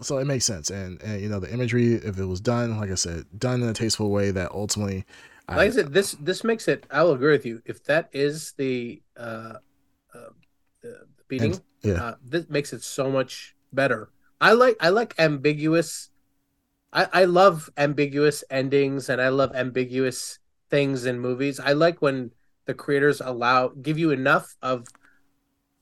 [0.00, 2.90] So it makes sense, and and you know the imagery, if it was done, like
[2.90, 5.04] I said, done in a tasteful way that ultimately
[5.56, 6.86] like I, said, this this makes it.
[6.90, 7.62] I will agree with you.
[7.64, 9.54] If that is the uh,
[10.14, 10.32] uh
[10.82, 14.10] the beating, yeah, uh, this makes it so much better.
[14.40, 16.10] I like I like ambiguous.
[16.92, 20.38] I I love ambiguous endings, and I love ambiguous
[20.70, 21.60] things in movies.
[21.60, 22.32] I like when
[22.66, 24.86] the creators allow give you enough of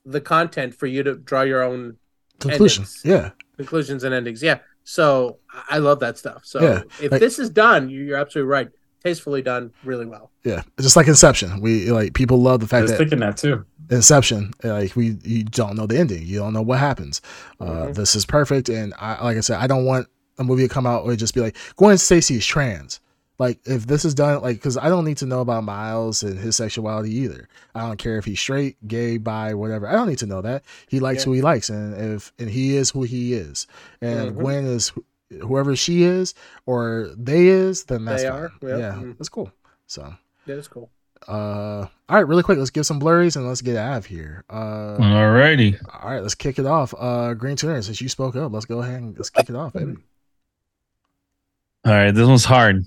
[0.04, 1.96] the content for you to draw your own
[2.38, 3.02] conclusions.
[3.04, 4.42] Yeah, conclusions and endings.
[4.42, 4.58] Yeah.
[4.84, 6.44] So I love that stuff.
[6.44, 8.68] So yeah, if like, this is done, you're absolutely right
[9.04, 10.30] tastefully done really well.
[10.44, 11.60] Yeah, just like Inception.
[11.60, 13.64] We like people love the fact I was that thinking that too.
[13.90, 17.20] Inception, like we you don't know the ending, you don't know what happens.
[17.58, 17.94] Uh, Mhm.
[17.94, 20.06] This is perfect, and I like I said, I don't want
[20.38, 23.00] a movie to come out or just be like Gwen Stacy is trans.
[23.38, 26.38] Like if this is done, like because I don't need to know about Miles and
[26.38, 27.48] his sexuality either.
[27.74, 29.88] I don't care if he's straight, gay, bi, whatever.
[29.88, 30.62] I don't need to know that.
[30.88, 31.24] He likes Yeah.
[31.24, 33.66] who he likes, and if and he is who he is,
[34.02, 34.38] and Mhm.
[34.40, 34.98] Gwen is wh-
[35.42, 36.34] whoever she is
[36.66, 38.38] or they is, then that's They fine.
[38.38, 38.78] are, yep.
[38.78, 39.16] Yeah, Mhm.
[39.18, 39.52] that's cool.
[39.86, 40.02] So
[40.46, 40.90] Yeah, that's cool.
[41.28, 44.42] uh all right really quick let's give some blurries and let's get out of here
[44.48, 45.78] uh Alrighty.
[46.02, 48.80] all right let's kick it off uh green tuner since you spoke up let's go
[48.80, 49.96] ahead and let's kick it off baby
[51.84, 52.84] All right, this one's hard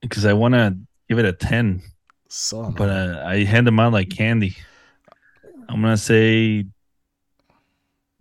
[0.00, 0.76] because I want to
[1.08, 1.80] give it a ten,
[2.28, 4.56] so but uh, I hand them out like candy.
[5.68, 6.73] I'm gonna say nine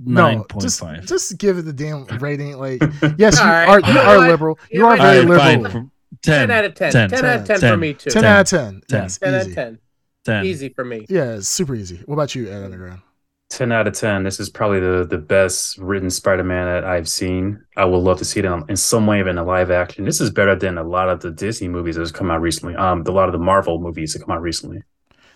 [0.05, 1.05] no point just five.
[1.05, 2.81] just give it the damn rating like
[3.17, 4.27] yes you All right, are you you know are what?
[4.29, 5.91] liberal You you know are very All right, liberal fine.
[6.21, 6.91] 10, 10, out of 10.
[6.91, 8.09] 10, 10, out of 10, 10, for me, too.
[8.09, 8.31] 10, 10.
[8.31, 9.01] out of 10 10.
[9.01, 9.79] yes 10 out of 10.
[10.25, 10.45] 10.
[10.45, 11.05] Easy for me.
[11.09, 13.01] yeah it's super easy what about you Ed Underground
[13.49, 14.23] 10 out of 10.
[14.23, 17.63] This is probably the, the best written Spider Man that I've seen.
[17.77, 20.05] I would love to see it in, in some way in a live action.
[20.05, 22.75] This is better than a lot of the Disney movies that has come out recently.
[22.75, 24.81] Um, a lot of the Marvel movies that come out recently.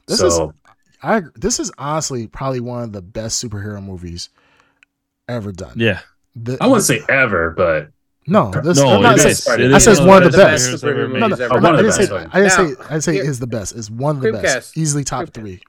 [0.08, 0.54] This so
[1.04, 4.30] I this is honestly probably one of the best superhero movies
[5.28, 6.00] ever done Yeah.
[6.36, 7.90] The- I wouldn't say ever, but
[8.28, 9.48] no this No, I'm not it saying- is.
[9.48, 10.68] I It I is one of the best.
[10.68, 11.20] superheroes Superhero ever movies made.
[11.20, 12.84] No, no, ever I'm not- I didn't say One of the I didn't say.
[12.96, 13.76] I say Now, is the best.
[13.76, 14.42] It's one of the Creepcast.
[14.44, 14.78] best.
[14.78, 15.34] Easily top Creepcast.
[15.34, 15.62] three.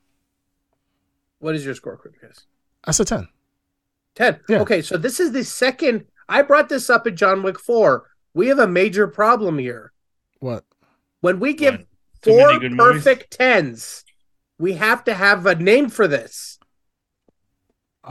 [1.38, 2.44] What is your score, Chris?
[2.84, 3.28] I said ten.
[4.16, 4.40] 10.
[4.48, 4.60] Yeah.
[4.62, 6.04] Okay, so this is the second.
[6.28, 8.04] I brought this up at John Wick 4.
[8.34, 9.92] We have a major problem here.
[10.40, 10.64] What?
[11.20, 11.84] When we give What?
[12.22, 13.04] Four good movies?
[13.04, 14.04] perfect tens,
[14.58, 16.57] we have to have a name for this.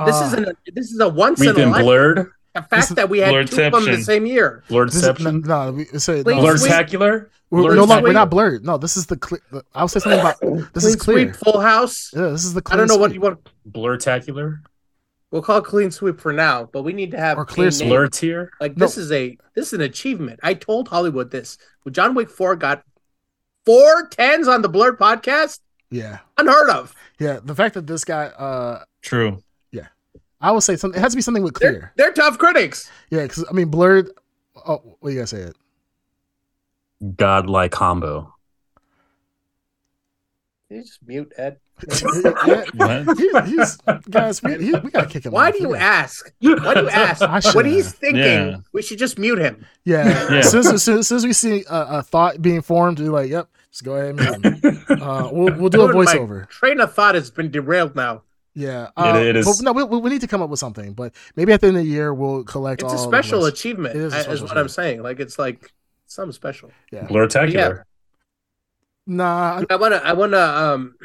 [0.05, 1.85] This Uh, is an this is a once we've in a been lifetime.
[1.85, 2.31] blurred.
[2.55, 4.03] The fact is- that we had two of them the Blurredception.
[4.03, 4.63] same year.
[4.67, 5.45] this is, no, Blurredception.
[5.45, 7.27] no, we say no, Blur- this- Blurtacular.
[7.51, 8.65] we're, Blurred no, no, we're not blurred.
[8.65, 9.17] No, this is the.
[9.17, 10.73] Cle- the I'll say something about.
[10.73, 11.33] This is Clean clear.
[11.33, 12.11] Sweep, Full House.
[12.15, 12.61] Yeah, this is the.
[12.65, 13.15] I don't clean know what sweep.
[13.15, 13.49] you want.
[13.69, 14.59] Blurtacular.
[15.29, 17.71] We'll call it clean sweep for now, but we need to have Or clear a
[17.71, 17.89] sweep.
[17.89, 18.49] Blur tier.
[18.61, 18.85] Like No.
[18.85, 20.39] this is a this is an achievement.
[20.41, 21.57] I told Hollywood this.
[21.83, 22.83] When John Wick 4 got
[23.65, 25.59] four tens on the Blurred podcast,
[25.91, 26.95] Yeah, unheard of.
[27.19, 27.39] yeah.
[27.43, 28.25] The fact that this guy.
[28.27, 29.43] Uh, True.
[30.41, 30.99] I would say something.
[30.99, 31.93] It has to be something with They're, clear.
[31.95, 32.89] they're tough critics.
[33.09, 34.11] Yeah, because I mean, blurred.
[34.67, 35.41] Oh, what do you guys say?
[35.41, 35.55] It.
[37.15, 38.33] Godlike combo.
[40.67, 41.57] Can you just mute Ed?
[42.47, 43.17] Yeah, What?
[43.19, 43.77] he, he's
[44.09, 44.41] guys.
[44.41, 45.31] We, he, we gotta kick him.
[45.31, 45.53] Why off.
[45.53, 46.33] do you We ask?
[46.41, 47.55] Why do you ask?
[47.55, 48.57] What he's thinking, Yeah.
[48.73, 49.63] we should just mute him.
[49.85, 50.05] Yeah.
[50.31, 50.39] Yeah.
[50.39, 52.99] As, soon as, as, soon, as soon as we see a, a thought being formed,
[52.99, 55.95] we're like, "Yep, just go ahead and mute him." Uh, we'll we'll do a Dude,
[55.95, 56.49] my voiceover.
[56.49, 58.23] Train of thought has been derailed now.
[58.57, 60.93] Yeah, uh, it is- But no, we, we need to come up with something.
[60.93, 62.81] But maybe at the end of the year, we'll collect.
[62.81, 63.53] It's all a special voices.
[63.59, 65.03] achievement, It is a is, special what I'm saying.
[65.03, 65.71] Like it's like
[66.07, 66.71] something special.
[66.91, 67.05] Yeah.
[67.05, 67.83] Blurtacular.
[69.05, 70.95] Nah, I wanna I wanna um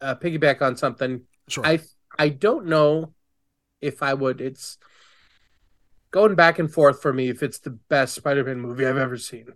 [0.00, 1.22] uh, piggyback on something.
[1.48, 1.64] sure.
[1.64, 1.78] I
[2.18, 3.14] I don't know
[3.80, 4.40] if I would.
[4.40, 4.76] It's
[6.10, 9.46] going back and forth for me if it's the best Spider-Man movie I've ever seen.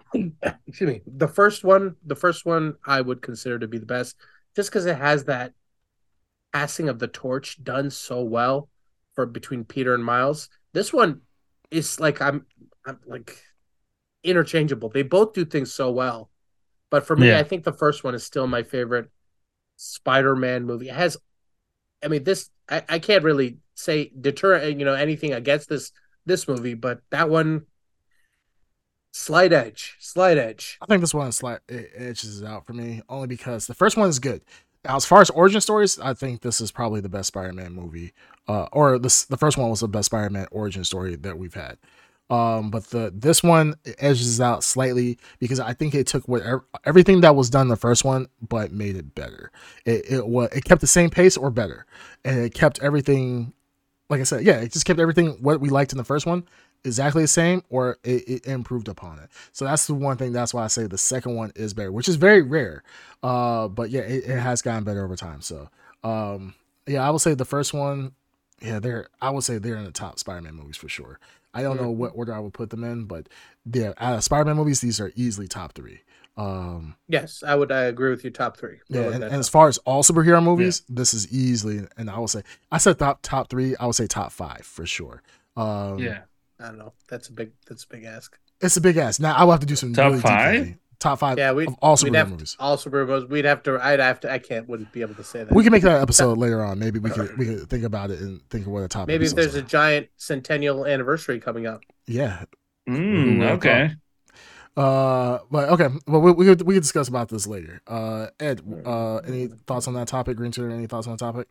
[0.67, 1.01] Excuse me.
[1.05, 4.15] The first one, the first one, I would consider to be the best,
[4.55, 5.53] just because it has that
[6.53, 8.69] passing of the torch done so well
[9.13, 10.49] for between Peter and Miles.
[10.73, 11.21] This one
[11.71, 12.45] is like I'm,
[12.85, 13.41] I'm like
[14.23, 14.89] interchangeable.
[14.89, 16.29] They both do things so well,
[16.89, 17.39] but for me, Yeah.
[17.39, 19.09] I think the first one is still my favorite
[19.77, 20.89] Spider-Man movie.
[20.89, 21.17] It has,
[22.03, 25.91] I mean, this I, I can't really say deter you know anything against this
[26.25, 27.65] this movie, but that one,
[29.11, 30.77] slight edge, slight edge.
[30.81, 33.97] I think this one slight it edges it out for me only because the first
[33.97, 34.41] one is good.
[34.85, 38.13] As far as origin stories, I think this is probably the best Spider-Man movie,
[38.47, 41.77] uh, or this the first one was the best Spider-Man origin story that we've had.
[42.29, 47.21] Um, but the this one edges out slightly because I think it took whatever everything
[47.21, 49.51] that was done the first one, but made it better.
[49.83, 51.85] It it was it kept the same pace or better,
[52.23, 53.53] and it kept everything.
[54.09, 56.45] Like I said, yeah, it just kept everything what we liked in the first one
[56.83, 59.29] exactly the same, or it, it improved upon it.
[59.51, 60.31] So that's the one thing.
[60.33, 62.83] That's why I say the second one is better, which is very rare.
[63.23, 65.41] Uh, but yeah, it, it has gotten better over time.
[65.41, 65.69] So
[66.03, 66.55] um,
[66.87, 68.13] yeah, I would say the first one.
[68.61, 69.07] Yeah, they're.
[69.21, 71.19] I would say they're in the top Spider-Man movies for sure.
[71.53, 73.27] I don't know what order I would put them in, but
[73.73, 76.01] yeah, out of Spider-Man movies, these are easily top three.
[76.37, 77.71] Um, Yes, I would.
[77.71, 78.29] I agree with you.
[78.29, 78.79] Top three.
[78.89, 82.19] We'll yeah, and, and as far as all superhero movies, this is easily, and I
[82.19, 83.75] would say, I said top top three.
[83.77, 85.21] I would say top five for sure.
[85.57, 86.21] Um, Yeah.
[86.59, 86.93] I don't know.
[87.09, 87.51] That's a big.
[87.67, 88.37] That's a big ask.
[88.61, 89.19] it's a big ask.
[89.21, 90.75] Now I will have to do some Top really five?
[90.99, 92.57] Top five Yeah, we of all we'd superhero have movies.
[92.59, 93.29] all superheroes.
[93.29, 93.79] We'd have to.
[93.81, 94.31] I'd have to.
[94.31, 94.67] I can't.
[94.67, 95.53] Wouldn't be able to say that.
[95.53, 96.77] We can make that episode later on.
[96.77, 99.07] Maybe we could we could think about it and think of what a top.
[99.07, 101.81] Maybe if episodes there's a giant centennial anniversary coming up.
[102.05, 102.43] yeah.
[102.87, 103.91] Mm, Ooh, okay.
[104.75, 107.81] Uh, but okay, well, we we could, we could discuss about this later.
[107.87, 110.37] Uh, Ed, uh, any thoughts on that topic?
[110.37, 111.49] Green Tutor, any thoughts on the topic?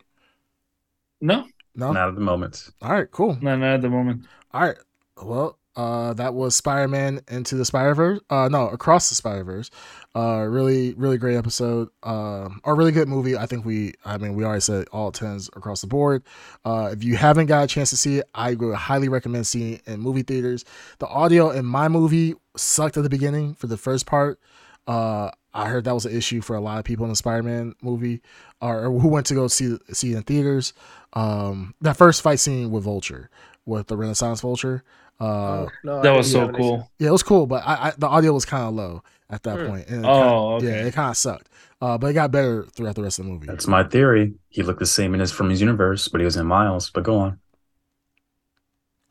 [1.21, 1.91] No, No.
[1.91, 2.69] Not at the moment.
[2.81, 3.37] All right, cool.
[3.41, 4.25] no, not at the moment.
[4.53, 4.77] All right.
[5.21, 8.19] Well, uh, that was Spider-Man into the Spider-Verse.
[8.29, 9.69] Uh, no, across the Spider-Verse.
[10.15, 11.89] Uh, really, really great episode.
[12.03, 13.37] Uh, or really good movie.
[13.37, 16.23] I think we, I mean, we already said all tens across the board.
[16.65, 19.75] Uh, if you haven't got a chance to see it, I would highly recommend seeing
[19.75, 20.65] it in movie theaters.
[20.97, 24.39] The audio in my movie sucked at the beginning for the first part.
[24.87, 27.75] Uh, I heard that was an issue for a lot of people in the Spider-Man
[27.81, 28.21] movie,
[28.61, 30.73] or, who went to go see see it in theaters.
[31.13, 33.29] Um, that first fight scene with Vulture,
[33.65, 34.83] with the Renaissance Vulture.
[35.19, 36.91] Uh, Oh, no, That was didn't so have an cool.
[36.99, 39.59] yeah, it was cool, but I, I the audio was kind of low at that
[39.59, 39.67] Hmm.
[39.67, 39.87] point.
[39.89, 41.49] And Oh, kinda- yeah, it kind of sucked.
[41.81, 43.47] Uh, but it got better throughout the rest of the movie.
[43.47, 44.35] That's my theory.
[44.49, 46.89] He looked the same in his from his universe, but he was in Miles.
[46.89, 47.39] But go on.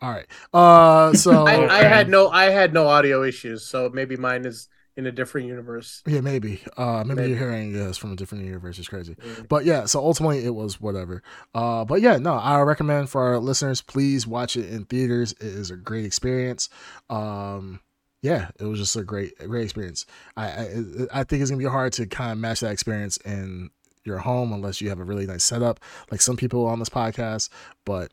[0.01, 0.27] All right.
[0.53, 4.69] Uh, so I, I had no I had no audio issues, so maybe mine is
[4.99, 6.03] in a different universe.
[6.09, 6.61] yeah, maybe.
[6.77, 7.31] Uh, maybe, Maybe.
[7.31, 8.81] you're hearing this from a different universe.
[8.81, 9.15] It's crazy.
[9.15, 9.47] Mm.
[9.49, 11.23] But yeah, so ultimately it was whatever.
[11.55, 15.33] Uh, but yeah, no, I recommend for our listeners, please watch it in theaters.
[15.35, 16.69] It is a great experience.
[17.09, 17.79] Um,
[18.23, 20.05] yeah, it was just a great, a great experience.
[20.37, 20.67] I, I,
[21.13, 23.71] I think it's gonna be hard to kind of match that experience in
[24.03, 25.79] your home unless you have a really nice setup,
[26.11, 27.51] like some people on this podcast.
[27.85, 28.11] But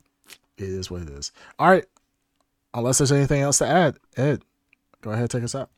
[0.59, 1.31] it is what it is.
[1.57, 1.85] All right.
[2.75, 4.43] Unless there's anything else to add, Ed,
[5.01, 5.71] go ahead, take us out.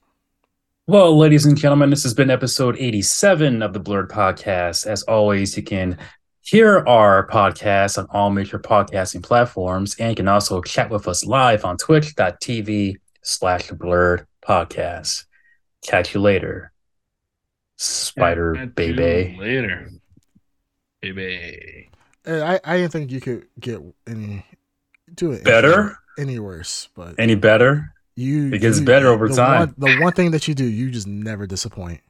[0.90, 4.88] Well, ladies and gentlemen, this has been episode 87 of the Blurred Podcast.
[4.88, 5.98] As always, you can
[6.40, 11.26] hear our podcast on all major podcasting platforms, and you can also chat with us
[11.26, 15.26] live on twitch.tv slash blurred podcast.
[15.86, 16.72] Catch you later.
[17.76, 19.36] Spider Catch baby.
[19.38, 19.92] Later.
[21.02, 21.90] Baby.
[22.26, 24.46] Ed, I, I didn't think you could get any
[25.14, 25.98] do it Better?
[26.18, 27.94] any, any worse, but Any better?
[28.18, 29.60] You It gets you- better over the time.
[29.60, 32.02] One, the one thing that you do, you just never disappoint.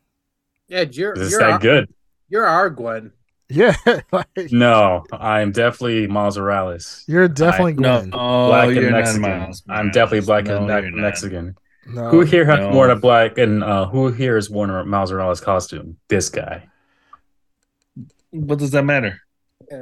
[0.68, 1.94] Yeah, you're Is you're that our, good?
[2.30, 3.12] you're our Gwen.
[3.50, 3.76] Yeah,
[4.12, 7.04] like, No, I'm definitely Miles Morales.
[7.08, 8.10] you're definitely No, Gwen.
[8.14, 9.22] oh, black you're and not Mexican.
[9.22, 10.60] Miles I'm definitely black Morales.
[10.60, 11.58] and No, Me- Mexican.
[11.90, 12.72] No, Who here has No.
[12.72, 15.96] worn a black and uh, who here has worn a Miles Morales costume?
[16.10, 16.68] This guy.
[18.32, 19.22] What does that matter?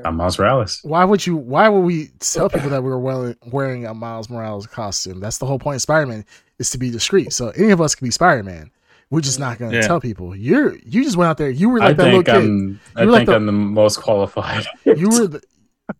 [0.03, 0.79] I'm Miles Morales.
[0.83, 1.35] why would you?
[1.35, 5.19] Why would we tell people that we were wearing, a Miles Morales costume?
[5.19, 6.25] That's the whole point of Spider Man
[6.59, 7.31] is to be discreet.
[7.33, 8.71] So any of us can be Spider Man.
[9.11, 9.87] We're just not going to Yeah.
[9.87, 10.35] tell people.
[10.35, 11.49] You're you just went out there.
[11.51, 12.35] You were I like that little kid.
[12.35, 12.79] I'm.
[12.95, 14.65] I like think the- I'm the most qualified.
[14.85, 15.27] You were.
[15.27, 15.41] The,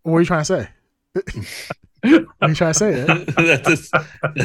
[0.04, 0.70] what are you trying to say?
[2.12, 3.02] What are you trying to say?
[3.02, 3.08] Ed?
[3.08, 3.90] that is,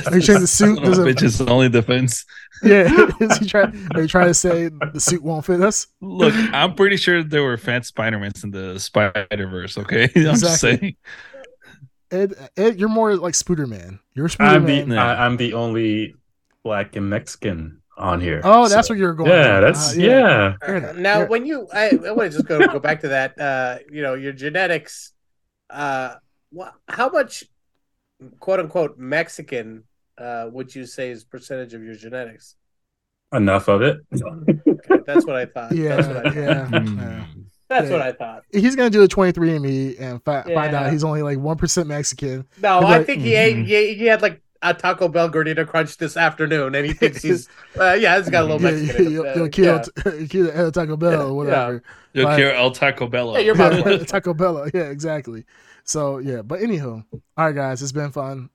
[0.07, 2.25] Are you trying to suit- Son of a does it- bitch's only defense.
[2.63, 3.89] Yeah, is he trying?
[3.95, 5.87] Are you trying to say the suit won't fit us?
[6.01, 9.79] Look, I'm pretty sure there were fat Spider-Mans in the Spider Verse.
[9.79, 10.97] Okay, I'm just saying.
[12.11, 14.01] Ed, Ed, you're more like Spooder Man.
[14.15, 14.85] You're Spooder I'm the.
[14.85, 14.91] Man.
[14.97, 15.05] Yeah.
[15.07, 16.15] I, I'm the only
[16.65, 18.41] black and Mexican on here.
[18.45, 19.31] Oh, that's So, where you're going.
[19.31, 20.55] Yeah, Uh, that's yeah.
[20.61, 20.97] Fair enough.
[20.97, 21.27] now, Yeah.
[21.29, 23.39] when you, I, I want to just go go back to that.
[23.41, 25.13] Uh, you know, your genetics.
[25.71, 26.15] Uh,
[26.51, 27.45] wha how much,
[28.39, 29.84] quote unquote, Mexican
[30.18, 32.57] uh, would you say is percentage of your genetics?
[33.32, 33.99] Enough of it.
[34.23, 35.73] Okay, that's what I thought.
[35.73, 36.34] Yeah, that's what I thought.
[36.36, 36.66] yeah.
[36.66, 36.99] Hmm.
[36.99, 37.24] yeah.
[37.68, 37.92] That's Yeah.
[37.92, 38.42] what I thought.
[38.52, 42.44] He's gonna do a 23andMe and fi- find out he's only like one percent Mexican.
[42.60, 43.57] No, He'd I like, think he ate.
[43.58, 43.66] mhm.
[43.66, 47.49] He, he had like a Taco Bell gordita crunch this afternoon, and he thinks he's.
[47.78, 48.94] Uh, yeah, it's got a little Yeah, Mexican.
[48.97, 49.12] yeah, in it.
[49.12, 50.26] you'll, Uh, you'll kill, yeah.
[50.28, 51.82] kill El Taco Bell Yeah, or whatever.
[52.12, 53.34] Yo Like- El Taco Bello.
[53.34, 54.08] Yeah, you're about Yeah, right.
[54.08, 54.68] Taco Bell.
[54.74, 55.44] Yeah, exactly.
[55.91, 58.49] So yeah, but anywho, all right, guys, it's been fun.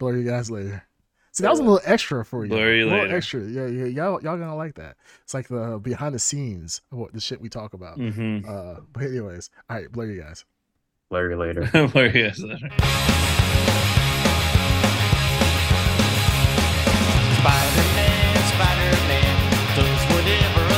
[0.00, 0.82] Blur you guys later.
[1.30, 2.50] See, that was a little extra for you.
[2.50, 3.16] Blur you a little later.
[3.16, 3.42] extra.
[3.42, 4.96] Yeah, yeah, y'all, y'all gonna like that.
[5.22, 7.96] It's like the behind the scenes of what the shit we talk about.
[7.96, 8.44] Mm-hmm.
[8.44, 10.44] Uh, but anyways, all right, blur you guys.
[11.10, 11.60] Blur you later.
[11.92, 12.68] blur you guys later.
[17.38, 20.69] Spider Man, Spider Man, does whatever.